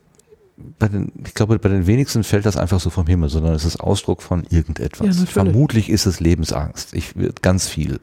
bei 0.78 0.88
den, 0.88 1.12
ich 1.26 1.34
glaube, 1.34 1.58
bei 1.58 1.68
den 1.68 1.86
wenigsten 1.86 2.22
fällt 2.24 2.46
das 2.46 2.56
einfach 2.56 2.80
so 2.80 2.90
vom 2.90 3.06
Himmel, 3.06 3.28
sondern 3.28 3.54
es 3.54 3.64
ist 3.64 3.80
Ausdruck 3.80 4.22
von 4.22 4.44
irgendetwas. 4.50 5.18
Ja, 5.18 5.26
Vermutlich 5.26 5.88
ist 5.90 6.06
es 6.06 6.20
Lebensangst. 6.20 6.94
Ich 6.94 7.14
ganz 7.42 7.68
viel 7.68 7.98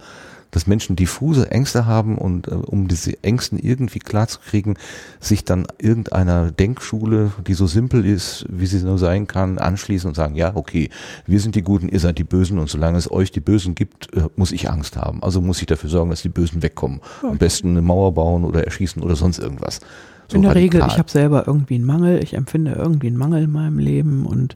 dass 0.57 0.65
Menschen 0.65 0.95
diffuse 0.95 1.51
Ängste 1.51 1.85
haben 1.85 2.17
und 2.17 2.47
äh, 2.47 2.55
um 2.55 2.88
diese 2.88 3.23
Ängsten 3.23 3.59
irgendwie 3.59 3.99
klarzukriegen, 3.99 4.75
sich 5.19 5.45
dann 5.45 5.67
irgendeiner 5.77 6.49
Denkschule, 6.49 7.31
die 7.45 7.53
so 7.53 7.67
simpel 7.67 8.03
ist, 8.03 8.43
wie 8.49 8.65
sie 8.65 8.84
nur 8.84 8.97
sein 8.97 9.27
kann, 9.27 9.59
anschließen 9.59 10.07
und 10.07 10.15
sagen, 10.15 10.34
ja, 10.34 10.55
okay, 10.55 10.89
wir 11.27 11.39
sind 11.39 11.53
die 11.53 11.61
Guten, 11.61 11.89
ihr 11.89 11.99
seid 11.99 12.17
die 12.17 12.23
Bösen 12.23 12.57
und 12.57 12.71
solange 12.71 12.97
es 12.97 13.11
euch 13.11 13.31
die 13.31 13.39
Bösen 13.39 13.75
gibt, 13.75 14.11
äh, 14.15 14.23
muss 14.35 14.51
ich 14.51 14.67
Angst 14.67 14.97
haben. 14.97 15.21
Also 15.21 15.41
muss 15.41 15.59
ich 15.59 15.67
dafür 15.67 15.91
sorgen, 15.91 16.09
dass 16.09 16.23
die 16.23 16.29
Bösen 16.29 16.63
wegkommen. 16.63 17.01
Okay. 17.19 17.31
Am 17.34 17.38
besten 17.38 17.69
eine 17.69 17.84
Mauer 17.84 18.15
bauen 18.15 18.43
oder 18.43 18.63
erschießen 18.63 19.03
oder 19.03 19.15
sonst 19.15 19.38
irgendwas. 19.38 19.79
So 20.27 20.38
in 20.38 20.41
der 20.41 20.55
radikal. 20.55 20.81
Regel, 20.81 20.91
ich 20.91 20.97
habe 20.97 21.11
selber 21.11 21.43
irgendwie 21.45 21.75
einen 21.75 21.85
Mangel, 21.85 22.23
ich 22.23 22.34
empfinde 22.34 22.71
irgendwie 22.71 23.07
einen 23.07 23.17
Mangel 23.17 23.43
in 23.43 23.51
meinem 23.51 23.77
Leben 23.77 24.25
und 24.25 24.55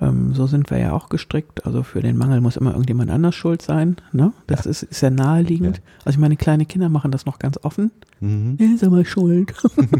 ähm, 0.00 0.32
so 0.32 0.46
sind 0.46 0.70
wir 0.70 0.78
ja 0.78 0.92
auch 0.92 1.08
gestrickt. 1.08 1.66
Also 1.66 1.82
für 1.82 2.00
den 2.00 2.16
Mangel 2.16 2.40
muss 2.40 2.56
immer 2.56 2.70
irgendjemand 2.70 3.10
anders 3.10 3.34
schuld 3.34 3.62
sein. 3.62 3.96
Ne? 4.12 4.32
Das 4.46 4.64
ja. 4.64 4.70
Ist, 4.70 4.82
ist 4.84 5.00
ja 5.00 5.10
naheliegend. 5.10 5.78
Ja. 5.78 5.82
Also 6.04 6.16
ich 6.16 6.20
meine, 6.20 6.36
kleine 6.36 6.66
Kinder 6.66 6.88
machen 6.88 7.10
das 7.10 7.26
noch 7.26 7.38
ganz 7.38 7.58
offen. 7.64 7.90
Mhm. 8.20 8.56
Er 8.58 8.74
ist 8.74 8.84
aber 8.84 9.04
schuld. 9.04 9.54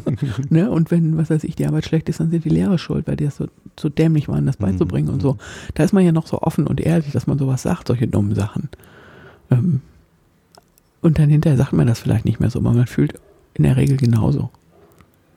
ne? 0.50 0.70
Und 0.70 0.90
wenn, 0.90 1.16
was 1.16 1.30
weiß 1.30 1.42
ich, 1.44 1.56
die 1.56 1.66
Arbeit 1.66 1.84
schlecht 1.84 2.08
ist, 2.08 2.20
dann 2.20 2.30
sind 2.30 2.44
die 2.44 2.48
Lehrer 2.48 2.78
schuld, 2.78 3.08
weil 3.08 3.16
die 3.16 3.24
das 3.24 3.36
so, 3.36 3.46
so 3.78 3.88
dämlich 3.88 4.28
waren, 4.28 4.46
das 4.46 4.58
mhm. 4.58 4.66
beizubringen 4.66 5.08
mhm. 5.08 5.14
und 5.14 5.22
so. 5.22 5.36
Da 5.74 5.82
ist 5.82 5.92
man 5.92 6.04
ja 6.04 6.12
noch 6.12 6.26
so 6.26 6.42
offen 6.42 6.66
und 6.66 6.80
ehrlich, 6.80 7.12
dass 7.12 7.26
man 7.26 7.38
sowas 7.38 7.62
sagt, 7.62 7.88
solche 7.88 8.06
dummen 8.06 8.34
Sachen. 8.34 8.68
Ähm, 9.50 9.80
Und 11.00 11.18
dann 11.18 11.28
hinterher 11.28 11.56
sagt 11.56 11.72
man 11.72 11.86
das 11.86 12.00
vielleicht 12.00 12.24
nicht 12.24 12.40
mehr 12.40 12.50
so, 12.50 12.60
aber 12.60 12.72
man 12.72 12.86
fühlt 12.86 13.14
in 13.54 13.64
der 13.64 13.76
Regel 13.76 13.96
genauso. 13.96 14.50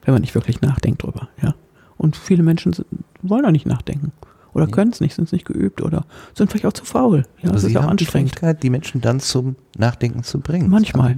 Wenn 0.04 0.14
man 0.14 0.22
nicht 0.22 0.36
wirklich 0.36 0.62
nachdenkt 0.62 1.04
drüber, 1.04 1.30
ja. 1.42 1.56
Und 1.98 2.16
viele 2.16 2.42
Menschen 2.42 2.76
wollen 3.22 3.46
auch 3.46 3.52
nicht 3.52 3.68
nachdenken. 3.68 4.12
Oder 4.54 4.66
ja. 4.66 4.72
können 4.72 4.92
es 4.92 5.00
nicht, 5.00 5.16
sind 5.16 5.26
es 5.26 5.32
nicht 5.32 5.46
geübt 5.46 5.82
oder 5.82 6.06
sind 6.34 6.52
vielleicht 6.52 6.66
auch 6.66 6.74
zu 6.74 6.86
faul. 6.86 7.26
Ja, 7.38 7.46
aber 7.46 7.54
das 7.54 7.64
ist 7.64 7.78
auch 7.78 7.88
anstrengend. 7.88 8.42
Die, 8.42 8.54
die 8.56 8.70
Menschen 8.70 9.02
dann 9.02 9.20
zum 9.20 9.56
Nachdenken 9.78 10.24
zu 10.24 10.40
bringen. 10.40 10.70
Manchmal. 10.70 11.16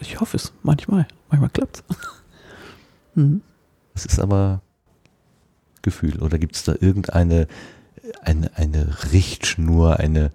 Ich 0.00 0.20
hoffe 0.20 0.36
es, 0.36 0.52
manchmal. 0.62 1.06
Manchmal 1.28 1.50
klappt 1.50 1.84
es. 1.88 1.96
mhm. 3.14 3.42
Das 3.94 4.06
ist 4.06 4.18
aber 4.18 4.62
Gefühl. 5.82 6.22
Oder 6.22 6.38
gibt 6.38 6.56
es 6.56 6.64
da 6.64 6.74
irgendeine 6.80 7.46
eine, 8.22 8.50
eine 8.56 8.96
Richtschnur, 9.12 9.98
eine, 9.98 10.30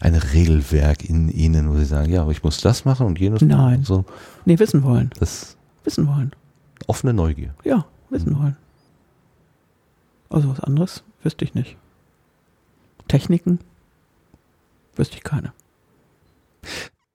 ein 0.00 0.14
Regelwerk 0.14 1.08
in 1.08 1.28
ihnen, 1.28 1.70
wo 1.70 1.76
sie 1.76 1.84
sagen, 1.84 2.10
ja, 2.10 2.22
aber 2.22 2.32
ich 2.32 2.42
muss 2.42 2.60
das 2.60 2.84
machen 2.84 3.06
und 3.06 3.18
jenes 3.18 3.42
Nein. 3.42 3.50
machen. 3.50 3.84
So. 3.84 4.04
Nee, 4.44 4.58
wissen 4.58 4.82
wollen. 4.82 5.10
Das 5.18 5.56
wissen 5.84 6.06
wollen. 6.06 6.32
Offene 6.86 7.12
Neugier. 7.12 7.54
Ja, 7.64 7.84
wissen 8.10 8.32
mhm. 8.32 8.38
wollen. 8.38 8.56
Also 10.28 10.50
was 10.50 10.60
anderes 10.60 11.04
wüsste 11.22 11.44
ich 11.44 11.54
nicht. 11.54 11.76
Techniken 13.08 13.60
wüsste 14.96 15.16
ich 15.16 15.24
keine. 15.24 15.52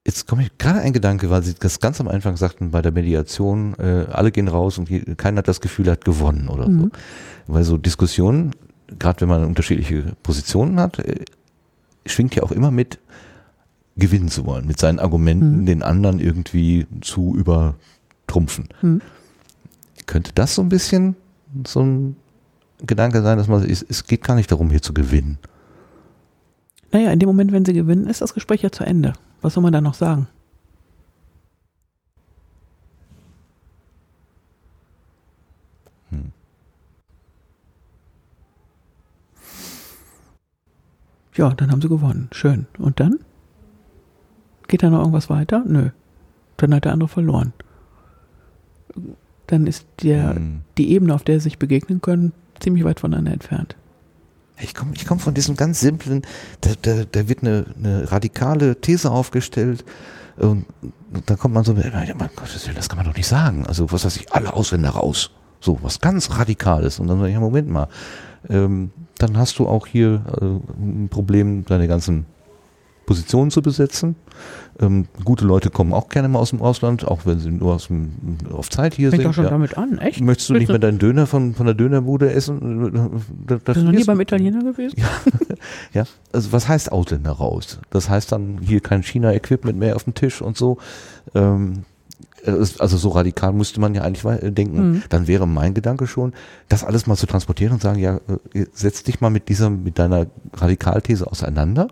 Jetzt 0.05 0.27
komme 0.27 0.43
ich 0.43 0.57
gerade 0.57 0.79
ein 0.79 0.93
Gedanke, 0.93 1.29
weil 1.29 1.43
Sie 1.43 1.53
das 1.53 1.79
ganz 1.79 2.01
am 2.01 2.07
Anfang 2.07 2.35
sagten, 2.35 2.71
bei 2.71 2.81
der 2.81 2.91
Mediation, 2.91 3.75
äh, 3.77 4.07
alle 4.11 4.31
gehen 4.31 4.47
raus 4.47 4.77
und 4.77 4.89
keiner 5.17 5.39
hat 5.39 5.47
das 5.47 5.61
Gefühl, 5.61 5.87
er 5.87 5.93
hat 5.93 6.05
gewonnen 6.05 6.47
oder 6.47 6.67
mhm. 6.67 6.81
so. 6.81 6.89
Weil 7.47 7.63
so 7.63 7.77
Diskussionen, 7.77 8.55
gerade 8.97 9.21
wenn 9.21 9.29
man 9.29 9.45
unterschiedliche 9.45 10.15
Positionen 10.23 10.79
hat, 10.79 10.99
äh, 10.99 11.25
schwingt 12.05 12.35
ja 12.35 12.43
auch 12.43 12.51
immer 12.51 12.71
mit, 12.71 12.99
gewinnen 13.95 14.29
zu 14.29 14.45
wollen, 14.45 14.65
mit 14.65 14.79
seinen 14.79 14.99
Argumenten 14.99 15.61
mhm. 15.61 15.65
den 15.65 15.83
anderen 15.83 16.19
irgendwie 16.19 16.87
zu 17.01 17.35
übertrumpfen. 17.35 18.69
Mhm. 18.81 19.01
Könnte 20.07 20.31
das 20.33 20.55
so 20.55 20.61
ein 20.61 20.69
bisschen 20.69 21.15
so 21.67 21.81
ein 21.81 22.15
Gedanke 22.85 23.21
sein, 23.21 23.37
dass 23.37 23.47
man, 23.47 23.63
es, 23.63 23.83
es 23.83 24.05
geht 24.05 24.23
gar 24.23 24.35
nicht 24.35 24.51
darum, 24.51 24.69
hier 24.69 24.81
zu 24.81 24.93
gewinnen. 24.93 25.37
Naja, 26.91 27.11
in 27.11 27.19
dem 27.19 27.27
Moment, 27.27 27.51
wenn 27.51 27.65
sie 27.65 27.73
gewinnen, 27.73 28.07
ist 28.07 28.21
das 28.21 28.33
Gespräch 28.33 28.61
ja 28.61 28.71
zu 28.71 28.83
Ende. 28.83 29.13
Was 29.41 29.53
soll 29.53 29.63
man 29.63 29.73
da 29.73 29.81
noch 29.81 29.93
sagen? 29.93 30.27
Hm. 36.09 36.31
Ja, 41.35 41.49
dann 41.51 41.71
haben 41.71 41.81
sie 41.81 41.89
gewonnen. 41.89 42.27
Schön. 42.31 42.67
Und 42.77 42.99
dann? 42.99 43.19
Geht 44.67 44.83
da 44.83 44.89
noch 44.89 44.99
irgendwas 44.99 45.29
weiter? 45.29 45.63
Nö. 45.65 45.91
Dann 46.57 46.75
hat 46.75 46.85
der 46.85 46.93
andere 46.93 47.09
verloren. 47.09 47.53
Dann 49.47 49.65
ist 49.65 49.85
der, 50.03 50.35
hm. 50.35 50.61
die 50.77 50.91
Ebene, 50.91 51.13
auf 51.15 51.23
der 51.23 51.39
sie 51.39 51.45
sich 51.45 51.57
begegnen 51.57 52.01
können, 52.01 52.33
ziemlich 52.61 52.83
weit 52.83 52.99
voneinander 52.99 53.33
entfernt. 53.33 53.75
Ich 54.59 54.75
komme 54.75 54.91
ich 54.95 55.05
komm 55.05 55.19
von 55.19 55.33
diesem 55.33 55.55
ganz 55.55 55.79
simplen, 55.79 56.21
da, 56.61 56.71
da, 56.81 57.03
da 57.11 57.27
wird 57.27 57.41
eine, 57.41 57.65
eine 57.77 58.11
radikale 58.11 58.79
These 58.79 59.09
aufgestellt 59.09 59.83
und 60.37 60.65
dann 61.25 61.37
kommt 61.37 61.53
man 61.53 61.63
so, 61.63 61.73
ja, 61.73 61.91
mein 62.17 62.29
Gott, 62.35 62.49
das 62.75 62.89
kann 62.89 62.97
man 62.97 63.05
doch 63.05 63.15
nicht 63.15 63.27
sagen. 63.27 63.65
Also 63.67 63.91
was 63.91 64.05
weiß 64.05 64.15
ich, 64.15 64.31
alle 64.33 64.53
Ausländer 64.53 64.91
raus. 64.91 65.31
So, 65.59 65.77
was 65.83 65.99
ganz 65.99 66.31
Radikales. 66.31 66.99
Und 66.99 67.07
dann 67.07 67.19
sage 67.19 67.29
ich, 67.29 67.35
ja, 67.35 67.39
Moment 67.39 67.69
mal, 67.69 67.87
ähm, 68.49 68.91
dann 69.17 69.37
hast 69.37 69.59
du 69.59 69.67
auch 69.67 69.85
hier 69.85 70.23
äh, 70.41 70.45
ein 70.45 71.09
Problem, 71.09 71.65
deine 71.65 71.87
ganzen 71.87 72.25
Positionen 73.05 73.51
zu 73.51 73.61
besetzen. 73.61 74.15
Ähm, 74.79 75.07
gute 75.23 75.45
Leute 75.45 75.69
kommen 75.69 75.93
auch 75.93 76.09
gerne 76.09 76.27
mal 76.27 76.39
aus 76.39 76.51
dem 76.51 76.61
Ausland, 76.61 77.05
auch 77.05 77.25
wenn 77.25 77.39
sie 77.39 77.51
nur 77.51 77.75
aus 77.75 77.87
dem, 77.87 78.11
auf 78.51 78.69
Zeit 78.69 78.93
hier 78.93 79.09
Fängt 79.09 79.21
sind. 79.21 79.29
doch 79.29 79.35
schon 79.35 79.43
ja. 79.43 79.49
damit 79.49 79.77
an, 79.77 79.97
echt? 79.97 80.21
Möchtest 80.21 80.49
du 80.49 80.53
Willst 80.53 80.61
nicht 80.61 80.69
mehr 80.69 80.79
deinen 80.79 80.97
Döner 80.97 81.27
von, 81.27 81.53
von 81.53 81.65
der 81.65 81.75
Dönerbude 81.75 82.31
essen? 82.31 83.13
Das, 83.45 83.59
Bist 83.61 83.77
du 83.77 83.83
noch 83.83 83.91
nie 83.91 84.03
beim 84.03 84.19
Italiener 84.19 84.63
gewesen? 84.63 84.95
Ja. 84.97 85.09
ja, 85.93 86.03
also 86.31 86.51
was 86.51 86.67
heißt 86.67 86.91
Ausländer 86.91 87.31
raus? 87.31 87.79
Das 87.89 88.09
heißt 88.09 88.31
dann 88.31 88.59
hier 88.61 88.79
kein 88.79 89.03
China-Equipment 89.03 89.77
mehr 89.77 89.95
auf 89.95 90.05
dem 90.05 90.13
Tisch 90.13 90.41
und 90.41 90.57
so. 90.57 90.77
Ähm, 91.35 91.83
also 92.43 92.97
so 92.97 93.09
radikal 93.09 93.53
müsste 93.53 93.79
man 93.79 93.93
ja 93.93 94.01
eigentlich 94.01 94.23
denken, 94.53 94.91
mhm. 94.91 95.03
dann 95.09 95.27
wäre 95.27 95.47
mein 95.47 95.75
Gedanke 95.75 96.07
schon, 96.07 96.33
das 96.69 96.83
alles 96.83 97.05
mal 97.05 97.15
zu 97.15 97.27
transportieren 97.27 97.73
und 97.73 97.81
sagen, 97.81 97.99
ja, 97.99 98.19
äh, 98.53 98.65
setz 98.73 99.03
dich 99.03 99.21
mal 99.21 99.29
mit 99.29 99.47
dieser, 99.49 99.69
mit 99.69 99.99
deiner 99.99 100.25
Radikalthese 100.53 101.27
auseinander 101.27 101.89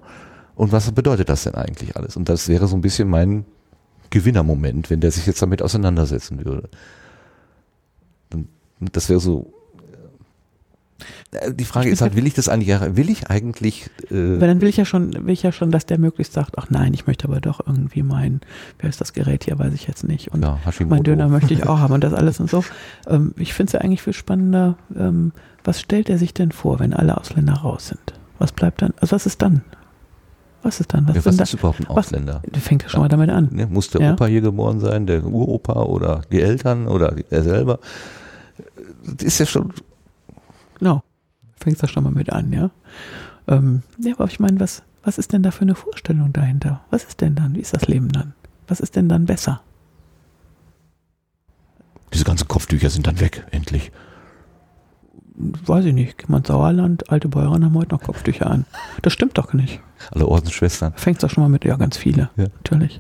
und 0.60 0.74
was 0.74 0.92
bedeutet 0.92 1.30
das 1.30 1.44
denn 1.44 1.56
eigentlich 1.56 1.96
alles? 1.96 2.18
Und 2.18 2.28
das 2.28 2.50
wäre 2.50 2.68
so 2.68 2.76
ein 2.76 2.82
bisschen 2.82 3.08
mein 3.08 3.46
Gewinnermoment, 4.10 4.90
wenn 4.90 5.00
der 5.00 5.10
sich 5.10 5.26
jetzt 5.26 5.42
damit 5.42 5.62
auseinandersetzen 5.62 6.44
würde. 6.44 6.68
Das 8.82 9.08
wäre 9.08 9.22
so. 9.22 9.54
Äh, 11.32 11.54
die 11.54 11.64
Frage 11.64 11.88
ist 11.90 12.02
halt, 12.02 12.18
will 12.18 12.28
ich 12.28 12.34
das 12.34 12.50
eigentlich, 12.50 12.78
will 12.98 13.10
ich 13.10 13.30
eigentlich. 13.30 13.90
Äh 14.12 14.42
Weil 14.42 14.50
dann 14.50 14.60
will 14.60 14.68
ich 14.68 14.76
ja 14.76 14.84
schon, 14.84 15.14
will 15.14 15.30
ich 15.32 15.44
ja 15.44 15.54
schon, 15.54 15.72
dass 15.72 15.86
der 15.86 15.98
möglichst 15.98 16.34
sagt, 16.34 16.58
ach 16.58 16.70
nein, 16.70 16.94
ich 16.94 17.08
möchte 17.08 17.30
aber 17.30 17.40
doch 17.40 17.66
irgendwie 17.66 18.04
mein, 18.04 18.42
wer 18.80 18.90
ist 18.90 19.00
das 19.00 19.14
Gerät 19.14 19.46
hier, 19.46 19.58
weiß 19.58 19.74
ich 19.74 19.88
jetzt 19.88 20.04
nicht. 20.04 20.34
Und 20.34 20.44
ja, 20.44 20.60
mein 20.86 21.04
Döner 21.04 21.30
möchte 21.30 21.54
ich 21.54 21.68
auch 21.68 21.80
haben 21.80 21.94
und 21.94 22.04
das 22.04 22.14
alles 22.14 22.42
und 22.42 22.50
so. 22.50 22.66
Ähm, 23.08 23.34
ich 23.38 23.54
finde 23.54 23.70
es 23.70 23.74
ja 23.76 23.80
eigentlich 23.80 24.02
viel 24.02 24.12
spannender, 24.12 24.78
ähm, 24.94 25.32
was 25.64 25.80
stellt 25.80 26.10
er 26.10 26.18
sich 26.18 26.34
denn 26.34 26.52
vor, 26.52 26.80
wenn 26.80 26.94
alle 26.94 27.18
Ausländer 27.18 27.54
raus 27.54 27.88
sind? 27.88 28.20
Was 28.40 28.52
bleibt 28.52 28.82
dann, 28.82 28.94
also 29.00 29.16
was 29.16 29.26
ist 29.26 29.42
dann? 29.42 29.62
Was 30.62 30.80
ist 30.80 30.94
dann? 30.94 31.08
Was, 31.08 31.16
ja, 31.16 31.26
was 31.26 31.40
ist 31.40 31.54
überhaupt 31.54 31.80
ein 31.80 31.88
Ausländer? 31.88 32.42
Was, 32.52 32.64
fängt 32.64 32.84
ja 32.84 32.90
schon 32.90 33.02
mal 33.02 33.08
damit 33.08 33.30
an. 33.30 33.50
Ne, 33.52 33.66
muss 33.68 33.90
der 33.90 34.02
ja? 34.02 34.14
Opa 34.14 34.26
hier 34.26 34.42
geboren 34.42 34.80
sein, 34.80 35.06
der 35.08 35.24
Uropa 35.24 35.84
oder 35.84 36.22
die 36.32 36.42
Eltern 36.42 36.88
oder 36.88 37.16
er 37.30 37.44
selber? 37.44 37.80
Das 39.04 39.24
ist 39.24 39.40
ja 39.40 39.46
schon. 39.46 39.74
Genau. 40.80 41.04
Fängt 41.58 41.82
das 41.82 41.92
schon 41.92 42.04
mal 42.04 42.12
mit 42.12 42.32
an, 42.32 42.52
ja. 42.52 42.72
Ähm, 43.48 43.84
ja, 44.00 44.14
aber 44.14 44.26
ich 44.26 44.40
meine, 44.40 44.60
was, 44.60 44.84
was 45.04 45.18
ist 45.18 45.34
denn 45.34 45.44
da 45.44 45.52
für 45.52 45.62
eine 45.62 45.76
Vorstellung 45.76 46.34
dahinter? 46.34 46.82
Was 46.90 47.04
ist 47.04 47.22
denn 47.22 47.36
dann? 47.36 47.56
Wie 47.56 47.60
ist 47.60 47.74
das 47.74 47.88
Leben 47.88 48.10
dann? 48.10 48.34
Was 48.68 48.80
ist 48.80 48.96
denn 48.96 49.10
dann 49.10 49.26
besser? 49.26 49.62
Diese 52.14 52.24
ganzen 52.24 52.48
Kopftücher 52.48 52.90
sind 52.90 53.08
dann 53.08 53.20
weg, 53.20 53.46
endlich 53.52 53.92
weiß 55.40 55.86
ich 55.86 55.94
nicht, 55.94 56.30
man 56.30 56.44
Sauerland, 56.44 57.10
alte 57.10 57.30
Bäuerin 57.30 57.64
haben 57.64 57.76
heute 57.76 57.96
noch 57.96 58.04
Kopftücher 58.04 58.50
an. 58.52 58.66
Das 59.02 59.14
stimmt 59.14 59.38
doch 59.38 59.54
nicht. 59.54 59.80
Alle 60.12 60.28
Ordensschwestern. 60.28 60.94
Fängt 60.96 61.24
doch 61.24 61.30
schon 61.30 61.44
mal 61.44 61.50
mit, 61.50 61.66
ja, 61.66 61.78
ganz 61.78 61.98
viele, 61.98 62.30
ja. 62.36 62.48
natürlich. 62.58 63.00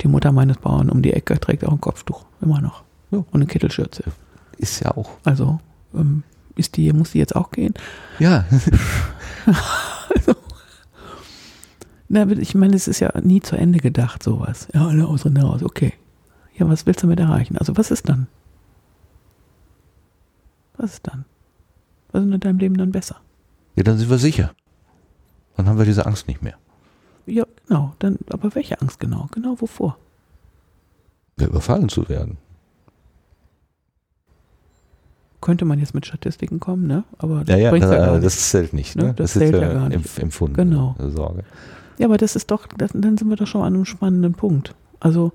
Die 0.00 0.08
Mutter 0.08 0.32
meines 0.32 0.58
Bauern 0.58 0.90
um 0.90 1.00
die 1.02 1.12
Ecke 1.12 1.38
trägt 1.38 1.64
auch 1.64 1.72
ein 1.72 1.80
Kopftuch, 1.80 2.24
immer 2.40 2.60
noch. 2.60 2.82
Ja. 3.12 3.18
Und 3.18 3.34
eine 3.34 3.46
Kittelschürze. 3.46 4.02
Ist 4.58 4.82
ja 4.82 4.96
auch. 4.96 5.10
Also, 5.24 5.60
ähm, 5.94 6.24
ist 6.56 6.76
die, 6.76 6.92
muss 6.92 7.12
die 7.12 7.18
jetzt 7.18 7.36
auch 7.36 7.50
gehen? 7.52 7.74
Ja. 8.18 8.44
also, 9.46 10.34
na, 12.08 12.26
ich 12.28 12.54
meine, 12.54 12.74
es 12.74 12.88
ist 12.88 13.00
ja 13.00 13.12
nie 13.20 13.40
zu 13.40 13.56
Ende 13.56 13.78
gedacht, 13.78 14.22
sowas. 14.22 14.68
Ja, 14.74 14.86
alle 14.88 15.06
aus 15.06 15.24
und 15.24 15.36
raus, 15.36 15.62
okay. 15.62 15.92
Ja, 16.56 16.68
was 16.68 16.84
willst 16.86 17.02
du 17.02 17.06
damit 17.06 17.20
erreichen? 17.20 17.56
Also, 17.56 17.76
was 17.76 17.90
ist 17.90 18.08
dann? 18.08 18.26
Was 20.82 20.94
ist 20.94 21.06
dann? 21.06 21.24
Was 22.10 22.24
ist 22.24 22.32
in 22.32 22.40
deinem 22.40 22.58
Leben 22.58 22.76
dann 22.76 22.90
besser? 22.90 23.20
Ja, 23.76 23.84
dann 23.84 23.98
sind 23.98 24.10
wir 24.10 24.18
sicher. 24.18 24.50
Dann 25.56 25.68
haben 25.68 25.78
wir 25.78 25.84
diese 25.84 26.06
Angst 26.06 26.26
nicht 26.26 26.42
mehr. 26.42 26.56
Ja, 27.24 27.44
genau. 27.68 27.94
Dann, 28.00 28.18
aber 28.30 28.52
welche 28.56 28.80
Angst 28.80 28.98
genau? 28.98 29.28
Genau 29.30 29.54
wovor? 29.60 29.96
Ja, 31.38 31.46
überfallen 31.46 31.88
zu 31.88 32.08
werden. 32.08 32.36
Könnte 35.40 35.64
man 35.64 35.78
jetzt 35.78 35.94
mit 35.94 36.04
Statistiken 36.04 36.58
kommen, 36.58 36.88
ne? 36.88 37.04
Aber 37.18 37.44
das 37.44 37.56
ja, 37.60 37.72
ja, 37.72 37.78
da, 37.78 38.14
ja 38.14 38.18
das 38.18 38.50
zählt 38.50 38.72
nicht, 38.72 38.96
ne? 38.96 39.14
Das, 39.14 39.32
das 39.32 39.32
zählt 39.34 39.54
ja 39.54 39.72
gar 39.72 39.88
nicht. 39.88 40.18
Empfunden. 40.18 40.56
Genau. 40.56 40.96
Sorge. 40.98 41.44
Ja, 41.98 42.06
aber 42.06 42.16
das 42.16 42.34
ist 42.34 42.50
doch, 42.50 42.66
das, 42.66 42.90
dann 42.92 43.16
sind 43.16 43.28
wir 43.28 43.36
doch 43.36 43.46
schon 43.46 43.62
an 43.62 43.74
einem 43.74 43.84
spannenden 43.84 44.32
Punkt. 44.32 44.74
Also 44.98 45.30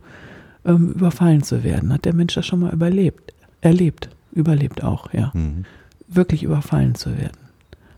ähm, 0.66 0.92
überfallen 0.92 1.44
zu 1.44 1.64
werden, 1.64 1.94
hat 1.94 2.04
der 2.04 2.14
Mensch 2.14 2.36
das 2.36 2.46
schon 2.46 2.60
mal 2.60 2.74
überlebt, 2.74 3.34
erlebt 3.62 4.10
überlebt 4.38 4.84
auch, 4.84 5.14
ja. 5.14 5.32
Mhm. 5.34 5.66
Wirklich 6.08 6.44
überfallen 6.44 6.96
zu 6.96 7.18
werden. 7.18 7.38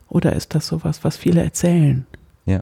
Oder 0.08 0.36
ist 0.36 0.56
das 0.56 0.66
sowas, 0.66 1.04
was 1.04 1.18
viele 1.18 1.44
erzählen? 1.44 2.08
Ja. 2.46 2.62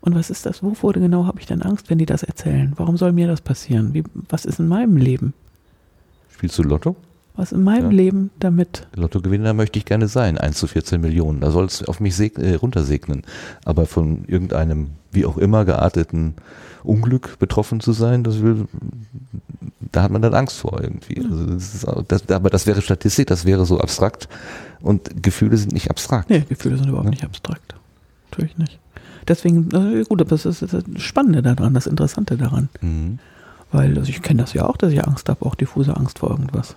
Und 0.00 0.14
was 0.14 0.30
ist 0.30 0.46
das? 0.46 0.62
Wovor 0.62 0.92
genau 0.94 1.26
habe 1.26 1.38
ich 1.40 1.46
denn 1.46 1.62
Angst, 1.62 1.90
wenn 1.90 1.98
die 1.98 2.06
das 2.06 2.22
erzählen? 2.22 2.72
Warum 2.76 2.96
soll 2.96 3.12
mir 3.12 3.28
das 3.28 3.40
passieren? 3.40 3.94
Wie, 3.94 4.02
was 4.28 4.44
ist 4.44 4.58
in 4.58 4.68
meinem 4.68 4.96
Leben? 4.96 5.34
Spielst 6.30 6.58
du 6.58 6.62
Lotto? 6.62 6.96
Was 7.36 7.52
in 7.52 7.62
meinem 7.62 7.92
ja. 7.92 7.96
Leben 7.96 8.30
damit? 8.40 8.88
Lottogewinner 8.96 9.54
möchte 9.54 9.78
ich 9.78 9.84
gerne 9.84 10.08
sein, 10.08 10.38
1 10.38 10.58
zu 10.58 10.66
14 10.66 11.00
Millionen. 11.00 11.40
Da 11.40 11.52
soll 11.52 11.66
es 11.66 11.84
auf 11.84 12.00
mich 12.00 12.18
äh, 12.18 12.54
runtersegnen. 12.54 13.22
Aber 13.64 13.86
von 13.86 14.24
irgendeinem, 14.26 14.90
wie 15.12 15.24
auch 15.24 15.38
immer, 15.38 15.64
gearteten 15.64 16.34
Unglück 16.84 17.38
betroffen 17.38 17.80
zu 17.80 17.92
sein, 17.92 18.24
das 18.24 18.42
will, 18.42 18.66
da 19.92 20.02
hat 20.02 20.10
man 20.10 20.22
dann 20.22 20.34
Angst 20.34 20.58
vor 20.58 20.80
irgendwie. 20.80 21.24
Also 21.24 21.46
das 21.46 21.74
ist, 21.74 21.86
das, 22.08 22.28
aber 22.30 22.50
das 22.50 22.66
wäre 22.66 22.82
Statistik, 22.82 23.26
das 23.26 23.44
wäre 23.44 23.66
so 23.66 23.80
abstrakt 23.80 24.28
und 24.80 25.22
Gefühle 25.22 25.56
sind 25.56 25.72
nicht 25.72 25.90
abstrakt. 25.90 26.30
Nee, 26.30 26.44
Gefühle 26.48 26.76
sind 26.76 26.88
überhaupt 26.88 27.06
ja? 27.06 27.10
nicht 27.10 27.24
abstrakt. 27.24 27.74
tue 28.30 28.46
ich 28.46 28.56
nicht. 28.58 28.78
Deswegen, 29.26 29.68
gut, 30.08 30.20
aber 30.20 30.30
das 30.30 30.46
ist 30.46 30.62
das 30.62 30.84
Spannende 30.96 31.42
daran, 31.42 31.74
das 31.74 31.86
Interessante 31.86 32.36
daran. 32.36 32.70
Mhm. 32.80 33.18
Weil 33.70 33.98
also 33.98 34.08
ich 34.08 34.22
kenne 34.22 34.42
das 34.42 34.54
ja 34.54 34.64
auch, 34.64 34.78
dass 34.78 34.92
ich 34.92 35.04
Angst 35.04 35.28
habe, 35.28 35.44
auch 35.44 35.54
diffuse 35.54 35.94
Angst 35.96 36.20
vor 36.20 36.30
irgendwas. 36.30 36.76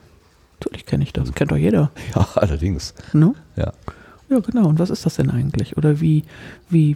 Natürlich 0.60 0.86
kenne 0.86 1.04
ich 1.04 1.14
das, 1.14 1.30
mhm. 1.30 1.36
kennt 1.36 1.52
doch 1.52 1.58
jeder. 1.58 1.92
Ja, 2.16 2.28
allerdings. 2.36 2.94
No? 3.14 3.36
Ja. 3.56 3.72
Ja, 4.30 4.40
genau. 4.40 4.68
Und 4.68 4.80
was 4.80 4.90
ist 4.90 5.06
das 5.06 5.16
denn 5.16 5.30
eigentlich? 5.30 5.78
Oder 5.78 6.00
wie, 6.00 6.24
wie, 6.70 6.96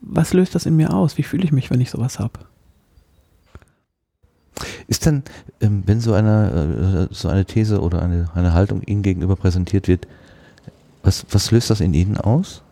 was 0.00 0.32
löst 0.32 0.54
das 0.54 0.66
in 0.66 0.76
mir 0.76 0.92
aus? 0.92 1.18
Wie 1.18 1.22
fühle 1.22 1.44
ich 1.44 1.52
mich, 1.52 1.70
wenn 1.70 1.80
ich 1.80 1.90
sowas 1.90 2.18
habe? 2.18 2.40
Ist 4.86 5.06
denn, 5.06 5.22
ähm, 5.60 5.82
wenn 5.86 6.00
so 6.00 6.12
eine, 6.14 7.08
äh, 7.10 7.14
so 7.14 7.28
eine 7.28 7.44
These 7.44 7.80
oder 7.80 8.02
eine, 8.02 8.28
eine 8.34 8.54
Haltung 8.54 8.82
Ihnen 8.82 9.02
gegenüber 9.02 9.36
präsentiert 9.36 9.86
wird, 9.88 10.06
was, 11.02 11.24
was 11.30 11.50
löst 11.50 11.70
das 11.70 11.80
in 11.80 11.94
Ihnen 11.94 12.16
aus? 12.16 12.62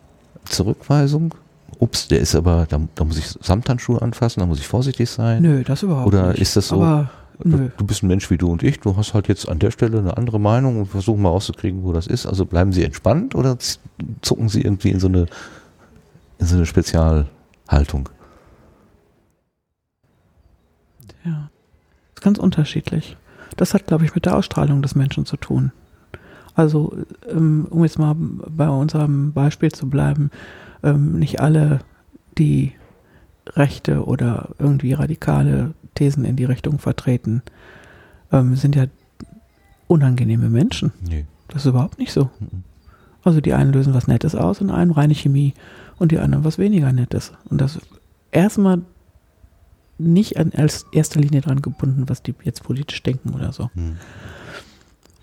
Zurückweisung? 0.45 1.33
Ups, 1.79 2.07
der 2.07 2.19
ist 2.19 2.35
aber, 2.35 2.65
da, 2.67 2.81
da 2.95 3.03
muss 3.03 3.17
ich 3.17 3.27
Samthandschuhe 3.41 4.01
anfassen, 4.01 4.39
da 4.39 4.45
muss 4.45 4.59
ich 4.59 4.67
vorsichtig 4.67 5.09
sein. 5.09 5.41
Nö, 5.41 5.63
das 5.63 5.83
überhaupt 5.83 6.07
Oder 6.07 6.29
nicht. 6.29 6.41
ist 6.41 6.55
das 6.55 6.69
so, 6.69 6.81
aber, 6.81 7.09
du, 7.43 7.71
du, 7.77 7.85
bist 7.85 8.03
ein 8.03 8.07
Mensch 8.07 8.29
wie 8.31 8.37
du 8.37 8.51
und 8.51 8.63
ich, 8.63 8.79
du 8.79 8.97
hast 8.97 9.13
halt 9.13 9.27
jetzt 9.27 9.47
an 9.47 9.59
der 9.59 9.71
Stelle 9.71 9.99
eine 9.99 10.17
andere 10.17 10.39
Meinung 10.39 10.79
und 10.79 10.85
versuchen 10.87 11.21
mal 11.21 11.29
rauszukriegen, 11.29 11.83
wo 11.83 11.93
das 11.93 12.07
ist. 12.07 12.25
Also 12.25 12.45
bleiben 12.45 12.71
Sie 12.71 12.83
entspannt 12.83 13.35
oder 13.35 13.57
zucken 14.21 14.49
Sie 14.49 14.61
irgendwie 14.61 14.89
in 14.89 14.99
so 14.99 15.07
eine, 15.07 15.21
in 15.21 15.27
so 16.39 16.55
eine 16.55 16.65
Spezialhaltung? 16.65 18.09
Ja, 21.23 21.49
ist 22.15 22.21
ganz 22.21 22.37
unterschiedlich. 22.37 23.17
Das 23.55 23.73
hat, 23.73 23.87
glaube 23.87 24.05
ich, 24.05 24.13
mit 24.13 24.25
der 24.25 24.35
Ausstrahlung 24.35 24.81
des 24.81 24.95
Menschen 24.95 25.25
zu 25.25 25.37
tun. 25.37 25.71
Also, 26.55 26.95
ähm, 27.29 27.67
um 27.69 27.83
jetzt 27.83 27.99
mal 27.99 28.15
bei 28.17 28.67
unserem 28.67 29.33
Beispiel 29.33 29.71
zu 29.71 29.89
bleiben, 29.89 30.31
ähm, 30.83 31.19
nicht 31.19 31.39
alle, 31.39 31.79
die 32.37 32.73
rechte 33.55 34.05
oder 34.05 34.49
irgendwie 34.59 34.93
radikale 34.93 35.73
Thesen 35.95 36.25
in 36.25 36.35
die 36.35 36.45
Richtung 36.45 36.79
vertreten, 36.79 37.41
ähm, 38.31 38.55
sind 38.55 38.75
ja 38.75 38.85
unangenehme 39.87 40.49
Menschen. 40.49 40.91
Nee. 41.01 41.25
Das 41.47 41.63
ist 41.63 41.69
überhaupt 41.69 41.97
nicht 41.97 42.11
so. 42.11 42.29
Mhm. 42.39 42.63
Also 43.23 43.41
die 43.41 43.53
einen 43.53 43.73
lösen 43.73 43.93
was 43.93 44.07
Nettes 44.07 44.35
aus 44.35 44.61
und 44.61 44.69
einen 44.69 44.91
reine 44.91 45.15
Chemie 45.15 45.53
und 45.97 46.11
die 46.11 46.19
anderen 46.19 46.43
was 46.43 46.57
weniger 46.57 46.91
Nettes. 46.91 47.33
Und 47.49 47.59
das 47.59 47.79
erstmal 48.31 48.81
nicht 49.97 50.37
an 50.37 50.51
als 50.55 50.85
erster 50.91 51.19
Linie 51.19 51.41
dran 51.41 51.61
gebunden, 51.61 52.07
was 52.07 52.21
die 52.21 52.35
jetzt 52.43 52.63
politisch 52.63 53.01
denken 53.03 53.33
oder 53.33 53.51
so. 53.51 53.69
Mhm. 53.73 53.97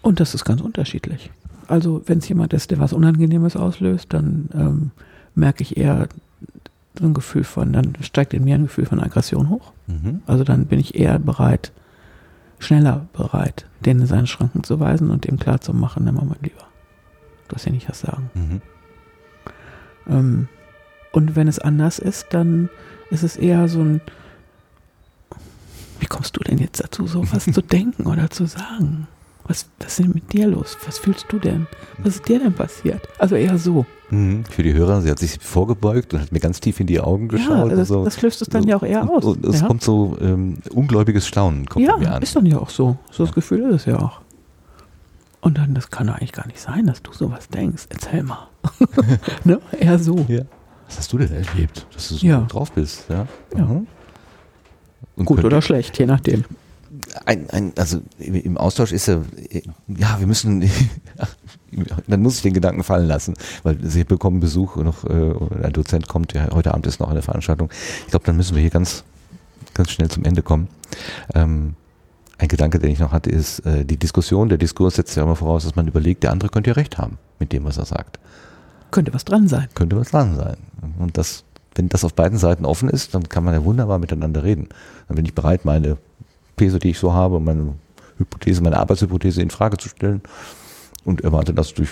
Und 0.02 0.20
das 0.20 0.34
ist 0.34 0.44
ganz 0.44 0.60
unterschiedlich. 0.60 1.30
Also 1.68 2.02
wenn 2.06 2.18
es 2.18 2.28
jemand 2.28 2.52
ist, 2.52 2.70
der 2.70 2.78
was 2.78 2.92
Unangenehmes 2.92 3.56
auslöst, 3.56 4.12
dann 4.12 4.48
ähm, 4.52 4.90
merke 5.34 5.62
ich 5.62 5.76
eher 5.76 6.08
so 6.98 7.06
ein 7.06 7.14
Gefühl 7.14 7.44
von, 7.44 7.72
dann 7.72 7.94
steigt 8.02 8.34
in 8.34 8.44
mir 8.44 8.54
ein 8.54 8.64
Gefühl 8.64 8.86
von 8.86 9.00
Aggression 9.00 9.48
hoch. 9.48 9.72
Mhm. 9.86 10.22
Also 10.26 10.44
dann 10.44 10.66
bin 10.66 10.78
ich 10.78 10.94
eher 10.94 11.18
bereit, 11.18 11.72
schneller 12.58 13.06
bereit, 13.12 13.66
den 13.84 14.00
in 14.00 14.06
seine 14.06 14.26
Schranken 14.26 14.62
zu 14.62 14.78
weisen 14.78 15.10
und 15.10 15.26
ihm 15.26 15.38
klar 15.38 15.60
zu 15.60 15.72
machen, 15.72 16.04
nimm 16.04 16.16
mal 16.16 16.24
mein 16.24 16.38
Lieber. 16.42 16.66
Du 17.48 17.56
hast 17.56 17.64
ja 17.64 17.72
nicht 17.72 17.88
was 17.88 18.00
sagen. 18.00 18.30
Mhm. 18.34 18.62
Ähm, 20.06 20.48
und 21.14 21.36
wenn 21.36 21.46
es 21.46 21.60
anders 21.60 22.00
ist, 22.00 22.26
dann 22.30 22.68
ist 23.10 23.22
es 23.22 23.36
eher 23.36 23.68
so 23.68 23.80
ein, 23.80 24.00
wie 26.00 26.06
kommst 26.06 26.36
du 26.36 26.40
denn 26.40 26.58
jetzt 26.58 26.82
dazu, 26.82 27.06
sowas 27.06 27.44
zu 27.52 27.62
denken 27.62 28.06
oder 28.06 28.28
zu 28.30 28.46
sagen? 28.46 29.06
Was, 29.46 29.68
was 29.78 29.88
ist 29.88 29.98
denn 30.00 30.12
mit 30.12 30.32
dir 30.32 30.48
los? 30.48 30.76
Was 30.86 30.98
fühlst 30.98 31.26
du 31.28 31.38
denn? 31.38 31.68
Was 31.98 32.16
ist 32.16 32.28
dir 32.28 32.40
denn 32.40 32.52
passiert? 32.52 33.06
Also 33.18 33.36
eher 33.36 33.58
so. 33.58 33.86
Mhm. 34.10 34.44
Für 34.46 34.64
die 34.64 34.72
Hörer, 34.72 35.02
sie 35.02 35.10
hat 35.10 35.20
sich 35.20 35.38
vorgebeugt 35.38 36.14
und 36.14 36.20
hat 36.20 36.32
mir 36.32 36.40
ganz 36.40 36.58
tief 36.60 36.80
in 36.80 36.88
die 36.88 36.98
Augen 36.98 37.28
geschaut. 37.28 37.70
Ja, 37.70 37.76
das, 37.76 37.88
so. 37.88 38.04
das 38.04 38.20
löst 38.20 38.42
es 38.42 38.48
dann 38.48 38.64
so, 38.64 38.68
ja 38.70 38.76
auch 38.76 38.82
eher 38.82 39.08
aus. 39.08 39.22
Und, 39.22 39.44
es 39.44 39.60
ja. 39.60 39.66
kommt 39.68 39.82
so 39.82 40.16
ähm, 40.20 40.58
ungläubiges 40.72 41.28
Staunen 41.28 41.66
kommt 41.66 41.86
ja, 41.86 41.96
mir 41.96 42.10
an. 42.10 42.22
ist 42.22 42.34
dann 42.34 42.46
ja 42.46 42.58
auch 42.58 42.70
so. 42.70 42.96
So 43.12 43.24
das 43.24 43.34
Gefühl 43.34 43.62
ist 43.68 43.82
es 43.82 43.84
ja 43.84 44.00
auch. 44.00 44.20
Und 45.42 45.58
dann, 45.58 45.74
das 45.74 45.90
kann 45.90 46.08
doch 46.08 46.14
eigentlich 46.14 46.32
gar 46.32 46.46
nicht 46.46 46.60
sein, 46.60 46.86
dass 46.86 47.02
du 47.02 47.12
sowas 47.12 47.48
denkst. 47.48 47.84
Erzähl 47.90 48.24
mal. 48.24 48.48
ne? 49.44 49.60
Eher 49.78 49.98
so. 49.98 50.24
Ja. 50.26 50.42
Was 50.86 50.98
hast 50.98 51.12
du 51.12 51.18
denn 51.18 51.32
erlebt, 51.32 51.86
dass 51.94 52.08
du 52.08 52.14
so 52.14 52.26
ja. 52.26 52.40
drauf 52.42 52.72
bist? 52.72 53.04
Ja. 53.08 53.26
ja. 53.56 53.64
Mhm. 53.64 53.86
Gut 55.24 55.44
oder 55.44 55.62
schlecht, 55.62 55.98
je 55.98 56.06
nachdem 56.06 56.44
ein, 57.24 57.48
ein, 57.50 57.72
also 57.76 58.00
im 58.18 58.56
Austausch 58.56 58.92
ist 58.92 59.06
ja, 59.06 59.20
ja, 59.88 60.18
wir 60.18 60.26
müssen, 60.26 60.60
dann 62.06 62.22
muss 62.22 62.36
ich 62.36 62.42
den 62.42 62.54
Gedanken 62.54 62.82
fallen 62.82 63.06
lassen, 63.06 63.34
weil 63.62 63.78
Sie 63.82 64.04
bekommen 64.04 64.40
Besuch 64.40 64.76
noch, 64.76 65.04
äh, 65.04 65.64
ein 65.64 65.72
Dozent 65.72 66.08
kommt, 66.08 66.32
ja, 66.34 66.48
heute 66.52 66.72
Abend 66.72 66.86
ist 66.86 67.00
noch 67.00 67.10
eine 67.10 67.22
Veranstaltung. 67.22 67.70
Ich 68.04 68.10
glaube, 68.10 68.24
dann 68.24 68.36
müssen 68.36 68.54
wir 68.54 68.62
hier 68.62 68.70
ganz, 68.70 69.04
ganz 69.74 69.90
schnell 69.90 70.10
zum 70.10 70.24
Ende 70.24 70.42
kommen. 70.42 70.68
Ähm, 71.34 71.74
ein 72.38 72.48
Gedanke, 72.48 72.78
den 72.78 72.90
ich 72.90 72.98
noch 72.98 73.12
hatte, 73.12 73.30
ist, 73.30 73.60
äh, 73.60 73.84
die 73.84 73.96
Diskussion, 73.96 74.48
der 74.48 74.58
Diskurs 74.58 74.96
setzt 74.96 75.16
ja 75.16 75.22
immer 75.22 75.36
voraus, 75.36 75.64
dass 75.64 75.76
man 75.76 75.86
überlegt, 75.86 76.22
der 76.22 76.32
andere 76.32 76.50
könnte 76.50 76.70
ja 76.70 76.74
recht 76.74 76.98
haben 76.98 77.18
mit 77.38 77.52
dem, 77.52 77.64
was 77.64 77.78
er 77.78 77.86
sagt. 77.86 78.18
Könnte 78.94 79.12
was 79.12 79.24
dran 79.24 79.48
sein. 79.48 79.66
Könnte 79.74 79.96
was 79.96 80.12
dran 80.12 80.36
sein. 80.36 80.56
Und 81.00 81.18
das, 81.18 81.42
wenn 81.74 81.88
das 81.88 82.04
auf 82.04 82.14
beiden 82.14 82.38
Seiten 82.38 82.64
offen 82.64 82.88
ist, 82.88 83.12
dann 83.12 83.28
kann 83.28 83.42
man 83.42 83.52
ja 83.52 83.64
wunderbar 83.64 83.98
miteinander 83.98 84.44
reden. 84.44 84.68
Dann 85.08 85.16
bin 85.16 85.24
ich 85.24 85.34
bereit, 85.34 85.64
meine 85.64 85.96
These, 86.56 86.78
die 86.78 86.90
ich 86.90 87.00
so 87.00 87.12
habe, 87.12 87.40
meine 87.40 87.74
Hypothese, 88.18 88.62
meine 88.62 88.78
Arbeitshypothese 88.78 89.42
in 89.42 89.50
Frage 89.50 89.78
zu 89.78 89.88
stellen 89.88 90.22
und 91.04 91.22
erwarte 91.22 91.52
das 91.52 91.74
durch, 91.74 91.90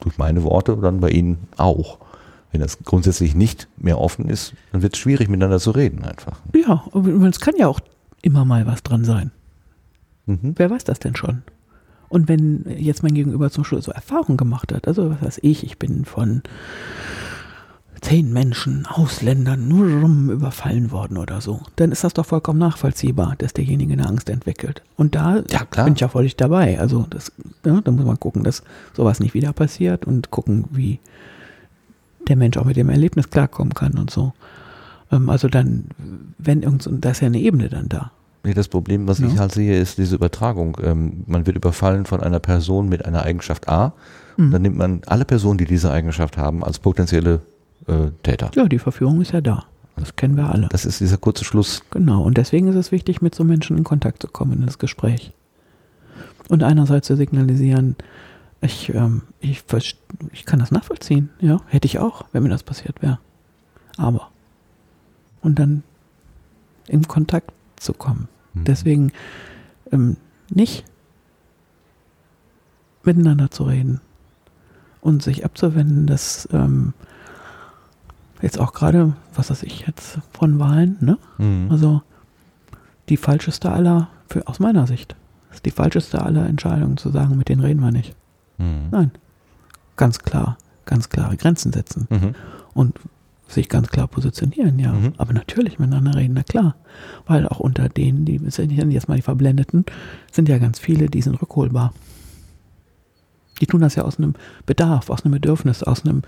durch 0.00 0.18
meine 0.18 0.42
Worte 0.42 0.76
dann 0.76 1.00
bei 1.00 1.08
Ihnen 1.08 1.48
auch. 1.56 1.96
Wenn 2.52 2.60
das 2.60 2.80
grundsätzlich 2.84 3.34
nicht 3.34 3.66
mehr 3.78 3.98
offen 3.98 4.28
ist, 4.28 4.52
dann 4.72 4.82
wird 4.82 4.92
es 4.92 4.98
schwierig, 4.98 5.30
miteinander 5.30 5.60
zu 5.60 5.70
reden 5.70 6.04
einfach. 6.04 6.40
Ja, 6.54 6.84
und 6.90 7.24
es 7.24 7.40
kann 7.40 7.54
ja 7.56 7.68
auch 7.68 7.80
immer 8.20 8.44
mal 8.44 8.66
was 8.66 8.82
dran 8.82 9.06
sein. 9.06 9.30
Mhm. 10.26 10.52
Wer 10.56 10.68
weiß 10.68 10.84
das 10.84 10.98
denn 10.98 11.16
schon? 11.16 11.42
Und 12.10 12.28
wenn 12.28 12.66
jetzt 12.76 13.02
mein 13.02 13.14
Gegenüber 13.14 13.50
zum 13.50 13.64
Schluss 13.64 13.84
so 13.84 13.92
Erfahrung 13.92 14.36
gemacht 14.36 14.72
hat, 14.72 14.86
also 14.86 15.10
was 15.10 15.22
weiß 15.22 15.40
ich, 15.42 15.64
ich 15.64 15.78
bin 15.78 16.04
von 16.04 16.42
zehn 18.00 18.32
Menschen, 18.32 18.84
Ausländern, 18.86 19.68
nur 19.68 20.00
rum 20.00 20.28
überfallen 20.30 20.90
worden 20.90 21.18
oder 21.18 21.40
so, 21.40 21.60
dann 21.76 21.92
ist 21.92 22.02
das 22.02 22.14
doch 22.14 22.26
vollkommen 22.26 22.58
nachvollziehbar, 22.58 23.36
dass 23.38 23.52
derjenige 23.52 23.92
eine 23.92 24.08
Angst 24.08 24.28
entwickelt. 24.28 24.82
Und 24.96 25.14
da 25.14 25.42
ja, 25.50 25.84
bin 25.84 25.94
ich 25.94 26.00
ja 26.00 26.08
völlig 26.08 26.36
dabei. 26.36 26.80
Also 26.80 27.06
das, 27.08 27.30
ja, 27.64 27.80
da 27.80 27.90
muss 27.92 28.04
man 28.04 28.18
gucken, 28.18 28.42
dass 28.42 28.64
sowas 28.92 29.20
nicht 29.20 29.34
wieder 29.34 29.52
passiert 29.52 30.04
und 30.04 30.32
gucken, 30.32 30.64
wie 30.72 30.98
der 32.28 32.36
Mensch 32.36 32.56
auch 32.56 32.64
mit 32.64 32.76
dem 32.76 32.88
Erlebnis 32.88 33.30
klarkommen 33.30 33.74
kann 33.74 33.98
und 33.98 34.10
so. 34.10 34.32
Ähm, 35.12 35.28
also 35.28 35.46
dann, 35.46 35.84
wenn 36.38 36.62
irgend 36.62 36.82
so, 36.82 36.90
da 36.90 37.10
ist 37.10 37.20
ja 37.20 37.26
eine 37.26 37.40
Ebene 37.40 37.68
dann 37.68 37.88
da. 37.88 38.10
Nee, 38.42 38.54
das 38.54 38.68
Problem, 38.68 39.06
was 39.06 39.18
ja. 39.18 39.26
ich 39.26 39.38
halt 39.38 39.52
sehe, 39.52 39.78
ist 39.78 39.98
diese 39.98 40.16
Übertragung. 40.16 40.76
Ähm, 40.82 41.24
man 41.26 41.46
wird 41.46 41.56
überfallen 41.56 42.06
von 42.06 42.20
einer 42.22 42.40
Person 42.40 42.88
mit 42.88 43.04
einer 43.04 43.22
Eigenschaft 43.22 43.68
A. 43.68 43.92
Mhm. 44.36 44.50
Dann 44.50 44.62
nimmt 44.62 44.76
man 44.78 45.02
alle 45.06 45.24
Personen, 45.24 45.58
die 45.58 45.66
diese 45.66 45.90
Eigenschaft 45.90 46.38
haben, 46.38 46.64
als 46.64 46.78
potenzielle 46.78 47.40
äh, 47.86 48.10
Täter. 48.22 48.50
Ja, 48.54 48.66
die 48.66 48.78
Verführung 48.78 49.20
ist 49.20 49.32
ja 49.32 49.40
da. 49.40 49.64
Das 49.96 50.16
kennen 50.16 50.36
wir 50.36 50.48
alle. 50.48 50.68
Das 50.70 50.86
ist 50.86 51.00
dieser 51.00 51.18
kurze 51.18 51.44
Schluss. 51.44 51.82
Genau, 51.90 52.22
und 52.22 52.38
deswegen 52.38 52.68
ist 52.68 52.76
es 52.76 52.90
wichtig, 52.90 53.20
mit 53.20 53.34
so 53.34 53.44
Menschen 53.44 53.76
in 53.76 53.84
Kontakt 53.84 54.22
zu 54.22 54.28
kommen, 54.28 54.54
in 54.54 54.66
das 54.66 54.78
Gespräch. 54.78 55.32
Und 56.48 56.62
einerseits 56.62 57.06
zu 57.06 57.16
signalisieren, 57.16 57.96
ich, 58.62 58.94
ähm, 58.94 59.22
ich, 59.40 59.62
ich 60.32 60.46
kann 60.46 60.58
das 60.58 60.70
nachvollziehen, 60.70 61.28
ja, 61.40 61.60
hätte 61.66 61.86
ich 61.86 61.98
auch, 61.98 62.24
wenn 62.32 62.42
mir 62.42 62.48
das 62.48 62.62
passiert 62.62 63.02
wäre. 63.02 63.18
Aber. 63.98 64.30
Und 65.42 65.58
dann 65.58 65.82
in 66.88 67.06
Kontakt 67.06 67.52
zu 67.80 67.92
kommen. 67.92 68.28
Mhm. 68.54 68.64
Deswegen 68.64 69.12
ähm, 69.92 70.16
nicht 70.48 70.84
miteinander 73.02 73.50
zu 73.50 73.64
reden 73.64 74.00
und 75.00 75.22
sich 75.22 75.44
abzuwenden, 75.44 76.06
dass 76.06 76.48
ähm, 76.52 76.92
jetzt 78.42 78.58
auch 78.58 78.72
gerade, 78.72 79.14
was 79.34 79.50
weiß 79.50 79.62
ich 79.62 79.86
jetzt, 79.86 80.18
von 80.32 80.58
Wahlen, 80.58 80.96
ne? 81.00 81.18
Mhm. 81.38 81.68
Also 81.70 82.02
die 83.08 83.16
falscheste 83.16 83.72
aller, 83.72 84.08
für, 84.28 84.46
aus 84.46 84.60
meiner 84.60 84.86
Sicht, 84.86 85.16
ist 85.52 85.64
die 85.64 85.70
falscheste 85.70 86.22
aller 86.22 86.46
Entscheidungen 86.46 86.96
zu 86.96 87.10
sagen, 87.10 87.36
mit 87.36 87.48
denen 87.48 87.62
reden 87.62 87.80
wir 87.80 87.90
nicht. 87.90 88.14
Mhm. 88.58 88.88
Nein. 88.90 89.10
Ganz 89.96 90.20
klar, 90.20 90.56
ganz 90.86 91.08
klare 91.08 91.36
Grenzen 91.36 91.72
setzen. 91.72 92.06
Mhm. 92.10 92.34
Und 92.72 92.98
sich 93.52 93.68
ganz 93.68 93.88
klar 93.88 94.08
positionieren, 94.08 94.78
ja. 94.78 94.92
Mhm. 94.92 95.14
Aber 95.18 95.32
natürlich 95.32 95.78
miteinander 95.78 96.14
reden, 96.16 96.34
na 96.34 96.42
klar. 96.42 96.76
Weil 97.26 97.46
auch 97.48 97.60
unter 97.60 97.88
denen, 97.88 98.24
die 98.24 98.38
sind 98.50 98.70
jetzt 98.70 99.08
mal 99.08 99.16
die 99.16 99.22
Verblendeten, 99.22 99.84
sind 100.30 100.48
ja 100.48 100.58
ganz 100.58 100.78
viele, 100.78 101.08
die 101.08 101.22
sind 101.22 101.40
rückholbar. 101.40 101.92
Die 103.60 103.66
tun 103.66 103.80
das 103.80 103.94
ja 103.94 104.04
aus 104.04 104.18
einem 104.18 104.34
Bedarf, 104.66 105.10
aus 105.10 105.24
einem 105.24 105.32
Bedürfnis, 105.32 105.82
aus 105.82 106.04
einem 106.04 106.22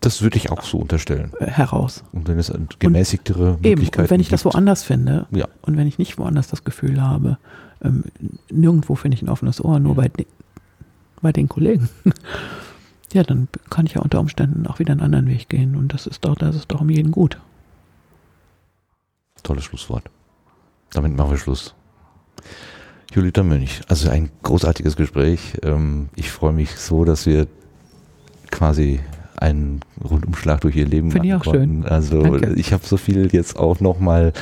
das 0.00 0.20
würde 0.20 0.36
ich 0.36 0.50
auch 0.50 0.62
so 0.62 0.78
unterstellen. 0.78 1.32
Äh, 1.40 1.46
heraus. 1.46 2.04
Und 2.12 2.28
wenn 2.28 2.38
es 2.38 2.52
gemäßigtere 2.78 3.54
und 3.54 3.62
Möglichkeiten 3.62 4.00
eben, 4.00 4.04
und 4.04 4.10
wenn 4.10 4.20
ich 4.20 4.28
das 4.28 4.44
woanders 4.44 4.82
finde 4.82 5.26
ja. 5.30 5.48
und 5.62 5.76
wenn 5.76 5.86
ich 5.86 5.98
nicht 5.98 6.18
woanders 6.18 6.48
das 6.48 6.64
Gefühl 6.64 7.00
habe, 7.00 7.38
ähm, 7.82 8.04
nirgendwo 8.50 8.94
finde 8.94 9.16
ich 9.16 9.22
ein 9.22 9.28
offenes 9.28 9.64
Ohr, 9.64 9.80
nur 9.80 9.94
bei, 9.94 10.08
de 10.08 10.26
bei 11.22 11.32
den 11.32 11.48
Kollegen, 11.48 11.88
Ja, 13.12 13.22
dann 13.22 13.48
kann 13.70 13.86
ich 13.86 13.94
ja 13.94 14.02
unter 14.02 14.20
Umständen 14.20 14.66
auch 14.66 14.78
wieder 14.78 14.92
einen 14.92 15.00
anderen 15.00 15.26
Weg 15.28 15.48
gehen 15.48 15.76
und 15.76 15.94
das 15.94 16.06
ist 16.06 16.24
doch, 16.24 16.34
das 16.34 16.56
ist 16.56 16.70
doch 16.72 16.80
um 16.80 16.90
jeden 16.90 17.12
gut. 17.12 17.38
Tolles 19.42 19.64
Schlusswort. 19.64 20.10
Damit 20.92 21.16
machen 21.16 21.30
wir 21.30 21.38
Schluss. 21.38 21.74
Julita 23.12 23.42
Mönch, 23.42 23.80
also 23.88 24.10
ein 24.10 24.30
großartiges 24.42 24.96
Gespräch. 24.96 25.54
Ähm, 25.62 26.08
ich 26.16 26.30
freue 26.30 26.52
mich 26.52 26.76
so, 26.76 27.04
dass 27.04 27.26
wir 27.26 27.46
quasi 28.50 29.00
einen 29.36 29.80
Rundumschlag 30.02 30.60
durch 30.62 30.76
ihr 30.76 30.86
Leben 30.86 31.10
Finde 31.10 31.28
ich 31.28 31.34
auch 31.34 31.44
konnten. 31.44 31.82
schön. 31.82 31.86
Also 31.86 32.22
Danke. 32.22 32.54
ich 32.54 32.72
habe 32.72 32.84
so 32.84 32.96
viel 32.96 33.32
jetzt 33.32 33.56
auch 33.56 33.80
nochmal 33.80 34.32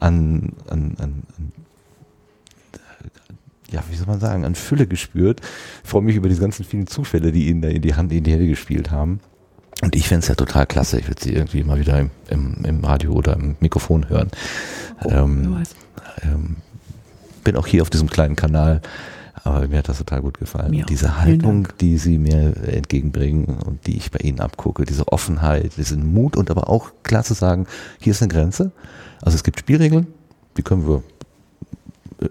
an, 0.00 0.52
an, 0.68 0.96
an, 0.98 1.22
an 1.36 1.52
ja, 3.70 3.82
wie 3.90 3.96
soll 3.96 4.06
man 4.06 4.20
sagen, 4.20 4.44
an 4.44 4.54
Fülle 4.54 4.86
gespürt. 4.86 5.40
Ich 5.82 5.90
freue 5.90 6.02
mich 6.02 6.16
über 6.16 6.28
diese 6.28 6.40
ganzen 6.40 6.64
vielen 6.64 6.86
Zufälle, 6.86 7.32
die 7.32 7.48
ihnen 7.48 7.62
da 7.62 7.68
in 7.68 7.82
die 7.82 7.94
Hand, 7.94 8.12
in 8.12 8.24
die 8.24 8.32
Hände 8.32 8.46
gespielt 8.46 8.90
haben. 8.90 9.20
Und 9.82 9.94
ich 9.94 10.08
fände 10.08 10.20
es 10.20 10.28
ja 10.28 10.34
total 10.34 10.66
klasse. 10.66 10.98
Ich 10.98 11.08
würde 11.08 11.22
sie 11.22 11.34
irgendwie 11.34 11.62
mal 11.62 11.78
wieder 11.78 11.98
im, 11.98 12.10
im, 12.30 12.64
im, 12.64 12.84
Radio 12.84 13.12
oder 13.12 13.34
im 13.34 13.56
Mikrofon 13.60 14.08
hören. 14.08 14.30
Oh, 15.04 15.10
ähm, 15.10 15.62
ähm, 16.22 16.56
bin 17.44 17.56
auch 17.56 17.66
hier 17.66 17.82
auf 17.82 17.90
diesem 17.90 18.08
kleinen 18.08 18.36
Kanal, 18.36 18.80
aber 19.44 19.68
mir 19.68 19.78
hat 19.78 19.88
das 19.88 19.98
total 19.98 20.22
gut 20.22 20.38
gefallen. 20.38 20.70
Mir 20.70 20.86
diese 20.86 21.20
Haltung, 21.20 21.68
die 21.80 21.98
sie 21.98 22.18
mir 22.18 22.56
entgegenbringen 22.66 23.44
und 23.44 23.86
die 23.86 23.96
ich 23.96 24.10
bei 24.10 24.18
ihnen 24.20 24.40
abgucke, 24.40 24.84
diese 24.84 25.08
Offenheit, 25.08 25.76
diesen 25.76 26.12
Mut 26.12 26.36
und 26.36 26.50
aber 26.50 26.70
auch 26.70 26.90
klar 27.02 27.22
zu 27.22 27.34
sagen, 27.34 27.66
hier 28.00 28.12
ist 28.12 28.22
eine 28.22 28.32
Grenze. 28.32 28.72
Also 29.20 29.36
es 29.36 29.44
gibt 29.44 29.60
Spielregeln, 29.60 30.06
die 30.56 30.62
können 30.62 30.88
wir 30.88 31.02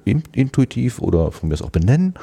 intuitiv 0.06 1.00
oder 1.00 1.32
von 1.32 1.50
mir 1.50 1.56
aus 1.56 1.62
auch 1.62 1.70
benennen. 1.70 2.14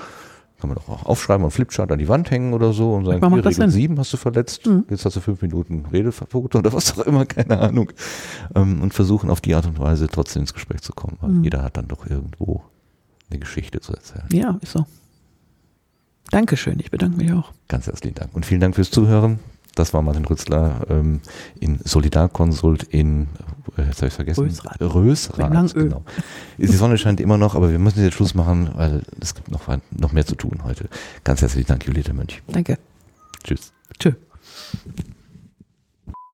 Kann 0.61 0.69
man 0.69 0.77
doch 0.77 0.89
auch 0.89 1.07
aufschreiben 1.07 1.45
und 1.45 1.51
Flipchart 1.51 1.91
an 1.91 1.99
die 1.99 2.07
Wand 2.09 2.31
hängen 2.31 2.53
oder 2.55 2.73
so 2.73 2.95
und 2.95 3.05
sagen, 3.05 3.27
hier 3.35 3.45
Regel 3.45 3.69
7 3.69 3.99
hast 3.99 4.13
du 4.13 4.17
verletzt, 4.17 4.65
mhm. 4.67 4.85
jetzt 4.91 5.05
hast 5.05 5.17
du 5.17 5.21
fünf 5.21 5.43
Minuten 5.43 5.87
Redeverbot 5.93 6.55
oder 6.55 6.73
was 6.73 6.97
auch 6.97 7.05
immer, 7.05 7.27
keine 7.27 7.59
Ahnung. 7.59 7.91
Ähm, 8.55 8.81
und 8.81 8.95
versuchen 8.95 9.29
auf 9.29 9.41
die 9.41 9.57
Art 9.57 9.67
und 9.67 9.81
Weise 9.81 10.07
trotzdem 10.07 10.43
ins 10.43 10.55
Gespräch 10.55 10.81
zu 10.81 10.93
kommen. 10.93 11.19
Weil 11.21 11.31
mhm. 11.31 11.45
jeder 11.45 11.63
hat 11.63 11.77
dann 11.77 11.89
doch 11.89 12.09
irgendwo 12.09 12.63
eine 13.29 13.41
Geschichte 13.41 13.81
zu 13.81 13.93
erzählen. 13.93 14.29
Ja, 14.31 14.59
ist 14.61 14.73
so. 14.73 14.87
Dankeschön, 16.31 16.79
ich 16.79 16.91
bedanke 16.91 17.17
mich 17.17 17.33
auch. 17.33 17.53
Ganz 17.69 17.87
herzlichen 17.87 18.15
Dank. 18.15 18.35
Und 18.35 18.47
vielen 18.47 18.61
Dank 18.61 18.77
fürs 18.77 18.91
Zuhören. 18.91 19.41
Das 19.75 19.95
war 19.95 20.03
Martin 20.03 20.25
Rützler 20.25 20.87
ähm, 20.91 21.21
in 21.59 21.79
Solidarkonsult 21.83 22.83
in, 22.85 23.29
äh, 23.77 23.83
jetzt 23.87 23.99
habe 23.99 24.09
ich 24.09 24.15
vergessen, 24.15 24.45
Rösrath. 24.45 24.81
Rösrath 24.81 25.75
genau. 25.75 26.05
Die 26.59 26.67
Sonne 26.67 26.99
scheint 26.99 27.21
immer 27.21 27.39
noch, 27.39 27.55
aber 27.55 27.71
wir 27.71 27.79
müssen 27.79 28.03
jetzt 28.03 28.15
Schluss 28.15 28.35
machen, 28.35 28.71
weil 28.75 29.03
es 29.21 29.35
gibt 29.35 29.51
noch, 29.51 29.63
noch 29.91 30.13
mehr 30.13 30.27
zu 30.27 30.35
tun 30.35 30.61
heute. 30.65 30.89
Ganz 31.25 31.41
herzlichen 31.41 31.69
Dank, 31.69 31.87
Juliette 31.87 32.13
Mönch. 32.13 32.43
Danke. 32.49 32.79
Tschüss. 33.45 33.73
Tschüss. 33.99 34.15